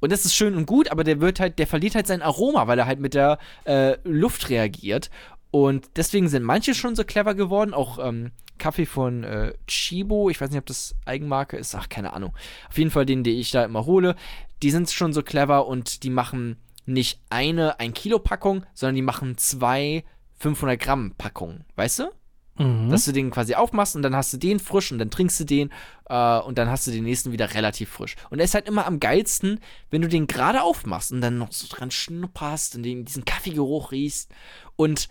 Und 0.00 0.12
das 0.12 0.26
ist 0.26 0.34
schön 0.34 0.54
und 0.54 0.66
gut, 0.66 0.92
aber 0.92 1.04
der 1.04 1.22
wird 1.22 1.40
halt, 1.40 1.58
der 1.58 1.66
verliert 1.66 1.94
halt 1.94 2.06
sein 2.06 2.20
Aroma, 2.20 2.66
weil 2.66 2.78
er 2.78 2.86
halt 2.86 3.00
mit 3.00 3.14
der 3.14 3.38
äh, 3.64 3.96
Luft 4.04 4.50
reagiert. 4.50 5.08
Und 5.50 5.88
deswegen 5.96 6.28
sind 6.28 6.42
manche 6.42 6.74
schon 6.74 6.94
so 6.94 7.04
clever 7.04 7.34
geworden, 7.34 7.72
auch 7.72 7.98
ähm, 7.98 8.32
Kaffee 8.58 8.86
von 8.86 9.24
äh, 9.24 9.54
Chibo, 9.66 10.30
ich 10.30 10.40
weiß 10.40 10.50
nicht, 10.50 10.58
ob 10.58 10.66
das 10.66 10.94
Eigenmarke 11.04 11.56
ist, 11.56 11.74
ach, 11.74 11.88
keine 11.88 12.12
Ahnung. 12.12 12.34
Auf 12.68 12.78
jeden 12.78 12.90
Fall 12.90 13.06
den, 13.06 13.24
den 13.24 13.38
ich 13.38 13.50
da 13.50 13.64
immer 13.64 13.86
hole, 13.86 14.16
die 14.62 14.70
sind 14.70 14.90
schon 14.90 15.12
so 15.12 15.22
clever 15.22 15.66
und 15.66 16.02
die 16.02 16.10
machen 16.10 16.56
nicht 16.86 17.20
eine 17.30 17.78
1 17.80 17.94
Kilo 17.94 18.18
Packung, 18.18 18.64
sondern 18.74 18.96
die 18.96 19.02
machen 19.02 19.36
zwei 19.36 20.04
500 20.38 20.80
Gramm 20.80 21.14
Packungen, 21.16 21.64
weißt 21.76 22.00
du? 22.00 22.10
Mhm. 22.58 22.90
Dass 22.90 23.04
du 23.04 23.12
den 23.12 23.30
quasi 23.30 23.54
aufmachst 23.54 23.94
und 23.94 24.02
dann 24.02 24.16
hast 24.16 24.32
du 24.32 24.36
den 24.36 24.58
frisch 24.58 24.90
und 24.90 24.98
dann 24.98 25.10
trinkst 25.10 25.38
du 25.38 25.44
den 25.44 25.70
äh, 26.08 26.38
und 26.40 26.58
dann 26.58 26.68
hast 26.68 26.86
du 26.86 26.90
den 26.90 27.04
nächsten 27.04 27.30
wieder 27.30 27.54
relativ 27.54 27.90
frisch. 27.90 28.16
Und 28.30 28.40
er 28.40 28.44
ist 28.44 28.54
halt 28.54 28.66
immer 28.66 28.86
am 28.86 28.98
geilsten, 28.98 29.60
wenn 29.90 30.02
du 30.02 30.08
den 30.08 30.26
gerade 30.26 30.62
aufmachst 30.62 31.12
und 31.12 31.20
dann 31.20 31.38
noch 31.38 31.52
so 31.52 31.66
dran 31.68 31.90
schnupperst 31.90 32.76
und 32.76 32.82
den, 32.82 33.04
diesen 33.04 33.24
Kaffeegeruch 33.24 33.92
riechst. 33.92 34.30
Und 34.76 35.08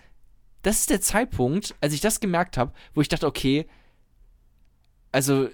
das 0.67 0.79
ist 0.79 0.89
der 0.89 0.99
Zeitpunkt, 0.99 1.75
als 1.79 1.93
ich 1.93 2.01
das 2.01 2.19
gemerkt 2.19 2.57
habe, 2.57 2.73
wo 2.93 2.99
ich 2.99 3.07
dachte, 3.07 3.25
okay, 3.25 3.67
also 5.13 5.47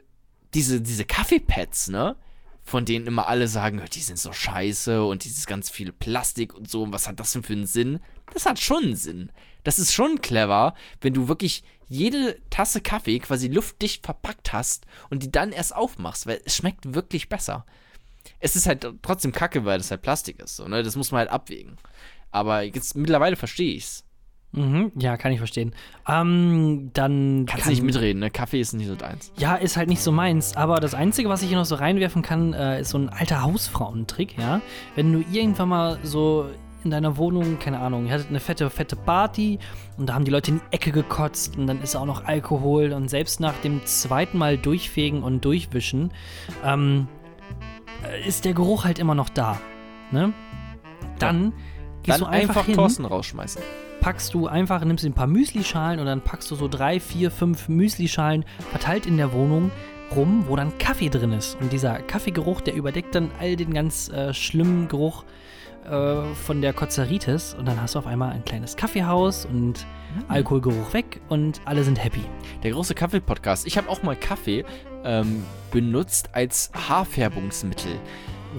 diese, 0.56 0.82
diese 0.82 1.06
Kaffeepads, 1.06 1.90
ne? 1.90 2.16
Von 2.64 2.86
denen 2.86 3.06
immer 3.06 3.28
alle 3.28 3.48
sagen, 3.48 3.80
die 3.94 4.00
sind 4.00 4.18
so 4.18 4.34
scheiße 4.34 5.04
und 5.04 5.24
dieses 5.24 5.46
ganz 5.46 5.70
viele 5.70 5.92
Plastik 5.92 6.56
und 6.56 6.68
so, 6.68 6.82
und 6.82 6.94
was 6.94 7.08
hat 7.08 7.20
das 7.20 7.32
denn 7.32 7.44
für 7.44 7.54
einen 7.54 7.68
Sinn? 7.68 8.00
Das 8.34 8.48
hat 8.48 8.60
schon 8.60 8.86
einen 8.86 8.96
Sinn. 8.96 9.32
Das 9.64 9.78
ist 9.78 9.94
schon 9.94 10.20
clever, 10.22 10.74
wenn 11.02 11.14
du 11.14 11.28
wirklich 11.28 11.64
jede 11.88 12.40
Tasse 12.50 12.82
Kaffee 12.82 13.20
quasi 13.20 13.50
luftdicht 13.50 14.04
verpackt 14.06 14.52
hast 14.52 14.88
und 15.12 15.22
die 15.22 15.32
dann 15.32 15.52
erst 15.52 15.76
aufmachst, 15.76 16.26
weil 16.26 16.42
es 16.44 16.56
schmeckt 16.56 16.96
wirklich 16.96 17.30
besser. 17.30 17.68
Es 18.40 18.56
ist 18.56 18.66
halt 18.66 18.88
trotzdem 19.04 19.32
kacke, 19.32 19.64
weil 19.64 19.78
das 19.78 19.92
halt 19.92 20.02
Plastik 20.02 20.42
ist, 20.42 20.56
so, 20.56 20.68
ne? 20.68 20.82
Das 20.82 20.96
muss 20.96 21.12
man 21.12 21.20
halt 21.20 21.30
abwägen. 21.30 21.78
Aber 22.32 22.64
jetzt 22.64 22.96
mittlerweile 22.96 23.36
verstehe 23.36 23.76
ich's. 23.76 24.06
Mhm, 24.54 24.92
ja, 24.96 25.18
kann 25.18 25.32
ich 25.32 25.40
verstehen. 25.40 25.74
Ähm, 26.08 26.92
dann 26.94 27.46
Kannst 27.48 27.64
kann, 27.64 27.74
nicht 27.74 27.84
mitreden, 27.84 28.20
ne? 28.20 28.30
Kaffee 28.30 28.60
ist 28.62 28.74
nicht 28.74 28.88
so 28.88 28.96
deins. 28.96 29.32
Ja, 29.38 29.56
ist 29.56 29.78
halt 29.78 29.90
nicht 29.90 30.02
so 30.02 30.12
meins. 30.12 30.56
Aber 30.56 30.80
das 30.80 30.94
Einzige, 30.94 31.28
was 31.28 31.42
ich 31.42 31.50
hier 31.50 31.58
noch 31.58 31.66
so 31.66 31.76
reinwerfen 31.76 32.22
kann, 32.22 32.54
äh, 32.54 32.82
ist 32.82 32.90
so 32.90 33.00
ein 33.00 33.10
alter 33.10 33.42
Hausfrauentrick, 33.42 34.38
ja. 34.38 34.62
Wenn 34.96 35.12
du 35.12 35.24
irgendwann 35.32 35.70
mal 35.70 36.00
so 36.04 36.46
in 36.84 36.92
deiner 36.92 37.18
Wohnung, 37.18 37.58
keine 37.60 37.80
Ahnung, 37.80 38.06
ihr 38.06 38.14
hattet 38.14 38.30
eine 38.30 38.40
fette, 38.40 38.70
fette 38.70 38.96
Party 38.96 39.58
und 39.98 40.10
da 40.10 40.14
haben 40.14 40.26
die 40.26 40.32
Leute 40.32 40.52
in 40.52 40.60
die 40.60 40.76
Ecke 40.76 40.92
gekotzt 40.92 41.58
und 41.58 41.66
dann 41.66 41.82
ist 41.82 41.96
auch 41.96 42.06
noch 42.06 42.26
Alkohol 42.26 42.92
und 42.92 43.10
selbst 43.10 43.40
nach 43.40 43.58
dem 43.62 43.84
zweiten 43.86 44.38
Mal 44.38 44.58
durchfegen 44.58 45.24
und 45.24 45.46
durchwischen 45.46 46.12
ähm, 46.64 47.08
äh, 48.06 48.28
ist 48.28 48.46
der 48.46 48.54
Geruch 48.54 48.86
halt 48.86 49.00
immer 49.00 49.16
noch 49.16 49.30
da. 49.30 49.60
Ne? 50.12 50.34
Dann 51.20 51.54
gehst 52.04 52.20
Dann 52.20 52.26
du 52.26 52.26
einfach, 52.26 52.50
einfach 52.50 52.66
hin, 52.66 52.76
Thorsten 52.76 53.06
rausschmeißen. 53.06 53.62
Packst 54.04 54.34
du 54.34 54.48
einfach, 54.48 54.84
nimmst 54.84 55.06
ein 55.06 55.14
paar 55.14 55.28
Müslischalen 55.28 56.02
und 56.02 56.08
dann 56.08 56.20
packst 56.20 56.52
du 56.52 56.56
so 56.56 56.68
drei, 56.68 57.00
vier, 57.00 57.32
fünf 57.32 57.70
Müslischalen 57.70 58.44
verteilt 58.70 59.06
in 59.06 59.16
der 59.16 59.32
Wohnung 59.32 59.72
rum, 60.14 60.44
wo 60.50 60.58
dann 60.58 60.78
Kaffee 60.78 61.08
drin 61.08 61.32
ist. 61.32 61.56
Und 61.62 61.72
dieser 61.72 62.00
Kaffeegeruch, 62.00 62.60
der 62.60 62.74
überdeckt 62.74 63.16
dann 63.16 63.32
all 63.40 63.56
den 63.56 63.74
ganz 63.74 64.10
äh, 64.10 64.34
schlimmen 64.34 64.90
Geruch 64.90 65.24
äh, 65.90 66.22
von 66.46 66.62
der 66.62 66.74
Kozeritis. 66.74 67.54
Und 67.54 67.66
dann 67.66 67.82
hast 67.82 67.96
du 67.96 68.00
auf 68.00 68.06
einmal 68.06 68.34
ein 68.34 68.44
kleines 68.44 68.76
Kaffeehaus 68.76 69.46
und 69.46 69.88
Alkoholgeruch 70.28 70.92
weg 70.92 71.22
und 71.30 71.62
alle 71.64 71.86
sind 71.86 72.04
happy. 72.04 72.26
Der 72.62 72.72
große 72.72 72.96
Kaffee-Podcast. 72.96 73.66
Ich 73.66 73.78
habe 73.78 73.88
auch 73.88 74.04
mal 74.04 74.18
Kaffee 74.18 74.66
ähm, 75.06 75.46
benutzt 75.72 76.30
als 76.34 76.72
Haarfärbungsmittel. 76.90 77.94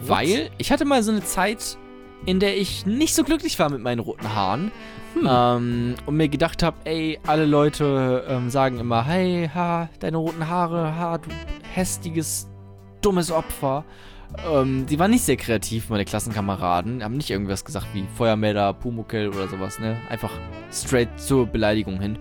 Weil 0.07 0.49
ich 0.57 0.73
hatte 0.73 0.87
mal 0.87 1.03
so 1.03 1.13
eine 1.13 1.23
Zeit, 1.23 1.77
in 2.25 2.41
der 2.41 2.57
ich 2.57 2.87
nicht 2.87 3.15
so 3.15 3.25
glücklich 3.25 3.59
war 3.59 3.69
mit 3.69 3.83
meinen 3.83 3.99
roten 3.99 4.35
Haaren. 4.35 4.73
Ähm, 5.27 5.95
und 6.07 6.17
mir 6.17 6.29
gedacht 6.29 6.63
habe, 6.63 6.77
ey, 6.85 7.19
alle 7.27 7.47
Leute 7.47 8.25
ähm, 8.29 8.51
sagen 8.51 8.79
immer, 8.79 9.05
hey, 9.05 9.51
ha, 9.55 9.89
deine 10.01 10.17
roten 10.17 10.49
Haare, 10.49 10.97
ha, 10.97 11.19
du 11.19 11.31
hässliches, 11.73 12.49
dummes 13.01 13.31
Opfer. 13.31 13.85
Ähm, 14.51 14.87
die 14.87 14.99
waren 14.99 15.11
nicht 15.11 15.25
sehr 15.25 15.37
kreativ, 15.37 15.91
meine 15.91 16.05
Klassenkameraden. 16.05 17.05
Haben 17.05 17.17
nicht 17.17 17.31
irgendwas 17.31 17.65
gesagt 17.65 17.87
wie 17.93 18.05
Feuermelder, 18.17 18.73
Pumuckel 18.73 19.29
oder 19.29 19.49
sowas, 19.49 19.79
ne? 19.79 19.97
Einfach 20.09 20.33
straight 20.73 21.09
zur 21.21 21.47
Beleidigung 21.47 22.01
hin. 22.01 22.19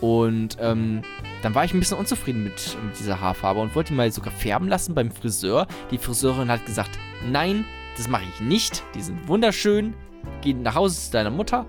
Und 0.00 0.56
ähm, 0.60 1.02
dann 1.42 1.54
war 1.54 1.64
ich 1.64 1.72
ein 1.72 1.78
bisschen 1.78 1.98
unzufrieden 1.98 2.42
mit, 2.42 2.76
mit 2.84 2.98
dieser 2.98 3.20
Haarfarbe 3.20 3.60
und 3.60 3.76
wollte 3.76 3.92
die 3.92 3.96
mal 3.96 4.10
sogar 4.10 4.32
färben 4.32 4.68
lassen 4.68 4.94
beim 4.94 5.12
Friseur. 5.12 5.68
Die 5.92 5.98
Friseurin 5.98 6.50
hat 6.50 6.66
gesagt, 6.66 6.98
nein, 7.30 7.64
das 7.96 8.08
mache 8.08 8.24
ich 8.34 8.40
nicht. 8.40 8.82
Die 8.96 9.02
sind 9.02 9.28
wunderschön. 9.28 9.94
Geh 10.40 10.54
nach 10.54 10.74
Hause 10.74 11.00
zu 11.00 11.12
deiner 11.12 11.30
Mutter. 11.30 11.66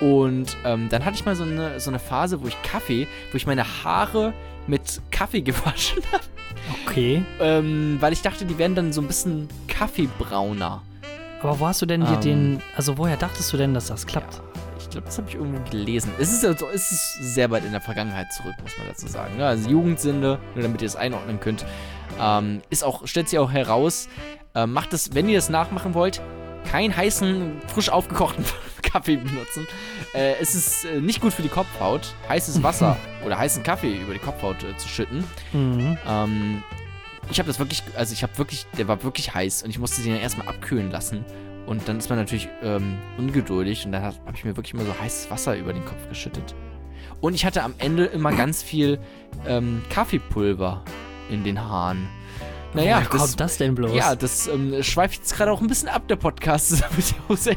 Und 0.00 0.56
ähm, 0.64 0.88
dann 0.88 1.04
hatte 1.04 1.16
ich 1.16 1.24
mal 1.24 1.36
so 1.36 1.44
eine, 1.44 1.78
so 1.80 1.90
eine 1.90 1.98
Phase, 1.98 2.42
wo 2.42 2.46
ich 2.46 2.60
Kaffee, 2.62 3.06
wo 3.32 3.36
ich 3.36 3.46
meine 3.46 3.64
Haare 3.84 4.32
mit 4.66 5.00
Kaffee 5.10 5.40
gewaschen 5.42 6.02
habe. 6.12 6.24
Okay. 6.86 7.22
Ähm, 7.40 7.96
weil 8.00 8.12
ich 8.12 8.22
dachte, 8.22 8.44
die 8.44 8.56
werden 8.58 8.74
dann 8.74 8.92
so 8.92 9.00
ein 9.00 9.06
bisschen 9.06 9.48
kaffeebrauner. 9.68 10.82
Aber 11.42 11.58
wo 11.60 11.66
hast 11.66 11.80
du 11.82 11.86
denn 11.86 12.02
dir 12.02 12.14
Ähm. 12.14 12.20
den, 12.20 12.62
also 12.76 12.98
woher 12.98 13.16
dachtest 13.16 13.52
du 13.52 13.56
denn, 13.56 13.74
dass 13.74 13.86
das 13.86 14.06
klappt? 14.06 14.40
Ich 14.78 14.88
glaube, 14.90 15.06
das 15.06 15.18
habe 15.18 15.28
ich 15.28 15.36
irgendwo 15.36 15.60
gelesen. 15.70 16.10
Es 16.18 16.32
ist, 16.32 16.44
also, 16.44 16.66
es 16.74 16.90
ist 16.90 17.34
sehr 17.34 17.50
weit 17.50 17.64
in 17.64 17.72
der 17.72 17.80
Vergangenheit 17.80 18.32
zurück, 18.32 18.54
muss 18.62 18.76
man 18.76 18.88
dazu 18.88 19.06
sagen. 19.06 19.36
ne? 19.36 19.46
Also 19.46 19.70
Jugendsünde, 19.70 20.38
nur 20.54 20.62
damit 20.62 20.82
ihr 20.82 20.86
es 20.86 20.96
einordnen 20.96 21.38
könnt, 21.40 21.64
ähm, 22.20 22.60
ist 22.70 22.82
auch, 22.84 23.06
stellt 23.06 23.28
sich 23.28 23.38
auch 23.38 23.52
heraus, 23.52 24.08
äh, 24.54 24.66
macht 24.66 24.92
es, 24.92 25.14
wenn 25.14 25.28
ihr 25.28 25.38
das 25.38 25.48
nachmachen 25.48 25.94
wollt, 25.94 26.20
keinen 26.70 26.96
heißen, 26.96 27.60
frisch 27.68 27.90
aufgekochten 27.90 28.44
Kaffee 28.82 29.16
benutzen. 29.16 29.66
Äh, 30.14 30.34
es 30.40 30.54
ist 30.54 30.84
äh, 30.84 31.00
nicht 31.00 31.20
gut 31.20 31.32
für 31.32 31.42
die 31.42 31.48
Kopfhaut, 31.48 32.14
heißes 32.28 32.62
Wasser 32.62 32.96
oder 33.24 33.38
heißen 33.38 33.62
Kaffee 33.62 33.96
über 33.96 34.12
die 34.12 34.18
Kopfhaut 34.18 34.62
äh, 34.64 34.76
zu 34.76 34.88
schütten. 34.88 35.24
Mhm. 35.52 35.98
Ähm, 36.06 36.62
ich 37.30 37.38
habe 37.38 37.46
das 37.46 37.58
wirklich, 37.58 37.82
also 37.96 38.12
ich 38.12 38.22
habe 38.22 38.36
wirklich, 38.38 38.66
der 38.76 38.88
war 38.88 39.02
wirklich 39.04 39.34
heiß 39.34 39.62
und 39.62 39.70
ich 39.70 39.78
musste 39.78 40.02
den 40.02 40.16
erstmal 40.16 40.48
abkühlen 40.48 40.90
lassen. 40.90 41.24
Und 41.66 41.86
dann 41.88 41.98
ist 41.98 42.08
man 42.08 42.18
natürlich 42.18 42.48
ähm, 42.62 42.98
ungeduldig 43.16 43.86
und 43.86 43.92
dann 43.92 44.02
habe 44.02 44.16
ich 44.34 44.44
mir 44.44 44.56
wirklich 44.56 44.74
immer 44.74 44.84
so 44.84 44.98
heißes 44.98 45.30
Wasser 45.30 45.56
über 45.56 45.72
den 45.72 45.84
Kopf 45.84 46.08
geschüttet. 46.08 46.54
Und 47.20 47.34
ich 47.34 47.44
hatte 47.44 47.62
am 47.62 47.74
Ende 47.78 48.06
immer 48.06 48.32
ganz 48.32 48.62
viel 48.62 48.98
ähm, 49.46 49.82
Kaffeepulver 49.90 50.82
in 51.30 51.44
den 51.44 51.60
Haaren. 51.60 52.08
Naja, 52.74 52.96
woher 52.98 53.08
kommt 53.08 53.40
das 53.40 53.56
denn 53.58 53.74
bloß? 53.74 53.94
ja, 53.94 54.14
das 54.14 54.46
ähm, 54.48 54.82
schweift 54.82 55.16
jetzt 55.20 55.36
gerade 55.36 55.50
auch 55.52 55.60
ein 55.60 55.66
bisschen 55.66 55.88
ab, 55.88 56.06
der 56.08 56.16
Podcast. 56.16 56.82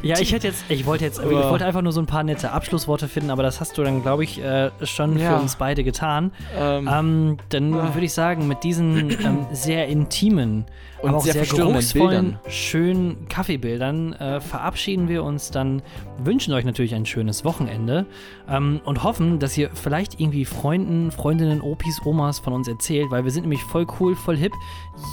Ja, 0.03 0.19
ich 0.19 0.31
hätte 0.31 0.47
jetzt, 0.47 0.63
ich 0.69 0.85
wollte 0.85 1.03
jetzt, 1.05 1.19
ich 1.19 1.25
wollte 1.25 1.65
einfach 1.65 1.81
nur 1.81 1.91
so 1.91 1.99
ein 1.99 2.05
paar 2.05 2.23
nette 2.23 2.51
Abschlussworte 2.51 3.07
finden, 3.07 3.29
aber 3.31 3.43
das 3.43 3.59
hast 3.59 3.77
du 3.77 3.83
dann, 3.83 4.01
glaube 4.01 4.23
ich, 4.23 4.41
äh, 4.41 4.69
schon 4.83 5.17
Ja. 5.17 5.35
für 5.35 5.41
uns 5.41 5.55
beide 5.55 5.83
getan. 5.83 6.31
ähm, 6.57 6.87
Ähm, 6.91 7.37
dann 7.49 7.73
Ah. 7.73 7.93
würde 7.93 8.05
ich 8.05 8.13
sagen, 8.13 8.47
mit 8.47 8.63
diesen 8.63 9.09
ähm, 9.25 9.45
sehr 9.51 9.87
intimen, 9.87 10.65
Und 11.01 11.09
aber 11.09 11.17
auch 11.17 11.23
sehr 11.23 11.33
sehr, 11.33 11.45
geruchsvollen, 11.45 12.25
Bildern. 12.33 12.39
schönen 12.51 13.27
Kaffeebildern 13.27 14.13
äh, 14.13 14.39
verabschieden 14.41 15.07
wir 15.09 15.23
uns 15.23 15.51
dann, 15.51 15.81
wünschen 16.23 16.53
euch 16.53 16.65
natürlich 16.65 16.95
ein 16.95 17.05
schönes 17.05 17.43
Wochenende 17.43 18.05
ähm, 18.47 18.79
und 18.85 19.03
hoffen, 19.03 19.39
dass 19.39 19.57
ihr 19.57 19.69
vielleicht 19.73 20.19
irgendwie 20.19 20.45
Freunden, 20.45 21.11
Freundinnen, 21.11 21.61
Opis, 21.61 22.01
Omas 22.05 22.39
von 22.39 22.53
uns 22.53 22.67
erzählt, 22.67 23.09
weil 23.11 23.23
wir 23.25 23.31
sind 23.31 23.43
nämlich 23.43 23.61
voll 23.63 23.85
cool, 23.99 24.15
voll 24.15 24.37
hip, 24.37 24.53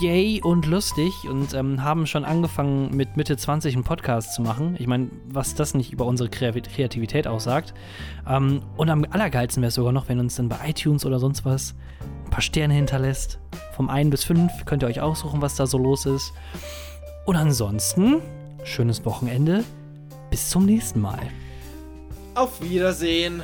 yay 0.01 0.41
und 0.43 0.67
lustig 0.67 1.13
und 1.29 1.55
ähm, 1.55 1.83
haben 1.83 2.07
schon 2.07 2.25
angefangen 2.25 2.95
mit 2.97 3.17
Mitte 3.17 3.37
20 3.37 3.75
einen 3.75 3.85
Podcast 3.85 4.35
zu 4.35 4.43
machen. 4.43 4.77
Ich 4.79 4.87
meine, 4.87 5.09
was 5.29 5.55
das 5.55 5.75
nicht 5.75 5.93
über 5.93 6.07
unsere 6.07 6.29
Kreativität 6.29 7.27
aussagt. 7.27 7.75
Ähm, 8.29 8.63
und 8.77 8.91
am 8.91 9.05
allergeilsten 9.11 9.63
wäre 9.63 9.69
es 9.69 9.75
sogar 9.75 9.93
noch, 9.93 10.09
wenn 10.09 10.19
uns 10.21 10.37
dann 10.37 10.49
bei 10.49 10.57
iTunes 10.67 11.05
oder 11.05 11.19
sonst 11.19 11.45
was 11.45 11.75
ein 12.27 12.31
paar 12.31 12.43
Sterne 12.43 12.75
hinterlässt. 12.75 13.39
Vom 13.75 13.89
1 13.89 14.11
bis 14.11 14.25
5 14.25 14.65
könnt 14.65 14.83
ihr 14.83 14.87
euch 14.87 15.01
aussuchen, 15.01 15.43
was 15.43 15.57
da 15.57 15.67
so 15.67 15.79
los 15.79 16.07
ist. 16.07 16.33
Und 17.27 17.37
ansonsten, 17.37 18.23
schönes 18.65 19.05
Wochenende. 19.05 19.65
Bis 20.31 20.49
zum 20.49 20.65
nächsten 20.65 21.01
Mal. 21.01 21.21
auf 22.35 22.63
Wiedersehen. 22.63 23.43